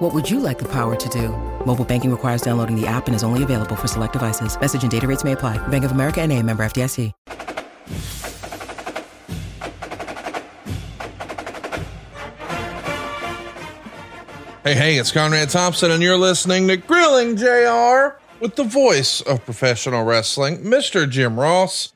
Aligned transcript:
What 0.00 0.14
would 0.14 0.30
you 0.30 0.40
like 0.40 0.58
the 0.58 0.68
power 0.72 0.96
to 0.96 1.08
do? 1.10 1.28
Mobile 1.66 1.84
banking 1.84 2.10
requires 2.10 2.40
downloading 2.40 2.74
the 2.74 2.86
app 2.86 3.06
and 3.06 3.14
is 3.14 3.22
only 3.22 3.42
available 3.42 3.76
for 3.76 3.86
select 3.86 4.14
devices. 4.14 4.58
Message 4.58 4.80
and 4.80 4.90
data 4.90 5.06
rates 5.06 5.24
may 5.24 5.32
apply. 5.32 5.58
Bank 5.68 5.84
of 5.84 5.90
America 5.92 6.22
and 6.22 6.32
a 6.32 6.42
member 6.42 6.62
FDIC. 6.62 7.12
Hey, 14.64 14.74
hey, 14.74 14.96
it's 14.96 15.12
Conrad 15.12 15.50
Thompson, 15.50 15.90
and 15.90 16.02
you're 16.02 16.16
listening 16.16 16.66
to 16.68 16.78
Grilling 16.78 17.36
JR 17.36 18.18
with 18.40 18.56
the 18.56 18.64
voice 18.64 19.20
of 19.20 19.44
professional 19.44 20.04
wrestling, 20.04 20.64
Mr. 20.64 21.08
Jim 21.08 21.38
Ross. 21.38 21.92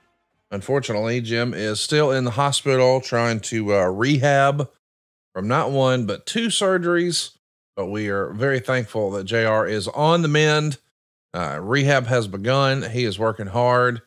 Unfortunately, 0.51 1.23
Jim 1.23 1.55
is 1.55 1.81
still 1.81 2.11
in 2.11 2.25
the 2.25 2.33
hospital 2.33 3.01
trying 3.01 3.41
to 3.41 3.75
uh, 3.75 3.85
rehab 3.87 4.69
from 5.33 5.49
not 5.49 5.71
one, 5.71 6.05
but 6.05 6.27
two 6.27 6.49
surgeries. 6.49 7.31
But 7.77 7.87
we 7.87 8.09
are 8.09 8.33
very 8.33 8.61
thankful 8.61 9.11
that 9.13 9.25
JR 9.25 9.67
is 9.67 9.89
on 9.89 10.23
the 10.23 10.29
mend. 10.29 10.79
Uh, 11.33 11.59
rehab 11.61 12.07
has 12.07 12.29
begun. 12.29 12.91
He 12.91 13.05
is 13.05 13.19
working 13.19 13.49
hard. 13.49 14.03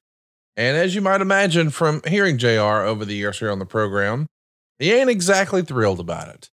And 0.55 0.77
as 0.77 0.95
you 0.95 1.01
might 1.01 1.21
imagine 1.21 1.69
from 1.69 2.01
hearing 2.07 2.37
JR 2.37 2.83
over 2.83 3.05
the 3.05 3.13
years 3.13 3.39
here 3.39 3.51
on 3.51 3.59
the 3.59 3.65
program, 3.65 4.27
he 4.79 4.91
ain't 4.91 5.09
exactly 5.09 5.61
thrilled 5.61 5.99
about 5.99 6.29
it. 6.29 6.49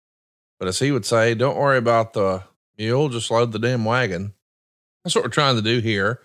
But 0.59 0.67
as 0.67 0.79
he 0.79 0.91
would 0.91 1.05
say, 1.05 1.35
don't 1.35 1.57
worry 1.57 1.77
about 1.77 2.13
the 2.13 2.43
mule, 2.77 3.09
just 3.09 3.29
load 3.29 3.51
the 3.51 3.59
damn 3.59 3.85
wagon. 3.85 4.33
That's 5.03 5.15
what 5.15 5.23
we're 5.23 5.29
trying 5.29 5.55
to 5.55 5.61
do 5.61 5.79
here 5.79 6.21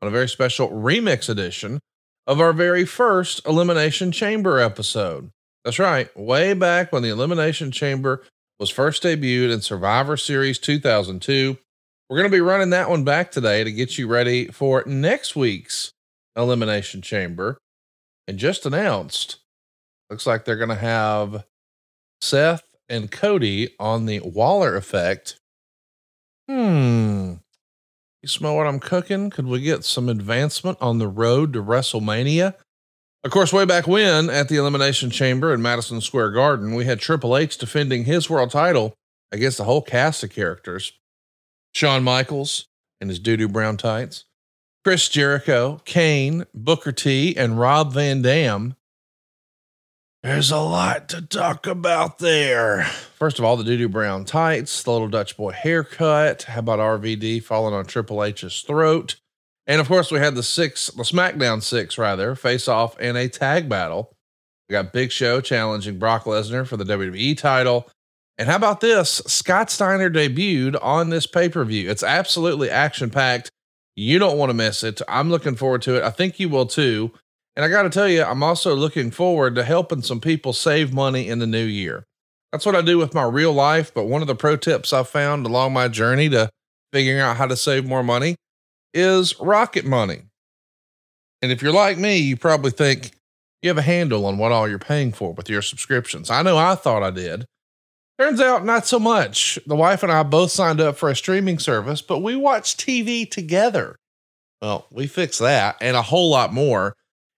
on 0.00 0.08
a 0.08 0.10
very 0.10 0.28
special 0.28 0.70
remix 0.70 1.28
edition 1.28 1.80
of 2.26 2.40
our 2.40 2.52
very 2.52 2.84
first 2.84 3.46
Elimination 3.46 4.12
Chamber 4.12 4.58
episode. 4.58 5.30
That's 5.64 5.78
right, 5.78 6.14
way 6.16 6.54
back 6.54 6.92
when 6.92 7.02
the 7.02 7.10
Elimination 7.10 7.70
Chamber 7.70 8.24
was 8.62 8.70
first 8.70 9.02
debuted 9.02 9.52
in 9.52 9.60
Survivor 9.60 10.16
Series 10.16 10.56
2002. 10.56 11.58
We're 12.08 12.16
going 12.16 12.30
to 12.30 12.36
be 12.36 12.40
running 12.40 12.70
that 12.70 12.88
one 12.88 13.02
back 13.02 13.32
today 13.32 13.64
to 13.64 13.72
get 13.72 13.98
you 13.98 14.06
ready 14.06 14.46
for 14.46 14.84
next 14.86 15.34
week's 15.34 15.90
Elimination 16.36 17.02
Chamber. 17.02 17.58
And 18.28 18.38
just 18.38 18.64
announced, 18.64 19.38
looks 20.08 20.28
like 20.28 20.44
they're 20.44 20.54
going 20.54 20.68
to 20.68 20.76
have 20.76 21.44
Seth 22.20 22.62
and 22.88 23.10
Cody 23.10 23.74
on 23.80 24.06
the 24.06 24.20
Waller 24.20 24.76
effect. 24.76 25.40
Hmm. 26.48 27.32
You 28.22 28.28
smell 28.28 28.54
what 28.54 28.68
I'm 28.68 28.78
cooking? 28.78 29.30
Could 29.30 29.48
we 29.48 29.60
get 29.60 29.84
some 29.84 30.08
advancement 30.08 30.78
on 30.80 30.98
the 30.98 31.08
road 31.08 31.52
to 31.54 31.62
WrestleMania? 31.64 32.54
Of 33.24 33.30
course, 33.30 33.52
way 33.52 33.64
back 33.64 33.86
when 33.86 34.28
at 34.30 34.48
the 34.48 34.56
Elimination 34.56 35.10
Chamber 35.10 35.54
in 35.54 35.62
Madison 35.62 36.00
Square 36.00 36.32
Garden, 36.32 36.74
we 36.74 36.86
had 36.86 36.98
Triple 36.98 37.36
H 37.36 37.56
defending 37.56 38.04
his 38.04 38.28
world 38.28 38.50
title 38.50 38.94
against 39.30 39.60
a 39.60 39.64
whole 39.64 39.82
cast 39.82 40.24
of 40.24 40.30
characters 40.30 40.92
Shawn 41.72 42.02
Michaels 42.02 42.66
in 43.00 43.08
his 43.08 43.20
doo 43.20 43.36
doo 43.36 43.46
brown 43.46 43.76
tights, 43.76 44.24
Chris 44.84 45.08
Jericho, 45.08 45.80
Kane, 45.84 46.46
Booker 46.52 46.90
T, 46.90 47.36
and 47.36 47.60
Rob 47.60 47.92
Van 47.92 48.22
Dam. 48.22 48.74
There's 50.24 50.50
a 50.50 50.58
lot 50.58 51.08
to 51.10 51.22
talk 51.22 51.66
about 51.68 52.18
there. 52.18 52.84
First 52.84 53.38
of 53.38 53.44
all, 53.44 53.56
the 53.56 53.64
doo 53.64 53.78
doo 53.78 53.88
brown 53.88 54.24
tights, 54.24 54.82
the 54.82 54.90
little 54.90 55.08
Dutch 55.08 55.36
boy 55.36 55.52
haircut. 55.52 56.42
How 56.42 56.58
about 56.58 56.80
RVD 56.80 57.42
falling 57.44 57.74
on 57.74 57.86
Triple 57.86 58.24
H's 58.24 58.62
throat? 58.62 59.16
And 59.66 59.80
of 59.80 59.88
course, 59.88 60.10
we 60.10 60.18
had 60.18 60.34
the 60.34 60.42
six, 60.42 60.88
the 60.88 61.02
SmackDown 61.02 61.62
six, 61.62 61.96
rather, 61.96 62.34
face 62.34 62.66
off 62.68 62.98
in 62.98 63.16
a 63.16 63.28
tag 63.28 63.68
battle. 63.68 64.12
We 64.68 64.72
got 64.72 64.92
Big 64.92 65.12
Show 65.12 65.40
challenging 65.40 65.98
Brock 65.98 66.24
Lesnar 66.24 66.66
for 66.66 66.76
the 66.76 66.84
WWE 66.84 67.36
title. 67.36 67.88
And 68.38 68.48
how 68.48 68.56
about 68.56 68.80
this? 68.80 69.22
Scott 69.26 69.70
Steiner 69.70 70.10
debuted 70.10 70.76
on 70.82 71.10
this 71.10 71.26
pay 71.26 71.48
per 71.48 71.64
view. 71.64 71.90
It's 71.90 72.02
absolutely 72.02 72.70
action 72.70 73.10
packed. 73.10 73.50
You 73.94 74.18
don't 74.18 74.38
want 74.38 74.50
to 74.50 74.54
miss 74.54 74.82
it. 74.82 75.02
I'm 75.06 75.30
looking 75.30 75.54
forward 75.54 75.82
to 75.82 75.96
it. 75.96 76.02
I 76.02 76.10
think 76.10 76.40
you 76.40 76.48
will 76.48 76.66
too. 76.66 77.12
And 77.54 77.64
I 77.64 77.68
got 77.68 77.82
to 77.82 77.90
tell 77.90 78.08
you, 78.08 78.24
I'm 78.24 78.42
also 78.42 78.74
looking 78.74 79.10
forward 79.10 79.54
to 79.56 79.62
helping 79.62 80.00
some 80.00 80.20
people 80.20 80.54
save 80.54 80.94
money 80.94 81.28
in 81.28 81.38
the 81.38 81.46
new 81.46 81.64
year. 81.64 82.04
That's 82.50 82.64
what 82.64 82.74
I 82.74 82.80
do 82.80 82.96
with 82.96 83.14
my 83.14 83.24
real 83.24 83.52
life. 83.52 83.92
But 83.94 84.06
one 84.06 84.22
of 84.22 84.28
the 84.28 84.34
pro 84.34 84.56
tips 84.56 84.92
I've 84.92 85.08
found 85.08 85.44
along 85.44 85.74
my 85.74 85.88
journey 85.88 86.30
to 86.30 86.48
figuring 86.92 87.20
out 87.20 87.36
how 87.36 87.46
to 87.46 87.56
save 87.56 87.86
more 87.86 88.02
money 88.02 88.36
is 88.94 89.38
Rocket 89.40 89.84
Money. 89.84 90.22
And 91.40 91.50
if 91.50 91.62
you're 91.62 91.72
like 91.72 91.98
me, 91.98 92.18
you 92.18 92.36
probably 92.36 92.70
think 92.70 93.12
you 93.62 93.68
have 93.68 93.78
a 93.78 93.82
handle 93.82 94.26
on 94.26 94.38
what 94.38 94.52
all 94.52 94.68
you're 94.68 94.78
paying 94.78 95.12
for 95.12 95.32
with 95.32 95.48
your 95.48 95.62
subscriptions. 95.62 96.30
I 96.30 96.42
know 96.42 96.58
I 96.58 96.74
thought 96.74 97.02
I 97.02 97.10
did. 97.10 97.46
Turns 98.18 98.40
out 98.40 98.64
not 98.64 98.86
so 98.86 98.98
much. 98.98 99.58
The 99.66 99.74
wife 99.74 100.02
and 100.02 100.12
I 100.12 100.22
both 100.22 100.50
signed 100.50 100.80
up 100.80 100.96
for 100.96 101.08
a 101.08 101.16
streaming 101.16 101.58
service, 101.58 102.02
but 102.02 102.20
we 102.20 102.36
watch 102.36 102.76
TV 102.76 103.28
together. 103.28 103.96
Well, 104.60 104.86
we 104.92 105.06
fixed 105.06 105.40
that 105.40 105.76
and 105.80 105.96
a 105.96 106.02
whole 106.02 106.30
lot 106.30 106.52
more. 106.52 106.94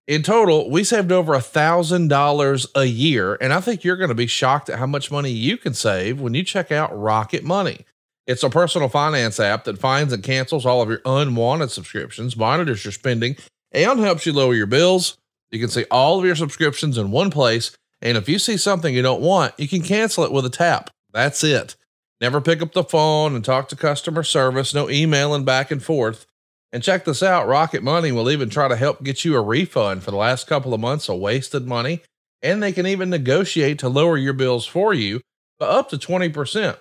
In 0.06 0.22
total, 0.22 0.70
we 0.70 0.84
saved 0.84 1.10
over 1.10 1.32
a 1.32 1.41
thousand 1.41 2.09
dollars 2.09 2.66
a 2.75 2.84
year, 2.84 3.38
and 3.41 3.54
I 3.54 3.60
think 3.60 3.82
you're 3.82 3.97
going 3.97 4.10
to 4.10 4.14
be 4.14 4.26
shocked 4.26 4.69
at 4.69 4.78
how 4.78 4.87
much 4.87 5.10
money 5.10 5.31
you 5.31 5.56
can 5.56 5.72
save 5.72 6.20
when 6.20 6.34
you 6.34 6.44
check 6.44 6.70
out 6.70 6.94
Rocket 6.94 7.43
Money. 7.43 7.87
It's 8.27 8.43
a 8.43 8.51
personal 8.51 8.89
finance 8.89 9.39
app 9.39 9.65
that 9.65 9.79
finds 9.79 10.12
and 10.12 10.23
cancels 10.23 10.65
all 10.65 10.81
of 10.81 10.89
your 10.89 11.03
unwanted 11.05 11.71
subscriptions, 11.71 12.37
monitors 12.37 12.85
your 12.85 12.93
spending, 12.93 13.37
and 13.71 14.01
helps 14.01 14.25
you 14.25 14.33
lower 14.33 14.55
your 14.55 14.67
bills. 14.67 15.19
You 15.51 15.61
can 15.61 15.69
see 15.69 15.85
all 15.91 16.19
of 16.19 16.25
your 16.25 16.37
subscriptions 16.37 16.97
in 16.97 17.11
one 17.11 17.31
place, 17.31 17.77
and 18.01 18.17
if 18.17 18.29
you 18.29 18.39
see 18.39 18.57
something 18.57 18.95
you 18.95 19.03
don't 19.03 19.21
want, 19.21 19.55
you 19.59 19.69
can 19.69 19.83
cancel 19.83 20.25
it 20.25 20.33
with 20.33 20.47
a 20.47 20.51
tap. 20.51 20.91
That's 21.12 21.45
it. 21.45 21.77
Never 22.21 22.41
pick 22.41 22.62
up 22.62 22.73
the 22.73 22.85
phone 22.85 23.35
and 23.35 23.45
talk 23.45 23.69
to 23.69 23.77
customer 23.77 24.23
service, 24.23 24.73
no 24.73 24.89
emailing 24.89 25.45
back 25.45 25.71
and 25.71 25.83
forth. 25.83 26.27
And 26.73 26.83
check 26.83 27.05
this 27.05 27.23
out 27.23 27.47
Rocket 27.47 27.83
Money 27.83 28.11
will 28.11 28.31
even 28.31 28.49
try 28.49 28.69
to 28.69 28.77
help 28.77 29.05
get 29.05 29.25
you 29.25 29.37
a 29.37 29.43
refund 29.43 30.03
for 30.03 30.11
the 30.11 30.17
last 30.17 30.47
couple 30.47 30.75
of 30.75 30.81
months 30.81 31.09
of 31.09 31.21
wasted 31.21 31.67
money. 31.67 32.01
And 32.43 32.62
they 32.62 32.73
can 32.73 32.87
even 32.87 33.11
negotiate 33.11 33.79
to 33.81 33.89
lower 33.89 34.17
your 34.17 34.33
bills 34.33 34.67
for 34.67 34.93
you 34.93 35.21
by 35.59 35.67
up 35.67 35.89
to 35.91 35.97
20%. 35.97 36.77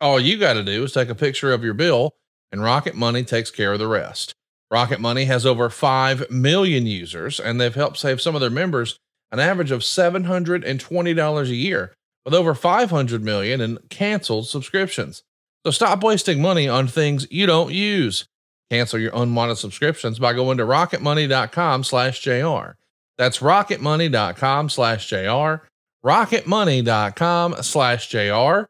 All 0.00 0.20
you 0.20 0.38
got 0.38 0.54
to 0.54 0.62
do 0.62 0.84
is 0.84 0.92
take 0.92 1.08
a 1.08 1.14
picture 1.14 1.52
of 1.52 1.64
your 1.64 1.74
bill, 1.74 2.14
and 2.52 2.62
Rocket 2.62 2.94
Money 2.94 3.24
takes 3.24 3.50
care 3.50 3.72
of 3.72 3.78
the 3.78 3.88
rest. 3.88 4.34
Rocket 4.70 5.00
Money 5.00 5.24
has 5.26 5.46
over 5.46 5.70
5 5.70 6.30
million 6.30 6.86
users, 6.86 7.40
and 7.40 7.60
they've 7.60 7.74
helped 7.74 7.98
save 7.98 8.20
some 8.20 8.34
of 8.34 8.40
their 8.40 8.50
members 8.50 8.98
an 9.32 9.40
average 9.40 9.70
of 9.70 9.80
$720 9.80 11.42
a 11.42 11.54
year, 11.54 11.94
with 12.24 12.34
over 12.34 12.54
500 12.54 13.24
million 13.24 13.60
in 13.60 13.78
canceled 13.88 14.46
subscriptions. 14.46 15.22
So 15.64 15.70
stop 15.72 16.02
wasting 16.02 16.40
money 16.40 16.68
on 16.68 16.86
things 16.86 17.26
you 17.30 17.46
don't 17.46 17.72
use. 17.72 18.26
Cancel 18.70 18.98
your 18.98 19.12
unwanted 19.14 19.58
subscriptions 19.58 20.18
by 20.18 20.32
going 20.32 20.58
to 20.58 20.64
rocketmoney.com 20.64 21.84
slash 21.84 22.20
JR. 22.20 22.76
That's 23.18 23.38
rocketmoney.com 23.38 24.68
slash 24.68 25.08
JR. 25.08 25.66
Rocketmoney.com 26.04 27.62
slash 27.62 28.08
JR. 28.08 28.66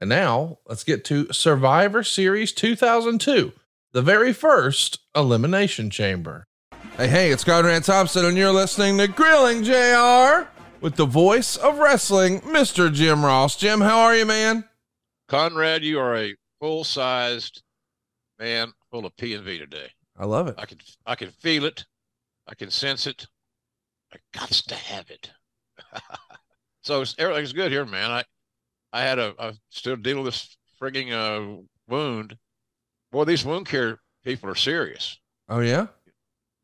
And 0.00 0.10
now 0.10 0.58
let's 0.66 0.84
get 0.84 1.04
to 1.06 1.32
Survivor 1.32 2.04
Series 2.04 2.52
2002, 2.52 3.52
the 3.92 4.02
very 4.02 4.32
first 4.32 5.00
Elimination 5.14 5.90
Chamber. 5.90 6.46
Hey, 6.96 7.08
hey, 7.08 7.30
it's 7.30 7.42
Conrad 7.42 7.82
Thompson, 7.82 8.24
and 8.24 8.36
you're 8.36 8.52
listening 8.52 8.98
to 8.98 9.08
Grilling 9.08 9.64
JR 9.64 10.48
with 10.80 10.94
the 10.94 11.06
voice 11.06 11.56
of 11.56 11.78
wrestling, 11.78 12.40
Mr. 12.42 12.92
Jim 12.92 13.24
Ross. 13.24 13.56
Jim, 13.56 13.80
how 13.80 13.98
are 13.98 14.14
you, 14.14 14.24
man? 14.24 14.64
Conrad, 15.28 15.82
you 15.82 15.98
are 15.98 16.16
a 16.16 16.36
full 16.60 16.84
sized 16.84 17.62
man 18.38 18.72
full 18.92 19.04
of 19.04 19.16
P 19.16 19.34
and 19.34 19.44
V 19.44 19.58
today. 19.58 19.88
I 20.16 20.26
love 20.26 20.46
it. 20.46 20.54
I 20.58 20.66
can 20.66 20.78
I 21.06 21.14
can 21.16 21.30
feel 21.30 21.64
it. 21.64 21.84
I 22.46 22.54
can 22.54 22.70
sense 22.70 23.06
it. 23.08 23.26
I 24.12 24.18
got 24.32 24.48
to 24.50 24.74
have 24.74 25.10
it. 25.10 25.30
so 26.82 27.04
everything's 27.18 27.52
good 27.52 27.72
here, 27.72 27.84
man. 27.84 28.10
I 28.10 28.24
I 28.92 29.02
had 29.02 29.18
a 29.18 29.34
I'm 29.38 29.58
still 29.70 29.96
dealing 29.96 30.24
with 30.24 30.34
this 30.34 30.56
frigging 30.80 31.12
uh, 31.12 31.62
wound. 31.88 32.36
Boy, 33.10 33.24
these 33.24 33.44
wound 33.44 33.66
care 33.66 34.00
people 34.24 34.50
are 34.50 34.54
serious. 34.54 35.18
Oh 35.48 35.60
yeah. 35.60 35.86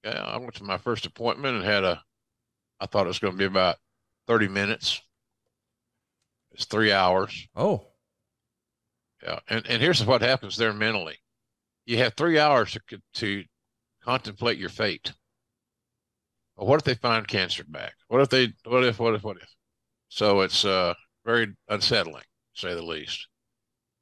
Yeah, 0.05 0.23
I 0.23 0.37
went 0.37 0.55
to 0.57 0.65
my 0.65 0.79
first 0.79 1.07
appointment 1.07 1.57
and 1.57 1.65
had 1.65 1.85
a. 1.85 2.03
I 2.81 2.87
thought 2.87 3.07
it 3.07 3.09
was 3.09 3.19
going 3.19 3.35
to 3.35 3.39
be 3.39 3.45
about 3.45 3.77
thirty 4.27 4.49
minutes. 4.49 5.01
It's 6.53 6.67
three 6.67 6.93
hours. 6.93 7.49
Oh. 7.57 7.87
Yeah, 9.23 9.39
and 9.49 9.67
and 9.67 9.81
here's 9.81 10.05
what 10.05 10.21
happens 10.21 10.57
there 10.57 10.73
mentally 10.73 11.19
you 11.87 11.99
have 11.99 12.15
three 12.15 12.39
hours 12.39 12.77
to, 12.89 12.99
to 13.15 13.45
contemplate 14.03 14.59
your 14.59 14.69
fate. 14.69 15.13
Well, 16.57 16.67
what 16.67 16.81
if 16.81 16.85
they 16.85 16.95
find 16.95 17.27
cancer 17.27 17.65
back? 17.65 17.95
What 18.09 18.21
if 18.21 18.29
they? 18.29 18.53
What 18.65 18.85
if? 18.85 18.99
What 18.99 19.15
if? 19.15 19.25
What 19.25 19.37
if? 19.39 19.49
So 20.09 20.43
it's 20.43 20.65
uh, 20.65 20.95
very 21.25 21.55
unsettling, 21.69 22.25
say 22.55 22.75
the 22.75 22.83
least. 22.83 23.27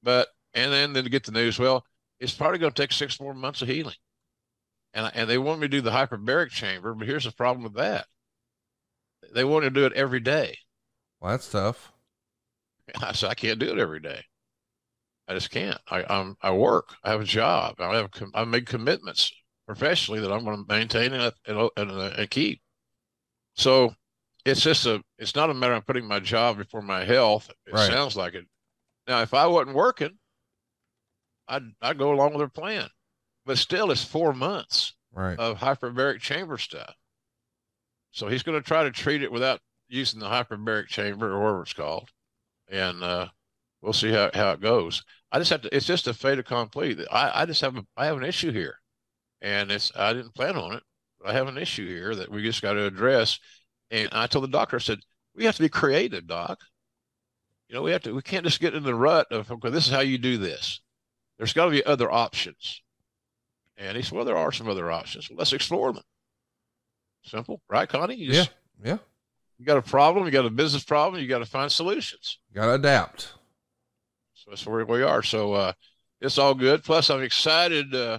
But 0.03 0.29
and 0.55 0.73
then 0.73 0.93
then 0.93 1.05
to 1.05 1.11
get 1.11 1.25
the 1.25 1.33
news, 1.33 1.59
well, 1.59 1.85
it's 2.21 2.35
probably 2.35 2.59
going 2.59 2.73
to 2.73 2.83
take 2.83 2.93
six 2.93 3.21
more 3.21 3.35
months 3.35 3.63
of 3.63 3.69
healing. 3.69 3.97
And 4.95 5.11
and 5.15 5.29
they 5.29 5.39
want 5.39 5.61
me 5.61 5.67
to 5.67 5.71
do 5.71 5.81
the 5.81 5.91
hyperbaric 5.91 6.51
chamber, 6.51 6.95
but 6.95 7.07
here's 7.07 7.25
the 7.25 7.33
problem 7.33 7.65
with 7.65 7.75
that. 7.75 8.07
They 9.35 9.45
want 9.45 9.65
to 9.65 9.71
do 9.71 9.87
it 9.87 9.93
every 9.95 10.21
day. 10.21 10.59
Well, 11.21 11.31
that's 11.31 11.51
tough. 11.51 11.93
I 13.03 13.13
said 13.13 13.31
I 13.31 13.35
can't 13.35 13.59
do 13.59 13.73
it 13.73 13.79
every 13.79 14.01
day. 14.01 14.25
I 15.29 15.35
just 15.35 15.51
can't. 15.51 15.79
I 15.89 16.05
I'm, 16.09 16.37
I 16.43 16.53
work. 16.53 16.95
I 17.03 17.11
have 17.11 17.21
a 17.21 17.25
job. 17.25 17.77
I 17.81 17.97
have 17.97 18.11
I 18.35 18.45
make 18.45 18.67
commitments 18.67 19.33
professionally 19.67 20.21
that 20.21 20.33
I'm 20.33 20.45
going 20.45 20.59
to 20.59 20.65
maintain 20.69 21.13
and 21.13 21.33
and, 21.47 21.71
and, 21.77 21.91
and 21.91 22.31
keep. 22.31 22.61
So 23.55 23.95
it's 24.45 24.61
just 24.61 24.87
a 24.87 25.03
it's 25.19 25.35
not 25.35 25.51
a 25.51 25.55
matter 25.55 25.75
of 25.75 25.87
putting 25.87 26.07
my 26.07 26.21
job 26.21 26.59
before 26.59 26.83
my 26.83 27.05
health. 27.05 27.51
It 27.67 27.75
right. 27.75 27.91
sounds 27.91 28.17
like 28.17 28.35
it. 28.35 28.47
Now, 29.07 29.23
if 29.23 29.35
I 29.35 29.47
wasn't 29.47 29.77
working, 29.77 30.19
I'd 31.49 31.63
I'd 31.81 31.99
go 31.99 32.13
along 32.13 32.31
with 32.33 32.41
their 32.41 32.49
plan. 32.49 32.89
But 33.45 33.59
still, 33.59 33.91
it's 33.91 34.05
four 34.05 34.33
months 34.33 34.95
right. 35.13 35.39
of 35.39 35.59
hyperbaric 35.59 36.21
chamber 36.21 36.59
stuff. 36.59 36.95
So 38.13 38.29
he's 38.29 38.43
going 38.43 38.61
to 38.61 38.67
try 38.67 38.85
to 38.85 38.91
treat 38.91 39.23
it 39.23 39.33
without 39.33 39.61
using 39.89 40.21
the 40.21 40.27
hyperbaric 40.27 40.87
chamber 40.87 41.33
or 41.33 41.41
whatever 41.41 41.63
it's 41.63 41.73
called, 41.73 42.11
and 42.69 43.03
uh, 43.03 43.29
we'll 43.81 43.93
see 43.93 44.13
how, 44.13 44.31
how 44.35 44.53
it 44.53 44.61
goes. 44.61 45.03
I 45.31 45.39
just 45.39 45.51
have 45.51 45.63
to. 45.63 45.75
It's 45.75 45.87
just 45.87 46.09
a 46.09 46.15
fait 46.15 46.39
accompli. 46.39 46.97
I 47.11 47.43
I 47.43 47.47
just 47.47 47.61
have 47.63 47.77
a 47.77 47.85
I 47.97 48.07
have 48.07 48.17
an 48.17 48.25
issue 48.25 48.53
here, 48.53 48.77
and 49.41 49.71
it's 49.71 49.91
I 49.97 50.13
didn't 50.13 50.35
plan 50.35 50.57
on 50.57 50.75
it. 50.75 50.83
I 51.25 51.33
have 51.33 51.49
an 51.49 51.59
issue 51.59 51.87
here 51.87 52.15
that 52.15 52.31
we 52.31 52.43
just 52.43 52.63
got 52.63 52.75
to 52.75 52.85
address. 52.85 53.39
And 53.93 54.09
I 54.11 54.27
told 54.27 54.45
the 54.45 54.49
doctor, 54.49 54.77
I 54.77 54.81
said, 54.81 55.01
we 55.37 55.45
have 55.45 55.55
to 55.57 55.63
be 55.63 55.69
creative, 55.69 56.27
doc. 56.27 56.59
You 57.69 57.77
know, 57.77 57.83
we 57.83 57.93
have 57.93 58.03
to. 58.03 58.15
We 58.15 58.23
can't 58.23 58.45
just 58.45 58.61
get 58.61 58.75
in 58.75 58.83
the 58.83 58.95
rut 58.95 59.31
of 59.31 59.51
okay, 59.51 59.71
this 59.71 59.87
is 59.87 59.93
how 59.93 60.01
you 60.01 60.19
do 60.19 60.39
this. 60.39 60.81
There's 61.39 61.53
got 61.53 61.67
to 61.67 61.71
be 61.71 61.85
other 61.85 62.11
options. 62.11 62.83
And 63.77 63.97
he 63.97 64.03
said, 64.03 64.13
well, 64.13 64.25
there 64.25 64.37
are 64.37 64.53
some 64.53 64.69
other 64.69 64.91
options. 64.91 65.29
Well, 65.29 65.39
let's 65.39 65.53
explore 65.53 65.93
them. 65.93 66.03
Simple, 67.25 67.61
right, 67.69 67.89
Connie? 67.89 68.17
You 68.17 68.33
just, 68.33 68.51
yeah, 68.83 68.93
yeah. 68.93 68.99
You 69.59 69.67
got 69.67 69.79
a 69.79 69.83
problem. 69.83 70.25
You 70.25 70.31
got 70.31 70.45
a 70.45 70.51
business 70.51 70.85
problem. 70.85 71.23
You 71.23 71.29
got 71.29 71.39
to 71.39 71.47
find 71.47 71.71
solutions. 71.71 72.39
Got 72.55 72.67
to 72.67 72.75
adapt. 72.75 73.33
So 74.35 74.51
that's 74.51 74.67
where 74.67 74.85
we 74.85 75.03
are. 75.03 75.23
So 75.23 75.55
uh, 75.55 75.73
it's 76.21 76.39
all 76.39 76.55
good. 76.55 76.83
Plus, 76.83 77.11
I'm 77.11 77.23
excited. 77.23 77.95
Uh, 77.95 78.19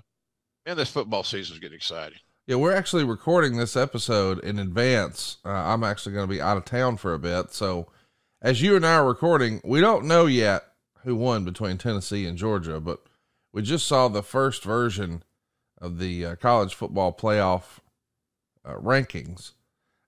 man, 0.66 0.78
this 0.78 0.90
football 0.90 1.24
season 1.24 1.56
is 1.56 1.60
getting 1.60 1.76
exciting. 1.76 2.20
Yeah, 2.46 2.58
we're 2.58 2.76
actually 2.76 3.06
recording 3.06 3.56
this 3.56 3.78
episode 3.78 4.40
in 4.40 4.60
advance. 4.60 5.38
Uh, 5.46 5.52
I'm 5.52 5.82
actually 5.82 6.14
going 6.14 6.28
to 6.28 6.34
be 6.34 6.42
out 6.42 6.58
of 6.58 6.66
town 6.66 6.98
for 6.98 7.14
a 7.14 7.20
bit. 7.20 7.54
So, 7.54 7.88
as 8.42 8.62
you 8.62 8.76
and 8.76 8.86
I 8.86 8.96
are 8.96 9.08
recording, 9.08 9.62
we 9.64 9.80
don't 9.80 10.06
know 10.06 10.26
yet 10.26 10.64
who 11.04 11.16
won 11.16 11.46
between 11.46 11.78
Tennessee 11.78 12.26
and 12.26 12.38
Georgia, 12.38 12.82
but 12.82 13.00
we 13.54 13.62
just 13.62 13.88
saw 13.88 14.10
the 14.10 14.22
first 14.22 14.66
version 14.66 15.24
of 15.80 16.00
the 16.00 16.26
uh, 16.26 16.36
college 16.36 16.76
football 16.76 17.14
playoff 17.14 17.80
uh, 18.66 18.74
rankings. 18.74 19.54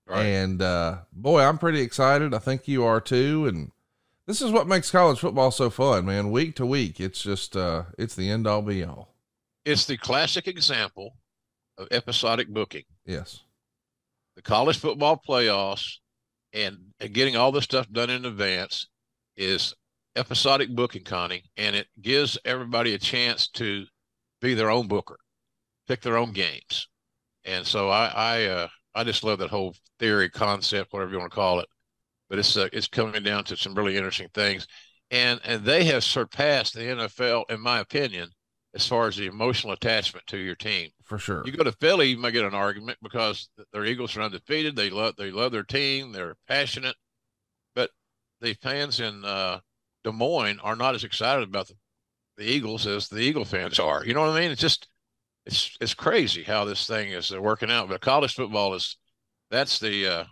Right. 0.06 0.26
And 0.26 0.62
uh, 0.62 0.98
boy, 1.14 1.42
I'm 1.42 1.58
pretty 1.58 1.80
excited. 1.80 2.34
I 2.34 2.40
think 2.40 2.68
you 2.68 2.84
are 2.84 3.00
too. 3.00 3.48
And 3.48 3.72
this 4.28 4.42
is 4.42 4.52
what 4.52 4.68
makes 4.68 4.92
college 4.92 5.20
football 5.20 5.52
so 5.52 5.70
fun, 5.70 6.06
man. 6.06 6.32
Week 6.32 6.58
to 6.58 6.66
week, 6.66 7.00
it's 7.00 7.24
just 7.24 7.56
uh, 7.56 7.84
it's 7.98 8.16
the 8.16 8.30
end 8.30 8.46
all 8.46 8.62
be 8.62 8.84
all. 8.84 9.16
It's 9.64 9.86
the 9.86 9.96
classic 9.96 10.48
example 10.48 11.14
of 11.78 11.88
episodic 11.92 12.50
booking. 12.50 12.84
Yes. 13.06 13.42
The 14.36 14.42
college 14.42 14.80
football 14.80 15.22
playoffs 15.28 15.98
and, 16.54 16.78
and 17.00 17.14
getting 17.14 17.36
all 17.36 17.52
this 17.52 17.64
stuff 17.64 17.90
done 17.92 18.10
in 18.10 18.26
advance 18.26 18.88
is 19.38 19.74
episodic 20.16 20.70
booking, 20.70 21.04
Connie, 21.04 21.44
and 21.58 21.76
it 21.76 21.88
gives 22.02 22.38
everybody 22.46 22.94
a 22.94 23.00
chance 23.00 23.48
to 23.50 23.86
be 24.42 24.54
their 24.54 24.70
own 24.70 24.88
booker, 24.88 25.18
pick 25.88 26.02
their 26.02 26.18
own 26.18 26.32
games. 26.32 26.88
And 27.44 27.66
so 27.66 27.90
I 27.90 28.08
I 28.08 28.44
uh, 28.46 28.68
I 28.96 29.04
just 29.04 29.24
love 29.24 29.40
that 29.40 29.50
whole 29.50 29.76
theory, 30.00 30.30
concept, 30.30 30.94
whatever 30.94 31.12
you 31.12 31.20
want 31.20 31.32
to 31.32 31.36
call 31.36 31.60
it. 31.60 31.68
But 32.30 32.40
it's 32.40 32.58
uh, 32.58 32.70
it's 32.74 32.88
coming 32.88 33.24
down 33.24 33.44
to 33.46 33.58
some 33.58 33.76
really 33.76 33.96
interesting 33.96 34.30
things, 34.34 34.68
and 35.12 35.40
and 35.44 35.64
they 35.64 35.84
have 35.86 36.04
surpassed 36.04 36.74
the 36.74 36.82
NFL, 36.82 37.50
in 37.50 37.62
my 37.62 37.80
opinion, 37.80 38.30
as 38.76 38.86
far 38.86 39.08
as 39.08 39.16
the 39.16 39.26
emotional 39.26 39.74
attachment 39.74 40.28
to 40.28 40.38
your 40.38 40.56
team. 40.56 40.90
For 41.04 41.18
sure. 41.18 41.44
You 41.46 41.54
go 41.54 41.64
to 41.64 41.72
Philly, 41.72 42.10
you 42.10 42.18
might 42.18 42.32
get 42.32 42.44
an 42.44 42.54
argument 42.54 43.00
because 43.02 43.50
their 43.72 43.86
Eagles 43.86 44.16
are 44.18 44.22
undefeated. 44.22 44.76
They 44.76 44.90
love 44.90 45.16
they 45.18 45.32
love 45.32 45.54
their 45.54 45.64
team. 45.64 46.12
They're 46.12 46.36
passionate, 46.48 46.96
but 47.74 47.90
the 48.42 48.54
fans 48.56 49.00
in 49.00 49.24
uh, 49.24 49.60
Des 50.04 50.12
Moines 50.12 50.60
are 50.60 50.76
not 50.76 50.94
as 50.94 51.04
excited 51.06 51.48
about 51.48 51.68
the, 51.68 51.76
the 52.38 52.44
Eagles 52.44 52.86
as 52.86 53.08
the 53.08 53.20
Eagle 53.20 53.46
fans 53.46 53.80
are. 53.80 54.06
You 54.06 54.14
know 54.14 54.22
what 54.22 54.36
I 54.36 54.42
mean? 54.42 54.52
It's 54.52 54.62
just 54.62 54.90
it's 55.46 55.78
it's 55.80 55.94
crazy 55.94 56.44
how 56.44 56.66
this 56.66 56.86
thing 56.86 57.12
is 57.12 57.32
uh, 57.32 57.42
working 57.42 57.72
out. 57.72 57.88
But 57.88 58.02
college 58.02 58.36
football 58.36 58.74
is 58.74 58.98
that's 59.50 59.80
the 59.80 60.08
uh, 60.08 60.24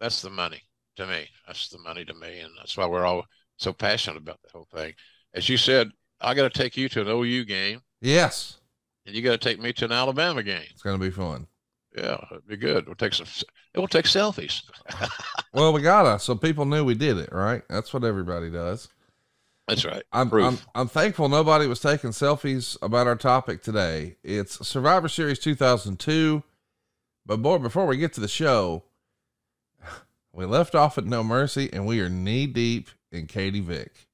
that's 0.00 0.22
the 0.22 0.30
money 0.30 0.62
to 0.96 1.06
me. 1.06 1.28
That's 1.46 1.68
the 1.68 1.78
money 1.78 2.04
to 2.04 2.14
me, 2.14 2.40
and 2.40 2.52
that's 2.58 2.76
why 2.76 2.86
we're 2.86 3.04
all 3.04 3.24
so 3.56 3.72
passionate 3.72 4.18
about 4.18 4.40
the 4.42 4.50
whole 4.52 4.68
thing. 4.72 4.94
As 5.34 5.48
you 5.48 5.56
said, 5.56 5.90
I 6.22 6.34
got 6.34 6.52
to 6.52 6.58
take 6.62 6.76
you 6.76 6.88
to 6.90 7.00
an 7.02 7.08
OU 7.08 7.44
game. 7.44 7.82
Yes. 8.00 8.58
And 9.06 9.14
you 9.14 9.22
got 9.22 9.32
to 9.32 9.38
take 9.38 9.60
me 9.60 9.72
to 9.74 9.84
an 9.86 9.92
Alabama 9.92 10.42
game. 10.42 10.64
It's 10.70 10.82
going 10.82 10.98
to 10.98 11.04
be 11.04 11.10
fun. 11.10 11.46
Yeah, 11.96 12.24
it'd 12.30 12.46
be 12.46 12.56
good. 12.56 12.86
We'll 12.86 12.94
take 12.94 13.12
some. 13.12 13.26
We'll 13.74 13.88
take 13.88 14.06
selfies. 14.06 14.62
well, 15.52 15.72
we 15.72 15.82
gotta, 15.82 16.18
so 16.18 16.34
people 16.34 16.64
knew 16.64 16.84
we 16.84 16.94
did 16.94 17.18
it, 17.18 17.30
right? 17.32 17.62
That's 17.68 17.92
what 17.92 18.04
everybody 18.04 18.50
does. 18.50 18.88
That's 19.68 19.84
right. 19.84 20.02
I'm, 20.12 20.32
I'm, 20.32 20.58
I'm 20.74 20.88
thankful 20.88 21.28
nobody 21.28 21.66
was 21.66 21.80
taking 21.80 22.10
selfies 22.10 22.76
about 22.82 23.06
our 23.06 23.16
topic 23.16 23.62
today. 23.62 24.16
It's 24.24 24.66
Survivor 24.66 25.08
Series 25.08 25.38
2002. 25.38 26.42
But 27.24 27.42
boy, 27.42 27.58
before 27.58 27.86
we 27.86 27.96
get 27.96 28.12
to 28.14 28.20
the 28.20 28.28
show, 28.28 28.84
we 30.32 30.44
left 30.44 30.74
off 30.74 30.98
at 30.98 31.04
No 31.04 31.22
Mercy 31.22 31.70
and 31.72 31.86
we 31.86 32.00
are 32.00 32.08
knee 32.08 32.46
deep 32.46 32.88
in 33.12 33.26
Katie 33.26 33.60
Vick. 33.60 34.08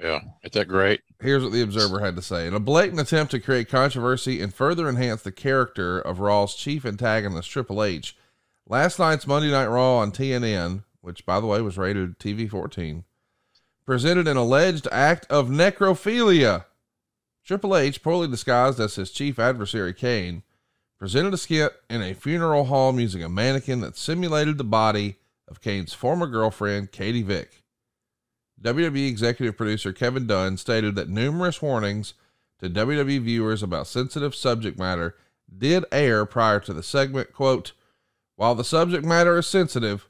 Yeah, 0.00 0.20
ain't 0.42 0.52
that 0.52 0.68
great? 0.68 1.02
Here's 1.20 1.42
what 1.42 1.52
the 1.52 1.62
Observer 1.62 2.00
had 2.00 2.16
to 2.16 2.22
say. 2.22 2.46
In 2.46 2.54
a 2.54 2.60
blatant 2.60 3.00
attempt 3.00 3.30
to 3.30 3.40
create 3.40 3.68
controversy 3.68 4.40
and 4.40 4.52
further 4.52 4.88
enhance 4.88 5.22
the 5.22 5.32
character 5.32 6.00
of 6.00 6.20
Raw's 6.20 6.54
chief 6.54 6.84
antagonist, 6.84 7.50
Triple 7.50 7.82
H, 7.82 8.16
last 8.68 8.98
night's 8.98 9.26
Monday 9.26 9.50
Night 9.50 9.66
Raw 9.66 9.98
on 9.98 10.10
TNN, 10.10 10.82
which 11.00 11.24
by 11.24 11.38
the 11.38 11.46
way 11.46 11.60
was 11.60 11.78
rated 11.78 12.18
TV 12.18 12.50
14, 12.50 13.04
presented 13.86 14.26
an 14.26 14.36
alleged 14.36 14.88
act 14.90 15.26
of 15.30 15.48
necrophilia. 15.48 16.64
Triple 17.44 17.76
H, 17.76 18.02
poorly 18.02 18.26
disguised 18.26 18.80
as 18.80 18.96
his 18.96 19.10
chief 19.10 19.38
adversary 19.38 19.94
Kane, 19.94 20.42
presented 20.98 21.34
a 21.34 21.38
skit 21.38 21.72
in 21.90 22.02
a 22.02 22.14
funeral 22.14 22.64
home 22.64 22.98
using 22.98 23.22
a 23.22 23.28
mannequin 23.28 23.80
that 23.80 23.96
simulated 23.96 24.58
the 24.58 24.64
body 24.64 25.16
of 25.46 25.60
Kane's 25.60 25.92
former 25.92 26.26
girlfriend, 26.26 26.90
Katie 26.90 27.22
Vick. 27.22 27.63
WWE 28.60 29.08
executive 29.08 29.56
producer 29.56 29.92
Kevin 29.92 30.26
Dunn 30.26 30.56
stated 30.56 30.94
that 30.94 31.08
numerous 31.08 31.60
warnings 31.60 32.14
to 32.60 32.70
WWE 32.70 33.20
viewers 33.20 33.62
about 33.62 33.86
sensitive 33.86 34.34
subject 34.34 34.78
matter 34.78 35.16
did 35.56 35.84
air 35.92 36.24
prior 36.24 36.60
to 36.60 36.72
the 36.72 36.82
segment. 36.82 37.32
Quote, 37.32 37.72
while 38.36 38.54
the 38.54 38.64
subject 38.64 39.04
matter 39.04 39.38
is 39.38 39.46
sensitive, 39.46 40.08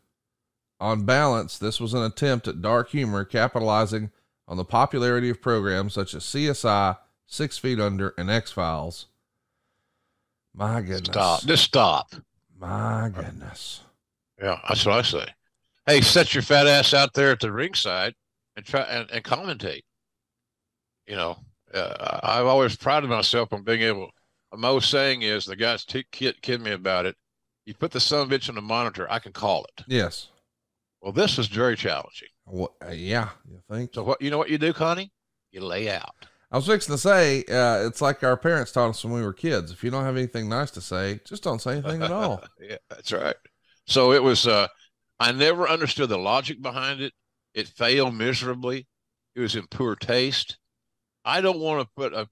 on 0.81 1.05
balance, 1.05 1.59
this 1.59 1.81
was 1.81 1.95
an 1.95 2.03
attempt 2.03 2.49
at 2.49 2.63
dark 2.63 2.91
humor 2.91 3.25
capitalizing 3.25 4.11
on 4.47 4.57
the 4.57 4.65
popularity 4.65 5.31
of 5.31 5.41
programs 5.41 5.95
such 5.95 6.15
as 6.15 6.25
CSI, 6.25 6.99
Six 7.27 7.59
Feet 7.59 7.81
Under, 7.81 8.15
and 8.19 8.31
X 8.31 8.53
Files. 8.53 9.07
My 10.55 10.81
goodness. 10.81 11.07
Stop. 11.07 11.41
Just 11.43 11.65
stop. 11.65 12.15
My 12.59 13.11
goodness. 13.15 13.81
Yeah, 14.41 14.61
that's 14.69 14.87
what 14.87 14.99
I 14.99 15.03
say. 15.03 15.27
Hey, 15.87 16.01
set 16.01 16.35
your 16.35 16.43
fat 16.43 16.67
ass 16.67 16.95
out 16.95 17.15
there 17.15 17.31
at 17.31 17.41
the 17.41 17.53
ringside 17.53 18.15
and 18.57 18.65
try 18.65 18.83
and, 18.83 19.11
and 19.11 19.25
commentate. 19.25 19.83
You 21.07 21.17
know, 21.17 21.37
uh, 21.73 22.21
I've 22.23 22.47
always 22.47 22.77
prided 22.77 23.11
myself 23.11 23.53
on 23.53 23.63
being 23.63 23.83
able. 23.83 24.11
My 24.53 24.69
old 24.69 24.85
saying 24.85 25.23
is 25.23 25.45
the 25.45 25.57
guys 25.57 25.85
t- 25.85 26.07
kid, 26.13 26.41
kid 26.41 26.61
me 26.61 26.73
about 26.73 27.07
it. 27.07 27.17
You 27.67 27.75
put 27.75 27.91
the 27.91 28.01
son 28.01 28.21
of 28.23 28.33
a 28.33 28.39
bitch 28.39 28.49
on 28.49 28.55
the 28.55 28.63
monitor, 28.63 29.11
I 29.11 29.19
can 29.19 29.33
call 29.33 29.65
it. 29.65 29.85
Yes. 29.89 30.29
Well, 31.01 31.13
this 31.13 31.39
is 31.39 31.49
very 31.49 31.77
challenging. 31.77 32.29
Well, 32.47 32.77
uh, 32.87 32.91
yeah, 32.93 33.31
you 33.51 33.61
think 33.71 33.95
so? 33.95 34.03
What 34.05 34.23
you 34.23 34.31
know? 34.31 34.39
What 34.39 34.51
you 34.51 34.59
do, 34.59 34.73
Connie? 34.73 35.11
You 35.51 35.61
lay 35.61 35.91
out. 35.91 36.15
I 36.51 36.57
was 36.57 36.67
fixing 36.67 36.95
to 36.95 36.99
say, 36.99 37.41
uh, 37.51 37.87
it's 37.87 38.01
like 38.01 38.23
our 38.23 38.37
parents 38.37 38.71
taught 38.71 38.91
us 38.91 39.05
when 39.05 39.13
we 39.15 39.23
were 39.23 39.33
kids. 39.33 39.73
If 39.73 39.83
you 39.83 39.91
don't 39.91 40.05
have 40.05 40.17
anything 40.17 40.49
nice 40.49 40.71
to 40.73 40.81
say, 40.81 41.21
just 41.27 41.43
don't 41.43 41.61
say 41.61 41.73
anything 41.73 42.03
at 42.03 42.13
all. 42.13 42.43
yeah, 42.61 42.77
that's 42.89 43.13
right. 43.13 43.35
So 43.87 44.13
it 44.13 44.23
was. 44.23 44.47
Uh, 44.47 44.69
I 45.21 45.33
never 45.33 45.69
understood 45.69 46.09
the 46.09 46.19
logic 46.19 46.61
behind 46.63 47.01
it. 47.01 47.13
It 47.55 47.69
failed 47.69 48.15
miserably. 48.15 48.87
It 49.35 49.41
was 49.41 49.57
in 49.57 49.67
poor 49.69 49.97
taste. 49.97 50.59
I 51.25 51.41
don't 51.41 51.61
want 51.61 51.81
to 51.81 51.95
put 51.97 52.13
a 52.13 52.29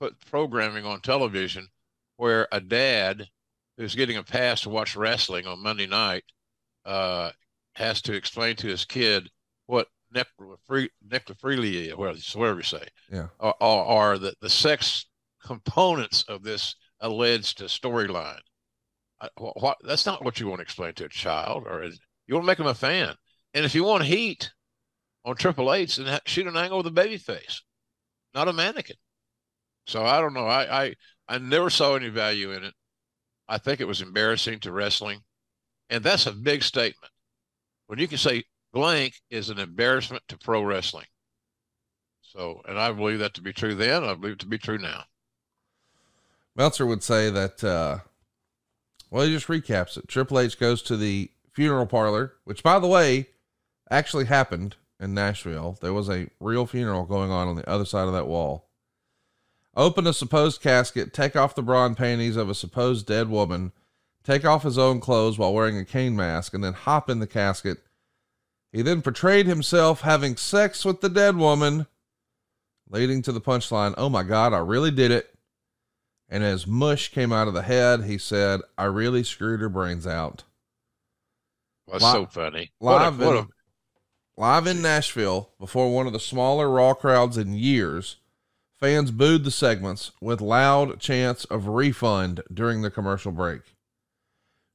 put 0.00 0.18
programming 0.26 0.84
on 0.84 1.00
television 1.00 1.68
where 2.16 2.48
a 2.52 2.60
dad 2.60 3.28
who's 3.76 3.94
getting 3.94 4.16
a 4.16 4.22
pass 4.22 4.62
to 4.62 4.68
watch 4.68 4.96
wrestling 4.96 5.46
on 5.46 5.62
Monday 5.62 5.86
night 5.86 6.24
uh, 6.84 7.30
has 7.74 8.00
to 8.02 8.12
explain 8.12 8.56
to 8.56 8.66
his 8.68 8.84
kid 8.84 9.28
what 9.66 9.88
necrophilia, 10.14 11.94
whatever 11.94 12.58
you 12.58 12.62
say, 12.62 12.86
yeah, 13.10 13.26
are, 13.40 13.54
are, 13.60 13.84
are 13.84 14.18
the, 14.18 14.34
the 14.40 14.50
sex 14.50 15.06
components 15.44 16.24
of 16.28 16.42
this 16.42 16.74
alleged 17.00 17.58
storyline. 17.60 18.40
That's 19.84 20.06
not 20.06 20.24
what 20.24 20.40
you 20.40 20.46
want 20.46 20.60
to 20.60 20.62
explain 20.62 20.94
to 20.94 21.04
a 21.04 21.08
child, 21.08 21.64
or 21.66 21.84
you 22.26 22.34
want 22.34 22.44
to 22.44 22.46
make 22.46 22.58
them 22.58 22.66
a 22.66 22.74
fan. 22.74 23.14
And 23.54 23.64
if 23.64 23.74
you 23.74 23.84
want 23.84 24.04
heat 24.04 24.52
on 25.24 25.36
Triple 25.36 25.72
H, 25.72 25.96
then 25.96 26.18
shoot 26.26 26.46
an 26.46 26.56
angle 26.56 26.78
with 26.78 26.86
a 26.86 26.92
baby 26.92 27.16
face, 27.16 27.62
not 28.34 28.48
a 28.48 28.52
mannequin. 28.52 28.96
So 29.86 30.04
I 30.04 30.20
don't 30.20 30.34
know. 30.34 30.46
I, 30.46 30.84
I 30.84 30.94
I 31.28 31.38
never 31.38 31.70
saw 31.70 31.94
any 31.94 32.08
value 32.08 32.52
in 32.52 32.64
it. 32.64 32.74
I 33.48 33.58
think 33.58 33.80
it 33.80 33.88
was 33.88 34.02
embarrassing 34.02 34.60
to 34.60 34.72
wrestling, 34.72 35.20
and 35.88 36.04
that's 36.04 36.26
a 36.26 36.32
big 36.32 36.62
statement. 36.62 37.12
When 37.86 37.98
you 37.98 38.06
can 38.06 38.18
say 38.18 38.44
blank 38.72 39.14
is 39.30 39.48
an 39.48 39.58
embarrassment 39.58 40.22
to 40.28 40.38
pro 40.38 40.62
wrestling. 40.62 41.06
So, 42.20 42.60
and 42.68 42.78
I 42.78 42.92
believe 42.92 43.20
that 43.20 43.34
to 43.34 43.42
be 43.42 43.54
true 43.54 43.74
then. 43.74 44.04
I 44.04 44.14
believe 44.14 44.34
it 44.34 44.38
to 44.40 44.46
be 44.46 44.58
true 44.58 44.78
now. 44.78 45.04
Meltzer 46.54 46.84
would 46.84 47.02
say 47.02 47.30
that, 47.30 47.64
uh, 47.64 47.98
well, 49.10 49.24
he 49.24 49.32
just 49.32 49.48
recaps 49.48 49.96
it. 49.96 50.08
Triple 50.08 50.38
H 50.38 50.58
goes 50.58 50.82
to 50.82 50.96
the 50.96 51.30
funeral 51.54 51.86
parlor, 51.86 52.34
which, 52.44 52.62
by 52.62 52.78
the 52.78 52.86
way, 52.86 53.28
actually 53.90 54.26
happened 54.26 54.76
in 55.00 55.14
Nashville. 55.14 55.78
There 55.80 55.92
was 55.92 56.08
a 56.08 56.28
real 56.40 56.66
funeral 56.66 57.04
going 57.04 57.30
on 57.30 57.48
on 57.48 57.56
the 57.56 57.68
other 57.68 57.84
side 57.84 58.06
of 58.06 58.14
that 58.14 58.26
wall. 58.26 58.68
Open 59.76 60.06
a 60.06 60.12
supposed 60.12 60.60
casket, 60.60 61.12
take 61.12 61.36
off 61.36 61.54
the 61.54 61.62
bra 61.62 61.86
and 61.86 61.96
panties 61.96 62.36
of 62.36 62.50
a 62.50 62.54
supposed 62.54 63.06
dead 63.06 63.28
woman, 63.28 63.72
take 64.24 64.44
off 64.44 64.64
his 64.64 64.78
own 64.78 64.98
clothes 64.98 65.38
while 65.38 65.54
wearing 65.54 65.78
a 65.78 65.84
Kane 65.84 66.16
mask, 66.16 66.52
and 66.52 66.64
then 66.64 66.72
hop 66.72 67.08
in 67.08 67.20
the 67.20 67.26
casket 67.26 67.78
he 68.72 68.82
then 68.82 69.02
portrayed 69.02 69.46
himself 69.46 70.02
having 70.02 70.36
sex 70.36 70.84
with 70.84 71.00
the 71.00 71.08
dead 71.08 71.36
woman, 71.36 71.86
leading 72.88 73.22
to 73.22 73.32
the 73.32 73.40
punchline, 73.40 73.94
Oh 73.96 74.08
my 74.08 74.22
God, 74.22 74.52
I 74.52 74.58
really 74.58 74.90
did 74.90 75.10
it. 75.10 75.34
And 76.28 76.44
as 76.44 76.66
mush 76.66 77.10
came 77.10 77.32
out 77.32 77.48
of 77.48 77.54
the 77.54 77.62
head, 77.62 78.04
he 78.04 78.18
said, 78.18 78.60
I 78.76 78.84
really 78.84 79.24
screwed 79.24 79.60
her 79.60 79.70
brains 79.70 80.06
out. 80.06 80.44
That's 81.90 82.04
so 82.04 82.26
funny. 82.26 82.70
Live, 82.80 83.18
what 83.18 83.24
a, 83.24 83.26
what 83.26 83.36
a... 83.44 83.48
live 84.38 84.68
in 84.68 84.80
Nashville, 84.80 85.50
before 85.58 85.92
one 85.92 86.06
of 86.06 86.12
the 86.12 86.20
smaller 86.20 86.70
Raw 86.70 86.94
crowds 86.94 87.36
in 87.36 87.54
years, 87.54 88.18
fans 88.78 89.10
booed 89.10 89.42
the 89.42 89.50
segments 89.50 90.12
with 90.20 90.40
loud 90.40 91.00
chants 91.00 91.44
of 91.46 91.66
refund 91.66 92.42
during 92.54 92.82
the 92.82 92.90
commercial 92.90 93.32
break. 93.32 93.62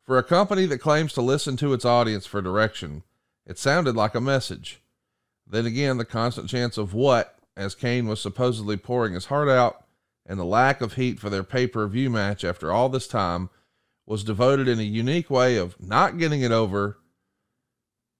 For 0.06 0.18
a 0.18 0.24
company 0.24 0.66
that 0.66 0.80
claims 0.80 1.14
to 1.14 1.22
listen 1.22 1.56
to 1.58 1.72
its 1.72 1.86
audience 1.86 2.26
for 2.26 2.42
direction, 2.42 3.04
it 3.46 3.58
sounded 3.58 3.96
like 3.96 4.16
a 4.16 4.20
message. 4.20 4.82
Then 5.48 5.66
again, 5.66 5.98
the 5.98 6.04
constant 6.04 6.50
chance 6.50 6.78
of 6.78 6.94
what, 6.94 7.40
as 7.56 7.74
Kane 7.74 8.10
was 8.10 8.20
supposedly 8.20 8.76
pouring 8.76 9.14
his 9.14 9.28
heart 9.28 9.48
out, 9.48 9.86
and 10.26 10.38
the 10.38 10.44
lack 10.44 10.82
of 10.82 10.96
heat 10.96 11.22
for 11.22 11.30
their 11.30 11.44
pay 11.44 11.68
per 11.68 11.88
view 11.88 12.10
match 12.10 12.44
after 12.44 12.70
all 12.70 12.90
this 12.90 13.08
time 13.08 13.50
was 14.06 14.26
devoted 14.26 14.68
in 14.68 14.82
a 14.82 14.84
unique 14.84 15.30
way 15.30 15.56
of 15.56 15.80
not 15.80 16.18
getting 16.18 16.42
it 16.42 16.52
over. 16.52 16.98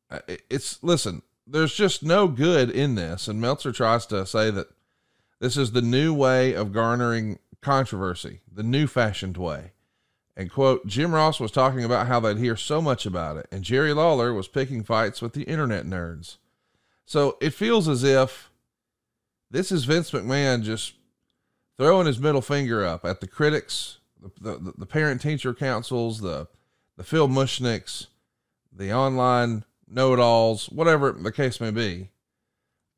Uh, 0.10 0.20
it's, 0.50 0.82
listen, 0.82 1.22
there's 1.54 1.74
just 1.76 2.02
no 2.02 2.28
good 2.28 2.72
in 2.72 2.96
this. 2.96 3.28
And 3.28 3.40
Meltzer 3.40 3.72
tries 3.72 4.08
to 4.08 4.26
say 4.26 4.50
that 4.50 4.68
this 5.40 5.56
is 5.56 5.72
the 5.72 5.84
new 5.84 6.14
way 6.14 6.54
of 6.54 6.74
garnering 6.74 7.38
controversy, 7.62 8.42
the 8.52 8.64
new 8.64 8.88
fashioned 8.88 9.38
way. 9.38 9.72
And 10.36 10.52
quote, 10.52 10.88
Jim 10.88 11.14
Ross 11.14 11.40
was 11.40 11.52
talking 11.52 11.84
about 11.84 12.08
how 12.08 12.20
they'd 12.20 12.40
hear 12.40 12.58
so 12.58 12.82
much 12.82 13.06
about 13.06 13.38
it, 13.38 13.48
and 13.52 13.64
Jerry 13.64 13.94
Lawler 13.94 14.34
was 14.34 14.48
picking 14.48 14.84
fights 14.84 15.22
with 15.22 15.34
the 15.34 15.44
internet 15.44 15.86
nerds. 15.86 16.38
So 17.06 17.38
it 17.40 17.52
feels 17.52 17.88
as 17.88 18.04
if 18.04 18.50
this 19.52 19.72
is 19.72 19.86
Vince 19.86 20.10
McMahon 20.10 20.64
just 20.64 20.94
throwing 21.78 22.08
his 22.08 22.18
middle 22.18 22.42
finger 22.42 22.84
up 22.84 23.06
at 23.06 23.22
the 23.22 23.28
critics, 23.28 24.00
the, 24.20 24.58
the, 24.58 24.74
the 24.76 24.86
parent 24.88 25.22
teacher 25.22 25.54
councils, 25.54 26.22
the, 26.22 26.48
the 26.98 27.04
Phil 27.04 27.28
Mushnicks, 27.28 28.08
the 28.76 28.92
online 28.92 29.66
know 29.94 30.14
it 30.14 30.20
alls, 30.20 30.68
whatever 30.68 31.12
the 31.12 31.32
case 31.32 31.62
may 31.62 31.72
be. 31.72 32.10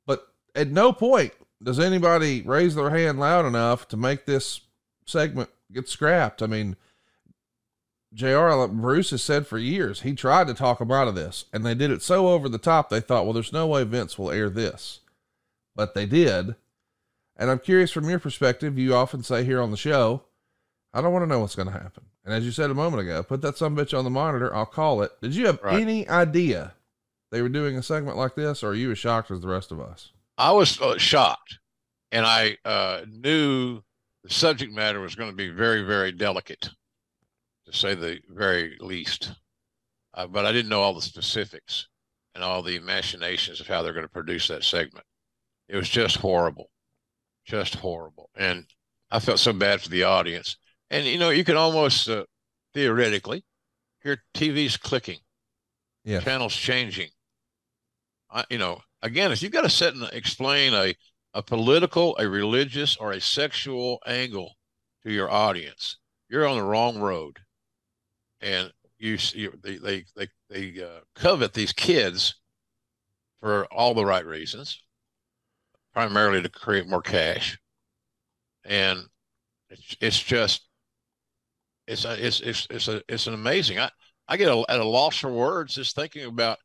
But 0.06 0.28
at 0.54 0.70
no 0.70 0.94
point 0.94 1.34
does 1.62 1.80
anybody 1.80 2.42
raise 2.42 2.76
their 2.76 2.90
hand 2.90 3.20
loud 3.20 3.46
enough 3.46 3.88
to 3.90 3.98
make 3.98 4.26
this 4.26 4.62
segment 5.06 5.50
get 5.72 5.90
scrapped. 5.90 6.42
I 6.42 6.48
mean, 6.48 6.76
JR 8.14 8.66
Bruce 8.68 9.10
has 9.10 9.22
said 9.22 9.46
for 9.46 9.58
years 9.58 10.02
he 10.02 10.14
tried 10.14 10.48
to 10.48 10.54
talk 10.54 10.80
him 10.80 10.92
out 10.92 11.08
of 11.08 11.16
this, 11.16 11.46
and 11.52 11.66
they 11.66 11.76
did 11.76 11.92
it 11.92 12.02
so 12.02 12.30
over 12.30 12.48
the 12.48 12.58
top 12.58 12.90
they 12.90 13.02
thought, 13.02 13.26
well, 13.26 13.34
there's 13.34 13.54
no 13.54 13.68
way 13.68 13.84
Vince 13.84 14.18
will 14.18 14.32
air 14.32 14.50
this. 14.50 15.02
But 15.76 15.94
they 15.94 16.06
did. 16.06 16.56
And 17.36 17.52
I'm 17.52 17.60
curious 17.60 17.92
from 17.92 18.10
your 18.10 18.20
perspective, 18.20 18.80
you 18.80 18.96
often 18.96 19.22
say 19.24 19.44
here 19.44 19.62
on 19.62 19.72
the 19.72 19.78
show, 19.78 20.24
I 20.94 21.02
don't 21.02 21.12
want 21.12 21.24
to 21.24 21.28
know 21.28 21.40
what's 21.40 21.56
going 21.56 21.68
to 21.68 21.74
happen. 21.74 22.06
And 22.24 22.34
as 22.34 22.46
you 22.46 22.52
said 22.52 22.72
a 22.72 22.76
moment 22.76 23.02
ago, 23.02 23.22
put 23.22 23.42
that 23.42 23.58
some 23.58 23.76
bitch 23.76 23.98
on 23.98 24.06
the 24.06 24.10
monitor, 24.10 24.56
I'll 24.56 24.66
call 24.66 25.02
it. 25.02 25.12
Did 25.22 25.36
you 25.36 25.46
have 25.48 25.60
right. 25.62 25.82
any 25.82 26.08
idea 26.08 26.74
they 27.36 27.42
were 27.42 27.50
doing 27.50 27.76
a 27.76 27.84
segment 27.84 28.16
like 28.16 28.34
this, 28.34 28.64
or 28.64 28.70
are 28.70 28.76
you 28.76 28.92
as 28.92 28.98
shocked 28.98 29.30
as 29.30 29.42
the 29.42 29.50
rest 29.50 29.74
of 29.74 29.82
us? 29.82 30.14
I 30.38 30.54
was 30.54 30.80
uh, 30.80 30.98
shocked, 30.98 31.60
and 32.14 32.26
I 32.26 32.56
uh, 32.64 33.02
knew 33.10 33.82
the 34.24 34.30
subject 34.30 34.72
matter 34.72 35.02
was 35.02 35.16
going 35.16 35.32
to 35.32 35.36
be 35.36 35.50
very, 35.50 35.82
very 35.82 36.14
delicate 36.14 36.70
to 37.66 37.74
say 37.74 37.94
the 37.94 38.22
very 38.30 38.78
least. 38.80 39.34
Uh, 40.14 40.28
but 40.28 40.46
I 40.46 40.54
didn't 40.54 40.70
know 40.70 40.80
all 40.80 40.94
the 40.94 41.02
specifics 41.02 41.90
and 42.36 42.42
all 42.42 42.64
the 42.64 42.80
machinations 42.80 43.60
of 43.60 43.68
how 43.68 43.82
they're 43.82 43.92
going 43.92 44.06
to 44.06 44.10
produce 44.10 44.48
that 44.48 44.64
segment. 44.64 45.06
It 45.68 45.76
was 45.76 45.90
just 45.90 46.16
horrible, 46.16 46.70
just 47.44 47.76
horrible. 47.76 48.30
And 48.38 48.66
I 49.12 49.20
felt 49.20 49.40
so 49.40 49.52
bad 49.52 49.82
for 49.82 49.90
the 49.90 50.04
audience. 50.04 50.56
And, 50.90 51.06
you 51.06 51.20
know, 51.20 51.32
you 51.32 51.44
can 51.44 51.58
almost 51.58 52.08
uh, 52.08 52.24
theoretically 52.74 53.44
hear 54.02 54.24
TVs 54.34 54.80
clicking, 54.80 55.20
yeah. 56.06 56.22
channels 56.22 56.56
changing. 56.56 57.10
You 58.50 58.58
know, 58.58 58.82
again, 59.02 59.32
if 59.32 59.42
you've 59.42 59.52
got 59.52 59.62
to 59.62 59.70
sit 59.70 59.96
and 59.96 60.04
explain 60.14 60.74
a, 60.74 60.96
a 61.34 61.42
political, 61.42 62.18
a 62.18 62.28
religious, 62.28 62.98
or 62.98 63.12
a 63.12 63.22
sexual 63.22 64.00
angle 64.06 64.56
to 65.04 65.12
your 65.12 65.32
audience, 65.32 65.98
you're 66.30 66.48
on 66.48 66.58
the 66.58 66.64
wrong 66.64 67.00
road 67.00 67.40
and 68.42 68.72
you, 68.98 69.18
you 69.34 69.54
they 69.64 69.78
they 69.78 70.06
they, 70.16 70.28
they 70.50 70.84
uh, 70.84 71.02
covet 71.16 71.54
these 71.54 71.74
kids 71.74 72.36
for 73.42 73.66
all 73.74 73.94
the 73.94 74.06
right 74.06 74.26
reasons, 74.26 74.82
primarily 75.94 76.42
to 76.42 76.50
create 76.50 76.88
more 76.88 77.02
cash, 77.02 77.58
and 78.66 79.00
it's 79.70 79.98
it's 80.02 80.20
just 80.22 80.68
it's 81.88 82.06
a, 82.06 82.26
it's 82.26 82.40
it's 82.42 82.68
it's 82.70 82.88
a 82.88 83.02
it's 83.08 83.28
an 83.28 83.34
amazing. 83.34 83.80
I 83.80 83.90
I 84.28 84.38
get 84.38 84.50
a, 84.50 84.64
at 84.70 84.80
a 84.80 84.86
loss 84.86 85.18
for 85.18 85.32
words 85.32 85.76
just 85.76 85.96
thinking 85.96 86.26
about. 86.26 86.58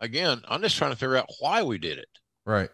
Again, 0.00 0.42
I'm 0.48 0.62
just 0.62 0.76
trying 0.76 0.92
to 0.92 0.96
figure 0.96 1.16
out 1.16 1.30
why 1.40 1.62
we 1.62 1.78
did 1.78 1.98
it. 1.98 2.08
Right. 2.44 2.70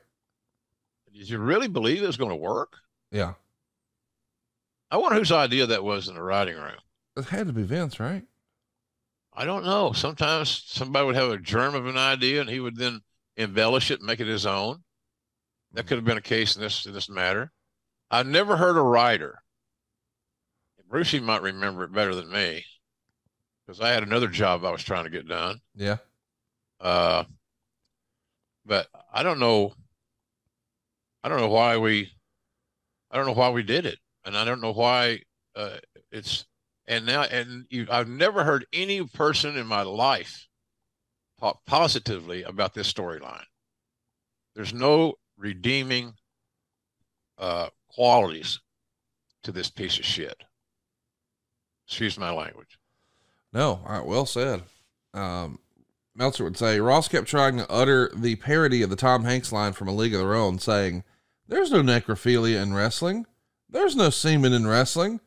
Did 1.13 1.29
you 1.29 1.39
really 1.39 1.69
believe 1.69 2.03
it 2.03 2.07
was 2.07 2.17
going 2.17 2.31
to 2.31 2.37
work? 2.37 2.77
Yeah. 3.11 3.35
I 4.91 4.97
wonder 4.97 5.19
whose 5.19 5.33
idea 5.33 5.67
that 5.67 5.85
was 5.85 6.09
in 6.09 6.15
the 6.15 6.23
writing 6.23 6.57
room. 6.57 6.79
It 7.17 7.27
had 7.27 7.47
to 7.47 7.53
be 7.53 7.63
Vince, 7.63 8.01
right? 8.01 8.25
I 9.35 9.45
don't 9.45 9.65
know. 9.65 9.93
Sometimes 9.93 10.65
somebody 10.67 11.07
would 11.07 11.15
have 11.15 11.31
a 11.31 11.39
germ 11.39 11.75
of 11.75 11.87
an 11.87 11.97
idea 11.97 12.41
and 12.41 12.51
he 12.51 12.61
would 12.61 12.77
then 12.77 13.01
embellish 13.37 13.91
it 13.91 14.01
and 14.01 14.07
make 14.07 14.21
it 14.21 14.27
his 14.27 14.47
own. 14.47 14.83
That 15.73 15.87
could 15.87 15.97
have 15.97 16.05
been 16.05 16.19
a 16.19 16.23
case 16.23 16.57
in 16.57 16.63
this 16.63 16.85
in 16.85 16.93
this 16.93 17.09
matter. 17.09 17.51
I've 18.11 18.27
never 18.27 18.57
heard 18.57 18.77
a 18.77 18.83
writer. 18.83 19.43
Brucey 20.93 21.21
might 21.21 21.41
remember 21.41 21.85
it 21.85 21.93
better 21.93 22.15
than 22.15 22.31
me 22.31 22.63
because 23.67 23.81
I 23.81 23.89
had 23.89 24.03
another 24.03 24.29
job 24.29 24.63
I 24.63 24.71
was 24.71 24.85
trying 24.85 25.05
to 25.05 25.11
get 25.11 25.27
done. 25.27 25.59
Yeah. 25.75 25.97
Uh, 26.83 27.25
but 28.67 28.89
I 29.13 29.23
don't 29.23 29.39
know. 29.39 29.73
I 31.25 31.29
don't 31.29 31.41
know 31.41 31.49
why 31.49 31.79
we. 31.79 32.11
I 33.11 33.17
don't 33.17 33.27
know 33.27 33.33
why 33.33 33.51
we 33.51 33.63
did 33.63 33.87
it, 33.87 33.99
and 34.25 34.37
I 34.37 34.45
don't 34.45 34.61
know 34.61 34.73
why 34.73 35.21
uh, 35.55 35.77
it's 36.11 36.45
and 36.87 37.07
now 37.07 37.23
and 37.23 37.67
you, 37.71 37.87
I've 37.91 38.09
never 38.09 38.45
heard 38.45 38.67
any 38.73 39.05
person 39.07 39.57
in 39.57 39.67
my 39.67 39.83
life 39.83 40.49
talk 41.39 41.65
positively 41.67 42.43
about 42.43 42.75
this 42.75 42.93
storyline. 42.93 43.45
There's 44.55 44.75
no 44.75 45.15
redeeming 45.37 46.15
uh, 47.39 47.69
qualities 47.89 48.61
to 49.45 49.53
this 49.53 49.71
piece 49.71 49.99
of 49.99 50.05
shit. 50.05 50.37
Excuse 51.87 52.19
my 52.19 52.31
language. 52.31 52.79
No, 53.53 53.81
all 53.87 53.99
right, 53.99 54.07
well 54.07 54.27
said. 54.27 54.63
Um, 55.15 55.59
Meltzer 56.15 56.45
would 56.45 56.59
say 56.59 56.79
Ross 56.79 57.09
kept 57.09 57.27
trying 57.27 57.57
to 57.57 57.71
utter 57.71 58.11
the 58.15 58.37
parody 58.37 58.83
of 58.83 58.91
the 58.91 58.97
Tom 58.97 59.25
Hanks 59.25 59.51
line 59.51 59.73
from 59.73 59.89
A 59.89 59.93
League 59.93 60.15
of 60.15 60.21
Their 60.21 60.35
Own, 60.35 60.59
saying, 60.59 61.05
"There's 61.49 61.71
no 61.71 61.83
necrophilia 61.83 62.63
in 62.63 62.75
wrestling. 62.75 63.27
There's 63.69 63.97
no 63.97 64.11
semen 64.11 64.53
in 64.53 64.67
wrestling." 64.67 65.21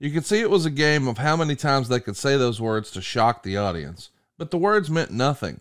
You 0.00 0.10
could 0.10 0.26
see 0.26 0.40
it 0.40 0.50
was 0.50 0.66
a 0.66 0.70
game 0.70 1.06
of 1.06 1.18
how 1.18 1.36
many 1.36 1.54
times 1.54 1.88
they 1.88 2.00
could 2.00 2.16
say 2.16 2.36
those 2.36 2.60
words 2.60 2.90
to 2.92 3.02
shock 3.02 3.42
the 3.42 3.56
audience, 3.56 4.10
but 4.38 4.50
the 4.50 4.58
words 4.58 4.90
meant 4.90 5.10
nothing. 5.10 5.60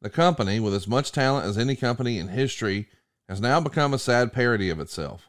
The 0.00 0.10
company, 0.10 0.58
with 0.58 0.74
as 0.74 0.88
much 0.88 1.12
talent 1.12 1.46
as 1.46 1.58
any 1.58 1.76
company 1.76 2.18
in 2.18 2.28
history, 2.28 2.88
has 3.28 3.40
now 3.40 3.60
become 3.60 3.92
a 3.92 3.98
sad 3.98 4.32
parody 4.32 4.70
of 4.70 4.80
itself. 4.80 5.28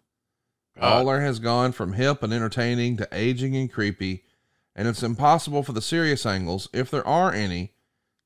Lawler 0.80 1.22
has 1.22 1.40
gone 1.40 1.72
from 1.72 1.94
hip 1.94 2.24
and 2.24 2.32
entertaining 2.32 2.98
to 2.98 3.08
aging 3.12 3.56
and 3.56 3.72
creepy, 3.72 4.24
and 4.76 4.88
it's 4.88 5.04
impossible 5.04 5.64
for 5.64 5.74
the 5.74 5.82
serious 5.82 6.26
angles, 6.26 6.70
if 6.72 6.90
there 6.90 7.06
are 7.08 7.34
any, 7.34 7.74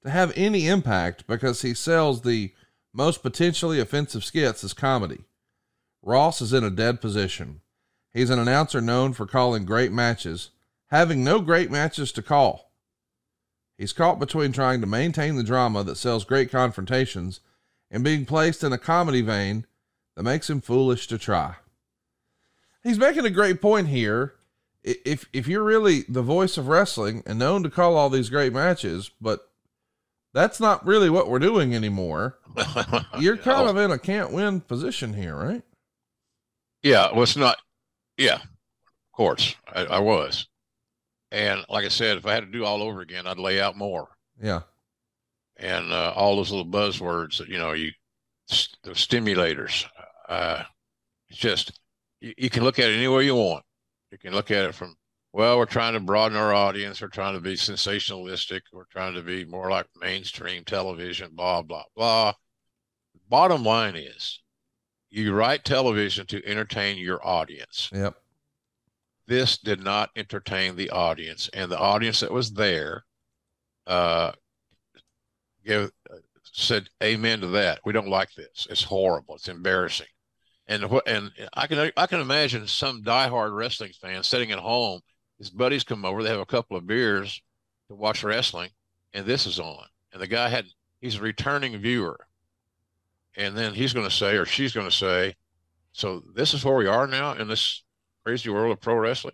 to 0.04 0.10
have 0.10 0.34
any 0.36 0.68
impact 0.68 1.28
because 1.28 1.62
he 1.62 1.74
sells 1.74 2.22
the 2.22 2.54
most 2.94 3.22
potentially 3.22 3.80
offensive 3.80 4.24
skits 4.24 4.64
as 4.64 4.74
comedy. 4.74 5.24
Ross 6.02 6.42
is 6.42 6.54
in 6.54 6.64
a 6.64 6.70
dead 6.70 7.00
position. 7.00 7.62
He's 8.14 8.30
an 8.30 8.40
announcer 8.40 8.82
known 8.82 9.14
for 9.14 9.26
calling 9.26 9.66
great 9.66 9.92
matches, 9.92 10.50
having 10.88 11.24
no 11.24 11.40
great 11.40 11.72
matches 11.72 12.12
to 12.14 12.22
call. 12.22 12.72
He's 13.78 13.94
caught 13.94 14.20
between 14.20 14.52
trying 14.52 14.82
to 14.82 14.88
maintain 14.88 15.36
the 15.36 15.44
drama 15.44 15.84
that 15.84 15.98
sells 15.98 16.26
great 16.26 16.52
confrontations 16.52 17.40
and 17.90 18.04
being 18.04 18.26
placed 18.26 18.64
in 18.64 18.74
a 18.74 18.78
comedy 18.78 19.22
vein 19.22 19.66
that 20.16 20.24
makes 20.24 20.50
him 20.50 20.62
foolish 20.62 21.08
to 21.08 21.18
try. 21.18 21.56
He's 22.84 22.98
making 22.98 23.26
a 23.26 23.30
great 23.30 23.62
point 23.62 23.88
here. 23.88 24.34
If 24.84 25.28
if 25.32 25.48
you're 25.48 25.64
really 25.64 26.02
the 26.10 26.24
voice 26.24 26.58
of 26.58 26.68
wrestling 26.68 27.22
and 27.26 27.38
known 27.38 27.62
to 27.64 27.70
call 27.70 27.96
all 27.96 28.10
these 28.10 28.32
great 28.32 28.52
matches, 28.52 29.12
but 29.22 29.51
that's 30.34 30.60
not 30.60 30.86
really 30.86 31.10
what 31.10 31.30
we're 31.30 31.40
doing 31.40 31.76
anymore. 31.76 32.38
You're 33.20 33.38
kind 33.38 33.70
of 33.70 33.78
in 33.78 33.92
a 33.92 33.98
can't 33.98 34.32
win 34.32 34.62
position 34.62 35.14
here, 35.14 35.36
right? 35.36 35.64
Yeah, 36.84 37.12
well, 37.12 37.24
it's 37.24 37.38
not. 37.38 37.58
Yeah, 38.18 38.36
of 38.36 39.12
course, 39.14 39.56
I, 39.74 39.86
I 39.86 40.00
was. 40.00 40.48
And 41.32 41.64
like 41.70 41.86
I 41.86 41.90
said, 41.90 42.18
if 42.18 42.26
I 42.26 42.34
had 42.34 42.46
to 42.46 42.52
do 42.52 42.66
all 42.66 42.82
over 42.82 43.02
again, 43.02 43.26
I'd 43.26 43.40
lay 43.40 43.62
out 43.62 43.78
more. 43.78 44.10
Yeah. 44.42 44.62
And 45.58 45.92
uh, 45.92 46.14
all 46.16 46.36
those 46.36 46.52
little 46.52 46.66
buzzwords 46.66 47.38
that 47.38 47.48
you 47.48 47.58
know, 47.58 47.74
you 47.74 47.92
the 48.84 48.92
stimulators. 48.92 49.86
Uh, 50.28 50.64
it's 51.30 51.40
just 51.40 51.80
you, 52.20 52.34
you 52.38 52.50
can 52.50 52.64
look 52.64 52.80
at 52.80 52.90
it 52.90 52.98
any 52.98 53.08
way 53.08 53.24
you 53.26 53.36
want. 53.36 53.64
You 54.12 54.18
can 54.18 54.34
look 54.34 54.52
at 54.52 54.66
it 54.66 54.76
from 54.76 54.96
well, 55.34 55.58
we're 55.58 55.66
trying 55.66 55.94
to 55.94 56.00
broaden 56.00 56.38
our 56.38 56.54
audience. 56.54 57.02
We're 57.02 57.08
trying 57.08 57.36
to 57.36 57.42
be 57.42 57.56
sensationalistic. 57.56 58.62
We're 58.74 58.86
trying 58.86 59.14
to 59.14 59.22
be 59.22 59.46
more 59.46 59.70
like 59.70 59.88
mainstream 60.00 60.66
television, 60.66 61.32
blah, 61.34 61.62
blah, 61.62 61.84
blah. 61.96 62.34
Bottom 63.30 63.64
line 63.64 63.96
is 63.96 64.42
you 65.10 65.34
write 65.34 65.64
television 65.64 66.26
to 66.28 66.46
entertain 66.46 66.98
your 66.98 67.26
audience. 67.26 67.90
Yep. 67.94 68.16
This 69.28 69.58
did 69.58 69.82
not 69.82 70.10
entertain 70.18 70.76
the 70.76 70.90
audience, 70.90 71.50
and 71.54 71.72
the 71.72 71.80
audience 71.80 72.20
that 72.20 72.32
was 72.32 72.52
there 72.52 73.06
uh, 73.88 74.34
give, 75.66 75.92
said 76.44 76.90
amen 77.02 77.40
to 77.42 77.48
that. 77.48 77.80
We 77.86 77.94
don't 77.94 78.10
like 78.10 78.34
this. 78.34 78.68
It's 78.70 78.84
horrible. 78.84 79.36
It's 79.36 79.48
embarrassing. 79.48 80.08
And 80.68 80.84
and 81.06 81.32
I 81.54 81.68
can 81.68 81.92
I 81.96 82.08
can 82.08 82.20
imagine 82.20 82.68
some 82.68 83.04
diehard 83.04 83.56
wrestling 83.56 83.94
fan 84.02 84.24
sitting 84.24 84.52
at 84.52 84.60
home 84.60 85.02
his 85.42 85.50
buddies 85.50 85.84
come 85.84 86.06
over. 86.06 86.22
They 86.22 86.30
have 86.30 86.40
a 86.40 86.46
couple 86.46 86.78
of 86.78 86.86
beers 86.86 87.42
to 87.88 87.96
watch 87.96 88.24
wrestling, 88.24 88.70
and 89.16 89.26
this 89.26 89.48
is 89.48 89.60
on. 89.60 89.86
And 90.14 90.22
the 90.22 90.28
guy 90.28 90.50
had 90.50 90.68
he's 91.02 91.16
a 91.16 91.22
returning 91.22 91.76
viewer, 91.80 92.28
and 93.36 93.58
then 93.58 93.74
he's 93.74 93.92
going 93.92 94.08
to 94.08 94.16
say 94.16 94.38
or 94.38 94.46
she's 94.46 94.72
going 94.72 94.88
to 94.88 94.96
say, 94.96 95.34
"So 95.94 96.22
this 96.36 96.54
is 96.54 96.64
where 96.64 96.76
we 96.76 96.86
are 96.86 97.08
now 97.08 97.34
in 97.34 97.48
this 97.48 97.82
crazy 98.24 98.52
world 98.52 98.72
of 98.72 98.82
pro 98.82 98.94
wrestling." 98.94 99.34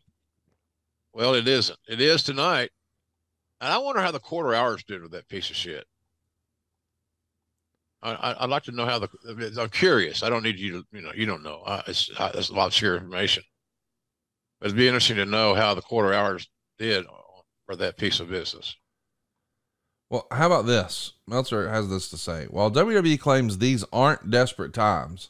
Well, 1.12 1.34
it 1.34 1.46
isn't. 1.46 1.78
It 1.90 2.00
is 2.00 2.24
tonight, 2.24 2.72
and 3.60 3.74
I 3.74 3.78
wonder 3.78 4.02
how 4.02 4.12
the 4.12 4.20
quarter 4.20 4.56
hours 4.56 4.86
did 4.86 5.02
with 5.02 5.12
that 5.12 5.28
piece 5.28 5.50
of 5.50 5.58
shit. 5.58 5.86
I, 8.02 8.38
would 8.40 8.50
like 8.50 8.64
to 8.64 8.72
know 8.72 8.86
how 8.86 9.00
the. 9.00 9.60
I'm 9.60 9.70
curious. 9.70 10.24
I 10.24 10.30
don't 10.30 10.44
need 10.44 10.58
you 10.58 10.72
to. 10.72 10.88
You 10.94 11.02
know, 11.02 11.12
you 11.14 11.26
don't 11.26 11.44
know. 11.44 11.64
Uh, 11.66 11.82
it's, 11.86 12.10
uh, 12.18 12.32
it's 12.34 12.48
a 12.48 12.54
lot 12.54 12.68
of 12.68 12.74
sheer 12.74 12.96
information. 12.96 13.44
But 14.60 14.68
it'd 14.68 14.78
be 14.78 14.88
interesting 14.88 15.18
to 15.18 15.26
know 15.26 15.54
how 15.54 15.74
the 15.74 15.82
quarter 15.82 16.14
hours 16.14 16.48
did 16.78 17.06
for 17.66 17.76
that 17.76 17.98
piece 17.98 18.20
of 18.20 18.30
business. 18.30 18.76
Well, 20.10 20.28
how 20.32 20.48
about 20.48 20.66
this? 20.66 21.14
Meltzer 21.28 21.70
has 21.70 21.90
this 21.90 22.10
to 22.10 22.18
say. 22.18 22.46
While 22.50 22.72
WWE 22.72 23.20
claims 23.20 23.58
these 23.58 23.84
aren't 23.92 24.32
desperate 24.32 24.74
times, 24.74 25.30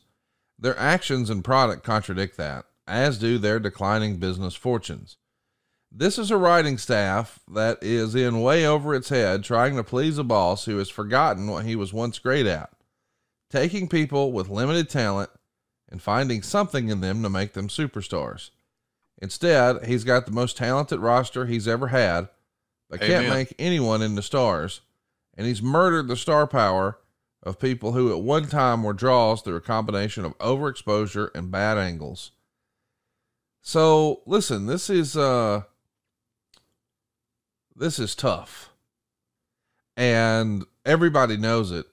their 0.60 0.78
actions 0.78 1.30
and 1.30 1.44
product 1.44 1.84
contradict 1.84 2.38
that, 2.38 2.66
as 2.88 3.18
do 3.18 3.38
their 3.38 3.60
declining 3.60 4.18
business 4.18 4.56
fortunes. 4.56 5.18
This 5.92 6.20
is 6.20 6.32
a 6.32 6.38
writing 6.38 6.78
staff 6.78 7.40
that 7.48 7.80
is 7.82 8.14
in 8.14 8.42
way 8.42 8.66
over 8.66 8.94
its 8.94 9.10
head 9.10 9.44
trying 9.44 9.76
to 9.78 9.84
please 9.84 10.18
a 10.18 10.24
boss 10.24 10.66
who 10.66 10.78
has 10.78 10.90
forgotten 10.90 11.48
what 11.48 11.66
he 11.66 11.76
was 11.76 11.94
once 11.94 12.20
great 12.20 12.46
at 12.46 12.70
taking 13.50 13.88
people 13.88 14.32
with 14.32 14.50
limited 14.50 14.90
talent 14.90 15.30
and 15.90 16.02
finding 16.02 16.42
something 16.42 16.90
in 16.90 17.02
them 17.02 17.24
to 17.24 17.30
make 17.30 17.54
them 17.54 17.68
superstars. 17.68 18.52
Instead, 19.20 19.86
he's 19.86 20.04
got 20.04 20.26
the 20.26 20.32
most 20.32 20.58
talented 20.58 21.00
roster 21.00 21.46
he's 21.46 21.68
ever 21.68 21.88
had, 21.88 22.30
but 22.90 23.02
Amen. 23.02 23.24
can't 23.24 23.34
make 23.34 23.56
anyone 23.58 24.02
into 24.02 24.22
stars. 24.22 24.82
And 25.36 25.48
he's 25.48 25.62
murdered 25.62 26.08
the 26.08 26.16
star 26.16 26.48
power 26.48 27.00
of 27.44 27.60
people 27.60 27.94
who 27.94 28.12
at 28.12 28.22
one 28.22 28.48
time 28.48 28.84
were 28.84 28.94
draws 28.94 29.42
through 29.42 29.56
a 29.56 29.62
combination 29.62 30.26
of 30.26 30.38
overexposure 30.40 31.30
and 31.34 31.52
bad 31.52 31.78
angles. 31.78 32.32
So 33.62 34.22
listen, 34.26 34.66
this 34.66 34.90
is 34.90 35.16
uh 35.16 35.64
this 37.76 38.00
is 38.00 38.16
tough. 38.16 38.70
And 39.96 40.66
everybody 40.86 41.38
knows 41.38 41.72
it. 41.72 41.86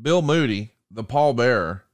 Bill 0.00 0.22
Moody, 0.22 0.72
the 0.90 1.04
Paul 1.04 1.34
Bearer 1.34 1.84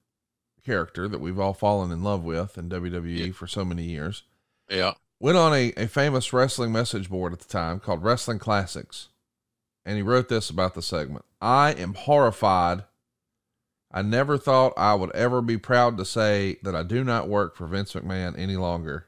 character 0.65 1.09
that 1.09 1.21
we've 1.21 1.39
all 1.39 1.55
fallen 1.55 1.93
in 1.93 2.03
love 2.03 2.25
with 2.25 2.59
in 2.59 2.69
WWE 2.69 3.27
yeah. 3.27 3.33
for 3.33 3.47
so 3.47 3.65
many 3.65 3.85
years, 3.85 4.25
yeah. 4.69 4.95
Went 5.19 5.39
on 5.39 5.55
a, 5.55 5.73
a 5.77 5.87
famous 5.87 6.33
wrestling 6.33 6.73
message 6.73 7.09
board 7.09 7.33
at 7.33 7.41
the 7.41 7.49
time 7.49 7.81
called 7.81 8.03
Wrestling 8.03 8.39
Classics. 8.39 9.09
And 9.85 9.97
he 9.97 10.03
wrote 10.03 10.29
this 10.29 10.51
about 10.51 10.75
the 10.75 10.83
segment 10.83 11.25
I 11.41 11.73
am 11.73 11.95
horrified. 11.95 12.85
I 13.93 14.03
never 14.03 14.37
thought 14.37 14.75
I 14.77 14.95
would 14.95 15.15
ever 15.15 15.41
be 15.41 15.57
proud 15.57 15.97
to 15.97 16.05
say 16.05 16.59
that 16.63 16.75
I 16.75 16.83
do 16.83 17.03
not 17.03 17.29
work 17.29 17.57
for 17.57 17.67
Vince 17.67 17.95
McMahon 17.95 18.39
any 18.39 18.57
longer. 18.57 19.07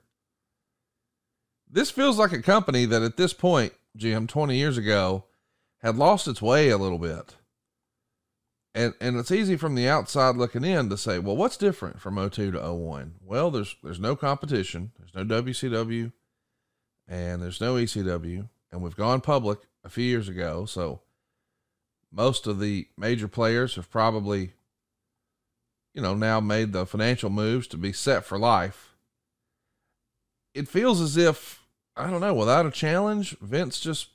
This 1.71 1.91
feels 1.91 2.19
like 2.19 2.33
a 2.33 2.41
company 2.41 2.87
that 2.87 3.03
at 3.03 3.19
this 3.19 3.35
point, 3.35 3.75
Jim, 3.97 4.27
20 4.27 4.57
years 4.57 4.79
ago, 4.79 5.25
had 5.83 5.97
lost 5.97 6.27
its 6.27 6.41
way 6.41 6.71
a 6.71 6.79
little 6.79 6.99
bit 6.99 7.35
and 8.79 8.95
and 9.01 9.17
it's 9.17 9.33
easy 9.33 9.57
from 9.57 9.75
the 9.75 9.89
outside 9.89 10.37
looking 10.37 10.65
in 10.65 10.89
to 10.89 10.97
say, 10.97 11.19
well, 11.19 11.37
what's 11.37 11.57
different 11.57 12.01
from 12.01 12.15
02 12.15 12.53
to 12.53 12.73
01? 12.73 13.17
Well, 13.25 13.51
there's 13.51 13.75
there's 13.83 13.99
no 13.99 14.15
competition, 14.15 14.93
there's 14.97 15.15
no 15.15 15.43
WCW, 15.43 16.13
and 17.09 17.43
there's 17.43 17.61
no 17.61 17.75
ECW, 17.75 18.49
and 18.71 18.81
we've 18.81 18.97
gone 18.97 19.21
public 19.21 19.59
a 19.83 19.89
few 19.89 20.05
years 20.05 20.29
ago, 20.29 20.65
so 20.65 21.01
most 22.13 22.47
of 22.47 22.61
the 22.61 22.87
major 22.97 23.27
players 23.27 23.75
have 23.75 23.91
probably 23.91 24.53
you 25.93 26.01
know 26.01 26.15
now 26.15 26.39
made 26.39 26.73
the 26.73 26.87
financial 26.87 27.31
moves 27.31 27.67
to 27.67 27.77
be 27.77 27.93
set 27.93 28.25
for 28.25 28.39
life. 28.39 28.95
It 30.55 30.69
feels 30.69 31.01
as 31.01 31.17
if 31.17 31.65
I 31.97 32.09
don't 32.09 32.21
know, 32.21 32.35
without 32.35 32.65
a 32.65 32.71
challenge, 32.71 33.37
Vince 33.41 33.81
just 33.81 34.11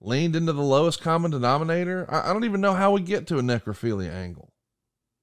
leaned 0.00 0.36
into 0.36 0.52
the 0.52 0.62
lowest 0.62 1.00
common 1.00 1.30
denominator. 1.30 2.06
I, 2.08 2.30
I 2.30 2.32
don't 2.32 2.44
even 2.44 2.60
know 2.60 2.74
how 2.74 2.92
we 2.92 3.00
get 3.00 3.26
to 3.28 3.38
a 3.38 3.42
necrophilia 3.42 4.12
angle. 4.12 4.52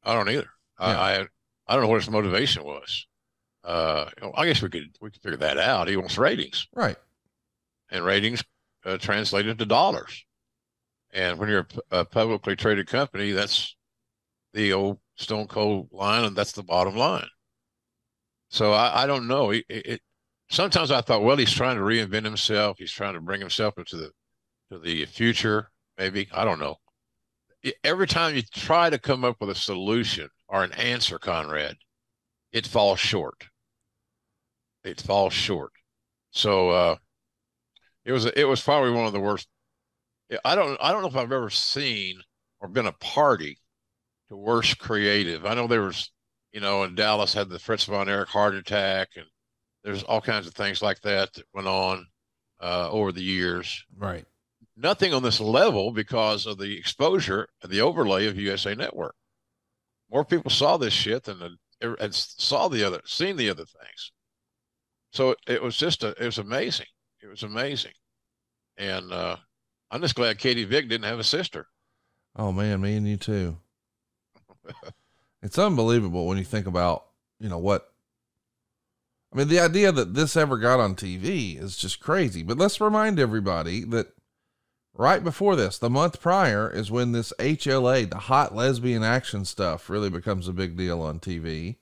I 0.04 0.14
don't 0.14 0.30
either. 0.30 0.50
Yeah. 0.80 0.86
I, 0.86 1.20
I, 1.20 1.28
I 1.68 1.74
don't 1.74 1.84
know 1.84 1.90
what 1.90 2.02
his 2.02 2.10
motivation 2.10 2.64
was. 2.64 3.08
Uh, 3.64 4.10
I 4.36 4.46
guess 4.46 4.62
we 4.62 4.70
could 4.70 4.96
we 5.02 5.10
could 5.10 5.22
figure 5.22 5.38
that 5.40 5.58
out. 5.58 5.88
He 5.88 5.98
wants 5.98 6.18
ratings, 6.18 6.68
right? 6.76 6.98
And 7.90 8.06
ratings 8.06 8.44
uh, 8.86 8.98
translate 8.98 9.48
into 9.48 9.66
dollars. 9.66 10.24
And 11.12 11.40
when 11.40 11.50
you're 11.50 11.68
a, 11.92 12.00
a 12.00 12.06
publicly 12.06 12.56
traded 12.56 12.88
company, 12.88 13.32
that's 13.32 13.76
the 14.54 14.74
old 14.74 15.00
Stone 15.16 15.48
Cold 15.48 15.90
line, 15.92 16.26
and 16.26 16.36
that's 16.36 16.52
the 16.52 16.64
bottom 16.64 16.96
line. 16.96 17.28
So 18.50 18.74
I, 18.74 19.04
I 19.04 19.08
don't 19.08 19.28
know. 19.28 19.50
It, 19.50 19.66
it, 19.70 20.02
sometimes 20.50 20.92
I 20.92 21.02
thought, 21.02 21.24
well, 21.24 21.38
he's 21.38 21.52
trying 21.52 21.78
to 21.78 21.82
reinvent 21.82 22.26
himself. 22.26 22.78
He's 22.78 22.92
trying 22.92 23.16
to 23.16 23.22
bring 23.22 23.40
himself 23.40 23.78
into 23.78 23.98
the 23.98 24.12
to 24.72 24.80
the 24.80 25.06
future, 25.06 25.70
maybe. 25.98 26.28
I 26.34 26.44
don't 26.44 26.60
know. 26.60 26.78
Every 27.84 28.08
time 28.08 28.36
you 28.36 28.42
try 28.42 28.90
to 28.90 29.00
come 29.00 29.24
up 29.24 29.38
with 29.40 29.50
a 29.50 29.56
solution 29.56 30.30
or 30.48 30.64
an 30.64 30.72
answer, 30.74 31.18
Conrad, 31.18 31.78
it 32.52 32.68
falls 32.68 33.00
short. 33.00 33.48
It 34.84 35.02
falls 35.02 35.34
short. 35.34 35.72
So 36.32 36.70
uh, 36.70 36.96
it 38.04 38.12
was 38.12 38.26
it 38.26 38.48
was 38.48 38.62
probably 38.62 38.92
one 38.92 39.08
of 39.08 39.14
the 39.14 39.20
worst. 39.20 39.48
I 40.44 40.56
don't 40.56 40.78
I 40.82 40.92
don't 40.92 41.02
know 41.02 41.08
if 41.08 41.16
I've 41.16 41.32
ever 41.32 41.50
seen 41.50 42.20
or 42.60 42.68
been 42.68 42.86
a 42.86 42.92
party 42.94 43.58
to 44.30 44.36
worst 44.36 44.78
creative. 44.80 45.46
I 45.46 45.54
know 45.54 45.68
there 45.68 45.82
was, 45.82 46.12
you 46.52 46.60
know, 46.60 46.84
in 46.84 46.96
Dallas 46.96 47.34
had 47.34 47.50
the 47.50 47.60
Fritz 47.60 47.86
von 47.86 48.10
Erich 48.10 48.30
heart 48.30 48.56
attack, 48.56 49.10
and 49.16 49.26
there's 49.84 50.04
all 50.04 50.22
kinds 50.22 50.48
of 50.48 50.54
things 50.54 50.82
like 50.82 51.02
that 51.02 51.34
that 51.34 51.46
went 51.54 51.68
on 51.68 52.06
uh, 52.62 52.90
over 52.92 53.12
the 53.12 53.24
years. 53.24 53.84
Right. 53.98 54.26
Nothing 54.78 55.14
on 55.14 55.24
this 55.24 55.40
level 55.40 55.92
because 55.92 56.46
of 56.46 56.58
the 56.58 56.78
exposure 56.78 57.48
and 57.62 57.72
the 57.72 57.82
overlay 57.82 58.28
of 58.28 58.38
USA 58.38 58.76
Network. 58.76 59.16
More 60.12 60.26
people 60.26 60.52
saw 60.52 60.78
this 60.78 60.94
shit 60.94 61.24
than 61.24 61.40
the, 61.40 61.96
and 62.00 62.14
saw 62.14 62.68
the 62.68 62.84
other, 62.84 63.02
seen 63.06 63.38
the 63.38 63.50
other 63.50 63.66
things. 63.66 64.12
So 65.12 65.36
it 65.48 65.62
was 65.62 65.78
just 65.78 66.04
a, 66.04 66.10
it 66.22 66.26
was 66.26 66.38
amazing. 66.38 66.88
It 67.22 67.28
was 67.28 67.44
amazing, 67.44 67.94
and 68.78 69.12
uh, 69.12 69.38
I'm 69.90 70.02
just 70.02 70.16
glad 70.16 70.38
Katie 70.38 70.66
Vick 70.66 70.90
didn't 70.90 71.10
have 71.10 71.20
a 71.20 71.24
sister. 71.24 71.68
Oh 72.36 72.52
man, 72.52 72.82
me 72.82 72.98
and 72.98 73.08
you 73.08 73.18
too. 73.18 73.58
it's 75.42 75.58
unbelievable 75.58 76.28
when 76.28 76.38
you 76.38 76.44
think 76.44 76.68
about, 76.68 77.06
you 77.40 77.48
know, 77.48 77.58
what 77.58 77.90
I 79.36 79.38
mean, 79.38 79.48
the 79.48 79.60
idea 79.60 79.92
that 79.92 80.14
this 80.14 80.38
ever 80.38 80.58
got 80.58 80.80
on 80.80 80.96
TV 80.96 81.62
is 81.62 81.78
just 81.78 82.00
crazy. 82.00 82.44
But 82.44 82.58
let's 82.58 82.80
remind 82.80 83.20
everybody 83.20 83.84
that 83.86 84.14
right 84.96 85.24
before 85.24 85.56
this, 85.56 85.78
the 85.78 85.90
month 85.90 86.22
prior, 86.22 86.70
is 86.70 86.90
when 86.90 87.12
this 87.12 87.34
HLA, 87.40 88.10
the 88.10 88.18
hot 88.18 88.56
lesbian 88.56 89.04
action 89.04 89.46
stuff, 89.46 89.90
really 89.90 90.10
becomes 90.10 90.48
a 90.48 90.54
big 90.54 90.76
deal 90.76 91.02
on 91.02 91.20
TV. 91.20 91.76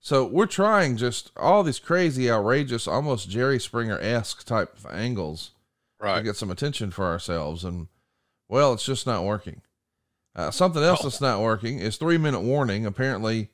So 0.00 0.24
we're 0.24 0.46
trying 0.46 0.96
just 0.96 1.32
all 1.36 1.62
these 1.62 1.78
crazy, 1.78 2.30
outrageous, 2.30 2.86
almost 2.86 3.30
Jerry 3.30 3.58
Springer 3.58 3.98
esque 3.98 4.44
type 4.44 4.76
of 4.76 4.86
angles 4.86 5.52
right. 6.00 6.18
to 6.18 6.22
get 6.22 6.36
some 6.36 6.50
attention 6.50 6.90
for 6.90 7.06
ourselves. 7.06 7.64
And 7.64 7.88
well, 8.48 8.72
it's 8.72 8.84
just 8.84 9.06
not 9.06 9.24
working. 9.24 9.62
Uh, 10.34 10.50
something 10.50 10.82
else 10.82 11.00
oh. 11.00 11.04
that's 11.04 11.20
not 11.20 11.40
working 11.40 11.78
is 11.78 11.96
three 11.96 12.18
minute 12.18 12.40
warning. 12.40 12.86
Apparently, 12.86 13.48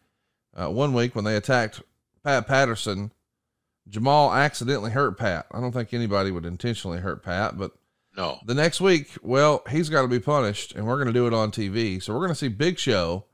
uh, 0.54 0.68
one 0.68 0.92
week 0.92 1.14
when 1.14 1.24
they 1.24 1.36
attacked 1.36 1.80
Pat 2.24 2.46
Patterson, 2.46 3.12
Jamal 3.88 4.34
accidentally 4.34 4.90
hurt 4.90 5.16
Pat. 5.18 5.46
I 5.52 5.60
don't 5.60 5.72
think 5.72 5.94
anybody 5.94 6.30
would 6.30 6.44
intentionally 6.44 6.98
hurt 6.98 7.22
Pat, 7.22 7.56
but 7.56 7.72
no. 8.16 8.38
The 8.44 8.54
next 8.54 8.80
week, 8.80 9.10
well, 9.22 9.62
he's 9.70 9.88
got 9.88 10.02
to 10.02 10.08
be 10.08 10.20
punished, 10.20 10.74
and 10.74 10.86
we're 10.86 10.96
going 10.96 11.06
to 11.06 11.12
do 11.12 11.26
it 11.26 11.34
on 11.34 11.50
TV. 11.50 12.02
So 12.02 12.12
we're 12.12 12.20
going 12.20 12.30
to 12.30 12.34
see 12.34 12.48
Big 12.48 12.78
Show 12.78 13.24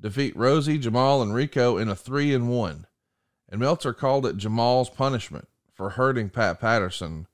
defeat 0.00 0.36
Rosey, 0.36 0.78
Jamal, 0.78 1.22
and 1.22 1.34
Rico 1.34 1.76
in 1.78 1.88
a 1.88 1.96
three 1.96 2.34
and 2.34 2.48
one. 2.48 2.86
And 3.48 3.60
Meltzer 3.60 3.92
called 3.92 4.26
it 4.26 4.36
Jamal's 4.36 4.90
punishment 4.90 5.48
for 5.72 5.90
hurting 5.90 6.30
Pat 6.30 6.60
Patterson. 6.60 7.26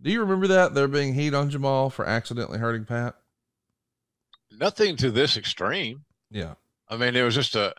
Do 0.00 0.10
you 0.10 0.20
remember 0.20 0.46
that 0.46 0.74
there 0.74 0.88
being 0.88 1.14
heat 1.14 1.34
on 1.34 1.50
Jamal 1.50 1.90
for 1.90 2.06
accidentally 2.06 2.58
hurting 2.58 2.84
Pat? 2.84 3.14
Nothing 4.50 4.96
to 4.96 5.10
this 5.10 5.36
extreme. 5.36 6.04
Yeah. 6.30 6.54
I 6.88 6.96
mean, 6.96 7.16
it 7.16 7.22
was 7.22 7.34
just 7.34 7.54
a 7.54 7.74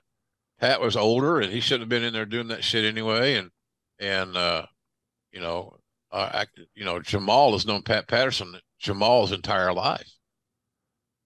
Pat 0.60 0.82
was 0.82 0.98
older 0.98 1.40
and 1.40 1.52
he 1.52 1.60
shouldn't 1.60 1.84
have 1.84 1.90
been 1.90 2.04
in 2.04 2.14
there 2.14 2.26
doing 2.26 2.48
that 2.48 2.64
shit 2.64 2.86
anyway. 2.86 3.36
And, 3.36 3.52
and, 4.00 4.36
uh, 4.36 4.66
you 5.32 5.40
know, 5.40 5.77
uh, 6.12 6.46
you 6.76 6.86
know, 6.86 7.00
Jamal 7.00 7.54
has 7.54 7.66
known 7.66 7.82
Pat 7.82 8.08
Patterson 8.08 8.56
Jamal's 8.80 9.32
entire 9.32 9.74
life. 9.74 10.12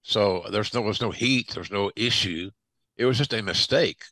So 0.03 0.45
there's 0.51 0.73
no, 0.73 0.81
was 0.81 1.01
no 1.01 1.11
heat. 1.11 1.51
There's 1.53 1.71
no 1.71 1.91
issue. 1.95 2.49
It 2.97 3.05
was 3.05 3.17
just 3.17 3.33
a 3.33 3.43
mistake. 3.43 4.03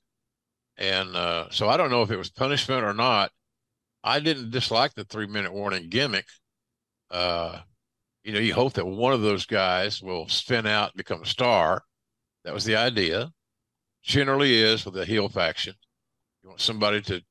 And, 0.77 1.15
uh, 1.15 1.47
so 1.49 1.67
I 1.67 1.77
don't 1.77 1.89
know 1.89 2.03
if 2.03 2.11
it 2.11 2.17
was 2.17 2.29
punishment 2.29 2.83
or 2.83 2.93
not. 2.93 3.31
I 4.03 4.19
didn't 4.19 4.51
dislike 4.51 4.93
the 4.93 5.03
three 5.03 5.27
minute 5.27 5.53
warning 5.53 5.89
gimmick. 5.89 6.27
Uh, 7.11 7.59
you 8.23 8.33
know, 8.33 8.39
you 8.39 8.53
hope 8.53 8.73
that 8.73 8.85
one 8.85 9.13
of 9.13 9.21
those 9.21 9.45
guys 9.45 10.01
will 10.01 10.27
spin 10.27 10.67
out 10.67 10.91
and 10.91 10.97
become 10.97 11.21
a 11.21 11.25
star. 11.25 11.83
That 12.45 12.53
was 12.53 12.63
the 12.63 12.75
idea 12.75 13.31
generally 14.03 14.59
is 14.59 14.85
with 14.85 14.93
the 14.93 15.05
heel 15.05 15.29
faction. 15.29 15.73
You 16.43 16.49
want 16.49 16.61
somebody 16.61 17.01
to 17.01 17.21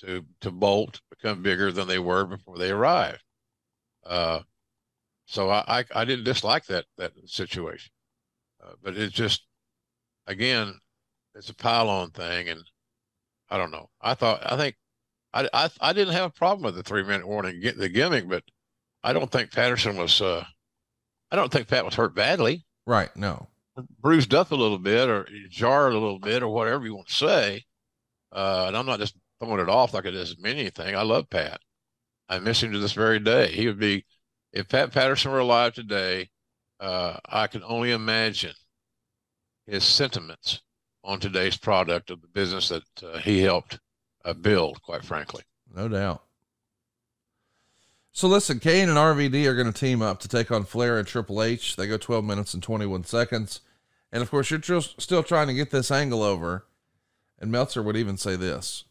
to 0.00 0.24
to 0.42 0.50
bolt, 0.50 1.00
become 1.20 1.42
bigger 1.42 1.72
than 1.72 1.88
they 1.88 1.98
were 1.98 2.24
before 2.24 2.58
they 2.58 2.70
arrived. 2.70 3.22
Uh, 4.04 4.40
so 5.26 5.50
I, 5.50 5.64
I, 5.80 5.84
I 5.94 6.04
didn't 6.04 6.24
dislike 6.24 6.66
that 6.66 6.86
that 6.96 7.12
situation, 7.26 7.90
uh, 8.64 8.72
but 8.82 8.96
it's 8.96 9.14
just 9.14 9.44
again, 10.26 10.74
it's 11.34 11.50
a 11.50 11.54
pile 11.54 11.90
on 11.90 12.10
thing, 12.10 12.48
and 12.48 12.62
I 13.50 13.58
don't 13.58 13.70
know. 13.70 13.90
I 14.00 14.14
thought 14.14 14.40
I 14.50 14.56
think 14.56 14.76
I 15.34 15.48
I, 15.52 15.70
I 15.80 15.92
didn't 15.92 16.14
have 16.14 16.30
a 16.30 16.30
problem 16.30 16.64
with 16.64 16.76
the 16.76 16.82
three 16.82 17.04
minute 17.04 17.26
warning 17.26 17.60
get 17.60 17.76
the 17.76 17.88
gimmick, 17.88 18.28
but 18.28 18.44
I 19.02 19.12
don't 19.12 19.30
think 19.30 19.52
Patterson 19.52 19.96
was. 19.96 20.20
Uh, 20.20 20.44
I 21.30 21.36
don't 21.36 21.52
think 21.52 21.68
Pat 21.68 21.84
was 21.84 21.94
hurt 21.94 22.14
badly. 22.14 22.64
Right. 22.86 23.14
No 23.14 23.48
bruised 24.00 24.34
up 24.34 24.50
a 24.50 24.56
little 24.56 24.78
bit 24.78 25.08
or 25.08 25.28
jarred 25.50 25.92
a 25.92 25.98
little 25.98 26.18
bit 26.18 26.42
or 26.42 26.48
whatever 26.48 26.84
you 26.84 26.94
want 26.94 27.08
to 27.08 27.14
say. 27.14 27.64
Uh, 28.32 28.64
and 28.68 28.76
I'm 28.76 28.86
not 28.86 29.00
just 29.00 29.16
throwing 29.40 29.60
it 29.60 29.68
off 29.68 29.94
like 29.94 30.04
it 30.04 30.12
doesn't 30.12 30.40
mean 30.40 30.58
anything. 30.58 30.94
I 30.96 31.02
love 31.02 31.30
Pat. 31.30 31.60
I 32.28 32.38
miss 32.38 32.62
him 32.62 32.72
to 32.72 32.78
this 32.78 32.92
very 32.92 33.18
day. 33.18 33.48
He 33.48 33.66
would 33.66 33.78
be, 33.78 34.04
if 34.52 34.68
Pat 34.68 34.92
Patterson 34.92 35.32
were 35.32 35.38
alive 35.38 35.74
today, 35.74 36.28
uh, 36.80 37.16
I 37.26 37.46
can 37.46 37.62
only 37.64 37.92
imagine 37.92 38.54
his 39.66 39.84
sentiments 39.84 40.60
on 41.04 41.20
today's 41.20 41.56
product 41.56 42.10
of 42.10 42.20
the 42.20 42.28
business 42.28 42.68
that 42.68 42.82
uh, 43.02 43.18
he 43.18 43.40
helped 43.40 43.78
uh, 44.24 44.34
build, 44.34 44.82
quite 44.82 45.04
frankly. 45.04 45.42
No 45.74 45.88
doubt. 45.88 46.22
So 48.12 48.26
listen, 48.26 48.58
Kane 48.58 48.88
and 48.88 48.98
RVD 48.98 49.46
are 49.46 49.54
going 49.54 49.72
to 49.72 49.78
team 49.78 50.02
up 50.02 50.18
to 50.20 50.28
take 50.28 50.50
on 50.50 50.64
Flair 50.64 50.98
and 50.98 51.06
Triple 51.06 51.42
H. 51.42 51.76
They 51.76 51.86
go 51.86 51.96
12 51.96 52.24
minutes 52.24 52.52
and 52.52 52.62
21 52.62 53.04
seconds. 53.04 53.60
And 54.10 54.22
of 54.22 54.30
course, 54.30 54.50
you're 54.50 54.58
tr- 54.58 54.80
still 54.80 55.22
trying 55.22 55.46
to 55.46 55.54
get 55.54 55.70
this 55.70 55.90
angle 55.90 56.22
over. 56.22 56.66
And 57.38 57.52
Meltzer 57.52 57.82
would 57.82 57.96
even 57.96 58.16
say 58.16 58.34
this 58.34 58.84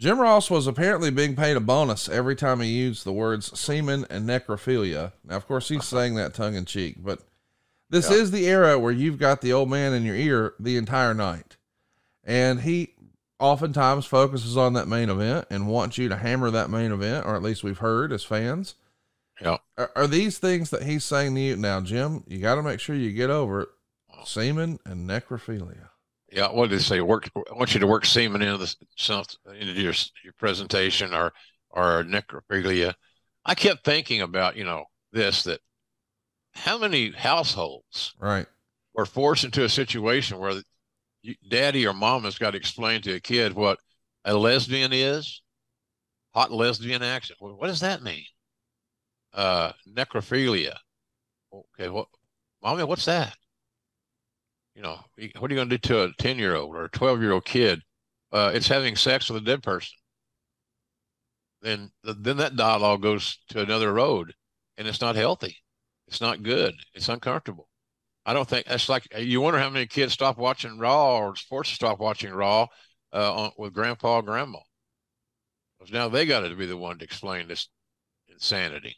Jim 0.00 0.18
Ross 0.18 0.48
was 0.48 0.66
apparently 0.66 1.10
being 1.10 1.36
paid 1.36 1.58
a 1.58 1.60
bonus 1.60 2.08
every 2.08 2.34
time 2.34 2.60
he 2.60 2.68
used 2.68 3.04
the 3.04 3.12
words 3.12 3.58
semen 3.58 4.06
and 4.08 4.26
necrophilia. 4.26 5.12
Now, 5.22 5.36
of 5.36 5.46
course, 5.46 5.68
he's 5.68 5.84
saying 5.86 6.14
that 6.14 6.32
tongue 6.32 6.54
in 6.54 6.64
cheek, 6.64 6.96
but 6.98 7.20
this 7.90 8.10
yeah. 8.10 8.16
is 8.16 8.30
the 8.30 8.46
era 8.46 8.78
where 8.78 8.92
you've 8.92 9.18
got 9.18 9.42
the 9.42 9.52
old 9.52 9.68
man 9.68 9.92
in 9.92 10.04
your 10.04 10.16
ear 10.16 10.54
the 10.58 10.78
entire 10.78 11.12
night. 11.12 11.58
And 12.24 12.62
he 12.62 12.94
oftentimes 13.38 14.06
focuses 14.06 14.56
on 14.56 14.72
that 14.72 14.88
main 14.88 15.10
event 15.10 15.46
and 15.50 15.68
wants 15.68 15.98
you 15.98 16.08
to 16.08 16.16
hammer 16.16 16.50
that 16.50 16.70
main 16.70 16.92
event, 16.92 17.26
or 17.26 17.36
at 17.36 17.42
least 17.42 17.62
we've 17.62 17.78
heard 17.78 18.10
as 18.10 18.24
fans. 18.24 18.76
Yeah. 19.38 19.58
Are, 19.76 19.90
are 19.94 20.06
these 20.06 20.38
things 20.38 20.70
that 20.70 20.84
he's 20.84 21.04
saying 21.04 21.34
to 21.34 21.40
you 21.42 21.56
now, 21.56 21.82
Jim? 21.82 22.24
You 22.26 22.38
got 22.38 22.54
to 22.54 22.62
make 22.62 22.80
sure 22.80 22.96
you 22.96 23.12
get 23.12 23.28
over 23.28 23.62
it 23.62 23.68
semen 24.24 24.78
and 24.86 25.06
necrophilia. 25.06 25.89
Yeah, 26.32 26.52
what 26.52 26.70
did 26.70 26.78
they 26.78 26.82
say? 26.82 27.00
Work. 27.00 27.28
I 27.36 27.54
want 27.54 27.74
you 27.74 27.80
to 27.80 27.86
work 27.86 28.04
semen 28.04 28.42
into 28.42 28.58
the 28.58 28.74
into 29.58 29.80
your 29.80 29.94
your 30.24 30.32
presentation 30.38 31.12
or 31.12 31.32
or 31.70 32.04
necrophilia. 32.04 32.94
I 33.44 33.54
kept 33.54 33.84
thinking 33.84 34.20
about 34.20 34.56
you 34.56 34.64
know 34.64 34.84
this 35.12 35.42
that 35.44 35.60
how 36.52 36.78
many 36.78 37.10
households 37.10 38.14
right 38.18 38.46
were 38.94 39.06
forced 39.06 39.44
into 39.44 39.64
a 39.64 39.68
situation 39.68 40.38
where 40.38 40.62
you, 41.22 41.34
daddy 41.48 41.86
or 41.86 41.92
mom 41.92 42.24
has 42.24 42.38
got 42.38 42.52
to 42.52 42.56
explain 42.56 43.02
to 43.02 43.14
a 43.14 43.20
kid 43.20 43.54
what 43.54 43.78
a 44.24 44.34
lesbian 44.34 44.92
is, 44.92 45.42
hot 46.34 46.52
lesbian 46.52 47.02
action. 47.02 47.36
What 47.38 47.66
does 47.66 47.80
that 47.80 48.02
mean? 48.02 48.24
Uh, 49.32 49.72
necrophilia. 49.88 50.76
Okay, 51.52 51.88
what, 51.88 52.08
mommy, 52.62 52.84
what's 52.84 53.04
that? 53.06 53.36
You 54.74 54.82
know, 54.82 54.98
what 55.38 55.50
are 55.50 55.54
you 55.54 55.58
going 55.58 55.68
to 55.68 55.78
do 55.78 55.88
to 55.88 56.02
a 56.04 56.12
10 56.18 56.38
year 56.38 56.56
old 56.56 56.74
or 56.74 56.84
a 56.84 56.90
12 56.90 57.20
year 57.20 57.32
old 57.32 57.44
kid? 57.44 57.82
Uh, 58.32 58.52
it's 58.54 58.68
having 58.68 58.96
sex 58.96 59.28
with 59.28 59.42
a 59.42 59.44
dead 59.44 59.62
person. 59.62 59.96
Then, 61.62 61.90
then 62.02 62.38
that 62.38 62.56
dialogue 62.56 63.02
goes 63.02 63.38
to 63.50 63.60
another 63.60 63.92
road 63.92 64.34
and 64.78 64.88
it's 64.88 65.00
not 65.00 65.16
healthy. 65.16 65.58
It's 66.08 66.20
not 66.20 66.42
good. 66.42 66.74
It's 66.94 67.08
uncomfortable. 67.08 67.68
I 68.24 68.32
don't 68.32 68.48
think 68.48 68.66
that's 68.66 68.88
like 68.88 69.06
you 69.18 69.40
wonder 69.40 69.58
how 69.58 69.70
many 69.70 69.86
kids 69.86 70.12
stop 70.12 70.38
watching 70.38 70.78
Raw 70.78 71.18
or 71.18 71.36
sports 71.36 71.70
stop 71.70 71.98
watching 71.98 72.32
Raw 72.32 72.66
uh, 73.12 73.34
on, 73.34 73.52
with 73.58 73.72
grandpa 73.72 74.18
and 74.18 74.26
grandma. 74.26 74.58
Because 75.78 75.92
now 75.92 76.08
they 76.08 76.26
got 76.26 76.40
to 76.40 76.54
be 76.54 76.66
the 76.66 76.76
one 76.76 76.98
to 76.98 77.04
explain 77.04 77.48
this 77.48 77.68
insanity 78.28 78.96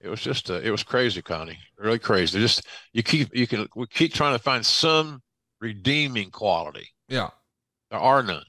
it 0.00 0.08
was 0.08 0.20
just 0.20 0.50
uh, 0.50 0.60
it 0.60 0.70
was 0.70 0.82
crazy, 0.82 1.22
Connie. 1.22 1.58
Really 1.78 1.98
crazy. 1.98 2.38
Just 2.38 2.66
you 2.92 3.02
keep 3.02 3.34
you 3.34 3.46
can 3.46 3.68
we 3.74 3.86
keep 3.86 4.12
trying 4.12 4.36
to 4.36 4.42
find 4.42 4.64
some 4.64 5.22
redeeming 5.60 6.30
quality. 6.30 6.88
Yeah, 7.08 7.30
there 7.90 8.00
are 8.00 8.22
none. 8.22 8.44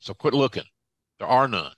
So 0.00 0.14
quit 0.14 0.34
looking. 0.34 0.64
There 1.18 1.28
are 1.28 1.48
none. 1.48 1.72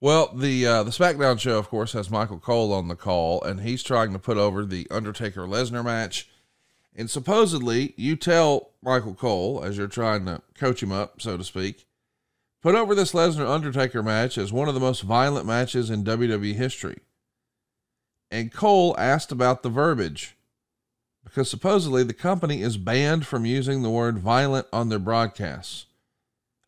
Well, 0.00 0.32
the 0.34 0.66
uh, 0.66 0.82
the 0.82 0.90
SmackDown 0.90 1.40
show, 1.40 1.58
of 1.58 1.68
course, 1.68 1.92
has 1.92 2.10
Michael 2.10 2.38
Cole 2.38 2.72
on 2.72 2.88
the 2.88 2.96
call, 2.96 3.42
and 3.42 3.60
he's 3.60 3.82
trying 3.82 4.12
to 4.12 4.18
put 4.18 4.36
over 4.36 4.64
the 4.64 4.86
Undertaker 4.90 5.42
Lesnar 5.42 5.84
match. 5.84 6.28
And 6.94 7.10
supposedly, 7.10 7.94
you 7.96 8.16
tell 8.16 8.72
Michael 8.82 9.14
Cole 9.14 9.62
as 9.62 9.76
you're 9.76 9.86
trying 9.86 10.26
to 10.26 10.42
coach 10.54 10.82
him 10.82 10.92
up, 10.92 11.20
so 11.20 11.36
to 11.36 11.44
speak, 11.44 11.85
put 12.66 12.74
over 12.74 12.96
this 12.96 13.12
Lesnar 13.12 13.48
Undertaker 13.48 14.02
match 14.02 14.36
as 14.36 14.52
one 14.52 14.66
of 14.66 14.74
the 14.74 14.80
most 14.80 15.02
violent 15.02 15.46
matches 15.46 15.88
in 15.88 16.02
WWE 16.02 16.52
history. 16.54 16.98
And 18.28 18.52
Cole 18.52 18.96
asked 18.98 19.30
about 19.30 19.62
the 19.62 19.68
verbiage 19.68 20.36
because 21.22 21.48
supposedly 21.48 22.02
the 22.02 22.12
company 22.12 22.62
is 22.62 22.76
banned 22.76 23.24
from 23.24 23.46
using 23.46 23.82
the 23.82 23.90
word 23.90 24.18
violent 24.18 24.66
on 24.72 24.88
their 24.88 24.98
broadcasts. 24.98 25.86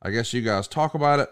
I 0.00 0.12
guess 0.12 0.32
you 0.32 0.40
guys 0.40 0.68
talk 0.68 0.94
about 0.94 1.18
it, 1.18 1.30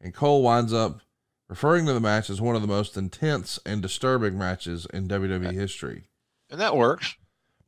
and 0.00 0.14
Cole 0.14 0.42
winds 0.42 0.72
up 0.72 1.02
referring 1.50 1.84
to 1.84 1.92
the 1.92 2.00
match 2.00 2.30
as 2.30 2.40
one 2.40 2.56
of 2.56 2.62
the 2.62 2.68
most 2.68 2.96
intense 2.96 3.58
and 3.66 3.82
disturbing 3.82 4.38
matches 4.38 4.86
in 4.94 5.08
WWE 5.08 5.52
history. 5.52 6.04
And 6.48 6.58
that 6.58 6.74
works. 6.74 7.16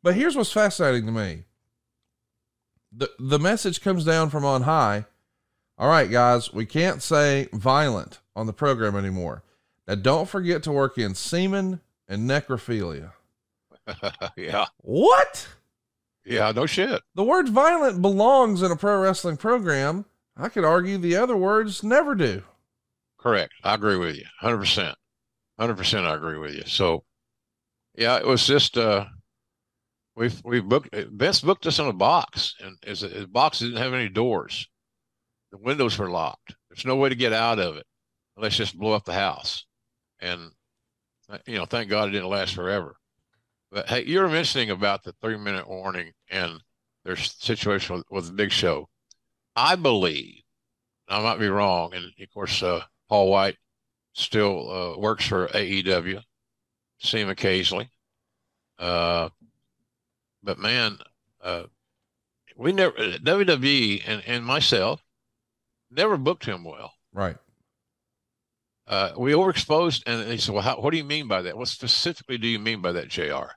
But 0.02 0.14
here's 0.14 0.34
what's 0.34 0.50
fascinating 0.50 1.04
to 1.04 1.12
me. 1.12 1.44
The 2.90 3.10
the 3.18 3.38
message 3.38 3.82
comes 3.82 4.06
down 4.06 4.30
from 4.30 4.46
on 4.46 4.62
high. 4.62 5.04
All 5.82 5.88
right, 5.88 6.08
guys, 6.08 6.52
we 6.52 6.64
can't 6.64 7.02
say 7.02 7.48
violent 7.52 8.20
on 8.36 8.46
the 8.46 8.52
program 8.52 8.94
anymore. 8.94 9.42
Now 9.88 9.96
don't 9.96 10.28
forget 10.28 10.62
to 10.62 10.70
work 10.70 10.96
in 10.96 11.16
semen 11.16 11.80
and 12.06 12.30
necrophilia. 12.30 13.10
yeah. 14.36 14.66
What? 14.76 15.48
Yeah, 16.24 16.52
no 16.52 16.66
shit. 16.66 17.02
The 17.16 17.24
word 17.24 17.48
violent 17.48 18.00
belongs 18.00 18.62
in 18.62 18.70
a 18.70 18.76
pro 18.76 19.00
wrestling 19.00 19.36
program. 19.36 20.04
I 20.36 20.50
could 20.50 20.64
argue 20.64 20.98
the 20.98 21.16
other 21.16 21.36
words 21.36 21.82
never 21.82 22.14
do. 22.14 22.44
Correct. 23.18 23.52
I 23.64 23.74
agree 23.74 23.96
with 23.96 24.14
you. 24.14 24.26
100%. 24.40 24.94
100% 25.60 26.04
I 26.04 26.14
agree 26.14 26.38
with 26.38 26.54
you. 26.54 26.62
So, 26.64 27.02
yeah, 27.96 28.18
it 28.18 28.26
was 28.26 28.46
just, 28.46 28.78
uh, 28.78 29.06
we've, 30.14 30.40
we've 30.44 30.64
booked, 30.64 30.94
Vince 30.94 31.40
booked 31.40 31.66
us 31.66 31.80
in 31.80 31.88
a 31.88 31.92
box 31.92 32.54
and 32.60 32.78
his, 32.84 33.00
his 33.00 33.26
box 33.26 33.58
didn't 33.58 33.78
have 33.78 33.94
any 33.94 34.08
doors. 34.08 34.68
The 35.52 35.58
windows 35.58 35.98
were 35.98 36.10
locked. 36.10 36.56
There's 36.68 36.86
no 36.86 36.96
way 36.96 37.10
to 37.10 37.14
get 37.14 37.32
out 37.32 37.58
of 37.58 37.76
it. 37.76 37.86
Let's 38.36 38.56
just 38.56 38.78
blow 38.78 38.94
up 38.94 39.04
the 39.04 39.12
house. 39.12 39.66
And, 40.20 40.50
you 41.46 41.56
know, 41.56 41.66
thank 41.66 41.90
God 41.90 42.08
it 42.08 42.12
didn't 42.12 42.30
last 42.30 42.54
forever. 42.54 42.96
But 43.70 43.88
hey, 43.88 44.04
you 44.04 44.20
were 44.20 44.28
mentioning 44.28 44.70
about 44.70 45.02
the 45.02 45.12
three 45.20 45.36
minute 45.36 45.68
warning 45.68 46.12
and 46.30 46.62
their 47.04 47.16
situation 47.16 47.96
with, 47.96 48.04
with 48.10 48.26
the 48.26 48.32
big 48.32 48.52
show. 48.52 48.88
I 49.54 49.76
believe, 49.76 50.42
I 51.08 51.20
might 51.20 51.38
be 51.38 51.48
wrong, 51.48 51.92
and 51.94 52.06
of 52.06 52.32
course, 52.32 52.62
uh, 52.62 52.82
Paul 53.08 53.30
White 53.30 53.56
still 54.14 54.70
uh, 54.70 54.98
works 54.98 55.26
for 55.26 55.48
AEW. 55.48 56.22
See 56.98 57.20
him 57.20 57.28
occasionally. 57.28 57.90
Uh, 58.78 59.28
but 60.42 60.58
man, 60.58 60.98
uh, 61.42 61.64
we 62.56 62.72
never 62.72 62.94
WWE 62.96 64.02
and, 64.06 64.22
and 64.26 64.44
myself 64.44 65.01
never 65.92 66.16
booked 66.16 66.44
him 66.44 66.64
well. 66.64 66.92
Right. 67.12 67.36
Uh, 68.86 69.12
we 69.16 69.32
overexposed, 69.32 70.02
and 70.06 70.30
he 70.30 70.38
said, 70.38 70.54
"Well, 70.54 70.62
how, 70.62 70.80
what 70.80 70.90
do 70.90 70.96
you 70.96 71.04
mean 71.04 71.28
by 71.28 71.42
that? 71.42 71.56
What 71.56 71.68
specifically 71.68 72.38
do 72.38 72.48
you 72.48 72.58
mean 72.58 72.82
by 72.82 72.92
that, 72.92 73.08
Jr.?" 73.08 73.52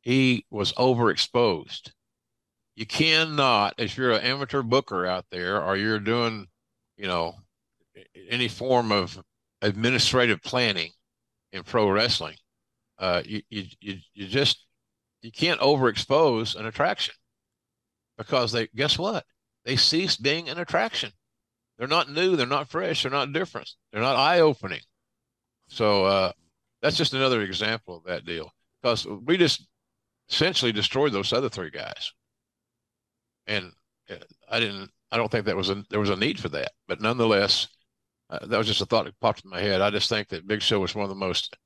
He 0.00 0.44
was 0.50 0.72
overexposed. 0.72 1.92
You 2.74 2.86
cannot, 2.86 3.74
if 3.78 3.96
you're 3.96 4.12
an 4.12 4.22
amateur 4.22 4.62
booker 4.62 5.06
out 5.06 5.26
there, 5.30 5.62
or 5.62 5.76
you're 5.76 6.00
doing, 6.00 6.48
you 6.96 7.06
know, 7.06 7.36
any 8.28 8.48
form 8.48 8.90
of 8.90 9.22
administrative 9.62 10.42
planning 10.42 10.90
in 11.52 11.62
pro 11.62 11.88
wrestling, 11.88 12.36
uh, 12.98 13.22
you, 13.24 13.42
you 13.48 13.64
you 13.80 13.98
you 14.14 14.26
just 14.26 14.66
you 15.22 15.30
can't 15.30 15.60
overexpose 15.60 16.56
an 16.56 16.66
attraction 16.66 17.14
because 18.18 18.52
they 18.52 18.68
guess 18.74 18.98
what 18.98 19.24
they 19.64 19.76
cease 19.76 20.16
being 20.16 20.48
an 20.48 20.58
attraction. 20.58 21.10
They're 21.78 21.88
not 21.88 22.10
new. 22.10 22.36
They're 22.36 22.46
not 22.46 22.68
fresh. 22.68 23.02
They're 23.02 23.10
not 23.10 23.32
different. 23.32 23.70
They're 23.92 24.02
not 24.02 24.16
eye 24.16 24.40
opening. 24.40 24.80
So 25.68 26.04
uh, 26.04 26.32
that's 26.82 26.96
just 26.96 27.14
another 27.14 27.42
example 27.42 27.96
of 27.96 28.04
that 28.04 28.24
deal 28.24 28.52
because 28.80 29.06
we 29.06 29.36
just 29.36 29.66
essentially 30.28 30.72
destroyed 30.72 31.12
those 31.12 31.32
other 31.32 31.48
three 31.48 31.70
guys. 31.70 32.12
And 33.46 33.72
uh, 34.10 34.16
I 34.50 34.60
didn't. 34.60 34.90
I 35.10 35.16
don't 35.16 35.30
think 35.30 35.46
that 35.46 35.56
was 35.56 35.70
a 35.70 35.84
there 35.90 36.00
was 36.00 36.10
a 36.10 36.16
need 36.16 36.40
for 36.40 36.48
that. 36.50 36.72
But 36.88 37.00
nonetheless, 37.00 37.68
uh, 38.30 38.46
that 38.46 38.58
was 38.58 38.66
just 38.66 38.80
a 38.80 38.86
thought 38.86 39.04
that 39.04 39.18
popped 39.20 39.44
in 39.44 39.50
my 39.50 39.60
head. 39.60 39.80
I 39.80 39.90
just 39.90 40.08
think 40.08 40.28
that 40.28 40.46
Big 40.46 40.62
Show 40.62 40.80
was 40.80 40.94
one 40.94 41.04
of 41.04 41.08
the 41.08 41.14
most 41.14 41.56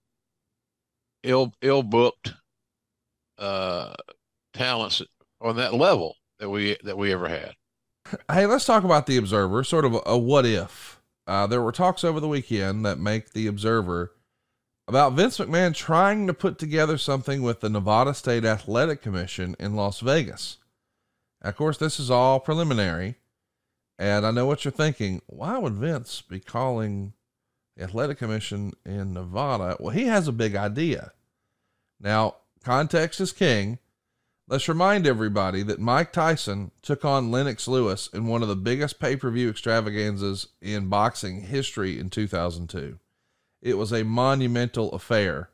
ill 1.23 1.53
ill 1.62 1.83
booked 1.83 2.35
uh, 3.38 3.94
talents 4.55 5.03
on 5.40 5.57
that 5.57 5.75
level 5.75 6.14
that 6.38 6.49
we 6.49 6.77
that 6.85 6.99
we 6.99 7.12
ever 7.12 7.29
had. 7.29 7.55
Hey, 8.31 8.47
let's 8.47 8.64
talk 8.64 8.85
about 8.85 9.07
the 9.07 9.16
Observer. 9.16 9.64
Sort 9.64 9.85
of 9.85 10.01
a, 10.07 10.16
what 10.16 10.47
if. 10.47 11.01
Uh, 11.27 11.47
there 11.47 11.62
were 11.62 11.73
talks 11.73 12.05
over 12.05 12.21
the 12.21 12.29
weekend 12.29 12.85
that 12.87 12.99
make 12.99 13.33
the 13.33 13.47
Observer 13.47 14.12
about 14.87 15.12
Vince 15.12 15.38
McMahon 15.38 15.75
trying 15.75 16.27
to 16.27 16.33
put 16.33 16.59
together 16.59 16.97
something 16.97 17.42
with 17.42 17.61
the 17.61 17.68
Nevada 17.68 18.14
State 18.14 18.44
Athletic 18.44 19.03
Commission 19.03 19.55
in 19.59 19.77
Las 19.77 20.01
Vegas. 20.01 20.57
Of 21.42 21.57
course, 21.57 21.77
this 21.77 22.01
is 22.01 22.11
all 22.11 22.40
preliminary. 22.40 23.16
And 23.99 24.25
I 24.25 24.31
know 24.31 24.47
what 24.47 24.64
you're 24.64 24.73
thinking. 24.73 25.21
Why 25.27 25.59
would 25.59 25.75
Vince 25.75 26.23
be 26.23 26.40
calling 26.40 27.12
the 27.77 27.85
Athletic 27.85 28.18
Commission 28.18 28.73
in 28.87 29.12
Nevada? 29.12 29.77
Well, 29.79 29.90
he 29.90 30.05
has 30.05 30.29
a 30.29 30.33
big 30.33 30.57
idea. 30.57 31.12
Now, 32.01 32.37
context 32.64 33.21
is 33.21 33.33
king. 33.33 33.79
Let's 34.50 34.66
remind 34.66 35.06
everybody 35.06 35.62
that 35.64 35.78
Mike 35.78 36.11
Tyson 36.11 36.70
took 36.80 37.04
on 37.04 37.30
Lennox 37.30 37.68
Lewis 37.68 38.08
in 38.14 38.26
one 38.26 38.40
of 38.40 38.48
the 38.48 38.56
biggest 38.56 38.98
pay 38.98 39.14
per 39.14 39.30
view 39.30 39.50
extravaganzas 39.50 40.48
in 40.62 40.88
boxing 40.88 41.42
history 41.42 41.98
in 41.98 42.08
2002. 42.08 42.98
It 43.61 43.76
was 43.76 43.92
a 43.92 44.04
monumental 44.04 44.90
affair. 44.92 45.50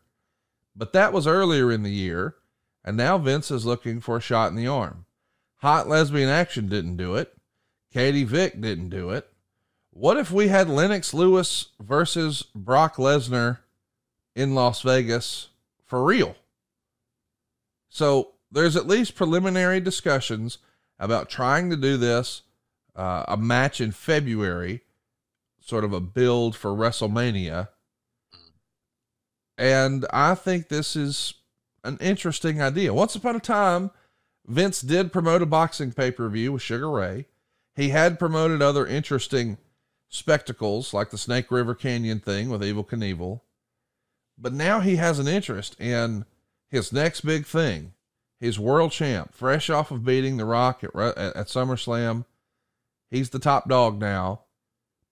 But 0.77 0.93
that 0.93 1.13
was 1.13 1.27
earlier 1.27 1.73
in 1.73 1.83
the 1.83 1.91
year, 1.91 2.37
and 2.85 2.97
now 2.97 3.19
Vince 3.19 3.51
is 3.51 3.67
looking 3.67 4.01
for 4.01 4.19
a 4.19 4.21
shot 4.21 4.51
in 4.51 4.57
the 4.57 4.69
arm. 4.69 5.07
Hot 5.57 5.89
lesbian 5.89 6.29
action 6.29 6.69
didn't 6.69 6.97
do 6.97 7.17
it. 7.17 7.35
Katie 7.93 8.23
Vick 8.23 8.61
didn't 8.61 8.91
do 8.91 9.11
it. 9.11 9.29
What 9.91 10.19
if 10.19 10.31
we 10.31 10.49
had 10.49 10.69
Lennox 10.69 11.13
Lewis 11.13 11.71
versus 11.81 12.45
Brock 12.55 12.95
Lesnar 12.95 13.59
in 14.37 14.55
Las 14.55 14.83
Vegas 14.83 15.49
for 15.85 16.05
real? 16.05 16.37
So 17.89 18.34
there's 18.55 18.77
at 18.77 18.87
least 18.87 19.17
preliminary 19.17 19.81
discussions 19.81 20.59
about 20.99 21.29
trying 21.29 21.71
to 21.71 21.77
do 21.77 21.97
this 21.97 22.43
uh, 22.97 23.25
a 23.27 23.37
match 23.37 23.81
in 23.81 23.91
February, 23.91 24.83
sort 25.61 25.85
of 25.85 25.93
a 25.93 26.01
build 26.01 26.55
for 26.55 26.71
WrestleMania. 26.71 27.69
And 29.59 30.07
I 30.13 30.35
think 30.35 30.69
this 30.69 30.95
is 30.95 31.35
an 31.83 31.99
interesting 32.01 32.63
idea. 32.63 32.95
Once 32.95 33.15
upon 33.15 33.37
a 33.37 33.41
time, 33.41 33.91
Vince 34.47 34.81
did 34.81 35.13
promote 35.13 35.43
a 35.43 35.47
boxing 35.47 35.93
pay 35.93 36.11
per 36.11 36.29
view 36.29 36.53
with 36.53 36.63
Sugar 36.63 36.91
Ray. 36.91 37.27
He 37.75 37.89
had 37.89 38.19
promoted 38.19 38.63
other 38.63 38.87
interesting 38.87 39.59
spectacles 40.09 40.95
like 40.95 41.11
the 41.11 41.19
Snake 41.19 41.51
River 41.51 41.75
Canyon 41.75 42.21
thing 42.21 42.49
with 42.49 42.63
Evel 42.63 42.87
Knievel. 42.87 43.41
But 44.39 44.53
now 44.53 44.81
he 44.81 44.97
has 44.97 45.19
an 45.19 45.29
interest 45.29 45.81
in 45.81 46.25
his 46.69 46.93
next 46.93 47.23
big 47.23 47.47
thing. 47.47 47.93
He's 48.41 48.59
world 48.59 48.93
champ, 48.93 49.33
fresh 49.33 49.71
off 49.71 49.91
of 49.91 50.05
beating 50.05 50.37
The 50.37 50.45
Rock 50.45 50.85
at, 50.85 50.95
at, 50.95 51.19
at 51.37 51.47
SummerSlam. 51.47 52.25
He's 53.11 53.31
the 53.31 53.39
top 53.39 53.69
dog 53.69 54.01
now. 54.01 54.43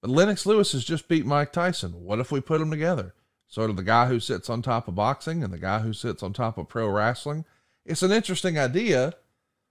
But 0.01 0.11
Lennox 0.11 0.45
Lewis 0.45 0.73
has 0.73 0.85
just 0.85 1.09
beat 1.09 1.25
Mike 1.25 1.53
Tyson. 1.53 2.05
What 2.05 2.19
if 2.19 2.33
we 2.33 2.41
put 2.41 2.59
them 2.59 2.71
together? 2.71 3.15
Sort 3.47 3.71
of 3.71 3.77
the 3.77 3.83
guy 3.83 4.07
who 4.07 4.19
sits 4.19 4.51
on 4.51 4.61
top 4.63 4.89
of 4.89 4.95
boxing 4.95 5.45
and 5.45 5.53
the 5.53 5.59
guy 5.59 5.79
who 5.81 5.93
sits 5.93 6.23
on 6.23 6.33
top 6.33 6.59
of 6.59 6.69
pro 6.69 6.89
wrestling. 6.89 7.45
It's 7.87 8.03
an 8.03 8.11
interesting 8.11 8.59
idea. 8.59 9.15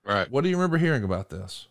Right. 0.05 0.29
What 0.31 0.43
do 0.43 0.49
you 0.49 0.55
remember 0.55 0.77
hearing 0.77 1.03
about 1.03 1.29
this? 1.29 1.67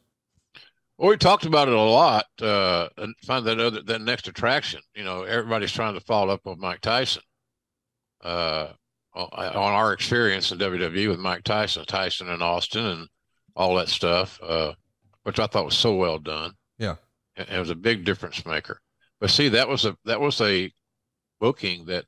Well, 0.98 1.08
we 1.08 1.16
talked 1.16 1.46
about 1.46 1.68
it 1.68 1.74
a 1.74 1.80
lot. 1.80 2.26
Uh, 2.40 2.88
and 2.98 3.14
find 3.24 3.46
that 3.46 3.58
other 3.58 3.80
that 3.82 4.02
next 4.02 4.28
attraction. 4.28 4.82
You 4.94 5.04
know, 5.04 5.22
everybody's 5.22 5.72
trying 5.72 5.94
to 5.94 6.00
follow 6.00 6.34
up 6.34 6.46
on 6.46 6.60
Mike 6.60 6.82
Tyson. 6.82 7.22
Uh, 8.22 8.68
on 9.14 9.72
our 9.72 9.92
experience 9.92 10.52
in 10.52 10.58
WWE 10.58 11.08
with 11.08 11.18
Mike 11.18 11.42
Tyson, 11.44 11.84
Tyson 11.84 12.28
and 12.28 12.42
Austin, 12.42 12.86
and 12.86 13.08
all 13.56 13.74
that 13.76 13.88
stuff, 13.88 14.38
uh, 14.42 14.72
which 15.24 15.38
I 15.38 15.46
thought 15.46 15.64
was 15.64 15.76
so 15.76 15.94
well 15.94 16.18
done. 16.18 16.52
Yeah, 16.78 16.96
it, 17.36 17.48
it 17.50 17.58
was 17.58 17.70
a 17.70 17.74
big 17.74 18.04
difference 18.04 18.46
maker. 18.46 18.80
But 19.20 19.30
see, 19.30 19.48
that 19.50 19.68
was 19.68 19.84
a 19.84 19.96
that 20.04 20.20
was 20.20 20.40
a 20.40 20.72
booking 21.40 21.86
that 21.86 22.04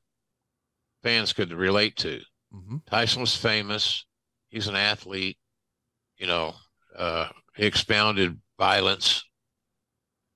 fans 1.03 1.33
could 1.33 1.53
relate 1.53 1.97
to. 1.97 2.21
Mm-hmm. 2.55 2.77
Tyson 2.87 3.21
was 3.21 3.37
famous. 3.37 4.05
He's 4.49 4.69
an 4.69 4.77
athlete. 4.77 5.39
You 6.19 6.27
know, 6.27 6.55
uh, 6.97 7.29
he 7.57 7.67
expounded 7.67 8.39
violence. 8.59 9.25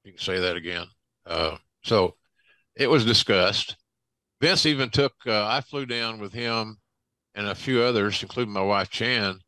You 0.05 0.13
can 0.13 0.21
say 0.21 0.41
that 0.41 0.57
again. 0.57 0.87
Uh, 1.25 1.57
so 1.83 2.17
it 2.75 2.89
was 2.89 3.05
discussed. 3.05 3.77
Vince 4.47 4.67
even 4.67 4.91
took, 4.91 5.15
uh, 5.27 5.45
I 5.45 5.61
flew 5.61 5.87
down 5.87 6.21
with 6.21 6.33
him 6.33 6.77
and 7.35 7.49
a 7.49 7.55
few 7.57 7.83
others, 7.83 8.23
including 8.23 8.55
my 8.55 8.63
wife 8.63 8.89
Jan, 8.91 9.41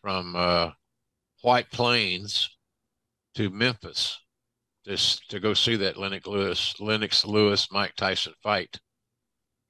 from 0.00 0.34
uh, 0.34 0.70
White 1.42 1.70
Plains 1.70 2.48
to 3.34 3.50
Memphis 3.50 4.18
just 4.86 5.28
to 5.28 5.40
go 5.40 5.52
see 5.52 5.76
that 5.76 5.98
Lennox 5.98 6.26
Lewis, 6.26 6.74
Lennox 6.80 7.26
Lewis, 7.26 7.68
Mike 7.70 7.94
Tyson 7.96 8.32
fight. 8.42 8.80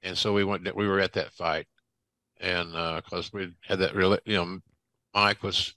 And 0.03 0.17
so 0.17 0.31
we 0.31 0.45
went, 0.45 0.73
we 0.73 0.87
were 0.87 1.01
at 1.01 1.11
that 1.13 1.33
fight. 1.33 1.67
And 2.39 2.71
because 2.71 3.27
uh, 3.27 3.31
we 3.33 3.53
had 3.67 3.79
that 3.79 3.93
real, 3.93 4.17
you 4.23 4.37
know, 4.37 4.59
Mike 5.13 5.43
was 5.43 5.75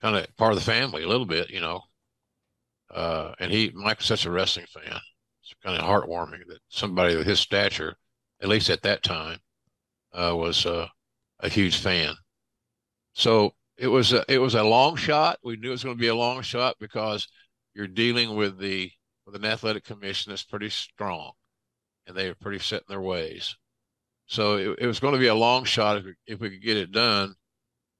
kind 0.00 0.16
of 0.16 0.36
part 0.36 0.52
of 0.52 0.58
the 0.58 0.64
family 0.64 1.04
a 1.04 1.08
little 1.08 1.26
bit, 1.26 1.48
you 1.48 1.60
know, 1.60 1.82
Uh, 2.92 3.34
and 3.38 3.52
he, 3.52 3.70
Mike's 3.72 4.06
such 4.06 4.26
a 4.26 4.30
wrestling 4.30 4.66
fan. 4.66 5.00
It's 5.42 5.54
kind 5.64 5.78
of 5.78 5.84
heartwarming 5.84 6.46
that 6.48 6.58
somebody 6.68 7.14
of 7.14 7.24
his 7.24 7.40
stature, 7.40 7.96
at 8.42 8.48
least 8.48 8.68
at 8.70 8.82
that 8.82 9.02
time, 9.02 9.38
uh, 10.12 10.34
was 10.36 10.66
uh, 10.66 10.88
a 11.40 11.48
huge 11.48 11.78
fan. 11.78 12.14
So 13.14 13.54
it 13.76 13.88
was 13.88 14.12
a, 14.12 14.24
it 14.28 14.38
was 14.38 14.54
a 14.54 14.62
long 14.62 14.96
shot. 14.96 15.38
We 15.42 15.56
knew 15.56 15.68
it 15.68 15.72
was 15.72 15.84
going 15.84 15.96
to 15.96 16.00
be 16.00 16.08
a 16.08 16.14
long 16.14 16.42
shot 16.42 16.76
because 16.78 17.28
you're 17.74 17.86
dealing 17.86 18.36
with 18.36 18.58
the 18.58 18.90
with 19.26 19.36
an 19.36 19.44
athletic 19.44 19.84
commission 19.84 20.30
that's 20.30 20.42
pretty 20.42 20.70
strong, 20.70 21.32
and 22.06 22.16
they 22.16 22.28
are 22.28 22.34
pretty 22.34 22.58
set 22.58 22.80
in 22.80 22.86
their 22.88 23.00
ways. 23.00 23.56
So 24.26 24.56
it, 24.56 24.78
it 24.80 24.86
was 24.86 25.00
going 25.00 25.14
to 25.14 25.20
be 25.20 25.28
a 25.28 25.34
long 25.34 25.64
shot 25.64 25.98
if 25.98 26.04
we, 26.04 26.14
if 26.26 26.40
we 26.40 26.50
could 26.50 26.62
get 26.62 26.76
it 26.76 26.92
done. 26.92 27.34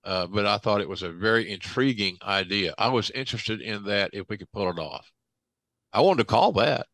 Uh, 0.05 0.27
but 0.27 0.47
I 0.47 0.59
thought 0.59 0.81
it 0.81 0.89
was 0.89 1.03
a 1.03 1.13
very 1.13 1.51
intriguing 1.51 2.17
idea. 2.23 2.75
I 2.77 2.89
was 2.89 3.11
interested 3.11 3.61
in 3.61 3.85
that 3.85 4.11
if 4.13 4.29
we 4.29 4.37
could 4.37 4.51
pull 4.51 4.69
it 4.69 4.79
off. 4.79 5.13
I 5.93 6.01
wanted 6.01 6.19
to 6.19 6.25
call 6.25 6.53
that. 6.53 6.87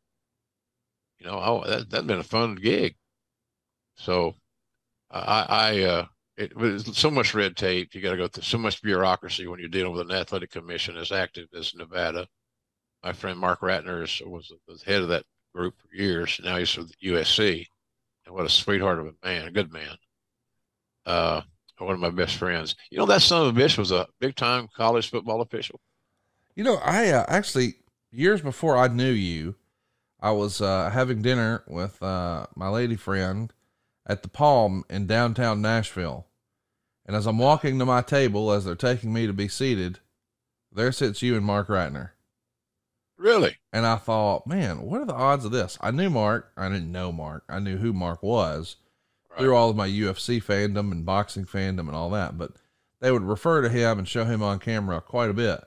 You 1.18 1.26
know, 1.26 1.38
I, 1.38 1.68
that 1.68 1.90
that'd 1.90 2.06
been 2.06 2.18
a 2.18 2.24
fun 2.24 2.56
gig. 2.56 2.96
So 3.98 4.34
I, 5.10 5.46
I 5.48 5.82
uh, 5.82 6.06
it 6.36 6.56
was 6.56 6.96
so 6.96 7.10
much 7.10 7.34
red 7.34 7.56
tape. 7.56 7.94
You 7.94 8.00
got 8.00 8.12
to 8.12 8.16
go 8.16 8.28
through 8.28 8.44
so 8.44 8.58
much 8.58 8.80
bureaucracy 8.80 9.46
when 9.46 9.58
you're 9.58 9.68
dealing 9.68 9.92
with 9.92 10.08
an 10.08 10.16
athletic 10.16 10.50
commission 10.50 10.96
as 10.96 11.12
active 11.12 11.48
as 11.56 11.74
Nevada. 11.74 12.26
My 13.02 13.12
friend 13.12 13.38
Marc 13.38 13.60
Ratner 13.60 14.00
was 14.26 14.52
the 14.66 14.90
head 14.90 15.02
of 15.02 15.08
that 15.08 15.24
group 15.54 15.74
for 15.78 15.94
years. 15.94 16.40
Now 16.42 16.56
he's 16.56 16.76
with 16.76 16.92
UFC, 17.02 17.66
and 18.24 18.34
what 18.34 18.46
a 18.46 18.48
sweetheart 18.48 19.00
of 19.00 19.06
a 19.06 19.14
man, 19.26 19.48
a 19.48 19.50
good 19.50 19.72
man. 19.72 19.96
Uh, 21.04 21.42
one 21.78 21.94
of 21.94 22.00
my 22.00 22.10
best 22.10 22.36
friends. 22.36 22.74
You 22.90 22.98
know, 22.98 23.06
that 23.06 23.22
son 23.22 23.46
of 23.46 23.56
a 23.56 23.60
bitch 23.60 23.78
was 23.78 23.92
a 23.92 24.06
big 24.20 24.36
time 24.36 24.68
college 24.76 25.10
football 25.10 25.40
official. 25.40 25.80
You 26.54 26.64
know, 26.64 26.76
I 26.76 27.10
uh, 27.10 27.24
actually 27.28 27.76
years 28.10 28.40
before 28.40 28.76
I 28.76 28.88
knew 28.88 29.10
you, 29.10 29.54
I 30.20 30.32
was 30.32 30.60
uh, 30.60 30.90
having 30.90 31.22
dinner 31.22 31.62
with 31.68 32.02
uh, 32.02 32.46
my 32.56 32.68
lady 32.68 32.96
friend 32.96 33.52
at 34.08 34.22
the 34.22 34.28
Palm 34.28 34.84
in 34.88 35.06
downtown 35.06 35.60
Nashville. 35.60 36.26
And 37.06 37.14
as 37.14 37.26
I'm 37.26 37.38
walking 37.38 37.78
to 37.78 37.86
my 37.86 38.02
table, 38.02 38.50
as 38.50 38.64
they're 38.64 38.74
taking 38.74 39.12
me 39.12 39.26
to 39.26 39.32
be 39.32 39.48
seated, 39.48 40.00
there 40.72 40.92
sits 40.92 41.22
you 41.22 41.36
and 41.36 41.44
Marc 41.44 41.68
Ratner. 41.68 42.10
Really? 43.16 43.56
And 43.72 43.84
I 43.84 43.96
thought, 43.96 44.46
man, 44.46 44.82
what 44.82 45.00
are 45.00 45.06
the 45.06 45.14
odds 45.14 45.44
of 45.44 45.50
this? 45.50 45.76
I 45.80 45.90
knew 45.90 46.08
Marc. 46.08 46.52
I 46.56 46.68
didn't 46.68 46.92
know 46.92 47.10
Marc. 47.10 47.44
I 47.48 47.58
knew 47.58 47.76
who 47.76 47.92
Marc 47.92 48.22
was 48.22 48.76
right. 49.30 49.40
through 49.40 49.56
all 49.56 49.70
of 49.70 49.76
my 49.76 49.88
UFC 49.88 50.42
fandom 50.42 50.92
and 50.92 51.04
boxing 51.04 51.44
fandom 51.44 51.80
and 51.80 51.96
all 51.96 52.10
that. 52.10 52.38
But 52.38 52.52
they 53.00 53.10
would 53.10 53.24
refer 53.24 53.62
to 53.62 53.68
him 53.68 53.98
and 53.98 54.08
show 54.08 54.24
him 54.24 54.42
on 54.42 54.60
camera 54.60 55.00
quite 55.00 55.30
a 55.30 55.34
bit. 55.34 55.64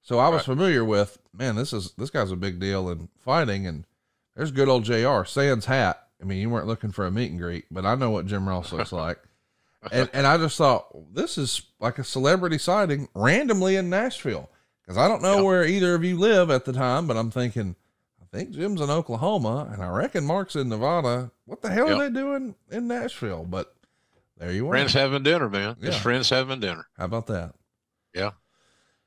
So 0.00 0.18
I 0.18 0.28
was 0.28 0.40
right. 0.40 0.56
familiar 0.56 0.84
with, 0.84 1.18
man, 1.32 1.56
this 1.56 1.72
is 1.72 1.92
this 1.98 2.10
guy's 2.10 2.32
a 2.32 2.36
big 2.36 2.60
deal 2.60 2.88
in 2.88 3.08
fighting. 3.18 3.66
And 3.66 3.84
there's 4.36 4.52
good 4.52 4.68
old 4.68 4.84
JR 4.84 5.24
Sans 5.24 5.64
hat. 5.64 6.06
I 6.22 6.24
mean, 6.24 6.38
you 6.38 6.48
weren't 6.48 6.68
looking 6.68 6.92
for 6.92 7.04
a 7.04 7.10
meet 7.10 7.30
and 7.30 7.40
greet, 7.40 7.64
but 7.70 7.84
I 7.84 7.96
know 7.96 8.10
what 8.10 8.26
Jim 8.26 8.48
Ross 8.48 8.72
looks 8.72 8.92
like. 8.92 9.18
and, 9.90 10.08
and 10.12 10.26
I 10.26 10.38
just 10.38 10.56
thought 10.56 10.86
this 11.12 11.36
is 11.36 11.62
like 11.80 11.98
a 11.98 12.04
celebrity 12.04 12.58
sighting 12.58 13.08
randomly 13.14 13.76
in 13.76 13.90
Nashville 13.90 14.48
because 14.82 14.96
I 14.96 15.08
don't 15.08 15.22
know 15.22 15.36
yep. 15.36 15.44
where 15.44 15.64
either 15.64 15.94
of 15.94 16.04
you 16.04 16.16
live 16.16 16.50
at 16.50 16.64
the 16.64 16.72
time, 16.72 17.06
but 17.08 17.16
I'm 17.16 17.30
thinking, 17.30 17.74
I 18.20 18.36
think 18.36 18.52
Jim's 18.52 18.80
in 18.80 18.90
Oklahoma 18.90 19.70
and 19.72 19.82
I 19.82 19.88
reckon 19.88 20.24
Marc's 20.24 20.54
in 20.54 20.68
Nevada. 20.68 21.32
What 21.46 21.62
the 21.62 21.70
hell 21.70 21.88
yep. 21.88 21.96
are 21.96 22.08
they 22.08 22.14
doing 22.14 22.54
in 22.70 22.86
Nashville? 22.86 23.44
But 23.44 23.74
there 24.38 24.52
you 24.52 24.68
are. 24.68 24.70
Friends 24.70 24.92
having 24.92 25.24
dinner, 25.24 25.48
man. 25.48 25.76
Yeah. 25.80 25.90
Just 25.90 26.02
friends 26.02 26.30
having 26.30 26.60
dinner. 26.60 26.86
How 26.96 27.06
about 27.06 27.26
that? 27.26 27.54
Yeah. 28.14 28.30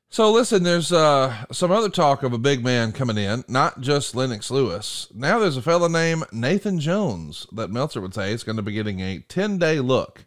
So 0.09 0.31
listen, 0.31 0.63
there's 0.63 0.93
uh, 0.93 1.45
some 1.51 1.71
other 1.71 1.89
talk 1.89 2.23
of 2.23 2.31
a 2.31 2.37
big 2.37 2.63
man 2.63 2.91
coming 2.91 3.17
in, 3.17 3.43
not 3.47 3.81
just 3.81 4.15
Lennox 4.15 4.49
Lewis. 4.49 5.07
Now 5.13 5.39
there's 5.39 5.57
a 5.57 5.61
fella 5.61 5.89
named 5.89 6.23
Nathan 6.31 6.79
Jones 6.79 7.47
that 7.51 7.71
Meltzer 7.71 7.99
would 7.99 8.13
say 8.13 8.31
is 8.31 8.43
going 8.43 8.55
to 8.55 8.61
be 8.61 8.71
getting 8.71 9.01
a 9.01 9.19
10 9.19 9.57
day 9.57 9.79
look. 9.79 10.25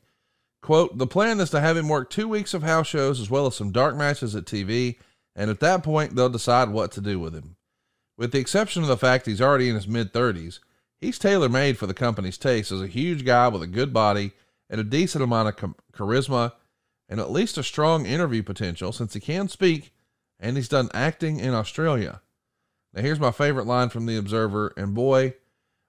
Quote, 0.60 0.98
the 0.98 1.06
plan 1.06 1.40
is 1.40 1.50
to 1.50 1.60
have 1.60 1.76
him 1.76 1.88
work 1.88 2.10
two 2.10 2.28
weeks 2.28 2.52
of 2.52 2.62
house 2.62 2.88
shows 2.88 3.20
as 3.20 3.30
well 3.30 3.46
as 3.46 3.54
some 3.54 3.72
dark 3.72 3.96
matches 3.96 4.34
at 4.34 4.44
TV, 4.44 4.96
and 5.34 5.50
at 5.50 5.60
that 5.60 5.82
point, 5.84 6.16
they'll 6.16 6.28
decide 6.28 6.68
what 6.68 6.90
to 6.92 7.00
do 7.00 7.18
with 7.20 7.34
him. 7.34 7.56
With 8.16 8.32
the 8.32 8.40
exception 8.40 8.82
of 8.82 8.88
the 8.88 8.96
fact 8.96 9.26
he's 9.26 9.40
already 9.40 9.68
in 9.68 9.76
his 9.76 9.86
mid 9.86 10.12
30s, 10.12 10.58
he's 11.00 11.18
tailor 11.18 11.48
made 11.48 11.78
for 11.78 11.86
the 11.86 11.94
company's 11.94 12.36
taste 12.36 12.72
as 12.72 12.82
a 12.82 12.88
huge 12.88 13.24
guy 13.24 13.48
with 13.48 13.62
a 13.62 13.68
good 13.68 13.92
body 13.92 14.32
and 14.68 14.80
a 14.80 14.84
decent 14.84 15.22
amount 15.22 15.48
of 15.48 15.74
charisma 15.92 16.52
and 17.08 17.20
at 17.20 17.30
least 17.30 17.58
a 17.58 17.62
strong 17.62 18.06
interview 18.06 18.42
potential 18.42 18.92
since 18.92 19.14
he 19.14 19.20
can 19.20 19.48
speak 19.48 19.92
and 20.40 20.56
he's 20.56 20.68
done 20.68 20.88
acting 20.94 21.38
in 21.38 21.54
Australia. 21.54 22.20
Now, 22.94 23.02
here's 23.02 23.20
my 23.20 23.30
favorite 23.30 23.66
line 23.66 23.88
from 23.88 24.06
The 24.06 24.16
Observer, 24.16 24.72
and 24.76 24.94
boy, 24.94 25.34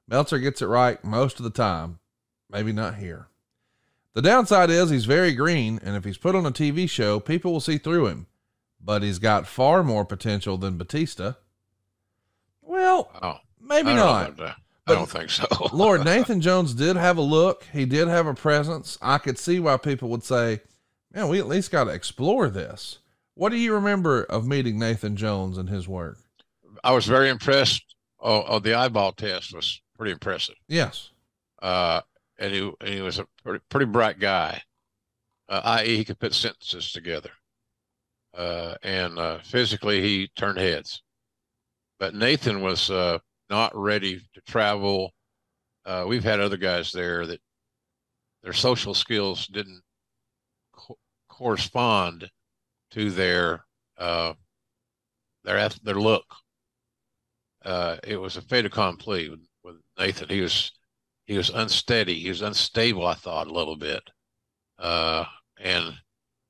Meltzer 0.08 0.40
gets 0.40 0.62
it 0.62 0.68
right 0.68 1.04
most 1.04 1.40
of 1.40 1.44
the 1.44 1.50
time. 1.50 2.00
Maybe 2.50 2.72
not 2.72 2.96
here. 2.96 3.28
The 4.14 4.22
downside 4.24 4.70
is 4.70 4.90
he's 4.90 5.06
very 5.06 5.34
green, 5.34 5.80
and 5.84 5.96
if 5.96 6.04
he's 6.04 6.18
put 6.18 6.36
on 6.36 6.46
a 6.46 6.52
TV 6.52 6.90
show, 6.90 7.20
people 7.20 7.54
will 7.54 7.60
see 7.60 7.78
through 7.78 8.08
him. 8.08 8.26
But 8.82 9.04
he's 9.04 9.20
got 9.20 9.48
far 9.48 9.84
more 9.84 10.04
potential 10.04 10.58
than 10.58 10.78
Batista. 10.78 11.34
Well, 12.62 13.12
oh, 13.22 13.38
maybe 13.62 13.94
not. 13.94 14.40
I 14.40 14.56
don't 14.88 15.10
think 15.10 15.30
so. 15.30 15.46
Lord, 15.72 16.04
Nathan 16.06 16.42
Jones 16.42 16.74
did 16.74 16.96
have 16.96 17.18
a 17.18 17.22
look. 17.22 17.66
He 17.72 17.86
did 17.86 18.08
have 18.08 18.26
a 18.26 18.34
presence. 18.34 18.98
I 19.02 19.20
could 19.20 19.38
see 19.38 19.60
why 19.60 19.78
people 19.78 20.10
would 20.10 20.24
say, 20.24 20.62
man, 21.14 21.28
we 21.28 21.40
at 21.40 21.48
least 21.48 21.72
got 21.72 21.86
to 21.86 21.92
explore 21.92 22.50
this. 22.50 23.00
What 23.36 23.50
do 23.50 23.58
you 23.58 23.74
remember 23.74 24.24
of 24.24 24.46
meeting 24.46 24.80
Nathan 24.80 25.16
Jones 25.16 25.58
and 25.58 25.70
his 25.70 25.88
work? 25.88 26.18
I 26.84 26.92
was 26.92 27.06
very 27.06 27.30
impressed. 27.30 27.96
Oh, 28.20 28.44
oh 28.44 28.60
the 28.60 28.74
eyeball 28.74 29.14
test 29.14 29.54
was 29.54 29.82
pretty 29.98 30.12
impressive. 30.12 30.56
Yes. 30.68 31.12
Uh, 31.62 32.02
and 32.38 32.54
he, 32.54 32.72
and 32.82 32.90
he 32.90 33.02
was 33.02 33.20
a 33.20 33.28
pretty, 33.44 33.64
pretty 33.70 33.86
bright 33.86 34.20
guy, 34.20 34.62
uh, 35.48 35.62
i.e., 35.64 35.98
he 35.98 36.06
could 36.06 36.20
put 36.20 36.34
sentences 36.34 36.92
together. 36.92 37.32
Uh, 38.38 38.76
and 38.84 39.18
uh, 39.18 39.40
physically, 39.40 40.02
he 40.02 40.30
turned 40.36 40.58
heads. 40.58 41.02
But 42.00 42.16
Nathan 42.16 42.62
was 42.62 42.90
uh, 42.90 43.20
not 43.50 43.76
ready 43.76 44.22
to 44.34 44.42
travel. 44.48 45.14
Uh, 45.86 46.06
we've 46.08 46.24
had 46.24 46.40
other 46.40 46.58
guys 46.58 46.92
there 46.92 47.26
that 47.26 47.42
their 48.44 48.54
social 48.54 48.94
skills 48.94 49.48
didn't 49.48 49.82
correspond 51.40 52.30
to 52.92 53.10
their 53.12 53.66
uh, 53.98 54.34
their 55.44 55.70
their 55.84 55.96
look. 55.96 56.26
Uh, 57.64 57.98
it 58.04 58.18
was 58.18 58.38
a 58.38 58.42
fait 58.42 58.66
accompli 58.66 59.30
with, 59.30 59.40
with 59.64 59.76
Nathan. 59.98 60.30
He 60.30 60.42
was 60.42 60.72
he 61.26 61.38
was 61.38 61.50
unsteady. 61.50 62.20
He 62.20 62.30
was 62.30 62.42
unstable. 62.42 63.08
I 63.08 63.14
thought 63.14 63.48
a 63.48 63.54
little 63.54 63.78
bit, 63.78 64.04
uh, 64.78 65.26
and 65.60 65.94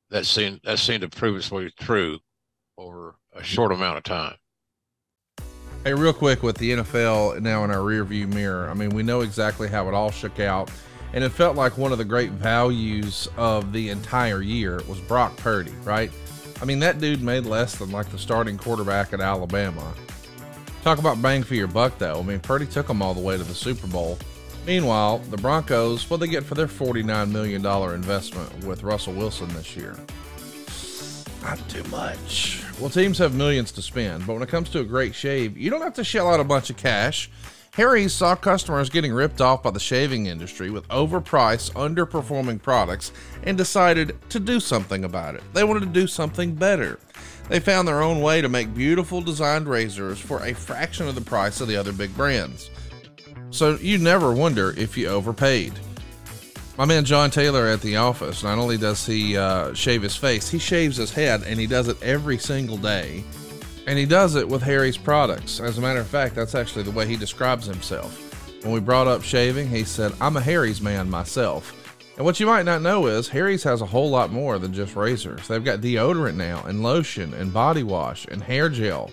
that 0.10 0.26
seemed 0.26 0.62
that 0.64 0.80
seemed 0.80 1.02
to 1.02 1.10
prove 1.10 1.38
its 1.38 1.52
way 1.52 1.72
true 1.80 2.20
over 2.78 3.16
a 3.34 3.44
short 3.44 3.72
amount 3.72 3.98
of 3.98 4.04
time. 4.04 4.36
Hey, 5.84 5.94
real 5.94 6.14
quick 6.14 6.44
with 6.44 6.58
the 6.58 6.72
NFL 6.72 7.42
now 7.42 7.64
in 7.64 7.72
our 7.72 7.78
rearview 7.78 8.28
mirror. 8.34 8.70
I 8.70 8.74
mean, 8.74 8.90
we 8.90 9.04
know 9.04 9.22
exactly 9.22 9.68
how 9.70 9.88
it 9.88 9.94
all 9.94 10.12
shook 10.12 10.40
out 10.40 10.70
and 11.14 11.24
it 11.24 11.30
felt 11.30 11.56
like 11.56 11.78
one 11.78 11.92
of 11.92 11.98
the 11.98 12.06
great 12.06 12.32
values 12.32 13.28
of 13.38 13.74
the 13.74 13.90
entire 13.90 14.42
year 14.42 14.82
was 14.88 15.00
Brock 15.00 15.36
Purdy, 15.38 15.74
right? 15.84 16.12
I 16.62 16.66
mean, 16.66 16.80
that 16.80 17.00
dude 17.00 17.22
made 17.22 17.46
less 17.46 17.76
than 17.76 17.92
like 17.92 18.10
the 18.10 18.18
starting 18.18 18.58
quarterback 18.58 19.14
at 19.14 19.22
Alabama. 19.22 19.94
Talk 20.84 21.00
about 21.00 21.22
bang 21.22 21.44
for 21.44 21.56
your 21.56 21.68
buck, 21.68 21.98
though. 21.98 22.20
I 22.20 22.24
mean, 22.24 22.40
Purdy 22.40 22.66
took 22.66 22.88
them 22.88 23.02
all 23.02 23.14
the 23.14 23.22
way 23.22 23.38
to 23.38 23.44
the 23.44 23.56
Super 23.56 23.88
Bowl. 23.88 24.18
Meanwhile, 24.66 25.20
the 25.30 25.38
Broncos, 25.38 26.10
what 26.10 26.20
they 26.20 26.28
get 26.28 26.44
for 26.44 26.56
their 26.56 26.68
$49 26.68 27.32
million 27.32 27.66
investment 27.66 28.64
with 28.66 28.84
Russell 28.84 29.14
Wilson 29.14 29.48
this 29.50 29.76
year? 29.76 29.96
Not 31.42 31.68
too 31.70 31.84
much. 31.86 32.64
Well, 32.80 32.90
teams 32.90 33.18
have 33.18 33.34
millions 33.34 33.72
to 33.74 33.82
spend, 33.82 34.28
but 34.28 34.34
when 34.34 34.44
it 34.44 34.50
comes 34.50 34.70
to 34.72 34.80
a 34.80 34.84
great 34.84 35.16
shave, 35.16 35.58
you 35.58 35.70
don't 35.70 35.82
have 35.82 35.94
to 35.96 36.04
shell 36.04 36.32
out 36.32 36.40
a 36.40 36.44
bunch 36.44 36.70
of 36.70 36.78
cash. 36.78 37.30
Harry's 37.80 38.12
saw 38.14 38.36
customers 38.36 38.90
getting 38.90 39.14
ripped 39.14 39.40
off 39.40 39.64
by 39.64 39.72
the 39.72 39.80
shaving 39.80 40.26
industry 40.26 40.70
with 40.70 40.86
overpriced, 40.90 41.72
underperforming 41.76 42.62
products 42.62 43.14
and 43.44 43.58
decided 43.58 44.18
to 44.28 44.38
do 44.38 44.60
something 44.60 45.06
about 45.06 45.34
it. 45.34 45.42
They 45.54 45.64
wanted 45.64 45.80
to 45.80 45.86
do 45.86 46.06
something 46.06 46.56
better. 46.56 47.00
They 47.48 47.62
found 47.62 47.88
their 47.88 48.02
own 48.02 48.20
way 48.20 48.42
to 48.42 48.50
make 48.50 48.76
beautiful 48.76 49.22
designed 49.22 49.66
razors 49.70 50.20
for 50.20 50.44
a 50.44 50.54
fraction 50.54 51.08
of 51.08 51.16
the 51.16 51.22
price 51.22 51.62
of 51.62 51.70
the 51.70 51.78
other 51.78 51.94
big 51.94 52.14
brands. 52.18 52.70
So 53.50 53.78
you 53.78 53.98
never 53.98 54.34
wonder 54.34 54.74
if 54.78 54.98
you 54.98 55.08
overpaid. 55.08 55.72
My 56.78 56.84
man 56.84 57.06
John 57.06 57.32
Taylor 57.32 57.66
at 57.68 57.80
the 57.80 57.96
office, 57.96 58.44
not 58.44 58.58
only 58.58 58.78
does 58.78 59.06
he 59.06 59.38
uh, 59.38 59.74
shave 59.74 60.02
his 60.02 60.18
face, 60.18 60.50
he 60.50 60.60
shaves 60.60 60.98
his 60.98 61.14
head 61.14 61.44
and 61.44 61.58
he 61.58 61.66
does 61.66 61.88
it 61.88 62.04
every 62.04 62.40
single 62.40 62.78
day 62.78 63.24
and 63.90 63.98
he 63.98 64.06
does 64.06 64.36
it 64.36 64.48
with 64.48 64.62
Harry's 64.62 64.98
products. 64.98 65.60
As 65.60 65.80
a 65.80 65.82
matter 65.82 66.00
of 66.00 66.06
fact, 66.06 66.36
that's 66.36 66.54
actually 66.54 66.84
the 66.84 66.92
way 66.92 67.08
he 67.08 67.16
describes 67.18 67.66
himself. 67.66 68.62
When 68.62 68.72
we 68.72 68.80
brought 68.80 69.08
up 69.08 69.24
shaving, 69.24 69.68
he 69.68 69.84
said, 69.84 70.12
I'm 70.22 70.38
a 70.38 70.42
Harry's 70.42 70.80
man 70.80 71.10
myself. 71.10 71.76
And 72.16 72.24
what 72.24 72.40
you 72.40 72.46
might 72.46 72.66
not 72.66 72.84
know 72.84 73.08
is 73.08 73.28
Harry's 73.30 73.64
has 73.64 73.82
a 73.82 73.88
whole 73.88 74.12
lot 74.12 74.32
more 74.32 74.60
than 74.60 74.74
just 74.74 74.96
razors. 74.96 75.48
They've 75.48 75.64
got 75.64 75.82
deodorant 75.82 76.36
now, 76.36 76.62
and 76.68 76.84
lotion, 76.84 77.34
and 77.34 77.52
body 77.52 77.82
wash, 77.82 78.28
and 78.28 78.44
hair 78.44 78.70
gel. 78.70 79.10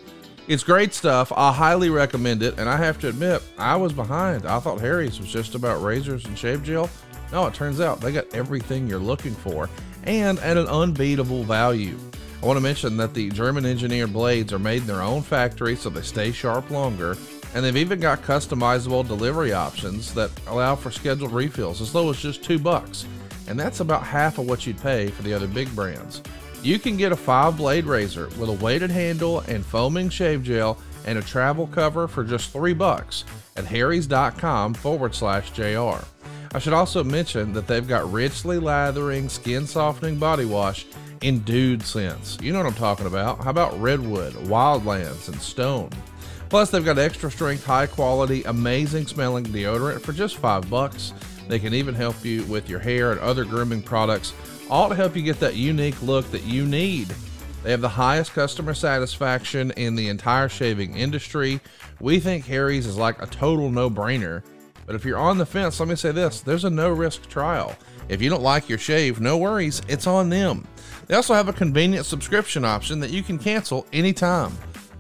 It's 0.47 0.63
great 0.63 0.93
stuff. 0.93 1.33
I 1.35 1.55
highly 1.55 1.89
recommend 1.89 2.43
it. 2.43 2.59
And 2.59 2.69
I 2.69 2.77
have 2.77 3.01
to 3.01 3.09
admit, 3.09 3.43
I 3.57 3.77
was 3.77 3.95
behind. 3.95 4.45
I 4.45 4.61
thought 4.61 4.79
Harry's 4.81 5.19
was 5.19 5.33
just 5.33 5.55
about 5.55 5.83
razors 5.83 6.27
and 6.27 6.37
shave 6.37 6.63
gel. 6.63 6.91
No, 7.33 7.47
it 7.47 7.55
turns 7.55 7.81
out 7.81 8.03
they 8.03 8.13
got 8.13 8.35
everything 8.35 8.87
you're 8.87 8.99
looking 8.99 9.35
for 9.37 9.71
and 10.05 10.39
at 10.41 10.59
an 10.59 10.67
unbeatable 10.67 11.45
value. 11.45 11.99
I 12.47 12.49
want 12.49 12.59
to 12.59 12.63
mention 12.63 12.97
that 12.99 13.13
the 13.13 13.29
German 13.31 13.67
engineered 13.67 14.13
blades 14.13 14.53
are 14.53 14.61
made 14.61 14.83
in 14.83 14.87
their 14.87 15.03
own 15.03 15.21
factory 15.21 15.75
so 15.75 15.91
they 15.91 16.03
stay 16.03 16.31
sharp 16.31 16.71
longer. 16.71 17.17
And 17.53 17.65
they've 17.65 17.77
even 17.77 17.99
got 17.99 18.23
customizable 18.23 19.05
delivery 19.05 19.53
options 19.53 20.15
that 20.15 20.31
allow 20.47 20.77
for 20.77 20.93
scheduled 20.93 21.33
refills 21.33 21.81
as 21.81 21.93
low 21.93 22.09
as 22.09 22.21
just 22.21 22.45
two 22.45 22.61
bucks. 22.61 23.05
And 23.49 23.59
that's 23.59 23.81
about 23.81 24.05
half 24.05 24.39
of 24.39 24.49
what 24.49 24.65
you'd 24.65 24.81
pay 24.81 25.09
for 25.09 25.25
the 25.25 25.35
other 25.35 25.49
big 25.49 25.75
brands. 25.75 26.23
You 26.63 26.79
can 26.79 26.97
get 26.97 27.11
a 27.11 27.17
five 27.17 27.57
blade 27.57 27.85
razor 27.85 28.29
with 28.39 28.49
a 28.49 28.65
weighted 28.65 28.93
handle 28.93 29.41
and 29.41 29.67
foaming 29.67 30.09
shave 30.09 30.45
gel 30.45 30.79
and 31.05 31.19
a 31.19 31.23
travel 31.23 31.67
cover 31.67 32.07
for 32.07 32.23
just 32.23 32.53
three 32.53 32.75
bucks 32.75 33.25
at 33.57 33.65
harrys.com 33.65 34.75
forward 34.75 35.17
slash 35.17 35.51
JR. 35.51 35.99
I 36.57 36.59
should 36.59 36.73
also 36.73 37.05
mention 37.05 37.53
that 37.53 37.67
they've 37.67 37.87
got 37.87 38.11
richly 38.11 38.59
lathering, 38.59 39.29
skin 39.29 39.67
softening 39.67 40.17
body 40.17 40.47
wash 40.47 40.87
in 41.21 41.41
dude 41.41 41.83
scents. 41.83 42.39
You 42.41 42.51
know 42.51 42.61
what 42.61 42.69
I'm 42.69 42.73
talking 42.73 43.07
about. 43.07 43.45
How 43.45 43.51
about 43.51 43.79
redwood, 43.79 44.33
wildlands, 44.33 45.29
and 45.29 45.39
stone? 45.39 45.91
Plus, 46.49 46.71
they've 46.71 46.83
got 46.83 46.99
extra 46.99 47.31
strength, 47.31 47.63
high 47.63 47.87
quality, 47.87 48.43
amazing 48.45 49.07
smelling 49.07 49.45
deodorant 49.45 50.01
for 50.01 50.15
just 50.15 50.39
five 50.39 50.71
bucks. 50.71 51.13
They 51.47 51.59
can 51.59 51.75
even 51.75 51.95
help 51.95 52.25
you 52.25 52.43
with 52.45 52.71
your 52.71 52.81
hair 52.81 53.13
and 53.13 53.21
other 53.21 53.45
grooming 53.45 53.83
products 53.83 54.33
all 54.71 54.89
to 54.89 54.95
help 54.95 55.15
you 55.15 55.21
get 55.21 55.39
that 55.41 55.57
unique 55.57 56.01
look 56.01 56.31
that 56.31 56.45
you 56.45 56.65
need. 56.65 57.15
They 57.65 57.71
have 57.71 57.83
the 57.83 57.89
highest 57.91 58.33
customer 58.33 58.73
satisfaction 58.73 59.73
in 59.73 59.95
the 59.95 60.09
entire 60.09 60.49
shaving 60.49 60.97
industry. 60.97 61.61
We 62.01 62.19
think 62.19 62.47
Harry's 62.47 62.87
is 62.87 62.97
like 62.97 63.21
a 63.21 63.27
total 63.27 63.71
no 63.71 63.91
brainer. 63.91 64.43
But 64.87 64.95
if 64.95 65.05
you're 65.05 65.19
on 65.19 65.37
the 65.39 65.47
fence, 65.47 65.81
let 65.81 65.89
me 65.89 65.97
say 65.97 66.13
this 66.13 66.41
there's 66.41 66.65
a 66.65 66.71
no 66.71 66.91
risk 66.91 67.29
trial. 67.29 67.77
If 68.09 68.23
you 68.23 68.31
don't 68.31 68.43
like 68.43 68.69
your 68.69 68.79
shave, 68.79 69.21
no 69.21 69.37
worries, 69.37 69.83
it's 69.89 70.07
on 70.07 70.31
them. 70.31 70.67
They 71.07 71.15
also 71.15 71.35
have 71.35 71.49
a 71.49 71.53
convenient 71.53 72.07
subscription 72.07 72.65
option 72.65 73.01
that 73.01 73.11
you 73.11 73.23
can 73.23 73.39
cancel 73.39 73.87
anytime. 73.93 74.53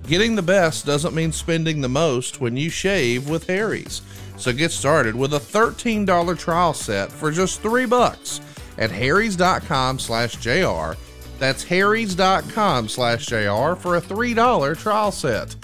Getting 0.06 0.34
the 0.36 0.42
best 0.42 0.86
doesn't 0.86 1.14
mean 1.14 1.32
spending 1.32 1.80
the 1.80 1.88
most 1.88 2.40
when 2.40 2.56
you 2.56 2.70
shave 2.70 3.28
with 3.28 3.46
Harry's. 3.46 4.02
So 4.36 4.52
get 4.52 4.70
started 4.70 5.14
with 5.14 5.34
a 5.34 5.38
$13 5.38 6.38
trial 6.38 6.74
set 6.74 7.10
for 7.10 7.30
just 7.30 7.60
3 7.62 7.86
bucks 7.86 8.40
at 8.78 8.90
harrys.com 8.90 9.98
slash 9.98 10.36
jr. 10.36 10.92
That's 11.38 11.64
harrys.com 11.64 12.88
slash 12.88 13.26
jr 13.26 13.74
for 13.74 13.96
a 13.96 14.00
$3 14.00 14.78
trial 14.78 15.12
set. 15.12 15.56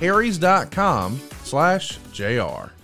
harrys.com 0.00 1.20
slash 1.42 1.98
jr. 2.12 2.77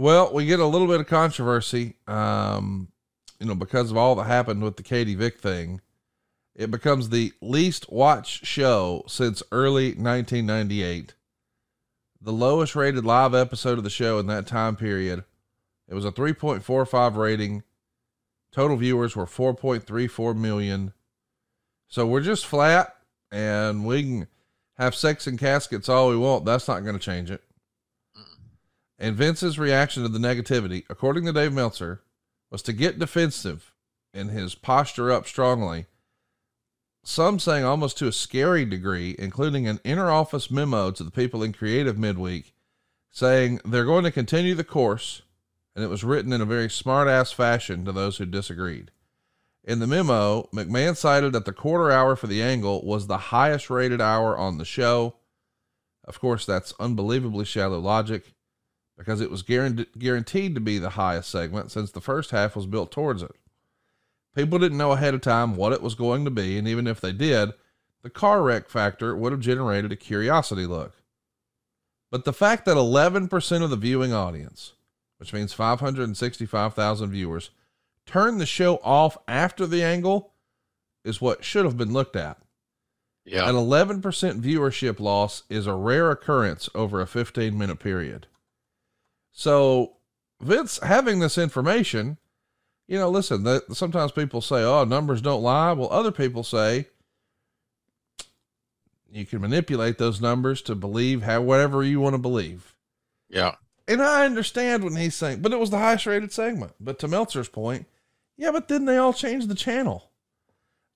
Well, 0.00 0.32
we 0.32 0.46
get 0.46 0.60
a 0.60 0.66
little 0.66 0.86
bit 0.86 1.00
of 1.00 1.08
controversy, 1.08 1.96
um, 2.06 2.88
you 3.38 3.44
know, 3.44 3.54
because 3.54 3.90
of 3.90 3.98
all 3.98 4.14
that 4.14 4.24
happened 4.24 4.62
with 4.62 4.78
the 4.78 4.82
Katie 4.82 5.14
Vick 5.14 5.38
thing. 5.38 5.82
It 6.54 6.70
becomes 6.70 7.10
the 7.10 7.34
least 7.42 7.92
watched 7.92 8.46
show 8.46 9.04
since 9.06 9.42
early 9.52 9.88
1998. 9.88 11.12
The 12.18 12.32
lowest 12.32 12.74
rated 12.74 13.04
live 13.04 13.34
episode 13.34 13.76
of 13.76 13.84
the 13.84 13.90
show 13.90 14.18
in 14.18 14.26
that 14.28 14.46
time 14.46 14.74
period 14.74 15.24
it 15.86 15.92
was 15.92 16.06
a 16.06 16.12
3.45 16.12 17.16
rating. 17.16 17.62
Total 18.52 18.78
viewers 18.78 19.14
were 19.14 19.26
4.34 19.26 20.34
million. 20.34 20.94
So 21.88 22.06
we're 22.06 22.22
just 22.22 22.46
flat 22.46 22.96
and 23.30 23.84
we 23.84 24.02
can 24.02 24.28
have 24.78 24.94
sex 24.94 25.26
and 25.26 25.38
caskets 25.38 25.90
all 25.90 26.08
we 26.08 26.16
want. 26.16 26.46
That's 26.46 26.68
not 26.68 26.84
going 26.84 26.98
to 26.98 27.04
change 27.04 27.30
it. 27.30 27.42
And 29.00 29.16
Vince's 29.16 29.58
reaction 29.58 30.02
to 30.02 30.10
the 30.10 30.18
negativity, 30.18 30.84
according 30.90 31.24
to 31.24 31.32
Dave 31.32 31.54
Meltzer, 31.54 32.02
was 32.50 32.60
to 32.62 32.74
get 32.74 32.98
defensive 32.98 33.72
and 34.12 34.30
his 34.30 34.54
posture 34.54 35.10
up 35.10 35.26
strongly. 35.26 35.86
Some 37.02 37.38
saying 37.38 37.64
almost 37.64 37.96
to 37.98 38.08
a 38.08 38.12
scary 38.12 38.66
degree, 38.66 39.16
including 39.18 39.66
an 39.66 39.80
inner 39.84 40.10
office 40.10 40.50
memo 40.50 40.90
to 40.90 41.02
the 41.02 41.10
people 41.10 41.42
in 41.42 41.54
creative 41.54 41.98
midweek 41.98 42.52
saying 43.10 43.60
they're 43.64 43.86
going 43.86 44.04
to 44.04 44.10
continue 44.10 44.54
the 44.54 44.62
course 44.62 45.22
and 45.74 45.82
it 45.82 45.88
was 45.88 46.04
written 46.04 46.32
in 46.32 46.40
a 46.40 46.46
very 46.46 46.68
smart 46.68 47.08
ass 47.08 47.32
fashion 47.32 47.84
to 47.86 47.92
those 47.92 48.18
who 48.18 48.26
disagreed. 48.26 48.90
In 49.64 49.78
the 49.78 49.86
memo, 49.86 50.48
McMahon 50.52 50.96
cited 50.96 51.32
that 51.32 51.46
the 51.46 51.52
quarter 51.52 51.90
hour 51.90 52.16
for 52.16 52.26
the 52.26 52.42
angle 52.42 52.84
was 52.84 53.06
the 53.06 53.16
highest 53.16 53.70
rated 53.70 54.00
hour 54.00 54.36
on 54.36 54.58
the 54.58 54.64
show. 54.64 55.16
Of 56.04 56.20
course, 56.20 56.44
that's 56.44 56.74
unbelievably 56.78 57.46
shallow 57.46 57.78
logic 57.78 58.34
because 59.00 59.22
it 59.22 59.30
was 59.30 59.40
guaranteed 59.40 60.54
to 60.54 60.60
be 60.60 60.78
the 60.78 60.90
highest 60.90 61.30
segment 61.30 61.72
since 61.72 61.90
the 61.90 62.02
first 62.02 62.32
half 62.32 62.54
was 62.54 62.66
built 62.66 62.92
towards 62.92 63.22
it. 63.22 63.34
People 64.36 64.58
didn't 64.58 64.76
know 64.76 64.92
ahead 64.92 65.14
of 65.14 65.22
time 65.22 65.56
what 65.56 65.72
it 65.72 65.80
was 65.80 65.94
going 65.94 66.22
to 66.26 66.30
be, 66.30 66.58
and 66.58 66.68
even 66.68 66.86
if 66.86 67.00
they 67.00 67.10
did, 67.10 67.52
the 68.02 68.10
car 68.10 68.42
wreck 68.42 68.68
factor 68.68 69.16
would 69.16 69.32
have 69.32 69.40
generated 69.40 69.90
a 69.90 69.96
curiosity 69.96 70.66
look. 70.66 71.02
But 72.10 72.26
the 72.26 72.34
fact 72.34 72.66
that 72.66 72.76
11% 72.76 73.62
of 73.62 73.70
the 73.70 73.76
viewing 73.76 74.12
audience, 74.12 74.74
which 75.16 75.32
means 75.32 75.54
565,000 75.54 77.10
viewers, 77.10 77.48
turned 78.04 78.38
the 78.38 78.44
show 78.44 78.76
off 78.84 79.16
after 79.26 79.66
the 79.66 79.82
angle 79.82 80.34
is 81.06 81.22
what 81.22 81.42
should 81.42 81.64
have 81.64 81.78
been 81.78 81.94
looked 81.94 82.16
at. 82.16 82.36
Yeah. 83.24 83.48
An 83.48 83.54
11% 83.54 84.02
viewership 84.02 85.00
loss 85.00 85.44
is 85.48 85.66
a 85.66 85.74
rare 85.74 86.10
occurrence 86.10 86.68
over 86.74 87.00
a 87.00 87.06
15 87.06 87.56
minute 87.56 87.78
period. 87.78 88.26
So, 89.32 89.96
Vince 90.40 90.78
having 90.82 91.20
this 91.20 91.38
information, 91.38 92.18
you 92.88 92.98
know, 92.98 93.08
listen, 93.08 93.44
that 93.44 93.74
sometimes 93.76 94.12
people 94.12 94.40
say, 94.40 94.62
oh, 94.62 94.84
numbers 94.84 95.22
don't 95.22 95.42
lie. 95.42 95.72
Well, 95.72 95.92
other 95.92 96.10
people 96.10 96.42
say 96.42 96.86
you 99.12 99.26
can 99.26 99.40
manipulate 99.40 99.98
those 99.98 100.20
numbers 100.20 100.62
to 100.62 100.74
believe 100.74 101.22
how 101.22 101.40
whatever 101.42 101.82
you 101.82 102.00
want 102.00 102.14
to 102.14 102.18
believe. 102.18 102.74
Yeah. 103.28 103.56
And 103.88 104.02
I 104.02 104.24
understand 104.24 104.84
when 104.84 104.96
he's 104.96 105.14
saying, 105.14 105.42
but 105.42 105.52
it 105.52 105.58
was 105.58 105.70
the 105.70 105.78
highest 105.78 106.06
rated 106.06 106.32
segment. 106.32 106.72
But 106.80 106.98
to 107.00 107.08
Meltzer's 107.08 107.48
point, 107.48 107.86
yeah, 108.36 108.52
but 108.52 108.68
then 108.68 108.84
they 108.84 108.96
all 108.96 109.12
changed 109.12 109.48
the 109.48 109.54
channel. 109.54 110.10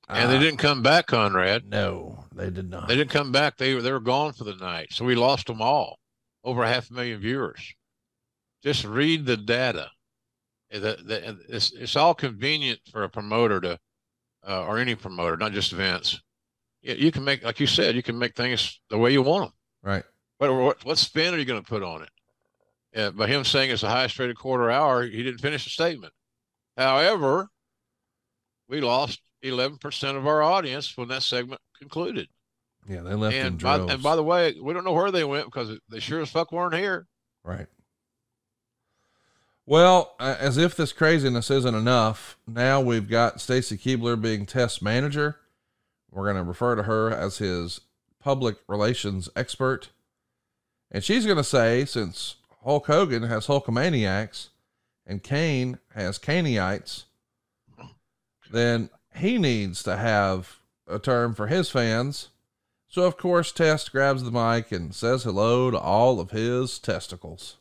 And 0.09 0.29
uh, 0.29 0.33
they 0.33 0.39
didn't 0.39 0.59
come 0.59 0.83
back, 0.83 1.07
Conrad. 1.07 1.69
No, 1.69 2.25
they 2.35 2.51
did 2.51 2.71
not. 2.71 2.89
They 2.89 2.97
didn't 2.97 3.11
come 3.11 3.33
back. 3.33 3.57
They, 3.57 3.75
were 3.75 3.83
they 3.83 3.93
were 3.93 4.01
gone 4.01 4.33
for 4.33 4.45
the 4.45 4.55
night. 4.55 4.93
So 4.93 5.05
we 5.05 5.15
lost 5.15 5.47
them 5.47 5.63
all. 5.63 5.99
Over 6.45 6.65
half 6.67 6.91
a 6.91 6.95
million 6.95 7.21
viewers. 7.21 7.75
Just 8.65 8.85
read 8.85 9.27
the 9.27 9.37
data. 9.37 9.91
It's, 10.71 11.73
it's 11.73 11.97
all 11.97 12.15
convenient 12.15 12.81
for 12.91 13.05
a 13.05 13.09
promoter 13.09 13.61
to, 13.61 13.79
uh, 14.47 14.65
or 14.65 14.79
any 14.79 14.95
promoter, 14.95 15.37
not 15.37 15.53
just 15.53 15.73
Vince. 15.73 16.21
You 16.83 17.13
can 17.13 17.25
make, 17.25 17.45
like 17.45 17.61
you 17.61 17.67
said, 17.67 17.95
you 17.95 18.03
can 18.03 18.19
make 18.19 18.35
things 18.35 18.81
the 18.91 18.99
way 18.99 19.13
you 19.13 19.23
want 19.23 19.45
them. 19.45 19.53
Right. 19.83 20.05
But 20.39 20.53
what, 20.53 20.85
what 20.85 20.99
spin 20.99 21.33
are 21.33 21.39
you 21.39 21.45
going 21.45 21.63
to 21.63 21.69
put 21.69 21.83
on 21.83 22.03
it? 22.03 22.11
uh, 22.95 23.11
by 23.11 23.27
him 23.27 23.45
saying 23.45 23.71
it's 23.71 23.83
the 23.83 23.89
highest 23.89 24.19
rated 24.19 24.37
quarter 24.37 24.71
hour, 24.71 25.05
he 25.05 25.23
didn't 25.23 25.41
finish 25.41 25.65
the 25.65 25.71
statement. 25.71 26.13
However, 26.77 27.49
we 28.69 28.81
lost 28.81 29.21
11% 29.45 30.17
of 30.17 30.27
our 30.27 30.43
audience 30.43 30.97
when 30.97 31.09
that 31.09 31.23
segment 31.23 31.61
concluded. 31.79 32.29
Yeah, 32.89 33.01
they 33.01 33.15
left 33.15 33.35
and 33.35 33.61
by, 33.61 33.77
and 33.79 34.03
by 34.03 34.15
the 34.15 34.23
way, 34.23 34.57
we 34.61 34.75
don't 34.75 34.85
know 34.85 34.93
where 34.93 35.11
they 35.11 35.25
went 35.25 35.47
because 35.47 35.79
they 35.89 36.01
sure 36.01 36.21
as 36.21 36.31
fuck 36.31 36.53
weren't 36.53 36.75
here. 36.75 37.07
Right. 37.43 37.67
Well, 39.67 40.15
uh, 40.21 40.37
as 40.39 40.59
if 40.59 40.77
this 40.77 40.93
craziness 40.93 41.51
isn't 41.51 41.75
enough, 41.75 42.37
now 42.47 42.81
we've 42.81 43.09
got 43.09 43.41
Stacy 43.41 43.79
Keibler 43.79 44.21
being 44.21 44.45
test 44.45 44.83
manager. 44.83 45.37
We're 46.11 46.25
going 46.25 46.37
to 46.37 46.43
refer 46.43 46.75
to 46.75 46.83
her 46.83 47.11
as 47.11 47.39
his 47.39 47.81
public 48.21 48.57
relations 48.69 49.29
expert. 49.35 49.89
And 50.91 51.03
she's 51.03 51.25
going 51.25 51.39
to 51.39 51.45
say, 51.45 51.87
since 51.87 52.37
Hulk 52.63 52.87
Hogan 52.87 53.23
has 53.23 53.47
Hulkamaniacs 53.47 54.49
and 55.07 55.23
Kane 55.23 55.79
has 55.95 56.19
Caneites, 56.19 57.05
then 58.51 58.91
he 59.17 59.39
needs 59.39 59.83
to 59.85 59.97
have 59.97 60.59
a 60.87 60.99
term 60.99 61.35
for 61.35 61.47
his 61.47 61.71
fans. 61.71 62.29
So, 62.87 63.03
of 63.03 63.17
course, 63.17 63.51
Test 63.51 63.93
grabs 63.93 64.23
the 64.23 64.31
mic 64.31 64.71
and 64.71 64.95
says 64.95 65.25
hello 65.25 65.71
to 65.71 65.79
all 65.79 66.21
of 66.21 66.31
his 66.31 66.79
testicles. 66.79 67.57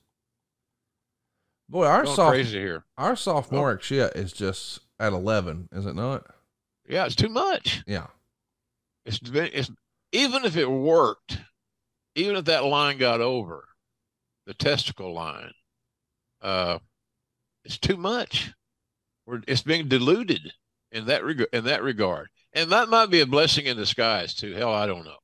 Boy, 1.73 1.87
our 1.87 2.05
soft, 2.05 2.55
our 2.99 3.15
sophomoric 3.15 3.79
oh. 3.79 3.81
shit 3.81 4.15
is 4.15 4.31
just 4.31 4.81
at 4.99 5.11
11, 5.11 5.69
is 5.71 5.87
it 5.87 5.95
not? 5.95 6.23
Yeah, 6.87 7.07
it's 7.07 7.15
too 7.15 7.29
much. 7.29 7.83
Yeah. 7.87 8.05
It's, 9.07 9.19
it's 9.23 9.71
even 10.11 10.45
if 10.45 10.55
it 10.55 10.69
worked, 10.69 11.39
even 12.13 12.35
if 12.35 12.45
that 12.45 12.63
line 12.63 12.99
got 12.99 13.21
over, 13.21 13.67
the 14.45 14.53
testicle 14.53 15.15
line. 15.15 15.51
Uh, 16.43 16.77
it's 17.65 17.79
too 17.79 17.97
much. 17.97 18.53
We're, 19.25 19.41
it's 19.47 19.63
being 19.63 19.87
diluted 19.87 20.53
in 20.91 21.07
that 21.07 21.25
reg- 21.25 21.47
in 21.51 21.63
that 21.63 21.81
regard, 21.81 22.27
and 22.53 22.71
that 22.71 22.89
might 22.89 23.09
be 23.09 23.21
a 23.21 23.25
blessing 23.25 23.65
in 23.65 23.77
disguise 23.77 24.35
too. 24.35 24.53
Hell, 24.53 24.71
I 24.71 24.85
don't 24.85 25.05
know. 25.05 25.17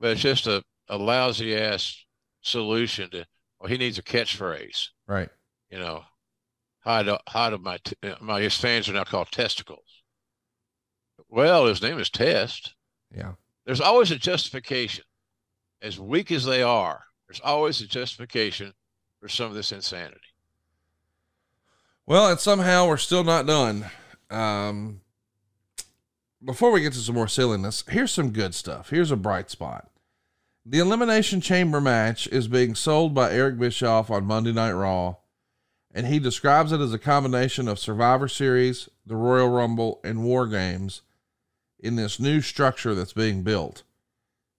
but 0.00 0.10
it's 0.10 0.20
just 0.20 0.46
a, 0.46 0.62
a 0.88 0.98
lousy 0.98 1.56
ass 1.56 2.04
solution 2.42 3.08
to. 3.10 3.24
Well, 3.58 3.70
he 3.70 3.78
needs 3.78 3.96
a 3.96 4.02
catchphrase. 4.02 4.88
Right. 5.06 5.30
You 5.70 5.78
know, 5.78 6.04
hide 6.80 7.08
hide 7.28 7.52
of 7.52 7.60
my 7.60 7.78
t- 7.84 7.96
my 8.20 8.40
his 8.40 8.56
fans 8.56 8.88
are 8.88 8.94
now 8.94 9.04
called 9.04 9.30
testicles. 9.30 10.02
Well, 11.28 11.66
his 11.66 11.82
name 11.82 11.98
is 11.98 12.10
Test. 12.10 12.74
Yeah. 13.14 13.32
There's 13.66 13.80
always 13.80 14.10
a 14.10 14.16
justification. 14.16 15.04
As 15.82 16.00
weak 16.00 16.32
as 16.32 16.44
they 16.44 16.62
are, 16.62 17.04
there's 17.26 17.40
always 17.40 17.80
a 17.80 17.86
justification 17.86 18.72
for 19.20 19.28
some 19.28 19.46
of 19.46 19.54
this 19.54 19.72
insanity. 19.72 20.20
Well, 22.06 22.30
and 22.30 22.40
somehow 22.40 22.88
we're 22.88 22.96
still 22.96 23.22
not 23.22 23.46
done. 23.46 23.84
Um, 24.30 25.02
before 26.42 26.70
we 26.70 26.80
get 26.80 26.94
to 26.94 26.98
some 26.98 27.14
more 27.14 27.28
silliness, 27.28 27.84
here's 27.88 28.10
some 28.10 28.30
good 28.30 28.54
stuff. 28.54 28.90
Here's 28.90 29.10
a 29.10 29.16
bright 29.16 29.50
spot. 29.50 29.90
The 30.64 30.78
Elimination 30.78 31.40
Chamber 31.40 31.80
match 31.80 32.26
is 32.28 32.48
being 32.48 32.74
sold 32.74 33.14
by 33.14 33.32
Eric 33.32 33.58
Bischoff 33.58 34.10
on 34.10 34.24
Monday 34.24 34.52
Night 34.52 34.72
Raw, 34.72 35.16
and 35.98 36.06
he 36.06 36.20
describes 36.20 36.70
it 36.70 36.80
as 36.80 36.92
a 36.92 36.98
combination 36.98 37.66
of 37.66 37.76
Survivor 37.76 38.28
Series, 38.28 38.88
the 39.04 39.16
Royal 39.16 39.48
Rumble, 39.48 39.98
and 40.04 40.22
War 40.22 40.46
Games 40.46 41.02
in 41.76 41.96
this 41.96 42.20
new 42.20 42.40
structure 42.40 42.94
that's 42.94 43.12
being 43.12 43.42
built. 43.42 43.82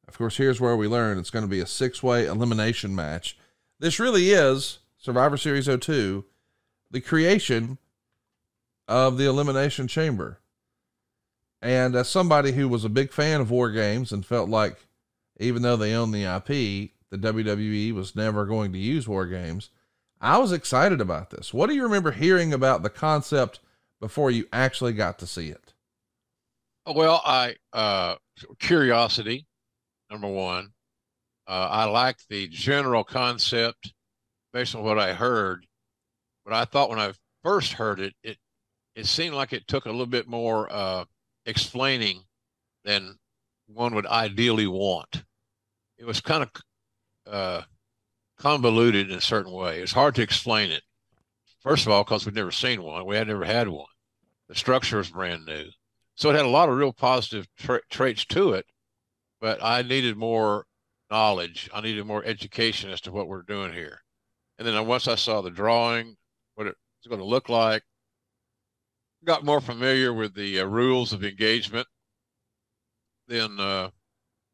Of 0.05 0.17
course, 0.17 0.35
here's 0.35 0.59
where 0.59 0.75
we 0.75 0.85
learn 0.85 1.17
it's 1.17 1.29
going 1.29 1.45
to 1.45 1.49
be 1.49 1.61
a 1.61 1.65
six 1.65 2.03
way 2.03 2.25
elimination 2.25 2.93
match. 2.93 3.37
This 3.79 4.01
really 4.01 4.31
is 4.31 4.79
Survivor 4.97 5.37
Series 5.37 5.69
02, 5.73 6.25
the 6.91 6.99
creation 6.99 7.77
of 8.89 9.17
the 9.17 9.25
Elimination 9.25 9.87
Chamber. 9.87 10.41
And 11.61 11.95
as 11.95 12.09
somebody 12.09 12.51
who 12.51 12.67
was 12.67 12.83
a 12.83 12.89
big 12.89 13.13
fan 13.13 13.39
of 13.39 13.49
War 13.49 13.71
Games 13.71 14.11
and 14.11 14.25
felt 14.25 14.49
like 14.49 14.75
even 15.39 15.61
though 15.61 15.77
they 15.77 15.93
own 15.93 16.11
the 16.11 16.25
IP, 16.25 16.91
the 17.09 17.17
WWE 17.17 17.93
was 17.93 18.13
never 18.13 18.45
going 18.45 18.73
to 18.73 18.77
use 18.77 19.07
War 19.07 19.25
Games, 19.25 19.69
I 20.21 20.37
was 20.37 20.51
excited 20.51 20.99
about 21.01 21.29
this. 21.29 21.53
What 21.53 21.67
do 21.67 21.75
you 21.75 21.83
remember 21.83 22.11
hearing 22.11 22.53
about 22.53 22.83
the 22.83 22.89
concept 22.89 23.59
before 24.01 24.31
you 24.31 24.47
actually 24.51 24.93
got 24.93 25.19
to 25.19 25.27
see 25.27 25.49
it? 25.49 25.73
Well, 26.85 27.21
I 27.25 27.55
uh 27.73 28.15
curiosity, 28.59 29.45
number 30.09 30.27
one. 30.27 30.73
Uh, 31.47 31.67
I 31.71 31.85
like 31.85 32.17
the 32.29 32.47
general 32.47 33.03
concept 33.03 33.93
based 34.53 34.75
on 34.75 34.83
what 34.83 34.99
I 34.99 35.13
heard, 35.13 35.65
but 36.45 36.53
I 36.53 36.65
thought 36.65 36.89
when 36.89 36.99
I 36.99 37.13
first 37.43 37.73
heard 37.73 37.99
it, 37.99 38.13
it 38.23 38.37
it 38.95 39.05
seemed 39.05 39.35
like 39.35 39.53
it 39.53 39.67
took 39.67 39.85
a 39.85 39.91
little 39.91 40.05
bit 40.05 40.27
more 40.27 40.71
uh, 40.71 41.05
explaining 41.45 42.23
than 42.83 43.17
one 43.67 43.95
would 43.95 44.05
ideally 44.07 44.67
want. 44.67 45.23
It 45.97 46.05
was 46.05 46.21
kind 46.21 46.43
of 46.43 46.51
uh, 47.31 47.61
convoluted 48.39 49.11
in 49.11 49.17
a 49.17 49.21
certain 49.21 49.51
way. 49.51 49.81
It's 49.81 49.91
hard 49.91 50.15
to 50.15 50.21
explain 50.21 50.71
it. 50.71 50.83
First 51.61 51.85
of 51.85 51.91
all, 51.91 52.03
because 52.03 52.25
we've 52.25 52.35
never 52.35 52.51
seen 52.51 52.81
one, 52.81 53.05
we 53.05 53.15
had 53.15 53.27
never 53.27 53.45
had 53.45 53.67
one. 53.67 53.85
The 54.47 54.55
structure 54.55 54.97
was 54.97 55.11
brand 55.11 55.45
new. 55.45 55.65
So 56.15 56.29
it 56.29 56.35
had 56.35 56.45
a 56.45 56.49
lot 56.49 56.69
of 56.69 56.77
real 56.77 56.93
positive 56.93 57.47
tra- 57.57 57.81
traits 57.89 58.25
to 58.25 58.53
it, 58.53 58.65
but 59.39 59.63
I 59.63 59.81
needed 59.81 60.17
more 60.17 60.65
knowledge. 61.11 61.69
I 61.73 61.81
needed 61.81 62.05
more 62.05 62.23
education 62.23 62.89
as 62.89 63.01
to 63.01 63.11
what 63.11 63.27
we're 63.27 63.41
doing 63.43 63.73
here. 63.73 64.01
And 64.57 64.67
then 64.67 64.87
once 64.87 65.07
I 65.07 65.15
saw 65.15 65.41
the 65.41 65.49
drawing, 65.49 66.15
what 66.55 66.67
it 66.67 66.75
was 67.01 67.09
going 67.09 67.19
to 67.19 67.25
look 67.25 67.49
like, 67.49 67.83
got 69.23 69.45
more 69.45 69.61
familiar 69.61 70.13
with 70.13 70.33
the 70.33 70.59
uh, 70.59 70.65
rules 70.65 71.13
of 71.13 71.23
engagement, 71.23 71.87
then 73.27 73.59
uh, 73.59 73.89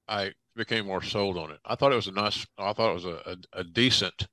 I 0.07 0.33
became 0.55 0.85
more 0.87 1.01
sold 1.01 1.37
on 1.37 1.51
it. 1.51 1.59
I 1.65 1.75
thought 1.75 1.91
it 1.91 1.95
was 1.95 2.07
a 2.07 2.11
nice, 2.11 2.45
I 2.57 2.73
thought 2.73 2.91
it 2.91 2.93
was 2.93 3.05
a, 3.05 3.21
a, 3.25 3.59
a 3.59 3.63
decent 3.63 4.27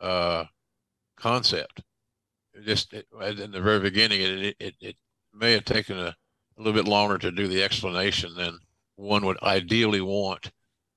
uh, 0.00 0.44
concept. 1.16 1.82
It 2.54 2.64
just 2.64 2.92
it, 2.92 3.06
in 3.38 3.50
the 3.50 3.60
very 3.60 3.80
beginning, 3.80 4.20
it, 4.20 4.56
it, 4.58 4.74
it 4.80 4.96
may 5.32 5.52
have 5.52 5.64
taken 5.64 5.98
a 5.98 6.16
a 6.58 6.62
little 6.62 6.82
bit 6.82 6.90
longer 6.90 7.18
to 7.18 7.30
do 7.30 7.46
the 7.46 7.62
explanation 7.62 8.34
than 8.34 8.58
one 8.96 9.24
would 9.24 9.40
ideally 9.42 10.00
want. 10.00 10.50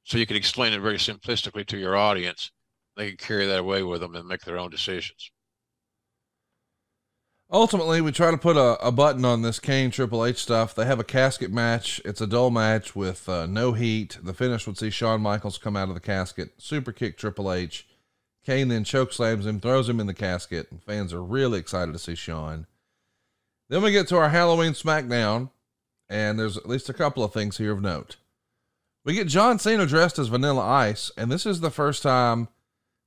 So 0.04 0.18
you 0.18 0.26
can 0.26 0.36
explain 0.36 0.74
it 0.74 0.82
very 0.82 0.98
simplistically 0.98 1.66
to 1.68 1.78
your 1.78 1.96
audience. 1.96 2.52
They 2.98 3.10
can 3.10 3.18
carry 3.18 3.46
that 3.46 3.60
away 3.60 3.84
with 3.84 4.02
them 4.02 4.16
and 4.16 4.28
make 4.28 4.42
their 4.42 4.58
own 4.58 4.72
decisions. 4.72 5.32
Ultimately, 7.54 8.00
we 8.00 8.14
try 8.14 8.32
to 8.32 8.38
put 8.38 8.56
a, 8.56 8.82
a 8.86 8.94
button 8.94 9.26
on 9.26 9.42
this 9.42 9.60
Kane 9.60 9.92
Triple 9.92 10.26
H 10.26 10.38
stuff. 10.38 10.74
They 10.74 10.86
have 10.86 11.02
a 11.02 11.04
casket 11.04 11.52
match. 11.52 12.00
It's 12.06 12.22
a 12.22 12.28
dull 12.28 12.50
match 12.50 12.96
with 12.96 13.28
uh, 13.28 13.46
no 13.46 13.74
heat. 13.74 14.18
The 14.24 14.34
finish 14.34 14.66
would 14.66 14.78
see 14.78 14.90
Shawn 14.90 15.20
Michaels 15.22 15.58
come 15.58 15.76
out 15.76 15.90
of 15.90 15.94
the 15.94 16.00
casket, 16.00 16.54
super 16.58 16.94
kick 16.94 17.18
Triple 17.18 17.52
H. 17.52 17.86
Kane 18.46 18.70
then 18.70 18.86
choke 18.86 19.12
slams 19.12 19.46
him, 19.46 19.60
throws 19.60 19.90
him 19.90 20.00
in 20.00 20.08
the 20.08 20.14
casket, 20.14 20.72
and 20.72 20.82
fans 20.82 21.14
are 21.14 21.22
really 21.22 21.60
excited 21.60 21.92
to 21.92 22.00
see 22.00 22.16
Shawn. 22.16 22.68
Then 23.70 23.84
we 23.84 23.92
get 23.92 24.08
to 24.08 24.18
our 24.18 24.30
Halloween 24.30 24.72
SmackDown, 24.72 25.50
and 26.10 26.40
there's 26.40 26.58
at 26.58 26.70
least 26.70 26.90
a 26.90 26.94
couple 26.94 27.24
of 27.24 27.34
things 27.34 27.58
here 27.58 27.74
of 27.74 27.82
note. 27.82 28.16
We 29.04 29.14
get 29.14 29.28
John 29.28 29.60
Cena 29.60 29.86
dressed 29.86 30.18
as 30.18 30.30
Vanilla 30.30 30.66
Ice, 30.66 31.12
and 31.18 31.32
this 31.32 31.46
is 31.46 31.60
the 31.60 31.70
first 31.70 32.02
time 32.02 32.48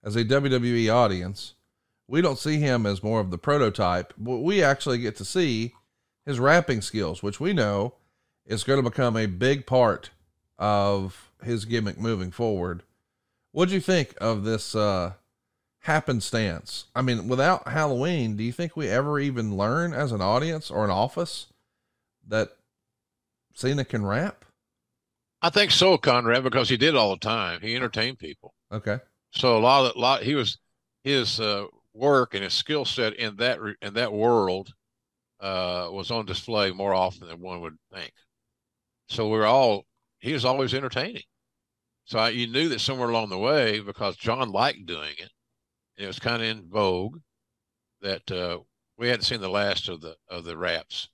as 0.04 0.16
a 0.16 0.24
WWE 0.24 0.92
audience. 0.92 1.53
We 2.06 2.20
don't 2.20 2.38
see 2.38 2.58
him 2.58 2.86
as 2.86 3.02
more 3.02 3.20
of 3.20 3.30
the 3.30 3.38
prototype, 3.38 4.12
but 4.18 4.38
we 4.38 4.62
actually 4.62 4.98
get 4.98 5.16
to 5.16 5.24
see 5.24 5.74
his 6.26 6.38
rapping 6.38 6.80
skills, 6.80 7.22
which 7.22 7.40
we 7.40 7.52
know 7.52 7.94
is 8.46 8.64
going 8.64 8.82
to 8.82 8.88
become 8.88 9.16
a 9.16 9.26
big 9.26 9.66
part 9.66 10.10
of 10.58 11.30
his 11.42 11.64
gimmick 11.64 11.98
moving 11.98 12.30
forward. 12.30 12.82
What'd 13.52 13.72
you 13.72 13.80
think 13.80 14.14
of 14.20 14.44
this 14.44 14.74
uh, 14.74 15.14
happenstance. 15.84 16.86
I 16.94 17.02
mean, 17.02 17.28
without 17.28 17.68
Halloween, 17.68 18.36
do 18.36 18.42
you 18.42 18.52
think 18.52 18.74
we 18.74 18.88
ever 18.88 19.20
even 19.20 19.56
learn 19.56 19.92
as 19.92 20.12
an 20.12 20.22
audience 20.22 20.70
or 20.70 20.84
an 20.84 20.90
office 20.90 21.46
that 22.26 22.56
Cena 23.54 23.84
can 23.84 24.04
rap? 24.04 24.46
I 25.42 25.50
think 25.50 25.70
so, 25.70 25.98
Conrad, 25.98 26.42
because 26.42 26.70
he 26.70 26.78
did 26.78 26.96
all 26.96 27.10
the 27.10 27.18
time. 27.18 27.60
He 27.60 27.76
entertained 27.76 28.18
people. 28.18 28.54
Okay. 28.72 28.98
So 29.32 29.58
a 29.58 29.60
lot 29.60 29.90
of 29.90 29.96
lot 29.96 30.22
he 30.22 30.34
was 30.34 30.56
his 31.02 31.38
uh, 31.38 31.66
work 31.94 32.34
and 32.34 32.42
his 32.42 32.52
skill 32.52 32.84
set 32.84 33.14
in 33.14 33.36
that 33.36 33.58
in 33.80 33.94
that 33.94 34.12
world 34.12 34.72
uh, 35.40 35.88
was 35.90 36.10
on 36.10 36.26
display 36.26 36.72
more 36.72 36.92
often 36.92 37.28
than 37.28 37.40
one 37.40 37.60
would 37.60 37.76
think. 37.92 38.12
So 39.08 39.28
we're 39.28 39.46
all 39.46 39.86
he 40.18 40.32
was 40.32 40.44
always 40.44 40.74
entertaining. 40.74 41.22
So 42.06 42.18
I, 42.18 42.30
you 42.30 42.46
knew 42.46 42.68
that 42.68 42.80
somewhere 42.80 43.08
along 43.08 43.30
the 43.30 43.38
way, 43.38 43.80
because 43.80 44.16
John 44.16 44.50
liked 44.50 44.86
doing 44.86 45.14
it, 45.18 45.30
and 45.96 46.04
it 46.04 46.06
was 46.06 46.18
kind 46.18 46.42
of 46.42 46.48
in 46.48 46.68
vogue 46.68 47.18
that 48.02 48.30
uh, 48.30 48.58
we 48.98 49.08
hadn't 49.08 49.24
seen 49.24 49.40
the 49.40 49.48
last 49.48 49.88
of 49.88 50.00
the 50.00 50.16
of 50.28 50.44
the 50.44 50.56
raps. 50.56 51.08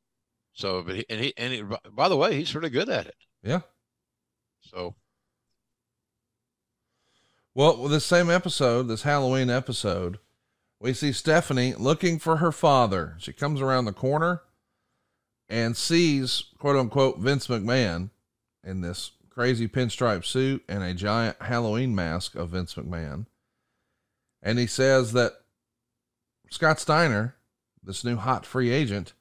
So, 0.52 0.82
but 0.82 0.96
he, 0.96 1.04
and 1.08 1.20
he 1.20 1.32
and 1.36 1.52
he, 1.52 1.62
by 1.92 2.08
the 2.08 2.16
way, 2.16 2.34
he's 2.34 2.54
really 2.54 2.70
good 2.70 2.88
at 2.88 3.06
it. 3.06 3.14
Yeah. 3.42 3.60
So, 4.62 4.96
well, 7.54 7.88
this 7.88 8.04
same 8.04 8.30
episode, 8.30 8.88
this 8.88 9.02
Halloween 9.02 9.48
episode, 9.48 10.18
we 10.80 10.94
see 10.94 11.12
Stephanie 11.12 11.74
looking 11.74 12.18
for 12.18 12.36
her 12.36 12.50
father. 12.50 13.14
She 13.18 13.32
comes 13.32 13.60
around 13.60 13.84
the 13.84 13.92
corner 13.92 14.42
and 15.48 15.76
sees 15.76 16.44
quote 16.58 16.76
unquote 16.76 17.18
Vince 17.18 17.48
McMahon 17.48 18.10
in 18.64 18.80
this 18.80 19.12
crazy 19.28 19.68
pinstripe 19.68 20.24
suit 20.24 20.64
and 20.68 20.82
a 20.82 20.94
giant 20.94 21.36
Halloween 21.42 21.94
mask 21.94 22.34
of 22.34 22.50
Vince 22.50 22.74
McMahon. 22.74 23.26
And 24.42 24.58
he 24.58 24.66
says 24.66 25.12
that 25.12 25.34
Scott 26.50 26.80
Steiner, 26.80 27.36
this 27.82 28.04
new 28.04 28.16
hot 28.16 28.46
free 28.46 28.70
agent, 28.70 29.12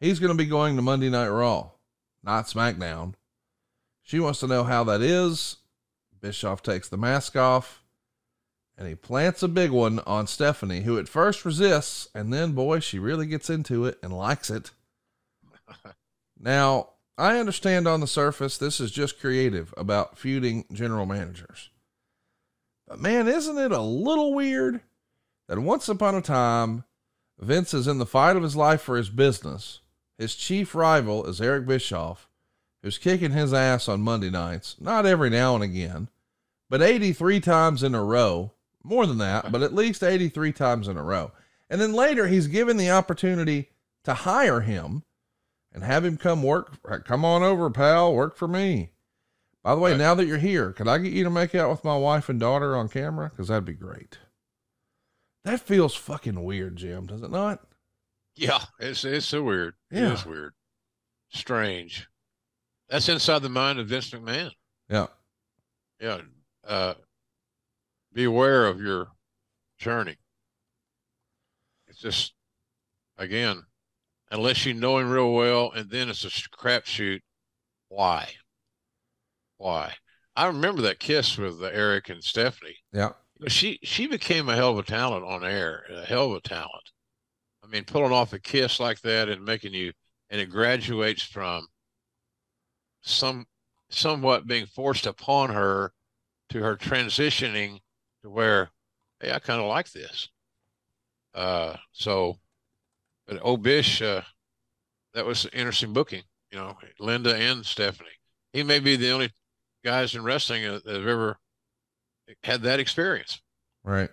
he's 0.00 0.18
going 0.18 0.36
to 0.36 0.42
be 0.42 0.48
going 0.48 0.76
to 0.76 0.82
Monday 0.82 1.10
Night 1.10 1.28
Raw, 1.28 1.70
not 2.24 2.46
SmackDown. 2.46 3.14
She 4.02 4.18
wants 4.18 4.40
to 4.40 4.46
know 4.46 4.64
how 4.64 4.82
that 4.84 5.02
is. 5.02 5.56
Bischoff 6.20 6.62
takes 6.62 6.88
the 6.88 6.96
mask 6.96 7.36
off 7.36 7.79
and 8.80 8.88
he 8.88 8.94
plants 8.94 9.42
a 9.42 9.48
big 9.48 9.70
one 9.70 9.98
on 10.06 10.26
Stephanie, 10.26 10.80
who 10.80 10.98
at 10.98 11.06
first 11.06 11.44
resists, 11.44 12.08
and 12.14 12.32
then, 12.32 12.52
boy, 12.52 12.80
she 12.80 12.98
really 12.98 13.26
gets 13.26 13.50
into 13.50 13.84
it 13.84 13.98
and 14.02 14.10
likes 14.10 14.48
it. 14.48 14.70
now, 16.40 16.88
I 17.18 17.38
understand 17.38 17.86
on 17.86 18.00
the 18.00 18.06
surface 18.06 18.56
this 18.56 18.80
is 18.80 18.90
just 18.90 19.20
creative 19.20 19.74
about 19.76 20.16
feuding 20.16 20.64
general 20.72 21.04
managers. 21.04 21.68
But 22.88 23.00
man, 23.00 23.28
isn't 23.28 23.58
it 23.58 23.70
a 23.70 23.82
little 23.82 24.32
weird 24.32 24.80
that 25.46 25.58
once 25.58 25.86
upon 25.90 26.14
a 26.14 26.22
time, 26.22 26.84
Vince 27.38 27.74
is 27.74 27.86
in 27.86 27.98
the 27.98 28.06
fight 28.06 28.36
of 28.36 28.42
his 28.42 28.56
life 28.56 28.80
for 28.80 28.96
his 28.96 29.10
business. 29.10 29.80
His 30.16 30.34
chief 30.34 30.74
rival 30.74 31.26
is 31.26 31.38
Eric 31.38 31.66
Bischoff, 31.66 32.30
who's 32.82 32.96
kicking 32.96 33.32
his 33.32 33.52
ass 33.52 33.88
on 33.88 34.00
Monday 34.00 34.30
nights, 34.30 34.76
not 34.80 35.04
every 35.04 35.28
now 35.28 35.54
and 35.54 35.62
again, 35.62 36.08
but 36.70 36.80
83 36.80 37.40
times 37.40 37.82
in 37.82 37.94
a 37.94 38.02
row. 38.02 38.52
More 38.82 39.06
than 39.06 39.18
that, 39.18 39.52
but 39.52 39.62
at 39.62 39.74
least 39.74 40.02
83 40.02 40.52
times 40.52 40.88
in 40.88 40.96
a 40.96 41.02
row. 41.02 41.32
And 41.68 41.80
then 41.80 41.92
later, 41.92 42.26
he's 42.26 42.46
given 42.46 42.76
the 42.76 42.90
opportunity 42.90 43.70
to 44.04 44.14
hire 44.14 44.60
him 44.62 45.04
and 45.72 45.84
have 45.84 46.04
him 46.04 46.16
come 46.16 46.42
work. 46.42 46.78
Come 47.04 47.24
on 47.24 47.42
over, 47.42 47.68
pal, 47.70 48.14
work 48.14 48.36
for 48.36 48.48
me. 48.48 48.90
By 49.62 49.74
the 49.74 49.80
way, 49.80 49.90
Right. 49.92 49.98
now 49.98 50.14
that 50.14 50.26
you're 50.26 50.38
here, 50.38 50.72
could 50.72 50.88
I 50.88 50.96
get 50.98 51.12
you 51.12 51.22
to 51.24 51.30
make 51.30 51.54
out 51.54 51.70
with 51.70 51.84
my 51.84 51.96
wife 51.96 52.28
and 52.30 52.40
daughter 52.40 52.74
on 52.74 52.88
camera? 52.88 53.28
Because 53.28 53.48
that'd 53.48 53.64
be 53.66 53.74
great. 53.74 54.18
That 55.44 55.60
feels 55.60 55.94
fucking 55.94 56.42
weird, 56.42 56.76
Jim, 56.76 57.06
does 57.06 57.22
it 57.22 57.30
not? 57.30 57.60
Yeah, 58.36 58.64
it's 58.78 59.04
it's 59.04 59.26
so 59.26 59.42
weird. 59.42 59.74
Yeah. 59.90 60.10
It 60.10 60.12
is 60.14 60.24
weird. 60.26 60.54
Strange. 61.28 62.08
That's 62.88 63.08
inside 63.08 63.40
the 63.42 63.48
mind 63.50 63.78
of 63.78 63.88
Vince 63.88 64.10
McMahon. 64.10 64.52
Yeah. 64.88 65.08
Yeah. 66.00 66.22
Uh 66.66 66.94
be 68.12 68.24
aware 68.24 68.66
of 68.66 68.80
your 68.80 69.08
journey. 69.78 70.16
It's 71.88 72.00
just 72.00 72.34
again, 73.18 73.62
unless 74.30 74.64
you 74.66 74.74
know 74.74 74.98
him 74.98 75.10
real 75.10 75.32
well 75.32 75.72
and 75.72 75.90
then 75.90 76.08
it's 76.08 76.24
a 76.24 76.30
sh- 76.30 76.48
crapshoot, 76.56 77.20
why? 77.88 78.28
Why? 79.58 79.94
I 80.36 80.46
remember 80.46 80.82
that 80.82 81.00
kiss 81.00 81.36
with 81.36 81.62
uh, 81.62 81.66
Eric 81.66 82.08
and 82.08 82.22
Stephanie. 82.22 82.76
Yeah. 82.92 83.10
She 83.48 83.78
she 83.82 84.06
became 84.06 84.48
a 84.48 84.56
hell 84.56 84.70
of 84.70 84.78
a 84.78 84.82
talent 84.82 85.24
on 85.24 85.44
air, 85.44 85.84
a 85.90 86.04
hell 86.04 86.30
of 86.30 86.36
a 86.36 86.40
talent. 86.40 86.90
I 87.64 87.66
mean, 87.66 87.84
pulling 87.84 88.12
off 88.12 88.32
a 88.32 88.38
kiss 88.38 88.80
like 88.80 89.00
that 89.00 89.28
and 89.28 89.44
making 89.44 89.74
you, 89.74 89.92
and 90.28 90.40
it 90.40 90.50
graduates 90.50 91.22
from 91.22 91.66
some 93.02 93.46
somewhat 93.88 94.46
being 94.46 94.66
forced 94.66 95.06
upon 95.06 95.50
her 95.50 95.92
to 96.50 96.60
her 96.60 96.76
transitioning 96.76 97.78
to 98.22 98.30
where, 98.30 98.70
hey, 99.20 99.32
I 99.32 99.38
kind 99.38 99.60
of 99.60 99.66
like 99.66 99.90
this. 99.92 100.28
Uh, 101.34 101.76
so, 101.92 102.36
but 103.26 103.42
Obish, 103.42 104.04
uh, 104.04 104.22
that 105.14 105.26
was 105.26 105.44
an 105.44 105.50
interesting 105.52 105.92
booking. 105.92 106.22
You 106.50 106.58
know, 106.58 106.76
Linda 106.98 107.34
and 107.34 107.64
Stephanie. 107.64 108.08
He 108.52 108.62
may 108.64 108.80
be 108.80 108.96
the 108.96 109.10
only 109.12 109.30
guys 109.84 110.14
in 110.14 110.24
wrestling 110.24 110.62
that 110.64 110.84
have 110.84 111.06
ever 111.06 111.38
had 112.42 112.62
that 112.62 112.80
experience. 112.80 113.40
Right. 113.84 114.10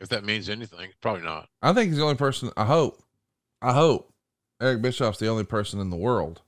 If 0.00 0.08
that 0.08 0.24
means 0.24 0.48
anything, 0.48 0.90
probably 1.02 1.22
not. 1.22 1.48
I 1.60 1.74
think 1.74 1.88
he's 1.88 1.98
the 1.98 2.04
only 2.04 2.16
person. 2.16 2.50
I 2.56 2.64
hope. 2.64 3.02
I 3.60 3.74
hope 3.74 4.14
Eric 4.60 4.80
Bischoff's 4.80 5.18
the 5.18 5.28
only 5.28 5.44
person 5.44 5.78
in 5.78 5.90
the 5.90 5.96
world 5.96 6.40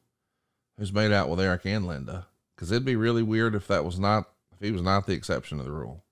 who's 0.79 0.93
made 0.93 1.13
out 1.13 1.29
with 1.29 1.41
Eric 1.41 1.67
and 1.67 1.87
Linda. 1.87 2.27
Because 2.55 2.73
it'd 2.73 2.87
be 2.87 2.97
really 2.97 3.23
weird 3.23 3.55
if 3.55 3.67
that 3.69 3.85
was 3.85 3.99
not 3.99 4.31
if 4.53 4.61
he 4.61 4.71
was 4.71 4.83
not 4.83 5.07
the 5.07 5.13
exception 5.13 5.59
to 5.59 5.65
the 5.65 5.71
rule. 5.71 6.05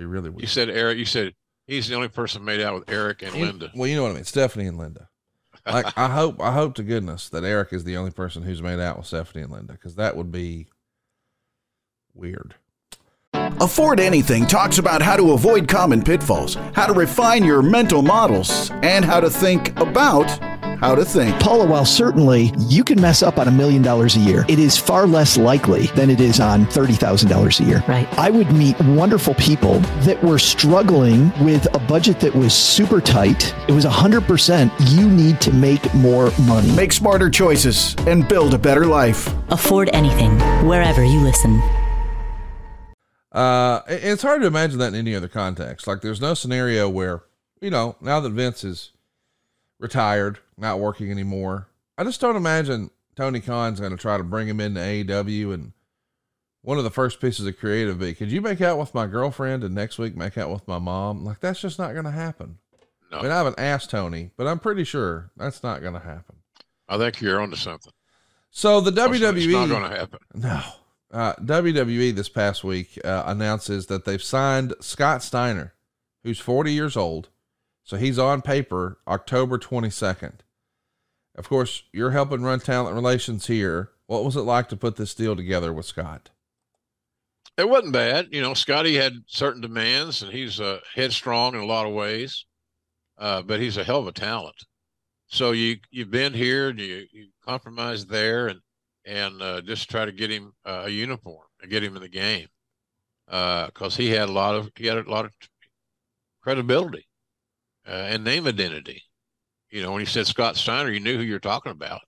Be 0.00 0.06
really 0.06 0.30
weird. 0.30 0.40
You 0.40 0.46
said 0.46 0.70
Eric. 0.70 0.96
You 0.96 1.04
said 1.04 1.34
he's 1.66 1.86
the 1.86 1.94
only 1.94 2.08
person 2.08 2.42
made 2.42 2.62
out 2.62 2.74
with 2.74 2.88
Eric 2.88 3.20
and 3.20 3.34
Linda. 3.34 3.70
Well, 3.74 3.86
you 3.86 3.96
know 3.96 4.04
what 4.04 4.12
I 4.12 4.14
mean. 4.14 4.24
Stephanie 4.24 4.64
and 4.64 4.78
Linda. 4.78 5.10
Like 5.66 5.92
I 5.98 6.08
hope, 6.08 6.40
I 6.40 6.52
hope 6.52 6.74
to 6.76 6.82
goodness 6.82 7.28
that 7.28 7.44
Eric 7.44 7.74
is 7.74 7.84
the 7.84 7.98
only 7.98 8.10
person 8.10 8.42
who's 8.42 8.62
made 8.62 8.80
out 8.80 8.96
with 8.96 9.06
Stephanie 9.06 9.42
and 9.42 9.52
Linda, 9.52 9.74
because 9.74 9.96
that 9.96 10.16
would 10.16 10.32
be 10.32 10.68
weird. 12.14 12.54
Afford 13.34 14.00
Anything 14.00 14.46
talks 14.46 14.78
about 14.78 15.02
how 15.02 15.16
to 15.16 15.32
avoid 15.32 15.68
common 15.68 16.00
pitfalls, 16.00 16.54
how 16.72 16.86
to 16.86 16.94
refine 16.94 17.44
your 17.44 17.60
mental 17.60 18.00
models, 18.00 18.70
and 18.82 19.04
how 19.04 19.20
to 19.20 19.28
think 19.28 19.78
about 19.78 20.30
how 20.80 20.94
to 20.94 21.04
think. 21.04 21.38
Paula, 21.40 21.66
while 21.66 21.84
certainly 21.84 22.52
you 22.58 22.82
can 22.82 23.00
mess 23.00 23.22
up 23.22 23.38
on 23.38 23.48
a 23.48 23.50
million 23.50 23.82
dollars 23.82 24.16
a 24.16 24.20
year, 24.20 24.46
it 24.48 24.58
is 24.58 24.78
far 24.78 25.06
less 25.06 25.36
likely 25.36 25.86
than 25.88 26.08
it 26.10 26.20
is 26.20 26.40
on 26.40 26.64
$30,000 26.66 27.60
a 27.60 27.64
year. 27.64 27.84
Right. 27.86 28.08
I 28.18 28.30
would 28.30 28.50
meet 28.52 28.78
wonderful 28.80 29.34
people 29.34 29.80
that 30.04 30.22
were 30.24 30.38
struggling 30.38 31.30
with 31.44 31.66
a 31.74 31.78
budget 31.80 32.18
that 32.20 32.34
was 32.34 32.54
super 32.54 33.00
tight. 33.00 33.54
It 33.68 33.72
was 33.72 33.84
100% 33.84 34.70
you 34.90 35.08
need 35.08 35.40
to 35.42 35.52
make 35.52 35.92
more 35.94 36.32
money. 36.42 36.72
Make 36.72 36.92
smarter 36.92 37.28
choices 37.28 37.94
and 38.06 38.26
build 38.26 38.54
a 38.54 38.58
better 38.58 38.86
life. 38.86 39.28
Afford 39.50 39.90
anything, 39.92 40.38
wherever 40.66 41.04
you 41.04 41.20
listen. 41.20 41.60
Uh, 43.32 43.82
it's 43.86 44.22
hard 44.22 44.40
to 44.40 44.46
imagine 44.46 44.78
that 44.78 44.88
in 44.88 44.94
any 44.96 45.14
other 45.14 45.28
context. 45.28 45.86
Like, 45.86 46.00
there's 46.00 46.20
no 46.20 46.34
scenario 46.34 46.88
where, 46.88 47.22
you 47.60 47.70
know, 47.70 47.96
now 48.00 48.18
that 48.20 48.30
Vince 48.30 48.64
is 48.64 48.90
retired, 49.78 50.38
not 50.60 50.78
working 50.80 51.10
anymore, 51.10 51.68
I 51.98 52.04
just 52.04 52.20
don't 52.20 52.36
imagine 52.36 52.90
Tony 53.16 53.40
Khan's 53.40 53.80
going 53.80 53.92
to 53.92 53.98
try 53.98 54.16
to 54.16 54.24
bring 54.24 54.48
him 54.48 54.60
into 54.60 54.80
AEW. 54.80 55.52
And 55.54 55.72
one 56.62 56.78
of 56.78 56.84
the 56.84 56.90
first 56.90 57.20
pieces 57.20 57.46
of 57.46 57.58
creative 57.58 57.98
be, 57.98 58.14
could 58.14 58.30
you 58.30 58.40
make 58.40 58.60
out 58.60 58.78
with 58.78 58.94
my 58.94 59.06
girlfriend 59.06 59.64
and 59.64 59.74
next 59.74 59.98
week 59.98 60.16
make 60.16 60.38
out 60.38 60.50
with 60.50 60.66
my 60.68 60.78
mom? 60.78 61.24
Like, 61.24 61.40
that's 61.40 61.60
just 61.60 61.78
not 61.78 61.92
going 61.92 62.04
to 62.04 62.10
happen. 62.10 62.58
No, 63.10 63.18
I 63.18 63.22
mean, 63.22 63.32
I 63.32 63.36
haven't 63.38 63.58
asked 63.58 63.90
Tony, 63.90 64.30
but 64.36 64.46
I'm 64.46 64.60
pretty 64.60 64.84
sure 64.84 65.30
that's 65.36 65.62
not 65.62 65.80
going 65.80 65.94
to 65.94 66.00
happen. 66.00 66.36
I 66.88 66.96
think 66.96 67.20
you're 67.20 67.40
onto 67.40 67.56
something. 67.56 67.92
So 68.50 68.80
the 68.80 68.90
It's 68.90 69.20
not 69.20 69.34
WWE, 69.34 69.68
going 69.68 69.90
to 69.90 69.96
happen. 69.96 70.18
no. 70.34 70.60
Uh, 71.12 71.34
WWE 71.40 72.14
this 72.14 72.28
past 72.28 72.62
week 72.62 72.96
uh, 73.04 73.24
announces 73.26 73.86
that 73.86 74.04
they've 74.04 74.22
signed 74.22 74.74
Scott 74.80 75.24
Steiner, 75.24 75.74
who's 76.22 76.38
40 76.38 76.72
years 76.72 76.96
old. 76.96 77.30
So 77.82 77.96
he's 77.96 78.16
on 78.16 78.42
paper 78.42 78.98
October 79.08 79.58
22nd. 79.58 80.34
Of 81.40 81.48
course, 81.48 81.84
you're 81.90 82.10
helping 82.10 82.42
run 82.42 82.60
talent 82.60 82.94
relations 82.94 83.46
here. 83.46 83.92
What 84.08 84.24
was 84.24 84.36
it 84.36 84.42
like 84.42 84.68
to 84.68 84.76
put 84.76 84.96
this 84.96 85.14
deal 85.14 85.34
together 85.34 85.72
with 85.72 85.86
Scott? 85.86 86.28
It 87.56 87.66
wasn't 87.66 87.94
bad. 87.94 88.28
You 88.30 88.42
know, 88.42 88.52
Scotty 88.52 88.96
had 88.96 89.14
certain 89.26 89.62
demands, 89.62 90.22
and 90.22 90.30
he's 90.30 90.60
uh, 90.60 90.80
headstrong 90.94 91.54
in 91.54 91.60
a 91.62 91.64
lot 91.64 91.86
of 91.86 91.94
ways, 91.94 92.44
uh, 93.16 93.40
but 93.40 93.58
he's 93.58 93.78
a 93.78 93.84
hell 93.84 94.00
of 94.00 94.06
a 94.06 94.12
talent. 94.12 94.66
So 95.28 95.52
you 95.52 95.78
you've 95.90 96.10
been 96.10 96.34
here 96.34 96.68
and 96.68 96.78
you, 96.78 97.06
you 97.10 97.28
compromise 97.42 98.04
there, 98.04 98.48
and 98.48 98.60
and 99.06 99.40
uh, 99.40 99.62
just 99.62 99.88
try 99.88 100.04
to 100.04 100.12
get 100.12 100.30
him 100.30 100.52
uh, 100.66 100.82
a 100.84 100.90
uniform 100.90 101.46
and 101.62 101.70
get 101.70 101.82
him 101.82 101.96
in 101.96 102.02
the 102.02 102.08
game, 102.10 102.48
because 103.24 103.96
he 103.96 104.10
had 104.10 104.28
a 104.28 104.32
lot 104.32 104.56
of 104.56 104.70
he 104.76 104.88
had 104.88 104.98
a 104.98 105.10
lot 105.10 105.24
of 105.24 105.32
credibility 106.42 107.06
uh, 107.88 107.92
and 107.92 108.24
name 108.24 108.46
identity. 108.46 109.04
You 109.70 109.82
know, 109.82 109.92
when 109.92 110.00
he 110.00 110.06
said 110.06 110.26
Scott 110.26 110.56
Steiner, 110.56 110.90
you 110.90 111.00
knew 111.00 111.16
who 111.16 111.22
you're 111.22 111.38
talking 111.38 111.72
about, 111.72 112.00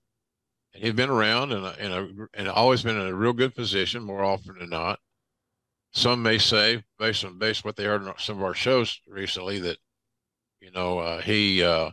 and 0.73 0.83
he'd 0.83 0.95
been 0.95 1.09
around 1.09 1.51
and 1.51 1.65
and 1.65 1.93
a, 1.93 2.27
and 2.33 2.47
always 2.49 2.83
been 2.83 2.99
in 2.99 3.07
a 3.07 3.13
real 3.15 3.33
good 3.33 3.55
position 3.55 4.03
more 4.03 4.23
often 4.23 4.57
than 4.59 4.69
not 4.69 4.99
some 5.93 6.23
may 6.23 6.39
say, 6.39 6.83
based 6.97 7.23
on 7.23 7.37
based 7.37 7.63
on 7.63 7.69
what 7.69 7.75
they 7.75 7.85
heard 7.85 8.03
in 8.03 8.11
some 8.17 8.37
of 8.37 8.43
our 8.43 8.55
shows 8.55 8.99
recently, 9.07 9.59
that 9.59 9.77
you 10.59 10.71
know 10.71 10.99
uh, 10.99 11.21
he 11.21 11.63
uh, 11.63 11.87
uh, 11.87 11.91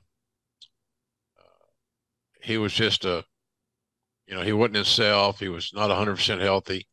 he 2.43 2.59
was 2.59 2.73
just 2.73 3.05
a 3.05 3.25
you 4.27 4.35
know 4.35 4.43
he 4.43 4.53
wasn't 4.53 4.77
himself. 4.77 5.39
He 5.39 5.49
was 5.49 5.73
not 5.75 5.91
hundred 5.91 6.17
percent 6.17 6.41
healthy, 6.41 6.87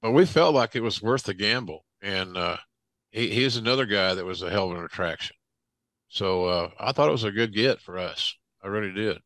but 0.00 0.12
we 0.12 0.24
felt 0.26 0.54
like 0.54 0.76
it 0.76 0.82
was 0.82 1.02
worth 1.02 1.24
the 1.24 1.34
gamble, 1.34 1.84
and 2.00 2.36
uh, 2.36 2.56
he 3.10 3.28
he's 3.30 3.56
another 3.56 3.86
guy 3.86 4.14
that 4.14 4.24
was 4.24 4.42
a 4.42 4.50
hell 4.50 4.70
of 4.70 4.78
an 4.78 4.84
attraction. 4.84 5.36
So 6.14 6.44
uh, 6.44 6.70
I 6.78 6.92
thought 6.92 7.08
it 7.08 7.12
was 7.12 7.24
a 7.24 7.32
good 7.32 7.52
get 7.52 7.80
for 7.80 7.98
us. 7.98 8.36
I 8.62 8.68
really 8.68 8.92
did. 8.92 9.18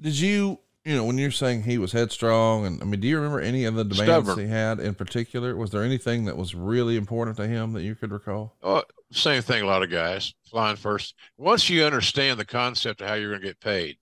Did 0.00 0.18
you, 0.18 0.60
you 0.82 0.96
know, 0.96 1.04
when 1.04 1.18
you're 1.18 1.30
saying 1.30 1.64
he 1.64 1.76
was 1.76 1.92
headstrong, 1.92 2.64
and 2.64 2.80
I 2.80 2.86
mean, 2.86 3.00
do 3.00 3.06
you 3.06 3.16
remember 3.16 3.38
any 3.38 3.66
of 3.66 3.74
the 3.74 3.84
demands 3.84 4.02
Stubborn. 4.02 4.38
he 4.38 4.50
had 4.50 4.80
in 4.80 4.94
particular? 4.94 5.54
Was 5.56 5.70
there 5.70 5.82
anything 5.82 6.24
that 6.24 6.38
was 6.38 6.54
really 6.54 6.96
important 6.96 7.36
to 7.36 7.46
him 7.46 7.74
that 7.74 7.82
you 7.82 7.94
could 7.94 8.12
recall? 8.12 8.56
Oh, 8.62 8.82
same 9.12 9.42
thing. 9.42 9.62
A 9.62 9.66
lot 9.66 9.82
of 9.82 9.90
guys 9.90 10.32
flying 10.50 10.76
first. 10.76 11.14
Once 11.36 11.68
you 11.68 11.84
understand 11.84 12.40
the 12.40 12.46
concept 12.46 13.02
of 13.02 13.08
how 13.08 13.14
you're 13.14 13.32
going 13.32 13.42
to 13.42 13.48
get 13.48 13.60
paid, 13.60 13.98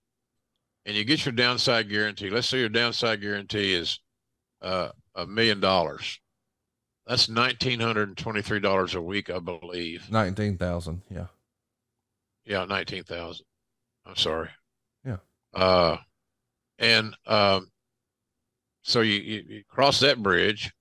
and 0.84 0.94
you 0.94 1.02
get 1.02 1.24
your 1.24 1.32
downside 1.32 1.90
guarantee. 1.90 2.30
Let's 2.30 2.48
say 2.48 2.60
your 2.60 2.68
downside 2.68 3.20
guarantee 3.20 3.74
is 3.74 3.98
uh, 4.62 4.90
a 5.16 5.26
million 5.26 5.58
dollars. 5.58 6.20
That's 7.08 7.28
nineteen 7.28 7.80
hundred 7.80 8.06
and 8.06 8.16
twenty-three 8.16 8.60
dollars 8.60 8.94
a 8.94 9.02
week, 9.02 9.30
I 9.30 9.40
believe. 9.40 10.08
19,000. 10.12 11.02
Yeah. 11.10 11.26
Yeah, 12.47 12.64
nineteen 12.64 13.03
thousand. 13.05 13.44
I'm 14.07 14.16
sorry. 14.16 14.49
Yeah. 15.05 15.16
Uh, 15.53 15.97
and 16.78 17.14
um, 17.26 17.68
so 18.82 19.01
you, 19.01 19.14
you, 19.14 19.42
you 19.49 19.62
cross 19.68 20.01
that 20.01 20.22
bridge. 20.22 20.72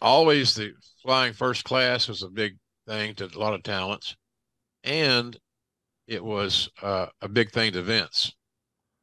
Always 0.00 0.54
the 0.54 0.72
flying 1.02 1.32
first 1.32 1.64
class 1.64 2.08
was 2.08 2.22
a 2.22 2.28
big 2.28 2.56
thing 2.86 3.14
to 3.16 3.26
a 3.26 3.38
lot 3.38 3.54
of 3.54 3.62
talents, 3.62 4.16
and 4.82 5.38
it 6.06 6.24
was 6.24 6.70
uh, 6.82 7.06
a 7.20 7.28
big 7.28 7.50
thing 7.52 7.72
to 7.72 7.82
Vince. 7.82 8.34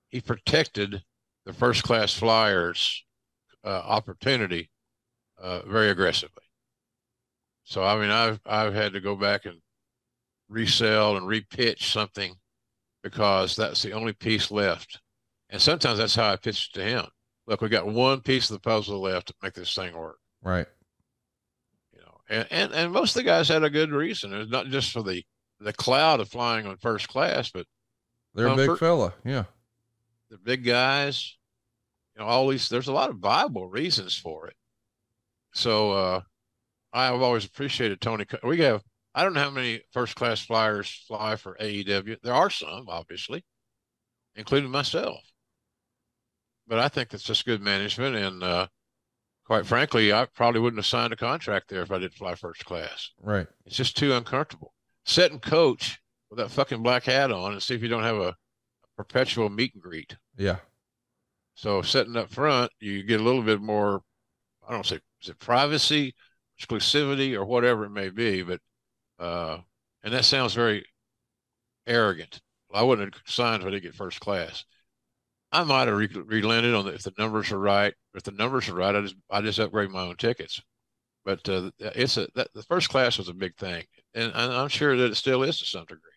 He 0.10 0.22
protected 0.22 1.04
the 1.46 1.54
first 1.54 1.84
class 1.84 2.14
flyers' 2.14 3.04
uh, 3.64 3.82
opportunity 3.86 4.70
uh, 5.38 5.62
very 5.68 5.90
aggressively. 5.90 6.44
So 7.64 7.84
I 7.84 8.00
mean, 8.00 8.12
I've 8.12 8.40
I've 8.46 8.74
had 8.74 8.94
to 8.94 9.02
go 9.02 9.16
back 9.16 9.46
and 9.46 9.60
resell 10.50 11.18
and 11.18 11.26
repitch 11.28 11.92
something 11.92 12.36
because 13.04 13.56
that's 13.56 13.82
the 13.82 13.92
only 13.94 14.14
piece 14.14 14.52
left. 14.52 15.00
And 15.50 15.62
sometimes 15.62 16.00
that's 16.00 16.16
how 16.16 16.32
I 16.32 16.36
pitch 16.38 16.70
it 16.74 16.78
to 16.80 16.84
him. 16.86 17.06
Look, 17.48 17.62
we 17.62 17.70
got 17.70 17.86
one 17.88 18.22
piece 18.22 18.50
of 18.50 18.56
the 18.56 18.60
puzzle 18.60 19.02
left 19.02 19.28
to 19.28 19.34
make 19.44 19.54
this 19.54 19.74
thing 19.74 19.96
work. 19.96 20.18
Right. 20.42 20.68
You 21.94 22.00
know, 22.02 22.18
and 22.30 22.48
and, 22.52 22.74
and 22.74 22.92
most 22.92 23.16
of 23.16 23.22
the 23.22 23.30
guys 23.30 23.48
had 23.50 23.64
a 23.64 23.70
good 23.70 23.92
reason. 23.92 24.34
It's 24.34 24.50
not 24.52 24.68
just 24.68 24.92
for 24.92 25.04
the 25.04 25.24
the 25.60 25.74
cloud 25.74 26.20
of 26.20 26.30
flying 26.30 26.66
on 26.66 26.78
first 26.78 27.08
class, 27.08 27.50
but 27.52 27.66
They're 28.34 28.48
a 28.48 28.56
big 28.56 28.78
fella. 28.78 29.14
Yeah. 29.24 29.46
the 30.30 30.38
big 30.38 30.66
guys, 30.66 31.38
You 32.16 32.22
know, 32.22 32.28
all 32.28 32.48
these 32.50 32.68
there's 32.70 32.88
a 32.88 32.94
lot 32.94 33.10
of 33.12 33.18
viable 33.18 33.68
reasons 33.70 34.18
for 34.18 34.48
it. 34.48 34.56
So 35.54 35.92
uh, 35.92 36.22
I've 36.92 37.22
always 37.22 37.46
appreciated 37.46 38.02
Tony. 38.02 38.26
We 38.44 38.60
have 38.62 38.84
I 39.16 39.24
don't 39.24 39.34
know 39.34 39.44
how 39.44 39.50
many 39.50 39.80
first 39.94 40.16
class 40.18 40.42
flyers 40.42 41.06
fly 41.08 41.38
for 41.38 41.56
AEW. 41.62 42.18
There 42.22 42.34
are 42.34 42.50
some, 42.50 42.88
obviously, 42.90 43.46
including 44.36 44.70
myself. 44.70 45.22
But 46.68 46.80
I 46.80 46.90
think 46.90 47.14
it's 47.14 47.24
just 47.24 47.46
good 47.46 47.62
management, 47.62 48.18
and 48.18 48.44
uh, 48.44 48.68
quite 49.46 49.66
frankly, 49.66 50.12
I 50.12 50.28
probably 50.36 50.60
wouldn't 50.60 50.80
have 50.80 50.86
signed 50.86 51.14
a 51.14 51.16
contract 51.16 51.70
there 51.70 51.82
if 51.82 51.92
I 51.92 52.00
didn't 52.00 52.16
fly 52.16 52.36
first 52.36 52.66
class. 52.66 53.12
Right. 53.22 53.48
It's 53.66 53.78
just 53.78 53.96
too 53.96 54.14
uncomfortable. 54.14 54.74
Sit 55.06 55.32
and 55.32 55.42
coach 55.42 56.02
with 56.30 56.40
that 56.40 56.52
fucking 56.52 56.84
black 56.84 57.06
hat 57.06 57.32
on 57.32 57.54
and 57.54 57.64
see 57.64 57.76
if 57.76 57.82
you 57.82 57.88
don't 57.88 58.04
have 58.04 58.18
a, 58.18 58.30
a 58.30 58.36
perpetual 58.98 59.50
meet 59.50 59.74
and 59.76 59.84
greet. 59.84 60.18
Yeah. 60.38 60.58
So 61.54 61.82
sitting 61.82 62.18
up 62.18 62.32
front, 62.32 62.72
you 62.82 63.04
get 63.04 63.22
a 63.22 63.24
little 63.24 63.44
bit 63.44 63.62
more, 63.62 64.02
I 64.68 64.74
don't 64.74 64.86
say, 64.86 65.00
is 65.22 65.30
it 65.30 65.40
privacy, 65.40 66.16
exclusivity, 66.60 67.34
or 67.34 67.46
whatever 67.46 67.86
it 67.86 67.92
may 67.92 68.10
be, 68.10 68.44
but, 68.44 68.60
uh, 69.20 69.60
and 70.04 70.14
that 70.14 70.26
sounds 70.26 70.54
very 70.54 70.86
arrogant. 71.88 72.42
I 72.74 72.84
wouldn't 72.84 73.14
have 73.14 73.24
signed 73.26 73.64
if 73.64 73.74
I 73.74 73.80
get 73.80 73.96
first 73.96 74.20
class. 74.20 74.66
I 75.52 75.64
might 75.64 75.88
have 75.88 75.98
re- 75.98 76.10
relented 76.14 76.76
on 76.76 76.86
the, 76.86 76.94
if 76.94 77.04
the 77.04 77.14
numbers 77.18 77.52
are 77.52 77.60
right. 77.60 77.94
If 78.14 78.24
the 78.24 78.32
numbers 78.32 78.68
are 78.68 78.74
right, 78.74 78.96
I 78.96 79.02
just 79.02 79.16
I 79.30 79.42
just 79.42 79.60
upgrade 79.60 79.90
my 79.90 80.02
own 80.02 80.18
tickets. 80.18 80.62
But 81.24 81.48
uh, 81.48 81.72
it's 81.80 82.18
a 82.18 82.28
that, 82.36 82.54
the 82.54 82.64
first 82.64 82.90
class 82.90 83.18
was 83.18 83.30
a 83.30 83.34
big 83.34 83.56
thing, 83.56 83.84
and, 84.14 84.32
and 84.34 84.54
I'm 84.54 84.68
sure 84.68 84.98
that 84.98 85.12
it 85.12 85.16
still 85.16 85.44
is 85.44 85.60
to 85.60 85.66
some 85.66 85.86
degree. 85.86 86.12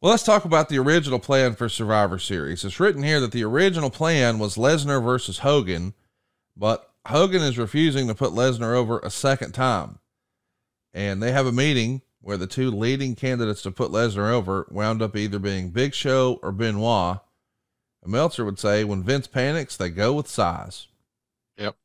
Well, 0.00 0.10
let's 0.10 0.22
talk 0.22 0.44
about 0.44 0.68
the 0.68 0.78
original 0.78 1.18
plan 1.18 1.54
for 1.54 1.68
Survivor 1.68 2.18
Series. 2.18 2.64
It's 2.64 2.78
written 2.78 3.02
here 3.02 3.20
that 3.20 3.32
the 3.32 3.44
original 3.44 3.90
plan 3.90 4.38
was 4.38 4.56
Lesnar 4.56 5.02
versus 5.02 5.38
Hogan, 5.38 5.94
but 6.56 6.90
Hogan 7.06 7.42
is 7.42 7.58
refusing 7.58 8.06
to 8.08 8.14
put 8.14 8.32
Lesnar 8.32 8.74
over 8.74 8.98
a 9.00 9.10
second 9.10 9.52
time. 9.52 9.98
And 10.94 11.22
they 11.22 11.32
have 11.32 11.46
a 11.46 11.52
meeting 11.52 12.00
where 12.20 12.36
the 12.38 12.46
two 12.46 12.70
leading 12.70 13.14
candidates 13.16 13.60
to 13.62 13.70
put 13.70 13.90
Lesnar 13.90 14.30
over 14.30 14.66
wound 14.70 15.02
up 15.02 15.16
either 15.16 15.38
being 15.38 15.70
Big 15.70 15.92
Show 15.92 16.38
or 16.42 16.52
Benoit. 16.52 17.18
And 18.02 18.12
Meltzer 18.12 18.44
would 18.44 18.58
say 18.58 18.84
when 18.84 19.02
Vince 19.02 19.26
panics, 19.26 19.76
they 19.76 19.90
go 19.90 20.14
with 20.14 20.28
size. 20.28 20.86
Yep. 21.58 21.76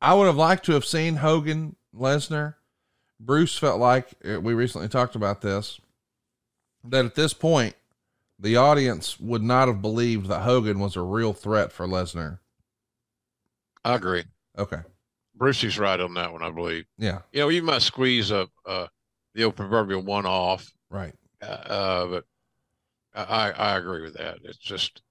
I 0.00 0.14
would 0.14 0.26
have 0.26 0.36
liked 0.36 0.64
to 0.66 0.72
have 0.72 0.84
seen 0.84 1.16
Hogan 1.16 1.76
Lesnar. 1.94 2.54
Bruce 3.20 3.58
felt 3.58 3.78
like 3.78 4.08
uh, 4.24 4.40
we 4.40 4.54
recently 4.54 4.88
talked 4.88 5.16
about 5.16 5.42
this 5.42 5.80
that 6.84 7.04
at 7.04 7.14
this 7.14 7.32
point, 7.32 7.76
the 8.38 8.56
audience 8.56 9.20
would 9.20 9.42
not 9.42 9.68
have 9.68 9.80
believed 9.80 10.26
that 10.26 10.40
Hogan 10.40 10.80
was 10.80 10.96
a 10.96 11.02
real 11.02 11.32
threat 11.32 11.72
for 11.72 11.86
Lesnar. 11.86 12.40
I 13.84 13.94
agree. 13.94 14.24
Okay. 14.58 14.80
Brucey's 15.42 15.76
right 15.76 15.98
on 15.98 16.14
that 16.14 16.32
one, 16.32 16.44
I 16.44 16.50
believe. 16.52 16.84
Yeah. 16.98 17.18
You 17.32 17.40
know, 17.40 17.48
you 17.48 17.64
might 17.64 17.82
squeeze 17.82 18.30
a, 18.30 18.48
uh, 18.64 18.86
the 19.34 19.42
old 19.42 19.56
proverbial 19.56 20.00
one 20.00 20.24
off, 20.24 20.72
Right. 20.88 21.12
uh, 21.42 21.46
uh, 21.46 22.06
but 22.06 22.24
I, 23.12 23.50
I 23.50 23.76
agree 23.76 24.02
with 24.02 24.14
that. 24.14 24.38
It's 24.44 24.56
just 24.56 25.02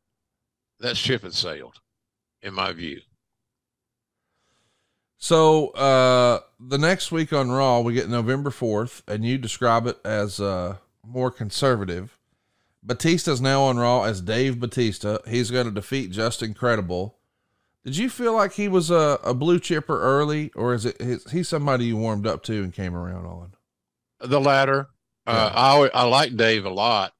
that 0.79 0.95
ship 0.95 1.23
had 1.23 1.33
sailed, 1.33 1.75
in 2.41 2.53
my 2.53 2.71
view. 2.71 3.01
So 5.17 5.71
uh 5.71 6.39
the 6.61 6.77
next 6.77 7.11
week 7.11 7.33
on 7.33 7.51
Raw, 7.51 7.81
we 7.81 7.93
get 7.93 8.09
November 8.09 8.51
4th, 8.51 9.01
and 9.09 9.25
you 9.25 9.37
describe 9.37 9.85
it 9.85 9.99
as 10.05 10.39
uh 10.39 10.77
more 11.05 11.29
conservative. 11.29 12.17
Batista's 12.81 13.41
now 13.41 13.63
on 13.63 13.77
Raw 13.77 14.03
as 14.03 14.21
Dave 14.21 14.61
Batista. 14.61 15.17
He's 15.27 15.51
going 15.51 15.65
to 15.65 15.71
defeat 15.71 16.11
Justin 16.11 16.53
Credible. 16.53 17.17
Did 17.83 17.97
you 17.97 18.09
feel 18.09 18.33
like 18.33 18.53
he 18.53 18.67
was 18.67 18.91
a, 18.91 19.19
a 19.23 19.33
blue 19.33 19.59
chipper 19.59 19.99
early, 19.99 20.51
or 20.55 20.73
is 20.73 20.85
it 20.85 20.97
is 20.99 21.29
he 21.31 21.41
somebody 21.43 21.85
you 21.85 21.97
warmed 21.97 22.27
up 22.27 22.43
to 22.43 22.63
and 22.63 22.71
came 22.73 22.95
around 22.95 23.25
on? 23.25 23.53
The 24.19 24.39
latter. 24.39 24.87
Uh, 25.25 25.51
I 25.53 25.89
I 25.93 26.03
like 26.03 26.35
Dave 26.35 26.65
a 26.65 26.69
lot, 26.69 27.13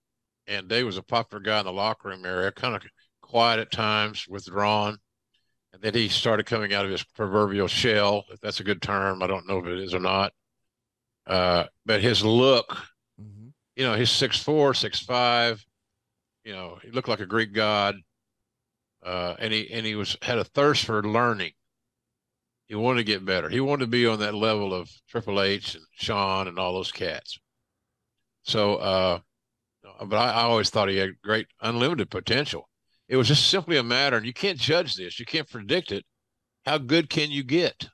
and 0.47 0.67
Dave 0.67 0.85
was 0.85 0.97
a 0.97 1.03
popular 1.03 1.41
guy 1.41 1.59
in 1.59 1.65
the 1.65 1.71
locker 1.73 2.09
room 2.09 2.25
area, 2.25 2.51
kind 2.51 2.75
of 2.75 2.83
quiet 3.21 3.59
at 3.59 3.71
times, 3.71 4.27
withdrawn, 4.27 4.97
and 5.73 5.81
then 5.81 5.93
he 5.93 6.09
started 6.09 6.45
coming 6.45 6.73
out 6.73 6.85
of 6.85 6.91
his 6.91 7.03
proverbial 7.03 7.67
shell, 7.67 8.25
if 8.31 8.39
that's 8.41 8.59
a 8.59 8.63
good 8.63 8.81
term. 8.81 9.23
I 9.23 9.27
don't 9.27 9.47
know 9.47 9.59
if 9.59 9.65
it 9.65 9.79
is 9.79 9.93
or 9.93 9.99
not. 9.99 10.33
Uh, 11.25 11.65
but 11.85 12.01
his 12.01 12.23
look, 12.23 12.77
Mm-hmm. 13.21 13.49
you 13.75 13.85
know, 13.85 13.95
he's 13.95 14.09
six 14.09 14.41
four, 14.41 14.73
six 14.73 14.99
five. 14.99 15.63
You 16.43 16.53
know, 16.53 16.79
he 16.83 16.91
looked 16.91 17.07
like 17.07 17.19
a 17.19 17.25
Greek 17.25 17.53
god, 17.53 17.95
uh, 19.03 19.35
and 19.39 19.53
he 19.53 19.71
and 19.71 19.85
he 19.85 19.95
was 19.95 20.17
had 20.21 20.37
a 20.37 20.43
thirst 20.43 20.85
for 20.85 21.01
learning. 21.03 21.53
He 22.67 22.75
wanted 22.75 22.99
to 22.99 23.03
get 23.03 23.25
better. 23.25 23.49
He 23.49 23.59
wanted 23.59 23.85
to 23.85 23.91
be 23.91 24.07
on 24.07 24.19
that 24.19 24.33
level 24.33 24.73
of 24.73 24.89
Triple 25.09 25.41
H 25.41 25.75
and 25.75 25.83
Shawn 25.91 26.47
and 26.47 26.57
all 26.57 26.73
those 26.73 26.91
cats. 26.91 27.37
So, 28.43 28.75
uh, 28.75 29.19
but 30.05 30.15
I, 30.15 30.31
I 30.31 30.41
always 30.43 30.69
thought 30.69 30.89
he 30.89 30.97
had 30.97 31.21
great 31.21 31.47
unlimited 31.61 32.09
potential. 32.09 32.69
It 33.09 33.17
was 33.17 33.27
just 33.27 33.49
simply 33.49 33.75
a 33.75 33.83
matter, 33.83 34.15
and 34.15 34.25
you 34.25 34.33
can't 34.33 34.57
judge 34.57 34.95
this. 34.95 35.19
You 35.19 35.25
can't 35.25 35.49
predict 35.49 35.91
it. 35.91 36.05
How 36.65 36.77
good 36.77 37.09
can 37.09 37.29
you 37.29 37.43
get? 37.43 37.89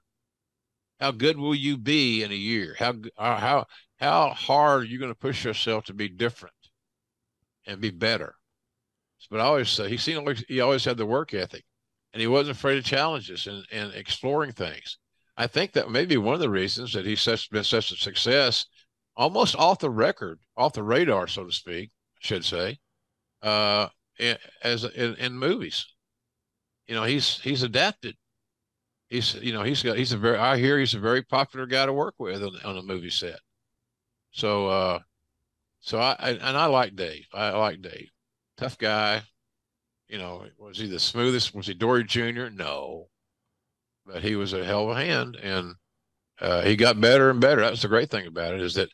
How 0.99 1.11
good 1.11 1.37
will 1.37 1.55
you 1.55 1.77
be 1.77 2.23
in 2.23 2.31
a 2.31 2.35
year? 2.35 2.75
How 2.77 2.93
uh, 3.17 3.39
how 3.39 3.65
how 3.97 4.29
hard 4.29 4.81
are 4.81 4.85
you 4.85 4.99
going 4.99 5.11
to 5.11 5.17
push 5.17 5.43
yourself 5.43 5.85
to 5.85 5.93
be 5.93 6.09
different 6.09 6.53
and 7.65 7.81
be 7.81 7.91
better? 7.91 8.35
But 9.29 9.39
I 9.41 9.43
always 9.43 9.69
say 9.69 9.89
he 9.89 9.97
seemed 9.97 10.25
like 10.25 10.43
he 10.47 10.61
always 10.61 10.85
had 10.85 10.97
the 10.97 11.05
work 11.05 11.33
ethic, 11.33 11.65
and 12.13 12.21
he 12.21 12.27
wasn't 12.27 12.57
afraid 12.57 12.77
of 12.77 12.85
challenges 12.85 13.47
and, 13.47 13.65
and 13.71 13.93
exploring 13.93 14.53
things. 14.53 14.97
I 15.35 15.47
think 15.47 15.73
that 15.73 15.91
may 15.91 16.05
be 16.05 16.17
one 16.17 16.33
of 16.33 16.39
the 16.39 16.49
reasons 16.49 16.93
that 16.93 17.05
he's 17.05 17.21
such 17.21 17.49
been 17.51 17.63
such 17.63 17.91
a 17.91 17.95
success, 17.95 18.65
almost 19.15 19.55
off 19.55 19.79
the 19.79 19.89
record, 19.89 20.39
off 20.55 20.73
the 20.73 20.83
radar, 20.83 21.27
so 21.27 21.45
to 21.45 21.51
speak, 21.51 21.91
I 21.91 22.19
should 22.21 22.45
say, 22.45 22.79
uh, 23.43 23.89
in, 24.17 24.37
as 24.63 24.83
in, 24.83 25.15
in 25.15 25.33
movies. 25.33 25.85
You 26.87 26.95
know, 26.95 27.03
he's 27.03 27.39
he's 27.41 27.63
adapted. 27.63 28.15
He's 29.09 29.35
you 29.35 29.53
know 29.53 29.63
he's 29.63 29.83
got 29.83 29.97
he's 29.97 30.13
a 30.13 30.17
very 30.17 30.37
I 30.37 30.57
hear 30.57 30.79
he's 30.79 30.93
a 30.95 30.99
very 30.99 31.21
popular 31.21 31.65
guy 31.65 31.85
to 31.85 31.93
work 31.93 32.15
with 32.17 32.41
on, 32.41 32.57
on 32.63 32.77
a 32.77 32.81
movie 32.81 33.09
set. 33.09 33.39
So 34.31 34.67
uh, 34.67 34.99
so 35.79 35.99
I, 35.99 36.15
I 36.19 36.29
and 36.31 36.57
I 36.57 36.65
like 36.65 36.95
Dave. 36.95 37.27
I 37.33 37.51
like 37.51 37.81
Dave, 37.81 38.09
tough 38.57 38.77
guy. 38.77 39.23
You 40.09 40.17
know, 40.17 40.45
was 40.57 40.77
he 40.77 40.87
the 40.87 40.99
smoothest? 40.99 41.53
Was 41.53 41.67
he 41.67 41.73
Dory 41.73 42.03
Jr.? 42.03 42.49
No, 42.53 43.07
but 44.05 44.23
he 44.23 44.35
was 44.35 44.53
a 44.53 44.63
hell 44.63 44.89
of 44.89 44.97
a 44.97 45.01
hand, 45.01 45.35
and 45.35 45.75
uh, 46.39 46.61
he 46.61 46.75
got 46.75 47.01
better 47.01 47.29
and 47.29 47.41
better. 47.41 47.61
That's 47.61 47.81
the 47.81 47.87
great 47.87 48.09
thing 48.09 48.27
about 48.27 48.53
it 48.53 48.61
is 48.61 48.75
that 48.75 48.89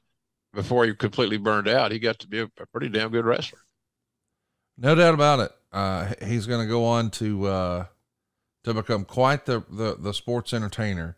before 0.53 0.85
he 0.85 0.93
completely 0.93 1.37
burned 1.37 1.67
out, 1.67 1.91
he 1.91 1.99
got 1.99 2.19
to 2.19 2.27
be 2.27 2.39
a, 2.39 2.45
a 2.59 2.65
pretty 2.71 2.89
damn 2.89 3.11
good 3.11 3.25
wrestler. 3.25 3.59
No 4.77 4.95
doubt 4.95 5.13
about 5.13 5.39
it. 5.39 5.51
Uh, 5.71 6.13
he's 6.25 6.47
going 6.47 6.61
to 6.61 6.67
go 6.67 6.85
on 6.85 7.09
to 7.11 7.45
uh, 7.45 7.85
to 8.63 8.73
become 8.73 9.05
quite 9.05 9.45
the, 9.45 9.63
the 9.69 9.95
the 9.99 10.13
sports 10.13 10.53
entertainer. 10.53 11.17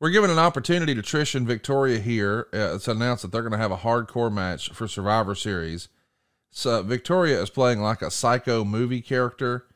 We're 0.00 0.10
given 0.10 0.30
an 0.30 0.38
opportunity 0.38 0.94
to 0.94 1.02
Trish 1.02 1.34
and 1.34 1.46
Victoria 1.46 1.98
here. 1.98 2.46
Uh, 2.54 2.74
it's 2.76 2.86
announced 2.86 3.22
that 3.22 3.32
they're 3.32 3.42
going 3.42 3.52
to 3.52 3.58
have 3.58 3.72
a 3.72 3.78
hardcore 3.78 4.32
match 4.32 4.70
for 4.70 4.86
Survivor 4.86 5.34
Series. 5.34 5.88
So 6.50 6.82
Victoria 6.82 7.40
is 7.40 7.50
playing 7.50 7.80
like 7.80 8.02
a 8.02 8.10
psycho 8.10 8.64
movie 8.64 9.00
character. 9.00 9.66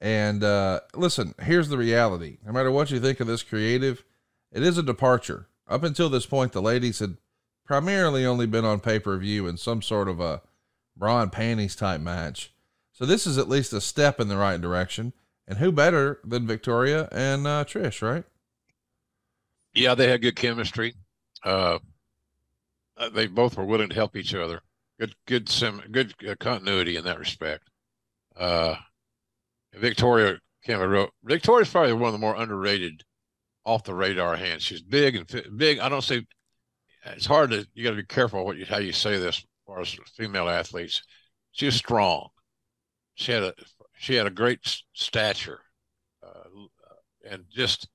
And 0.00 0.42
uh, 0.42 0.80
listen, 0.94 1.34
here's 1.42 1.68
the 1.68 1.78
reality. 1.78 2.38
No 2.44 2.52
matter 2.52 2.70
what 2.70 2.90
you 2.90 3.00
think 3.00 3.20
of 3.20 3.26
this 3.26 3.42
creative, 3.42 4.04
it 4.52 4.62
is 4.62 4.78
a 4.78 4.82
departure. 4.82 5.48
Up 5.68 5.82
until 5.82 6.08
this 6.08 6.26
point, 6.26 6.52
the 6.52 6.62
ladies 6.62 6.98
had 6.98 7.16
primarily 7.64 8.26
only 8.26 8.46
been 8.46 8.64
on 8.64 8.80
pay 8.80 8.98
per 8.98 9.16
view 9.18 9.46
in 9.46 9.56
some 9.56 9.82
sort 9.82 10.08
of 10.08 10.20
a 10.20 10.42
bra 10.96 11.22
and 11.22 11.32
panties 11.32 11.76
type 11.76 12.00
match. 12.00 12.52
So 12.92 13.06
this 13.06 13.26
is 13.26 13.38
at 13.38 13.48
least 13.48 13.72
a 13.72 13.80
step 13.80 14.20
in 14.20 14.28
the 14.28 14.36
right 14.36 14.60
direction. 14.60 15.12
And 15.46 15.58
who 15.58 15.72
better 15.72 16.20
than 16.24 16.46
Victoria 16.46 17.08
and 17.10 17.46
uh, 17.46 17.64
Trish, 17.64 18.02
right? 18.02 18.24
Yeah, 19.74 19.94
they 19.94 20.08
had 20.08 20.22
good 20.22 20.36
chemistry. 20.36 20.94
Uh, 21.44 21.78
uh, 22.96 23.08
they 23.08 23.26
both 23.26 23.56
were 23.56 23.64
willing 23.64 23.88
to 23.88 23.94
help 23.94 24.16
each 24.16 24.34
other. 24.34 24.60
Good, 25.00 25.14
good, 25.26 25.48
sim, 25.48 25.82
good 25.90 26.12
uh, 26.28 26.34
continuity 26.38 26.96
in 26.96 27.04
that 27.04 27.18
respect. 27.18 27.64
Uh, 28.36 28.76
Victoria 29.72 30.38
real. 30.68 31.08
Victoria's 31.24 31.70
probably 31.70 31.94
one 31.94 32.08
of 32.08 32.12
the 32.12 32.18
more 32.18 32.36
underrated, 32.36 33.02
off 33.64 33.82
the 33.84 33.94
radar 33.94 34.36
hands. 34.36 34.62
She's 34.62 34.82
big 34.82 35.16
and 35.16 35.56
big. 35.56 35.78
I 35.78 35.88
don't 35.88 36.04
say. 36.04 36.26
It's 37.06 37.24
hard 37.24 37.50
to. 37.50 37.66
You 37.72 37.82
got 37.82 37.90
to 37.90 37.96
be 37.96 38.04
careful 38.04 38.44
what 38.44 38.58
you 38.58 38.66
how 38.66 38.76
you 38.76 38.92
say 38.92 39.16
this 39.16 39.38
as 39.38 39.44
far 39.66 39.80
as 39.80 39.96
female 40.16 40.50
athletes. 40.50 41.02
She 41.52 41.64
was 41.64 41.76
strong. 41.76 42.28
She 43.14 43.32
had 43.32 43.42
a 43.42 43.54
she 43.96 44.16
had 44.16 44.26
a 44.26 44.30
great 44.30 44.60
stature, 44.92 45.60
uh, 46.22 46.44
and 47.26 47.44
just 47.50 47.88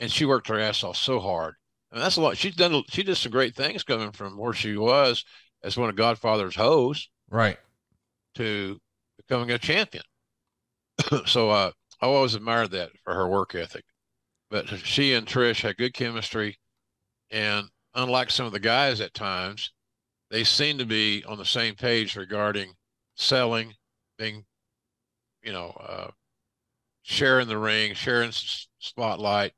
and 0.00 0.12
she 0.12 0.26
worked 0.26 0.48
her 0.48 0.60
ass 0.60 0.84
off 0.84 0.98
so 0.98 1.18
hard. 1.18 1.54
And 1.92 2.02
that's 2.02 2.16
a 2.16 2.20
lot. 2.20 2.36
She's 2.36 2.56
done. 2.56 2.82
She 2.90 3.02
did 3.02 3.16
some 3.16 3.32
great 3.32 3.54
things 3.54 3.84
coming 3.84 4.12
from 4.12 4.36
where 4.36 4.52
she 4.52 4.76
was 4.76 5.24
as 5.66 5.76
one 5.76 5.90
of 5.90 5.96
Godfather's 5.96 6.54
hoes 6.54 7.08
Right. 7.28 7.58
to 8.36 8.78
becoming 9.16 9.50
a 9.50 9.58
champion. 9.58 10.04
so 11.26 11.50
uh, 11.50 11.72
I 12.00 12.06
always 12.06 12.34
admired 12.34 12.70
that 12.70 12.90
for 13.02 13.12
her 13.14 13.28
work 13.28 13.54
ethic. 13.54 13.84
But 14.48 14.68
she 14.68 15.12
and 15.12 15.26
Trish 15.26 15.62
had 15.62 15.76
good 15.76 15.92
chemistry, 15.92 16.60
and 17.32 17.66
unlike 17.94 18.30
some 18.30 18.46
of 18.46 18.52
the 18.52 18.60
guys 18.60 19.00
at 19.00 19.12
times, 19.12 19.72
they 20.30 20.44
seem 20.44 20.78
to 20.78 20.86
be 20.86 21.24
on 21.24 21.36
the 21.36 21.44
same 21.44 21.74
page 21.74 22.14
regarding 22.14 22.74
selling, 23.16 23.74
being, 24.18 24.44
you 25.42 25.52
know, 25.52 25.70
uh, 25.80 26.10
sharing 27.02 27.48
the 27.48 27.58
ring, 27.58 27.94
sharing 27.94 28.30
spotlight, 28.78 29.52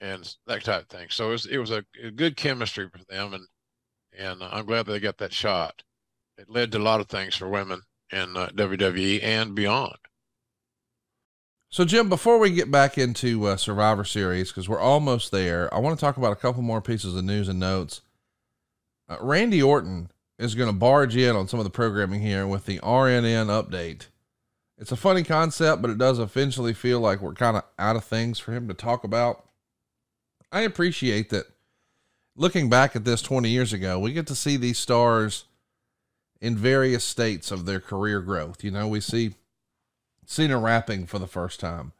and 0.00 0.34
that 0.48 0.64
type 0.64 0.82
of 0.82 0.88
thing. 0.88 1.06
So 1.10 1.28
it 1.28 1.32
was 1.32 1.46
it 1.46 1.58
was 1.58 1.70
a, 1.70 1.84
a 2.02 2.10
good 2.10 2.36
chemistry 2.36 2.88
for 2.88 3.04
them, 3.08 3.34
and 3.34 3.46
and 4.18 4.42
I'm 4.42 4.66
glad 4.66 4.86
they 4.86 5.00
got 5.00 5.18
that 5.18 5.32
shot. 5.32 5.82
It 6.38 6.50
led 6.50 6.72
to 6.72 6.78
a 6.78 6.80
lot 6.80 7.00
of 7.00 7.08
things 7.08 7.36
for 7.36 7.48
women 7.48 7.82
in 8.10 8.36
uh, 8.36 8.48
WWE 8.54 9.22
and 9.22 9.54
beyond. 9.54 9.96
So, 11.68 11.86
Jim, 11.86 12.10
before 12.10 12.38
we 12.38 12.50
get 12.50 12.70
back 12.70 12.98
into 12.98 13.46
uh, 13.46 13.56
Survivor 13.56 14.04
Series, 14.04 14.50
because 14.50 14.68
we're 14.68 14.78
almost 14.78 15.32
there, 15.32 15.72
I 15.72 15.78
want 15.78 15.98
to 15.98 16.00
talk 16.00 16.18
about 16.18 16.32
a 16.32 16.36
couple 16.36 16.60
more 16.62 16.82
pieces 16.82 17.16
of 17.16 17.24
news 17.24 17.48
and 17.48 17.58
notes. 17.58 18.02
Uh, 19.08 19.16
Randy 19.20 19.62
Orton 19.62 20.10
is 20.38 20.54
going 20.54 20.68
to 20.68 20.76
barge 20.76 21.16
in 21.16 21.34
on 21.34 21.48
some 21.48 21.60
of 21.60 21.64
the 21.64 21.70
programming 21.70 22.20
here 22.20 22.46
with 22.46 22.66
the 22.66 22.78
RNN 22.80 23.46
update. 23.46 24.08
It's 24.76 24.92
a 24.92 24.96
funny 24.96 25.22
concept, 25.22 25.80
but 25.80 25.90
it 25.90 25.98
does 25.98 26.18
eventually 26.18 26.74
feel 26.74 27.00
like 27.00 27.22
we're 27.22 27.34
kind 27.34 27.56
of 27.56 27.62
out 27.78 27.96
of 27.96 28.04
things 28.04 28.38
for 28.38 28.52
him 28.52 28.68
to 28.68 28.74
talk 28.74 29.04
about. 29.04 29.48
I 30.50 30.62
appreciate 30.62 31.30
that 31.30 31.46
looking 32.36 32.68
back 32.68 32.96
at 32.96 33.04
this 33.04 33.22
20 33.22 33.48
years 33.48 33.72
ago, 33.72 33.98
we 33.98 34.12
get 34.12 34.26
to 34.28 34.34
see 34.34 34.56
these 34.56 34.78
stars 34.78 35.44
in 36.40 36.56
various 36.56 37.04
states 37.04 37.50
of 37.50 37.66
their 37.66 37.80
career 37.80 38.20
growth. 38.20 38.64
You 38.64 38.70
know, 38.70 38.88
we 38.88 39.00
see 39.00 39.34
Cena 40.26 40.58
rapping 40.58 41.06
for 41.06 41.18
the 41.18 41.26
first 41.26 41.60
time. 41.60 41.92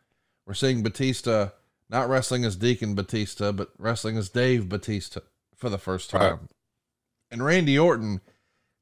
We're 0.47 0.55
seeing 0.55 0.83
Batista 0.83 1.51
not 1.93 2.09
wrestling 2.09 2.45
as 2.45 2.57
Deacon 2.57 2.95
Batista, 2.95 3.53
but 3.53 3.71
wrestling 3.79 4.17
as 4.17 4.31
Dave 4.31 4.69
Batista 4.69 5.21
for 5.55 5.69
the 5.69 5.79
first 5.79 6.09
time. 6.11 6.23
Right. 6.23 6.41
And 7.31 7.45
Randy 7.45 7.79
Orton, 7.79 8.23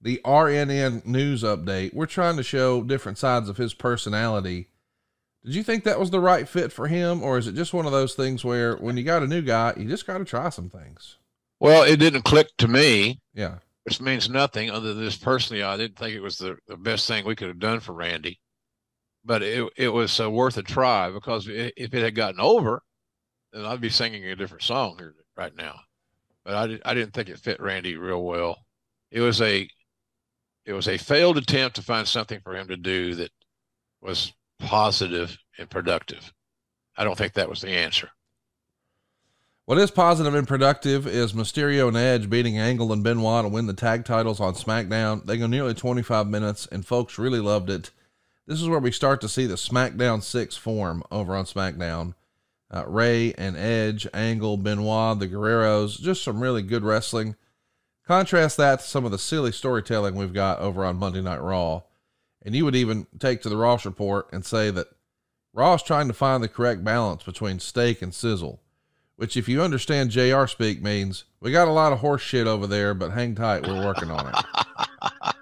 the 0.00 0.20
RNN 0.24 1.04
news 1.04 1.42
update, 1.42 1.92
we're 1.92 2.06
trying 2.06 2.36
to 2.36 2.44
show 2.44 2.82
different 2.82 3.18
sides 3.18 3.48
of 3.48 3.56
his 3.56 3.74
personality. 3.74 4.68
Did 5.44 5.56
you 5.56 5.64
think 5.64 5.82
that 5.84 5.98
was 5.98 6.10
the 6.10 6.20
right 6.20 6.48
fit 6.48 6.70
for 6.70 6.86
him, 6.86 7.22
or 7.22 7.36
is 7.36 7.48
it 7.48 7.56
just 7.56 7.74
one 7.74 7.86
of 7.86 7.92
those 7.92 8.14
things 8.14 8.44
where 8.44 8.76
when 8.76 8.96
you 8.96 9.02
got 9.02 9.24
a 9.24 9.26
new 9.26 9.42
guy, 9.42 9.74
you 9.76 9.88
just 9.88 10.06
got 10.06 10.18
to 10.18 10.24
try 10.24 10.48
some 10.48 10.70
things? 10.70 11.16
Well, 11.60 11.84
it 11.84 11.98
didn't 11.98 12.22
click 12.22 12.48
to 12.58 12.68
me. 12.68 13.20
Yeah. 13.34 13.56
Which 13.84 14.00
means 14.00 14.28
nothing 14.28 14.70
other 14.70 14.94
than 14.94 15.04
this 15.04 15.16
personally, 15.16 15.62
I 15.62 15.76
didn't 15.76 15.98
think 15.98 16.14
it 16.14 16.20
was 16.20 16.38
the, 16.38 16.56
the 16.66 16.76
best 16.76 17.06
thing 17.06 17.24
we 17.24 17.36
could 17.36 17.48
have 17.48 17.58
done 17.58 17.80
for 17.80 17.92
Randy 17.92 18.40
but 19.24 19.42
it 19.42 19.68
it 19.76 19.88
was 19.88 20.18
uh, 20.20 20.30
worth 20.30 20.56
a 20.56 20.62
try 20.62 21.10
because 21.10 21.46
if 21.48 21.94
it 21.94 22.02
had 22.02 22.14
gotten 22.14 22.40
over, 22.40 22.82
then 23.52 23.64
I'd 23.64 23.80
be 23.80 23.90
singing 23.90 24.24
a 24.24 24.36
different 24.36 24.62
song 24.62 24.96
here 24.98 25.14
right 25.36 25.54
now. 25.54 25.80
But 26.44 26.54
I 26.54 26.66
did, 26.66 26.82
I 26.84 26.94
didn't 26.94 27.12
think 27.12 27.28
it 27.28 27.38
fit 27.38 27.60
Randy 27.60 27.96
real 27.96 28.22
well. 28.24 28.58
It 29.10 29.20
was 29.20 29.40
a 29.40 29.68
it 30.64 30.72
was 30.72 30.88
a 30.88 30.98
failed 30.98 31.38
attempt 31.38 31.76
to 31.76 31.82
find 31.82 32.06
something 32.06 32.40
for 32.40 32.54
him 32.54 32.68
to 32.68 32.76
do 32.76 33.14
that 33.16 33.30
was 34.00 34.32
positive 34.58 35.36
and 35.58 35.68
productive. 35.68 36.32
I 36.96 37.04
don't 37.04 37.16
think 37.16 37.34
that 37.34 37.48
was 37.48 37.60
the 37.60 37.70
answer. 37.70 38.10
What 39.70 39.78
is 39.78 39.92
positive 39.92 40.34
and 40.34 40.48
productive 40.48 41.06
is 41.06 41.32
Mysterio 41.32 41.86
and 41.86 41.96
Edge 41.96 42.28
beating 42.28 42.58
Angle 42.58 42.92
and 42.92 43.04
Benoit 43.04 43.44
to 43.44 43.48
win 43.48 43.68
the 43.68 43.72
tag 43.72 44.04
titles 44.04 44.40
on 44.40 44.54
SmackDown. 44.54 45.24
They 45.24 45.36
go 45.36 45.46
nearly 45.46 45.74
25 45.74 46.26
minutes, 46.26 46.66
and 46.72 46.84
folks 46.84 47.20
really 47.20 47.38
loved 47.38 47.70
it. 47.70 47.92
This 48.48 48.60
is 48.60 48.68
where 48.68 48.80
we 48.80 48.90
start 48.90 49.20
to 49.20 49.28
see 49.28 49.46
the 49.46 49.54
SmackDown 49.54 50.24
6 50.24 50.56
form 50.56 51.04
over 51.12 51.36
on 51.36 51.44
SmackDown. 51.44 52.14
Uh, 52.68 52.84
Rey 52.88 53.32
and 53.34 53.56
Edge, 53.56 54.08
Angle, 54.12 54.56
Benoit, 54.56 55.20
the 55.20 55.28
Guerreros, 55.28 56.00
just 56.00 56.24
some 56.24 56.40
really 56.40 56.62
good 56.62 56.82
wrestling. 56.82 57.36
Contrast 58.04 58.56
that 58.56 58.80
to 58.80 58.84
some 58.84 59.04
of 59.04 59.12
the 59.12 59.18
silly 59.18 59.52
storytelling 59.52 60.16
we've 60.16 60.34
got 60.34 60.58
over 60.58 60.84
on 60.84 60.96
Monday 60.96 61.22
Night 61.22 61.40
Raw. 61.40 61.82
And 62.42 62.56
you 62.56 62.64
would 62.64 62.74
even 62.74 63.06
take 63.20 63.40
to 63.42 63.48
the 63.48 63.56
Ross 63.56 63.86
report 63.86 64.30
and 64.32 64.44
say 64.44 64.72
that 64.72 64.88
Raw 65.52 65.74
is 65.74 65.84
trying 65.84 66.08
to 66.08 66.12
find 66.12 66.42
the 66.42 66.48
correct 66.48 66.82
balance 66.82 67.22
between 67.22 67.60
steak 67.60 68.02
and 68.02 68.12
sizzle, 68.12 68.60
which, 69.20 69.36
if 69.36 69.50
you 69.50 69.60
understand 69.60 70.10
JR 70.10 70.46
speak, 70.46 70.80
means 70.82 71.24
we 71.40 71.52
got 71.52 71.68
a 71.68 71.72
lot 71.72 71.92
of 71.92 71.98
horse 71.98 72.22
shit 72.22 72.46
over 72.46 72.66
there, 72.66 72.94
but 72.94 73.10
hang 73.10 73.34
tight, 73.34 73.66
we're 73.66 73.84
working 73.84 74.10
on 74.10 74.28
it. 74.28 74.34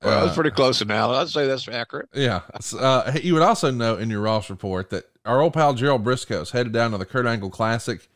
Well, 0.00 0.24
that's 0.24 0.36
pretty 0.36 0.52
close 0.52 0.82
now. 0.86 1.10
I'd 1.10 1.28
say 1.28 1.48
that's 1.48 1.66
accurate. 1.66 2.08
Yeah. 2.14 2.42
Uh, 2.78 3.18
you 3.20 3.34
would 3.34 3.42
also 3.42 3.72
note 3.72 4.00
in 4.00 4.08
your 4.08 4.20
Ross 4.20 4.48
report 4.48 4.90
that 4.90 5.06
our 5.24 5.40
old 5.40 5.54
pal 5.54 5.74
Gerald 5.74 6.04
Brisco 6.04 6.40
is 6.40 6.52
headed 6.52 6.72
down 6.72 6.92
to 6.92 6.98
the 6.98 7.04
Kurt 7.04 7.26
Angle 7.26 7.50
Classic, 7.50 8.08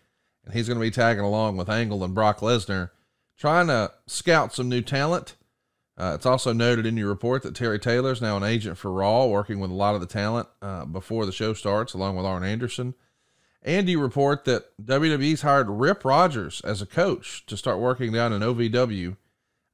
and 0.45 0.55
he's 0.55 0.69
going 0.69 0.79
to 0.79 0.81
be 0.81 0.93
tagging 0.93 1.25
along 1.25 1.57
with 1.57 1.69
Angle 1.69 2.05
and 2.05 2.15
Brock 2.15 2.39
Lesnar, 2.39 2.91
trying 3.37 3.67
to 3.67 3.91
scout 4.07 4.55
some 4.55 4.69
new 4.69 4.81
talent. 4.81 5.35
Uh, 5.99 6.13
it's 6.15 6.25
also 6.25 6.53
noted 6.53 6.87
in 6.87 6.97
your 6.97 7.09
report 7.09 7.43
that 7.43 7.57
Terry 7.57 7.81
Taylor 7.81 8.13
is 8.13 8.23
now 8.23 8.37
an 8.37 8.45
agent 8.45 8.79
for 8.79 8.93
Raw, 8.93 9.27
working 9.27 9.59
with 9.59 9.73
a 9.73 9.75
lot 9.75 9.97
of 9.97 10.01
the 10.01 10.07
talent 10.07 10.49
uh, 10.63 10.85
before 10.85 11.27
the 11.27 11.33
show 11.33 11.53
starts, 11.53 11.95
along 11.95 12.15
with 12.15 12.25
Arn 12.25 12.45
Anderson. 12.45 12.95
And 13.63 13.89
you 13.89 14.01
report 14.01 14.45
that 14.47 14.77
WWE's 14.83 15.43
hired 15.43 15.71
Rip 15.71 16.05
Rogers 16.05 16.61
as 16.63 16.83
a 16.83 16.87
coach 16.87 17.47
to 17.47 17.57
start 17.57 17.79
working 17.79 18.13
down 18.13 18.33
in 18.33 18.43
OVW 18.43 19.17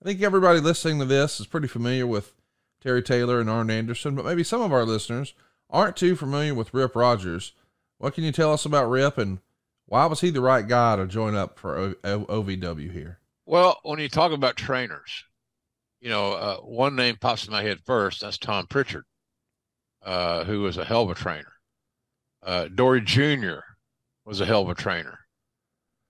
I 0.01 0.05
think 0.05 0.23
everybody 0.23 0.61
listening 0.61 1.01
to 1.01 1.05
this 1.05 1.41
is 1.41 1.49
pretty 1.49 1.67
familiar 1.67 2.07
with 2.07 2.33
Terry 2.81 3.03
Taylor 3.03 3.41
and 3.41 3.51
Arn 3.51 3.69
Anderson, 3.69 4.15
but 4.15 4.25
maybe 4.25 4.45
some 4.45 4.63
of 4.63 4.73
our 4.73 4.85
listeners 4.85 5.35
aren't 5.69 5.97
too 5.97 6.15
familiar 6.15 6.55
with 6.55 6.73
Rip 6.73 6.95
Rogers. 6.95 7.53
What 7.99 8.15
can 8.15 8.23
you 8.23 8.31
tell 8.31 8.53
us 8.53 8.65
about 8.65 8.89
Rip 8.89 9.19
and 9.19 9.41
why 9.87 10.07
was 10.07 10.21
he 10.21 10.31
the 10.31 10.41
right 10.41 10.67
guy 10.67 10.95
to 10.95 11.07
join 11.07 11.35
up 11.35 11.59
for 11.59 11.95
OVW 12.05 12.93
here? 12.93 13.19
Well, 13.45 13.81
when 13.83 13.99
you 13.99 14.09
talk 14.09 14.31
about 14.31 14.55
trainers, 14.55 15.25
you 16.01 16.11
know, 16.11 16.33
uh, 16.33 16.57
one 16.59 16.95
name 16.95 17.17
pops 17.17 17.47
in 17.47 17.53
my 17.53 17.63
head 17.63 17.81
first. 17.85 18.21
That's 18.21 18.39
Tom 18.39 18.69
Prichard, 18.69 19.05
uh, 20.05 20.45
who 20.45 20.61
was 20.61 20.77
a 20.77 20.85
hell 20.85 21.03
of 21.03 21.11
a 21.11 21.15
trainer. 21.15 21.55
Uh, 22.41 22.69
Dory 22.69 23.01
Jr. 23.01 23.61
was 24.29 24.43
a 24.43 24.47
hell 24.47 24.61
of 24.61 24.69
a 24.69 24.75
trainer. 24.75 25.21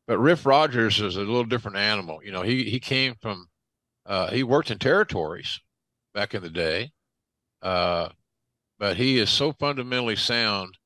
But 0.09 0.19
Rip 0.19 0.45
Rogers 0.45 1.01
is 1.01 1.15
a 1.15 1.21
little 1.21 1.45
different 1.45 1.77
animal. 1.77 2.21
You 2.25 2.33
know, 2.33 2.43
he, 2.43 2.65
he 2.65 2.81
came 2.81 3.15
from 3.23 3.47
uh, 4.05 4.31
he 4.31 4.43
worked 4.43 4.73
in 4.73 4.79
territories 4.79 5.61
back 6.15 6.35
in 6.35 6.43
the 6.43 6.51
day, 6.51 6.91
uh, 7.63 8.09
but 8.79 8.97
he 8.97 9.19
is 9.19 9.31
so 9.31 9.53
fundamentally 9.53 10.17
sound. 10.17 10.77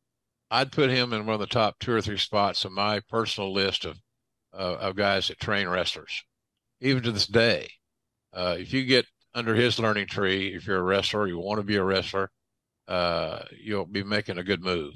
I'd 0.51 0.73
put 0.73 0.91
him 0.91 1.15
in 1.15 1.25
one 1.25 1.35
of 1.35 1.41
the 1.41 1.47
top 1.47 1.79
two 1.79 1.93
or 1.93 2.03
three 2.03 2.19
spots 2.19 2.67
on 2.67 2.75
my 2.75 3.01
personal 3.09 3.53
list 3.53 3.87
of 3.87 3.97
uh, 4.53 4.77
of 4.81 4.97
guys 4.97 5.29
that 5.29 5.41
train 5.41 5.69
wrestlers, 5.69 6.23
even 6.83 7.03
to 7.05 7.13
this 7.13 7.27
day. 7.27 7.71
Uh, 8.35 8.57
if 8.59 8.75
you 8.75 8.85
get 8.85 9.07
under 9.35 9.55
his 9.55 9.79
learning 9.79 10.09
tree, 10.09 10.55
if 10.55 10.67
you're 10.67 10.81
a 10.81 10.83
wrestler, 10.83 11.27
you 11.27 11.39
want 11.39 11.59
to 11.59 11.65
be 11.65 11.77
a 11.77 11.85
wrestler, 11.85 12.31
uh, 12.89 13.45
you'll 13.59 13.87
be 13.87 14.03
making 14.03 14.37
a 14.37 14.45
good 14.45 14.63
move. 14.63 14.93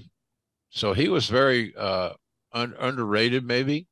So 0.69 0.93
he 0.93 1.09
was 1.09 1.29
very 1.29 1.75
uh, 1.75 2.11
un- 2.57 2.75
underrated, 2.79 3.45
maybe, 3.45 3.87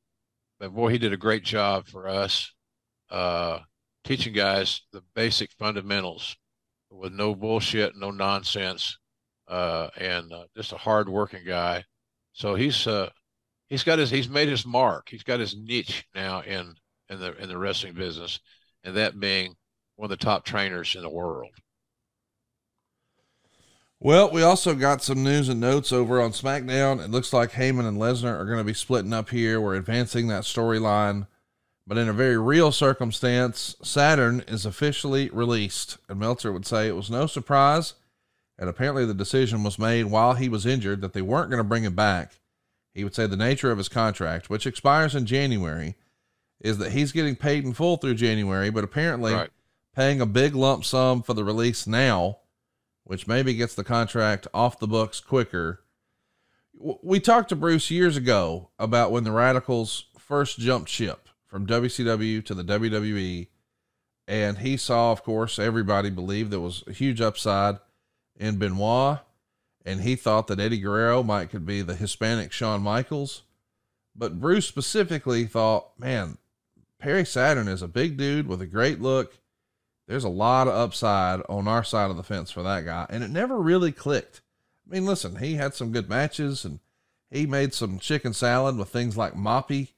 but 0.59 0.73
boy, 0.73 0.89
he 0.89 0.97
did 0.97 1.13
a 1.13 1.17
great 1.17 1.43
job 1.43 1.87
for 1.87 2.07
us. 2.07 2.51
Uh, 3.09 3.59
teaching 4.03 4.33
guys 4.33 4.81
the 4.91 5.01
basic 5.13 5.51
fundamentals 5.59 6.35
with 6.89 7.13
no 7.13 7.35
bullshit, 7.35 7.95
no 7.95 8.11
nonsense, 8.11 8.97
uh, 9.47 9.89
and 9.97 10.31
uh, 10.33 10.45
just 10.55 10.73
a 10.73 10.77
hard 10.77 11.07
working 11.07 11.45
guy. 11.45 11.83
So 12.33 12.55
he's 12.55 12.87
uh, 12.87 13.09
he's 13.67 13.83
got 13.83 13.99
his 13.99 14.09
he's 14.09 14.29
made 14.29 14.49
his 14.49 14.65
mark. 14.65 15.09
He's 15.09 15.23
got 15.23 15.39
his 15.39 15.55
niche 15.55 16.05
now 16.15 16.41
in 16.41 16.73
in 17.09 17.19
the 17.19 17.35
in 17.37 17.47
the 17.47 17.57
wrestling 17.57 17.93
business, 17.93 18.39
and 18.83 18.95
that 18.97 19.19
being 19.19 19.55
one 19.95 20.11
of 20.11 20.17
the 20.17 20.25
top 20.25 20.43
trainers 20.43 20.95
in 20.95 21.01
the 21.01 21.09
world. 21.09 21.51
Well, 24.05 24.29
we 24.29 24.43
also 24.43 24.75
got 24.75 25.01
some 25.01 25.23
news 25.23 25.49
and 25.49 25.59
notes 25.59 25.91
over 25.91 26.21
on 26.21 26.29
SmackDown. 26.29 27.03
It 27.03 27.09
looks 27.09 27.33
like 27.33 27.53
Heyman 27.53 27.87
and 27.87 27.97
Lesnar 27.97 28.39
are 28.39 28.45
going 28.45 28.59
to 28.59 28.63
be 28.63 28.75
splitting 28.75 29.13
up 29.13 29.31
here. 29.31 29.59
We're 29.59 29.77
advancing 29.77 30.27
that 30.27 30.43
storyline. 30.43 31.25
But 31.87 31.97
in 31.97 32.07
a 32.07 32.13
very 32.13 32.37
real 32.37 32.71
circumstance, 32.71 33.75
Saturn 33.81 34.43
is 34.47 34.63
officially 34.63 35.29
released, 35.29 35.97
and 36.07 36.19
Meltzer 36.19 36.53
would 36.53 36.67
say 36.67 36.87
it 36.87 36.95
was 36.95 37.09
no 37.09 37.25
surprise. 37.25 37.95
And 38.59 38.69
apparently, 38.69 39.07
the 39.07 39.15
decision 39.15 39.63
was 39.63 39.79
made 39.79 40.03
while 40.03 40.35
he 40.35 40.49
was 40.49 40.67
injured 40.67 41.01
that 41.01 41.13
they 41.13 41.23
weren't 41.23 41.49
going 41.49 41.63
to 41.63 41.67
bring 41.67 41.83
him 41.83 41.95
back. 41.95 42.35
He 42.93 43.03
would 43.03 43.15
say 43.15 43.25
the 43.25 43.35
nature 43.35 43.71
of 43.71 43.79
his 43.79 43.89
contract, 43.89 44.51
which 44.51 44.67
expires 44.67 45.15
in 45.15 45.25
January, 45.25 45.95
is 46.61 46.77
that 46.77 46.91
he's 46.91 47.11
getting 47.11 47.35
paid 47.35 47.65
in 47.65 47.73
full 47.73 47.97
through 47.97 48.13
January, 48.13 48.69
but 48.69 48.83
apparently 48.83 49.33
right. 49.33 49.49
paying 49.95 50.21
a 50.21 50.27
big 50.27 50.53
lump 50.53 50.85
sum 50.85 51.23
for 51.23 51.33
the 51.33 51.43
release 51.43 51.87
now, 51.87 52.37
which 53.05 53.27
maybe 53.27 53.53
gets 53.53 53.73
the 53.73 53.83
contract 53.83 54.47
off 54.53 54.79
the 54.79 54.87
books 54.87 55.21
quicker. 55.21 55.79
We 56.77 57.21
talked 57.21 57.49
to 57.49 57.55
Bruce 57.55 57.89
years 57.89 58.17
ago 58.17 58.71
about 58.77 59.11
when 59.11 59.23
the 59.23 59.31
Radicals 59.31 60.07
first 60.17 60.59
jumped 60.59 60.89
ship 60.89 61.29
from 61.45 61.65
WCW 61.65 62.43
to 62.43 62.53
the 62.53 62.63
WWE. 62.63 63.47
And 64.27 64.57
he 64.57 64.75
saw, 64.75 65.11
of 65.11 65.23
course, 65.23 65.57
everybody 65.59 66.09
believed 66.09 66.51
there 66.51 66.59
was 66.59 66.83
a 66.87 66.91
huge 66.91 67.21
upside 67.21 67.77
in 68.35 68.57
Benoit. 68.57 69.19
and 69.85 70.01
he 70.01 70.15
thought 70.15 70.47
that 70.47 70.59
Eddie 70.59 70.79
Guerrero 70.79 71.21
might 71.21 71.51
could 71.51 71.65
be 71.65 71.81
the 71.83 71.95
Hispanic 71.95 72.51
Shawn 72.51 72.81
Michaels. 72.81 73.43
But 74.15 74.39
Bruce 74.39 74.65
specifically 74.65 75.45
thought, 75.45 75.91
man, 75.99 76.39
Perry 76.99 77.25
Saturn 77.25 77.67
is 77.67 77.83
a 77.83 77.87
big 77.87 78.17
dude 78.17 78.47
with 78.47 78.61
a 78.61 78.65
great 78.65 78.99
look. 78.99 79.37
There's 80.07 80.23
a 80.23 80.29
lot 80.29 80.67
of 80.67 80.73
upside 80.73 81.41
on 81.49 81.67
our 81.67 81.83
side 81.83 82.11
of 82.11 82.17
the 82.17 82.23
fence 82.23 82.51
for 82.51 82.61
that 82.63 82.85
guy. 82.85 83.07
And 83.09 83.23
it 83.23 83.29
never 83.29 83.57
really 83.57 83.91
clicked. 83.91 84.41
I 84.87 84.93
mean, 84.93 85.05
listen, 85.05 85.37
he 85.37 85.55
had 85.55 85.73
some 85.73 85.91
good 85.91 86.09
matches 86.09 86.63
and 86.63 86.79
he 87.31 87.47
made 87.47 87.73
some 87.73 87.97
chicken 87.97 88.33
salad 88.33 88.77
with 88.77 88.89
things 88.89 89.17
like 89.17 89.33
Moppy, 89.33 89.93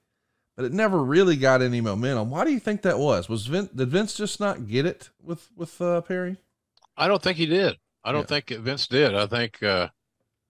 but 0.55 0.63
it 0.63 0.71
never 0.71 1.03
really 1.03 1.35
got 1.35 1.61
any 1.61 1.81
momentum. 1.81 2.29
Why 2.29 2.45
do 2.45 2.51
you 2.51 2.59
think 2.59 2.83
that 2.83 2.99
was? 2.99 3.27
Was 3.27 3.47
Vince, 3.47 3.69
did 3.69 3.89
Vince 3.89 4.15
just 4.15 4.39
not 4.39 4.67
get 4.67 4.85
it 4.85 5.09
with, 5.21 5.49
with 5.57 5.81
uh, 5.81 6.01
Perry? 6.01 6.37
I 6.95 7.07
don't 7.09 7.21
think 7.21 7.37
he 7.37 7.45
did. 7.45 7.75
I 8.03 8.13
don't 8.13 8.21
yeah. 8.21 8.39
think 8.39 8.49
Vince 8.61 8.87
did. 8.87 9.13
I 9.13 9.27
think, 9.27 9.61
uh, 9.61 9.89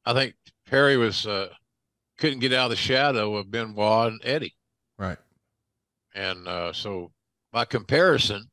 I 0.05 0.13
think 0.13 0.35
Perry 0.67 0.97
was, 0.97 1.25
uh, 1.25 1.49
couldn't 2.19 2.39
get 2.39 2.53
out 2.53 2.65
of 2.65 2.69
the 2.71 2.75
shadow 2.75 3.35
of 3.35 3.49
Benoit 3.49 4.11
and 4.11 4.21
Eddie. 4.23 4.55
Right. 4.99 5.17
And 6.13 6.47
uh, 6.47 6.73
so 6.73 7.11
by 7.51 7.65
comparison, 7.65 8.49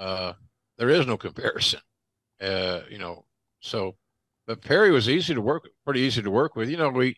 uh, 0.00 0.32
there 0.78 0.88
is 0.88 1.06
no 1.06 1.16
comparison. 1.16 1.80
Uh, 2.40 2.80
you 2.90 2.98
know, 2.98 3.24
so 3.60 3.94
but 4.46 4.62
Perry 4.62 4.90
was 4.90 5.08
easy 5.08 5.34
to 5.34 5.40
work, 5.40 5.68
pretty 5.84 6.00
easy 6.00 6.22
to 6.22 6.30
work 6.30 6.56
with. 6.56 6.68
You 6.68 6.78
know, 6.78 6.88
we 6.88 7.16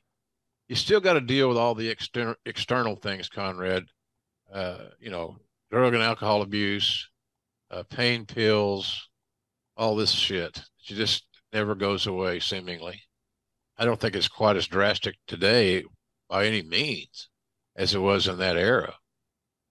you 0.69 0.75
still 0.77 1.01
got 1.01 1.15
to 1.15 1.21
deal 1.21 1.49
with 1.49 1.57
all 1.57 1.75
the 1.75 1.89
external 1.89 2.35
external 2.45 2.97
things, 2.97 3.29
Conrad. 3.29 3.85
Uh, 4.53 4.89
you 5.01 5.11
know, 5.11 5.39
drug 5.71 5.95
and 5.95 6.03
alcohol 6.03 6.43
abuse, 6.43 7.09
uh, 7.71 7.85
pain 7.85 8.27
pills, 8.27 9.09
all 9.79 9.97
this 9.97 10.11
shit. 10.11 10.59
It 10.89 10.95
just 10.95 11.25
never 11.53 11.75
goes 11.75 12.07
away, 12.07 12.41
seemingly. 12.41 13.01
I 13.79 13.87
don't 13.87 13.99
think 13.99 14.15
it's 14.15 14.29
quite 14.29 14.57
as 14.57 14.67
drastic 14.67 15.15
today 15.27 15.85
by 16.29 16.47
any 16.47 16.63
means 16.63 17.31
as 17.77 17.95
it 17.95 17.99
was 17.99 18.29
in 18.29 18.37
that 18.39 18.57
era. 18.57 18.95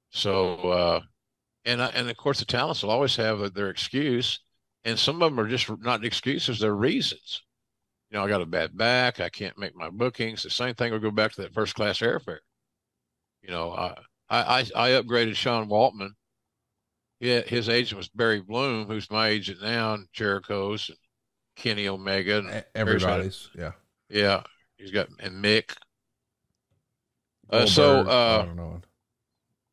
So, 0.09 0.55
uh, 0.55 0.99
and 1.65 1.81
and 1.81 2.09
of 2.09 2.17
course, 2.17 2.39
the 2.39 2.45
talents 2.45 2.83
will 2.83 2.91
always 2.91 3.15
have 3.15 3.53
their 3.53 3.69
excuse, 3.69 4.39
and 4.83 4.97
some 4.97 5.21
of 5.21 5.31
them 5.31 5.39
are 5.39 5.49
just 5.49 5.69
not 5.81 6.03
excuses; 6.03 6.59
they're 6.59 6.75
reasons. 6.75 7.41
You 8.09 8.17
know, 8.17 8.25
I 8.25 8.29
got 8.29 8.41
a 8.41 8.45
bad 8.45 8.77
back. 8.77 9.19
I 9.19 9.29
can't 9.29 9.57
make 9.57 9.75
my 9.75 9.89
bookings. 9.89 10.43
The 10.43 10.49
same 10.49 10.75
thing 10.75 10.91
will 10.91 10.99
go 10.99 11.11
back 11.11 11.31
to 11.33 11.41
that 11.43 11.53
first 11.53 11.75
class 11.75 11.99
airfare. 11.99 12.39
You 13.41 13.51
know, 13.51 13.71
I 13.71 13.95
I 14.29 14.65
I 14.75 14.89
upgraded 14.91 15.35
Sean 15.35 15.69
Waltman. 15.69 16.11
Yeah, 17.19 17.41
his 17.41 17.69
agent 17.69 17.97
was 17.97 18.09
Barry 18.09 18.41
Bloom, 18.41 18.87
who's 18.87 19.11
my 19.11 19.27
agent 19.27 19.61
now, 19.61 19.93
and 19.93 20.07
Jericho's 20.11 20.89
and 20.89 20.97
Kenny 21.55 21.87
Omega. 21.87 22.39
And 22.39 22.65
Everybody's, 22.73 23.49
yeah, 23.55 23.73
yeah. 24.09 24.41
He's 24.77 24.91
got 24.91 25.09
and 25.19 25.43
Mick. 25.43 25.75
Uh, 27.49 27.65
so 27.65 27.99
uh, 27.99 28.47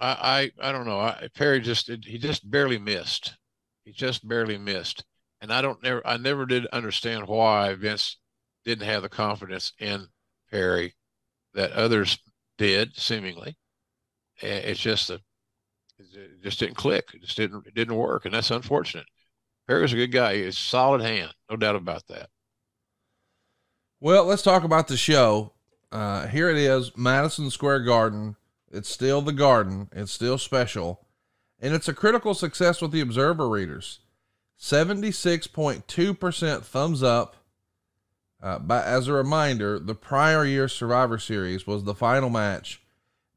I. 0.01 0.51
I, 0.61 0.69
I, 0.69 0.73
don't 0.73 0.87
know. 0.87 1.01
I, 1.01 1.29
Perry 1.35 1.61
just 1.61 1.89
he 1.89 2.19
just 2.19 2.51
barely 2.51 2.79
missed. 2.79 3.37
He 3.85 3.93
just 3.93 4.27
barely 4.27 4.59
missed, 4.59 5.05
and 5.41 5.53
I 5.53 5.63
don't 5.63 5.83
never 5.83 6.07
I 6.07 6.17
never 6.17 6.47
did 6.47 6.67
understand 6.67 7.27
why 7.27 7.75
Vince 7.75 8.19
didn't 8.65 8.87
have 8.87 9.03
the 9.03 9.09
confidence 9.09 9.73
in 9.79 10.07
Perry 10.51 10.95
that 11.55 11.73
others 11.73 12.19
did 12.59 12.97
seemingly. 12.97 13.57
It's 14.41 14.81
just 14.81 15.11
a 15.11 15.21
it 15.99 16.43
just 16.43 16.61
didn't 16.61 16.77
click. 16.77 17.11
It 17.15 17.23
just 17.23 17.37
didn't 17.37 17.67
it 17.67 17.75
didn't 17.75 17.97
work, 17.97 18.25
and 18.25 18.35
that's 18.35 18.51
unfortunate. 18.51 19.07
Perry 19.67 19.83
was 19.83 19.93
a 19.93 19.97
good 19.97 20.13
guy. 20.13 20.37
He's 20.37 20.57
a 20.57 20.59
solid 20.59 21.01
hand, 21.01 21.33
no 21.51 21.57
doubt 21.57 21.77
about 21.77 22.07
that. 22.09 22.31
Well, 24.01 24.25
let's 24.25 24.43
talk 24.43 24.65
about 24.65 24.89
the 24.89 24.97
show. 24.97 25.53
Uh, 25.91 26.27
here 26.29 26.49
it 26.51 26.57
is, 26.57 26.97
Madison 26.97 27.51
Square 27.51 27.81
Garden. 27.81 28.37
It's 28.73 28.89
still 28.89 29.23
the 29.23 29.33
garden. 29.33 29.89
It's 29.93 30.13
still 30.13 30.39
special. 30.39 31.07
And 31.61 31.75
it's 31.75 31.89
a 31.89 31.95
critical 31.95 32.35
success 32.35 32.81
with 32.81 32.93
the 32.93 33.01
Observer 33.01 33.49
readers. 33.49 34.01
76.2% 34.61 36.63
thumbs 36.63 37.03
up. 37.03 37.37
Uh, 38.41 38.59
but 38.59 38.87
as 38.87 39.09
a 39.09 39.13
reminder, 39.13 39.79
the 39.79 39.95
prior 39.95 40.45
year 40.45 40.69
Survivor 40.69 41.19
Series 41.19 41.67
was 41.67 41.85
the 41.85 41.95
final 41.95 42.31
match 42.31 42.81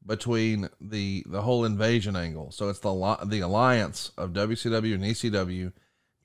between 0.04 0.68
the 0.80 1.24
the 1.26 1.42
whole 1.42 1.64
invasion 1.64 2.16
angle. 2.16 2.50
So 2.50 2.68
it's 2.68 2.80
the 2.80 3.18
the 3.24 3.40
alliance 3.40 4.12
of 4.16 4.32
WCW 4.32 4.94
and 4.94 5.04
ECW 5.04 5.72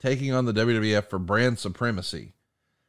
taking 0.00 0.32
on 0.32 0.44
the 0.44 0.52
WWF 0.52 1.08
for 1.08 1.18
brand 1.18 1.58
supremacy. 1.58 2.34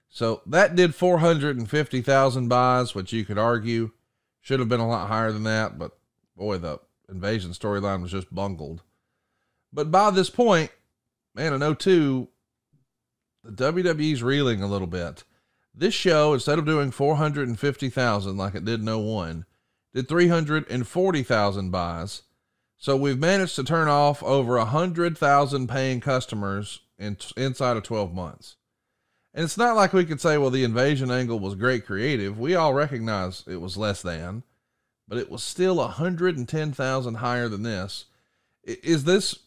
So 0.09 0.41
that 0.47 0.75
did 0.75 0.95
450,000 0.95 2.47
buys, 2.47 2.95
which 2.95 3.13
you 3.13 3.25
could 3.25 3.37
argue 3.37 3.91
should 4.41 4.59
have 4.59 4.69
been 4.69 4.79
a 4.79 4.87
lot 4.87 5.07
higher 5.07 5.31
than 5.31 5.43
that, 5.43 5.77
but 5.77 5.98
boy, 6.39 6.57
the 6.57 6.79
invasion 7.09 7.51
storyline 7.51 8.01
was 8.01 8.11
just 8.11 8.33
bungled. 8.33 8.81
But 9.71 9.91
by 9.91 10.09
this 10.09 10.31
point, 10.31 10.71
man, 11.35 11.53
in 11.53 11.75
02, 11.75 12.27
the 13.43 13.71
WWE's 13.71 14.23
reeling 14.23 14.63
a 14.63 14.67
little 14.67 14.87
bit. 14.87 15.23
This 15.75 15.93
show, 15.93 16.33
instead 16.33 16.57
of 16.57 16.65
doing 16.65 16.89
450,000 16.91 18.37
like 18.37 18.55
it 18.55 18.65
did 18.65 18.79
in 18.79 18.85
01, 18.85 19.45
did 19.93 20.07
340,000 20.07 21.69
buys. 21.69 22.23
So 22.77 22.95
we've 22.95 23.19
managed 23.19 23.55
to 23.57 23.63
turn 23.63 23.87
off 23.87 24.23
over 24.23 24.57
100,000 24.57 25.67
paying 25.67 25.99
customers 25.99 26.79
in, 26.97 27.17
inside 27.35 27.77
of 27.77 27.83
12 27.83 28.13
months. 28.13 28.55
And 29.33 29.43
it's 29.43 29.57
not 29.57 29.75
like 29.75 29.93
we 29.93 30.05
could 30.05 30.21
say, 30.21 30.37
well, 30.37 30.49
the 30.49 30.63
invasion 30.63 31.11
angle 31.11 31.39
was 31.39 31.55
great 31.55 31.85
creative. 31.85 32.39
We 32.39 32.55
all 32.55 32.73
recognize 32.73 33.43
it 33.47 33.61
was 33.61 33.77
less 33.77 34.01
than 34.01 34.43
but 35.09 35.17
it 35.17 35.29
was 35.29 35.43
still 35.43 35.77
110,000 35.77 37.15
higher 37.15 37.49
than 37.49 37.63
this. 37.63 38.05
Is 38.63 39.03
this 39.03 39.39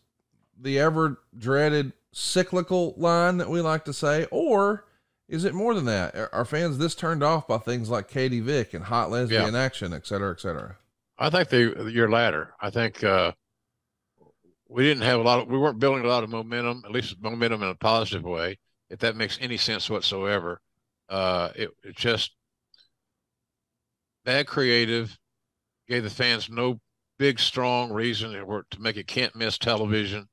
the 0.60 0.80
ever 0.80 1.20
dreaded 1.38 1.92
cyclical 2.12 2.94
line 2.96 3.38
that 3.38 3.48
we 3.48 3.60
like 3.60 3.84
to 3.84 3.92
say, 3.92 4.26
or 4.32 4.84
is 5.28 5.44
it 5.44 5.54
more 5.54 5.72
than 5.72 5.84
that? 5.84 6.14
Are 6.32 6.44
fans 6.44 6.78
this 6.78 6.96
turned 6.96 7.22
off 7.22 7.46
by 7.46 7.58
things 7.58 7.88
like 7.88 8.08
Katie 8.08 8.40
Vick 8.40 8.74
and 8.74 8.84
hot 8.84 9.10
lesbian 9.10 9.54
yeah. 9.54 9.60
action, 9.60 9.94
et 9.94 10.04
cetera, 10.04 10.32
et 10.32 10.40
cetera? 10.40 10.76
I 11.16 11.30
think 11.30 11.48
the 11.48 11.90
your 11.92 12.10
latter. 12.10 12.52
I 12.60 12.70
think 12.70 13.04
uh, 13.04 13.32
we 14.68 14.82
didn't 14.82 15.04
have 15.04 15.20
a 15.20 15.22
lot 15.22 15.40
of, 15.40 15.48
we 15.48 15.58
weren't 15.58 15.78
building 15.78 16.04
a 16.04 16.08
lot 16.08 16.24
of 16.24 16.30
momentum, 16.30 16.82
at 16.84 16.90
least 16.90 17.16
momentum 17.20 17.62
in 17.62 17.68
a 17.68 17.74
positive 17.76 18.24
way, 18.24 18.58
if 18.90 18.98
that 18.98 19.16
makes 19.16 19.38
any 19.40 19.56
sense 19.56 19.88
whatsoever. 19.88 20.60
Uh, 21.08 21.50
it, 21.54 21.70
it 21.84 21.94
just 21.94 22.32
bad 24.24 24.46
creative, 24.46 25.16
gave 25.88 26.02
the 26.02 26.10
fans 26.10 26.48
no 26.48 26.80
big, 27.18 27.38
strong 27.38 27.92
reason 27.92 28.32
to 28.32 28.80
make 28.80 28.96
it 28.96 29.06
can't 29.06 29.36
miss 29.36 29.58
television. 29.58 30.28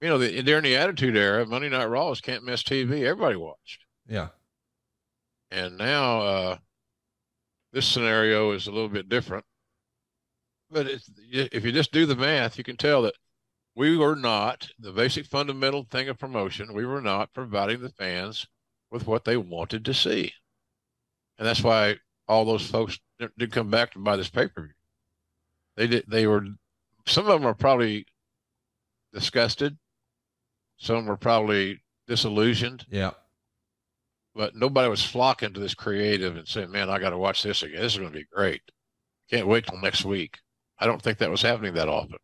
You 0.00 0.08
know, 0.08 0.18
the, 0.18 0.42
during 0.42 0.64
the 0.64 0.76
Attitude 0.76 1.16
Era, 1.16 1.46
Monday 1.46 1.68
Night 1.68 1.86
Raw 1.86 2.10
was 2.10 2.20
can't 2.20 2.44
miss 2.44 2.62
TV. 2.62 3.04
Everybody 3.04 3.36
watched. 3.36 3.84
Yeah. 4.06 4.28
And 5.50 5.78
now 5.78 6.20
uh, 6.20 6.56
this 7.72 7.86
scenario 7.86 8.52
is 8.52 8.66
a 8.66 8.72
little 8.72 8.88
bit 8.88 9.08
different. 9.08 9.44
But 10.70 10.88
if 11.30 11.64
you 11.64 11.72
just 11.72 11.92
do 11.92 12.06
the 12.06 12.16
math, 12.16 12.58
you 12.58 12.64
can 12.64 12.76
tell 12.76 13.02
that 13.02 13.14
we 13.74 13.96
were 13.96 14.16
not 14.16 14.68
the 14.78 14.90
basic 14.90 15.26
fundamental 15.26 15.84
thing 15.84 16.08
of 16.08 16.18
promotion. 16.18 16.72
We 16.72 16.86
were 16.86 17.02
not 17.02 17.32
providing 17.32 17.82
the 17.82 17.90
fans 17.90 18.46
with 18.90 19.06
what 19.06 19.24
they 19.24 19.36
wanted 19.36 19.84
to 19.84 19.94
see, 19.94 20.32
and 21.38 21.46
that's 21.46 21.62
why 21.62 21.96
all 22.26 22.44
those 22.44 22.68
folks 22.68 22.98
did 23.18 23.52
come 23.52 23.70
back 23.70 23.92
to 23.92 23.98
buy 23.98 24.16
this 24.16 24.28
pay 24.28 24.48
per 24.48 24.62
view. 24.62 24.72
They 25.76 25.86
did. 25.86 26.04
They 26.08 26.26
were. 26.26 26.44
Some 27.06 27.26
of 27.26 27.40
them 27.40 27.46
are 27.46 27.54
probably 27.54 28.06
disgusted. 29.12 29.76
Some 30.78 31.06
were 31.06 31.16
probably 31.16 31.80
disillusioned. 32.06 32.86
Yeah. 32.90 33.12
But 34.34 34.54
nobody 34.54 34.88
was 34.88 35.04
flocking 35.04 35.54
to 35.54 35.60
this 35.60 35.74
creative 35.74 36.36
and 36.36 36.46
saying, 36.46 36.70
"Man, 36.70 36.90
I 36.90 36.98
got 36.98 37.10
to 37.10 37.18
watch 37.18 37.42
this 37.42 37.62
again. 37.62 37.80
This 37.80 37.92
is 37.92 37.98
going 37.98 38.12
to 38.12 38.18
be 38.18 38.26
great. 38.30 38.62
Can't 39.30 39.46
wait 39.46 39.66
till 39.66 39.80
next 39.80 40.04
week." 40.04 40.38
I 40.78 40.86
don't 40.86 41.00
think 41.00 41.18
that 41.18 41.30
was 41.30 41.42
happening 41.42 41.72
that 41.74 41.88
often. 41.88 42.18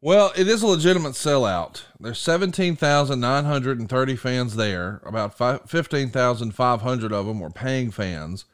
Well, 0.00 0.32
it 0.36 0.48
is 0.48 0.62
a 0.62 0.66
legitimate 0.66 1.12
sellout. 1.12 1.82
There's 2.00 2.18
17,930 2.18 4.16
fans 4.16 4.56
there. 4.56 5.00
About 5.04 5.68
15,500 5.68 7.12
of 7.12 7.26
them 7.26 7.40
were 7.40 7.50
paying 7.50 7.90
fans 7.92 8.44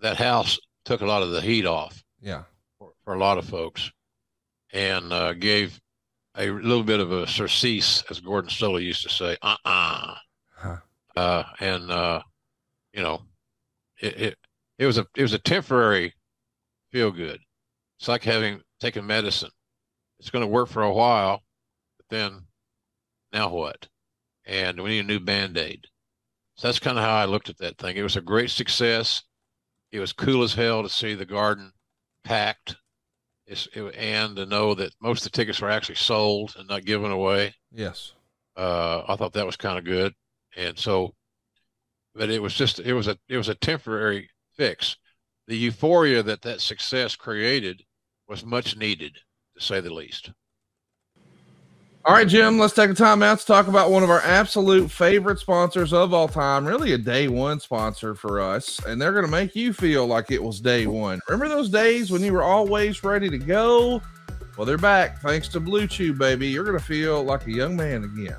That 0.00 0.16
house 0.16 0.58
took 0.84 1.00
a 1.00 1.06
lot 1.06 1.22
of 1.22 1.30
the 1.30 1.42
heat 1.42 1.66
off. 1.66 2.02
Yeah. 2.20 2.44
For, 2.78 2.92
for 3.04 3.14
a 3.14 3.18
lot 3.18 3.38
of 3.38 3.44
folks 3.44 3.92
and 4.72 5.12
uh, 5.12 5.34
gave 5.34 5.80
a 6.36 6.48
little 6.48 6.82
bit 6.84 7.00
of 7.00 7.12
a 7.12 7.26
surcease, 7.26 8.02
as 8.10 8.20
Gordon 8.20 8.50
Solie 8.50 8.84
used 8.84 9.02
to 9.02 9.10
say, 9.10 9.36
uh-uh. 9.42 10.14
Huh. 10.56 10.76
Uh, 11.14 11.42
and, 11.60 11.90
uh, 11.90 12.22
you 12.92 13.02
know, 13.02 13.22
it, 14.00 14.20
it, 14.20 14.38
it 14.78 14.86
was 14.86 14.98
a, 14.98 15.06
it 15.14 15.22
was 15.22 15.34
a 15.34 15.38
temporary 15.38 16.14
feel 16.90 17.10
good. 17.10 17.38
It's 17.98 18.08
like 18.08 18.24
having 18.24 18.62
taken 18.80 19.06
medicine. 19.06 19.50
It's 20.18 20.30
going 20.30 20.44
to 20.44 20.48
work 20.48 20.68
for 20.68 20.82
a 20.82 20.92
while, 20.92 21.42
but 21.98 22.06
then 22.08 22.42
now 23.32 23.50
what? 23.50 23.88
And 24.46 24.80
we 24.80 24.90
need 24.90 25.00
a 25.00 25.02
new 25.04 25.20
band-aid. 25.20 25.86
So 26.56 26.68
that's 26.68 26.78
kind 26.78 26.98
of 26.98 27.04
how 27.04 27.14
I 27.14 27.24
looked 27.26 27.48
at 27.48 27.58
that 27.58 27.78
thing. 27.78 27.96
It 27.96 28.02
was 28.02 28.16
a 28.16 28.20
great 28.20 28.50
success. 28.50 29.22
It 29.90 30.00
was 30.00 30.12
cool 30.12 30.42
as 30.42 30.54
hell 30.54 30.82
to 30.82 30.88
see 30.88 31.14
the 31.14 31.26
garden 31.26 31.72
packed 32.24 32.76
it's, 33.46 33.68
it, 33.74 33.94
and 33.96 34.36
to 34.36 34.46
know 34.46 34.74
that 34.74 34.94
most 35.00 35.24
of 35.26 35.32
the 35.32 35.36
tickets 35.36 35.60
were 35.60 35.70
actually 35.70 35.96
sold 35.96 36.54
and 36.58 36.68
not 36.68 36.84
given 36.84 37.10
away. 37.10 37.54
Yes. 37.70 38.12
Uh, 38.56 39.02
I 39.08 39.16
thought 39.16 39.32
that 39.34 39.46
was 39.46 39.56
kind 39.56 39.78
of 39.78 39.84
good. 39.84 40.12
And 40.56 40.78
so, 40.78 41.14
but 42.14 42.30
it 42.30 42.42
was 42.42 42.54
just, 42.54 42.80
it 42.80 42.92
was 42.92 43.08
a, 43.08 43.16
it 43.28 43.36
was 43.36 43.48
a 43.48 43.54
temporary 43.54 44.28
fix. 44.56 44.96
The 45.48 45.56
euphoria 45.56 46.22
that 46.22 46.42
that 46.42 46.60
success 46.60 47.16
created 47.16 47.82
was 48.28 48.44
much 48.44 48.76
needed 48.76 49.18
to 49.56 49.64
say 49.64 49.80
the 49.80 49.92
least. 49.92 50.30
All 52.04 52.14
right, 52.14 52.26
Jim, 52.26 52.58
let's 52.58 52.74
take 52.74 52.90
a 52.90 52.94
time 52.94 53.22
out 53.22 53.38
to 53.38 53.46
talk 53.46 53.68
about 53.68 53.92
one 53.92 54.02
of 54.02 54.10
our 54.10 54.22
absolute 54.22 54.90
favorite 54.90 55.38
sponsors 55.38 55.92
of 55.92 56.12
all 56.12 56.26
time, 56.26 56.66
really 56.66 56.94
a 56.94 56.98
day 56.98 57.28
one 57.28 57.60
sponsor 57.60 58.16
for 58.16 58.40
us. 58.40 58.84
And 58.84 59.00
they're 59.00 59.12
going 59.12 59.24
to 59.24 59.30
make 59.30 59.54
you 59.54 59.72
feel 59.72 60.04
like 60.08 60.32
it 60.32 60.42
was 60.42 60.58
day 60.58 60.88
one. 60.88 61.20
Remember 61.28 61.48
those 61.48 61.68
days 61.68 62.10
when 62.10 62.20
you 62.20 62.32
were 62.32 62.42
always 62.42 63.04
ready 63.04 63.30
to 63.30 63.38
go? 63.38 64.02
Well, 64.56 64.66
they're 64.66 64.78
back 64.78 65.20
thanks 65.20 65.46
to 65.50 65.60
Blue 65.60 65.86
Chew, 65.86 66.12
baby. 66.12 66.48
You're 66.48 66.64
going 66.64 66.76
to 66.76 66.84
feel 66.84 67.22
like 67.22 67.46
a 67.46 67.52
young 67.52 67.76
man 67.76 68.02
again. 68.02 68.34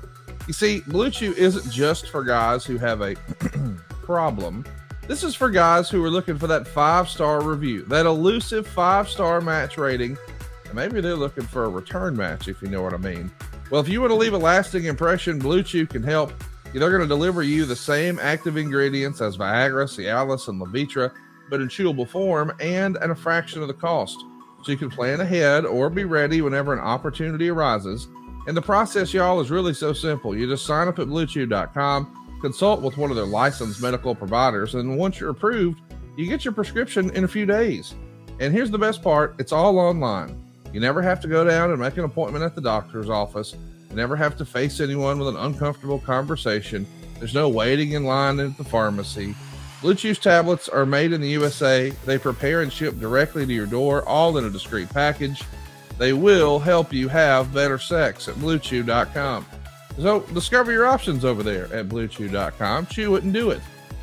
You 0.46 0.52
see, 0.52 0.80
Blue 0.80 1.10
Chew 1.10 1.32
isn't 1.32 1.72
just 1.72 2.10
for 2.10 2.22
guys 2.22 2.66
who 2.66 2.76
have 2.76 3.00
a 3.00 3.16
problem. 4.02 4.66
This 5.08 5.24
is 5.24 5.34
for 5.34 5.48
guys 5.48 5.88
who 5.88 6.04
are 6.04 6.10
looking 6.10 6.38
for 6.38 6.48
that 6.48 6.68
five 6.68 7.08
star 7.08 7.42
review, 7.42 7.84
that 7.84 8.04
elusive 8.04 8.66
five 8.66 9.08
star 9.08 9.40
match 9.40 9.78
rating. 9.78 10.18
And 10.66 10.74
maybe 10.74 11.00
they're 11.00 11.16
looking 11.16 11.44
for 11.44 11.64
a 11.64 11.68
return 11.70 12.14
match, 12.14 12.46
if 12.46 12.60
you 12.60 12.68
know 12.68 12.82
what 12.82 12.92
I 12.92 12.98
mean. 12.98 13.30
Well, 13.70 13.80
if 13.80 13.88
you 13.88 14.00
want 14.00 14.10
to 14.10 14.16
leave 14.16 14.34
a 14.34 14.38
lasting 14.38 14.84
impression, 14.84 15.38
Blue 15.38 15.62
Chew 15.62 15.86
can 15.86 16.02
help. 16.02 16.32
They're 16.72 16.90
going 16.90 17.02
to 17.02 17.08
deliver 17.08 17.42
you 17.42 17.64
the 17.64 17.76
same 17.76 18.18
active 18.18 18.56
ingredients 18.56 19.20
as 19.20 19.36
Viagra, 19.36 19.86
Cialis, 19.86 20.48
and 20.48 20.60
Levitra, 20.60 21.12
but 21.48 21.60
in 21.60 21.68
chewable 21.68 22.08
form 22.08 22.52
and 22.60 22.96
at 22.98 23.10
a 23.10 23.14
fraction 23.14 23.62
of 23.62 23.68
the 23.68 23.74
cost. 23.74 24.18
So 24.62 24.72
you 24.72 24.78
can 24.78 24.90
plan 24.90 25.20
ahead 25.20 25.64
or 25.64 25.88
be 25.88 26.04
ready 26.04 26.42
whenever 26.42 26.72
an 26.72 26.80
opportunity 26.80 27.48
arises. 27.48 28.08
And 28.46 28.56
the 28.56 28.62
process, 28.62 29.14
y'all, 29.14 29.40
is 29.40 29.50
really 29.50 29.72
so 29.72 29.92
simple. 29.92 30.36
You 30.36 30.46
just 30.46 30.66
sign 30.66 30.88
up 30.88 30.98
at 30.98 31.06
bluechew.com, 31.06 32.38
consult 32.40 32.82
with 32.82 32.96
one 32.98 33.10
of 33.10 33.16
their 33.16 33.24
licensed 33.24 33.80
medical 33.80 34.14
providers, 34.14 34.74
and 34.74 34.98
once 34.98 35.20
you're 35.20 35.30
approved, 35.30 35.80
you 36.16 36.26
get 36.28 36.44
your 36.44 36.52
prescription 36.52 37.10
in 37.10 37.24
a 37.24 37.28
few 37.28 37.46
days. 37.46 37.94
And 38.40 38.52
here's 38.52 38.70
the 38.70 38.78
best 38.78 39.02
part 39.02 39.36
it's 39.38 39.52
all 39.52 39.78
online. 39.78 40.43
You 40.74 40.80
never 40.80 41.02
have 41.02 41.20
to 41.20 41.28
go 41.28 41.44
down 41.44 41.70
and 41.70 41.78
make 41.78 41.96
an 41.98 42.04
appointment 42.04 42.44
at 42.44 42.56
the 42.56 42.60
doctor's 42.60 43.08
office. 43.08 43.54
You 43.90 43.94
never 43.94 44.16
have 44.16 44.36
to 44.38 44.44
face 44.44 44.80
anyone 44.80 45.20
with 45.20 45.28
an 45.28 45.36
uncomfortable 45.36 46.00
conversation. 46.00 46.84
There's 47.20 47.32
no 47.32 47.48
waiting 47.48 47.92
in 47.92 48.02
line 48.02 48.40
at 48.40 48.58
the 48.58 48.64
pharmacy. 48.64 49.36
Blue 49.82 49.94
Chew 49.94 50.16
tablets 50.16 50.68
are 50.68 50.84
made 50.84 51.12
in 51.12 51.20
the 51.20 51.28
USA. 51.28 51.90
They 52.04 52.18
prepare 52.18 52.62
and 52.62 52.72
ship 52.72 52.98
directly 52.98 53.46
to 53.46 53.52
your 53.52 53.66
door, 53.66 54.02
all 54.08 54.36
in 54.36 54.46
a 54.46 54.50
discreet 54.50 54.88
package. 54.88 55.44
They 55.96 56.12
will 56.12 56.58
help 56.58 56.92
you 56.92 57.06
have 57.06 57.54
better 57.54 57.78
sex 57.78 58.26
at 58.26 58.34
bluechew.com. 58.34 59.46
So 59.96 60.20
discover 60.34 60.72
your 60.72 60.86
options 60.86 61.24
over 61.24 61.44
there 61.44 61.72
at 61.72 61.88
bluechew.com. 61.88 62.86
Chew 62.86 63.14
it 63.14 63.22
and 63.22 63.32
do 63.32 63.50
it. 63.50 63.60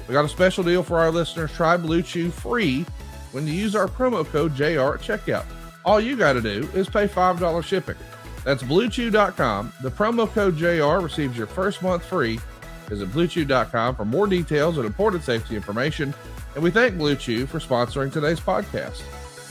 We 0.07 0.13
got 0.13 0.23
a 0.23 0.29
special 0.29 0.63
deal 0.63 0.83
for 0.83 0.99
our 0.99 1.11
listeners. 1.11 1.51
Try 1.51 1.75
Blue 1.75 2.01
Chew 2.01 2.31
free 2.31 2.85
when 3.33 3.45
you 3.45 3.51
use 3.51 3.75
our 3.75 3.87
promo 3.89 4.25
code 4.25 4.55
JR 4.55 4.95
at 4.95 5.01
checkout. 5.01 5.45
All 5.85 5.99
you 5.99 6.15
got 6.15 6.33
to 6.33 6.41
do 6.41 6.69
is 6.73 6.89
pay 6.89 7.07
$5 7.07 7.63
shipping. 7.63 7.95
That's 8.43 8.63
bluechew.com. 8.63 9.73
The 9.81 9.91
promo 9.91 10.27
code 10.31 10.57
JR 10.57 11.03
receives 11.03 11.37
your 11.37 11.47
first 11.47 11.81
month 11.81 12.05
free. 12.05 12.39
Visit 12.87 13.09
bluechew.com 13.09 13.95
for 13.95 14.05
more 14.05 14.27
details 14.27 14.77
and 14.77 14.85
important 14.85 15.23
safety 15.23 15.55
information. 15.55 16.13
And 16.55 16.63
we 16.63 16.71
thank 16.71 16.97
Blue 16.97 17.15
Chew 17.15 17.45
for 17.45 17.59
sponsoring 17.59 18.11
today's 18.11 18.39
podcast. 18.39 19.01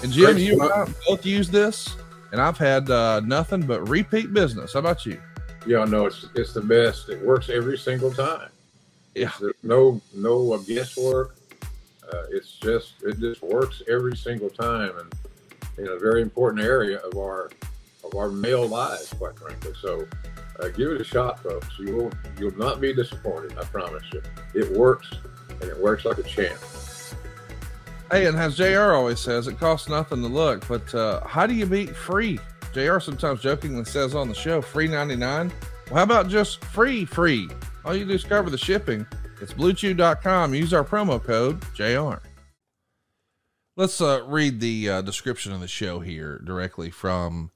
And 0.02 0.12
Jim, 0.12 0.32
Great 0.32 0.42
you 0.42 0.60
and 0.60 0.72
I 0.72 0.86
both 1.06 1.24
use 1.24 1.48
this, 1.48 1.96
and 2.32 2.40
I've 2.40 2.58
had 2.58 2.90
uh, 2.90 3.20
nothing 3.20 3.62
but 3.62 3.88
repeat 3.88 4.32
business. 4.32 4.74
How 4.74 4.80
about 4.80 5.06
you? 5.06 5.20
Yeah, 5.66 5.84
no, 5.84 6.06
it's 6.06 6.26
it's 6.34 6.54
the 6.54 6.62
best. 6.62 7.08
It 7.10 7.22
works 7.22 7.50
every 7.50 7.76
single 7.76 8.10
time. 8.10 8.48
Yeah, 9.14 9.32
There's 9.40 9.54
no 9.62 10.00
no 10.14 10.56
guesswork. 10.58 11.36
Uh, 12.10 12.24
it's 12.30 12.52
just 12.52 12.94
it 13.02 13.18
just 13.18 13.42
works 13.42 13.82
every 13.88 14.16
single 14.16 14.48
time, 14.50 14.92
and 14.98 15.12
in 15.80 15.88
a 15.88 15.98
very 15.98 16.22
important 16.22 16.62
area 16.62 16.98
of 16.98 17.16
our 17.16 17.50
of 18.04 18.14
our 18.14 18.28
male 18.28 18.66
lives, 18.66 19.12
quite 19.14 19.38
frankly. 19.38 19.72
So 19.80 20.06
uh, 20.60 20.68
give 20.68 20.92
it 20.92 21.00
a 21.00 21.04
shot, 21.04 21.40
folks. 21.40 21.68
You 21.78 21.96
will 21.96 22.12
you'll 22.38 22.58
not 22.58 22.80
be 22.80 22.92
disappointed. 22.92 23.56
I 23.58 23.64
promise 23.64 24.04
you. 24.12 24.22
It 24.54 24.70
works, 24.72 25.10
and 25.48 25.64
it 25.64 25.78
works 25.78 26.04
like 26.04 26.18
a 26.18 26.22
champ. 26.22 26.58
Hey, 28.10 28.26
and 28.26 28.36
as 28.36 28.56
Jr. 28.56 28.92
always 28.92 29.20
says, 29.20 29.46
it 29.46 29.58
costs 29.58 29.88
nothing 29.88 30.20
to 30.22 30.28
look. 30.28 30.66
But 30.66 30.92
uh, 30.94 31.24
how 31.26 31.46
do 31.46 31.54
you 31.54 31.66
beat 31.66 31.94
free? 31.94 32.38
Jr. 32.72 32.98
sometimes 32.98 33.40
jokingly 33.40 33.84
says 33.84 34.14
on 34.14 34.28
the 34.28 34.34
show, 34.34 34.60
free 34.60 34.88
ninety 34.88 35.16
nine. 35.16 35.52
Well, 35.86 35.96
how 35.96 36.02
about 36.02 36.28
just 36.28 36.64
free 36.66 37.04
free? 37.04 37.48
All 37.84 37.94
you 37.94 38.04
do 38.04 38.12
is 38.12 38.24
cover 38.24 38.50
the 38.50 38.58
shipping. 38.58 39.06
It's 39.40 39.54
bluechew.com. 39.54 40.54
Use 40.54 40.74
our 40.74 40.84
promo 40.84 41.22
code 41.22 41.64
JR. 41.74 42.22
Let's 43.80 44.02
uh, 44.02 44.22
read 44.26 44.60
the 44.60 44.90
uh, 44.90 45.00
description 45.00 45.52
of 45.52 45.60
the 45.60 45.66
show 45.66 46.00
here 46.00 46.38
directly 46.44 46.90
from 46.90 47.50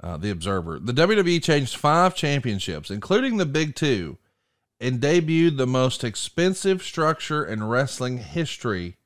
uh, 0.00 0.16
the 0.16 0.30
Observer. 0.30 0.78
The 0.78 0.92
WWE 0.92 1.42
changed 1.42 1.74
five 1.74 2.14
championships, 2.14 2.88
including 2.88 3.36
the 3.36 3.46
Big 3.46 3.74
Two, 3.74 4.18
and 4.78 5.00
debuted 5.00 5.56
the 5.56 5.66
most 5.66 6.04
expensive 6.04 6.84
structure 6.84 7.44
in 7.44 7.64
wrestling 7.64 8.18
history 8.18 8.96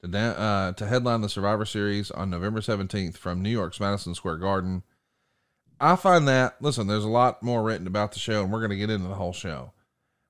to, 0.00 0.08
da- 0.08 0.32
uh, 0.32 0.72
to 0.72 0.88
headline 0.88 1.20
the 1.20 1.28
Survivor 1.28 1.64
Series 1.64 2.10
on 2.10 2.30
November 2.30 2.58
17th 2.58 3.16
from 3.16 3.40
New 3.40 3.50
York's 3.50 3.78
Madison 3.78 4.16
Square 4.16 4.38
Garden. 4.38 4.82
I 5.80 5.94
find 5.94 6.26
that, 6.26 6.60
listen, 6.60 6.88
there's 6.88 7.04
a 7.04 7.08
lot 7.08 7.44
more 7.44 7.62
written 7.62 7.86
about 7.86 8.10
the 8.10 8.18
show, 8.18 8.42
and 8.42 8.52
we're 8.52 8.58
going 8.58 8.70
to 8.70 8.76
get 8.76 8.90
into 8.90 9.06
the 9.06 9.14
whole 9.14 9.32
show. 9.32 9.70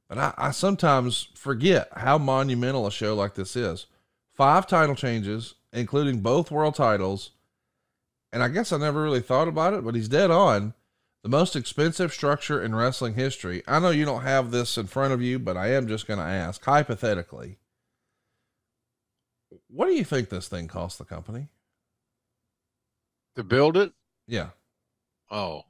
But 0.06 0.18
I, 0.18 0.34
I 0.36 0.50
sometimes 0.50 1.28
forget 1.34 1.88
how 1.96 2.18
monumental 2.18 2.86
a 2.86 2.92
show 2.92 3.14
like 3.14 3.36
this 3.36 3.56
is 3.56 3.86
five 4.40 4.66
title 4.66 4.94
changes, 4.94 5.56
including 5.70 6.22
both 6.22 6.50
world 6.50 6.74
titles. 6.74 7.32
And 8.32 8.42
I 8.42 8.48
guess 8.48 8.72
I 8.72 8.78
never 8.78 9.02
really 9.02 9.20
thought 9.20 9.48
about 9.48 9.74
it, 9.74 9.84
but 9.84 9.94
he's 9.94 10.08
dead 10.08 10.30
on. 10.30 10.72
The 11.22 11.28
most 11.28 11.54
expensive 11.54 12.10
structure 12.10 12.62
in 12.62 12.74
wrestling 12.74 13.16
history. 13.16 13.62
I 13.68 13.80
know 13.80 13.90
you 13.90 14.06
don't 14.06 14.22
have 14.22 14.50
this 14.50 14.78
in 14.78 14.86
front 14.86 15.12
of 15.12 15.20
you, 15.20 15.38
but 15.38 15.58
I 15.58 15.72
am 15.72 15.86
just 15.86 16.06
going 16.06 16.20
to 16.20 16.24
ask 16.24 16.64
hypothetically. 16.64 17.58
What 19.68 19.88
do 19.88 19.92
you 19.92 20.04
think 20.04 20.30
this 20.30 20.48
thing 20.48 20.68
cost 20.68 20.96
the 20.96 21.04
company? 21.04 21.48
To 23.36 23.44
build 23.44 23.76
it? 23.76 23.92
Yeah. 24.26 24.48
Oh, 25.30 25.64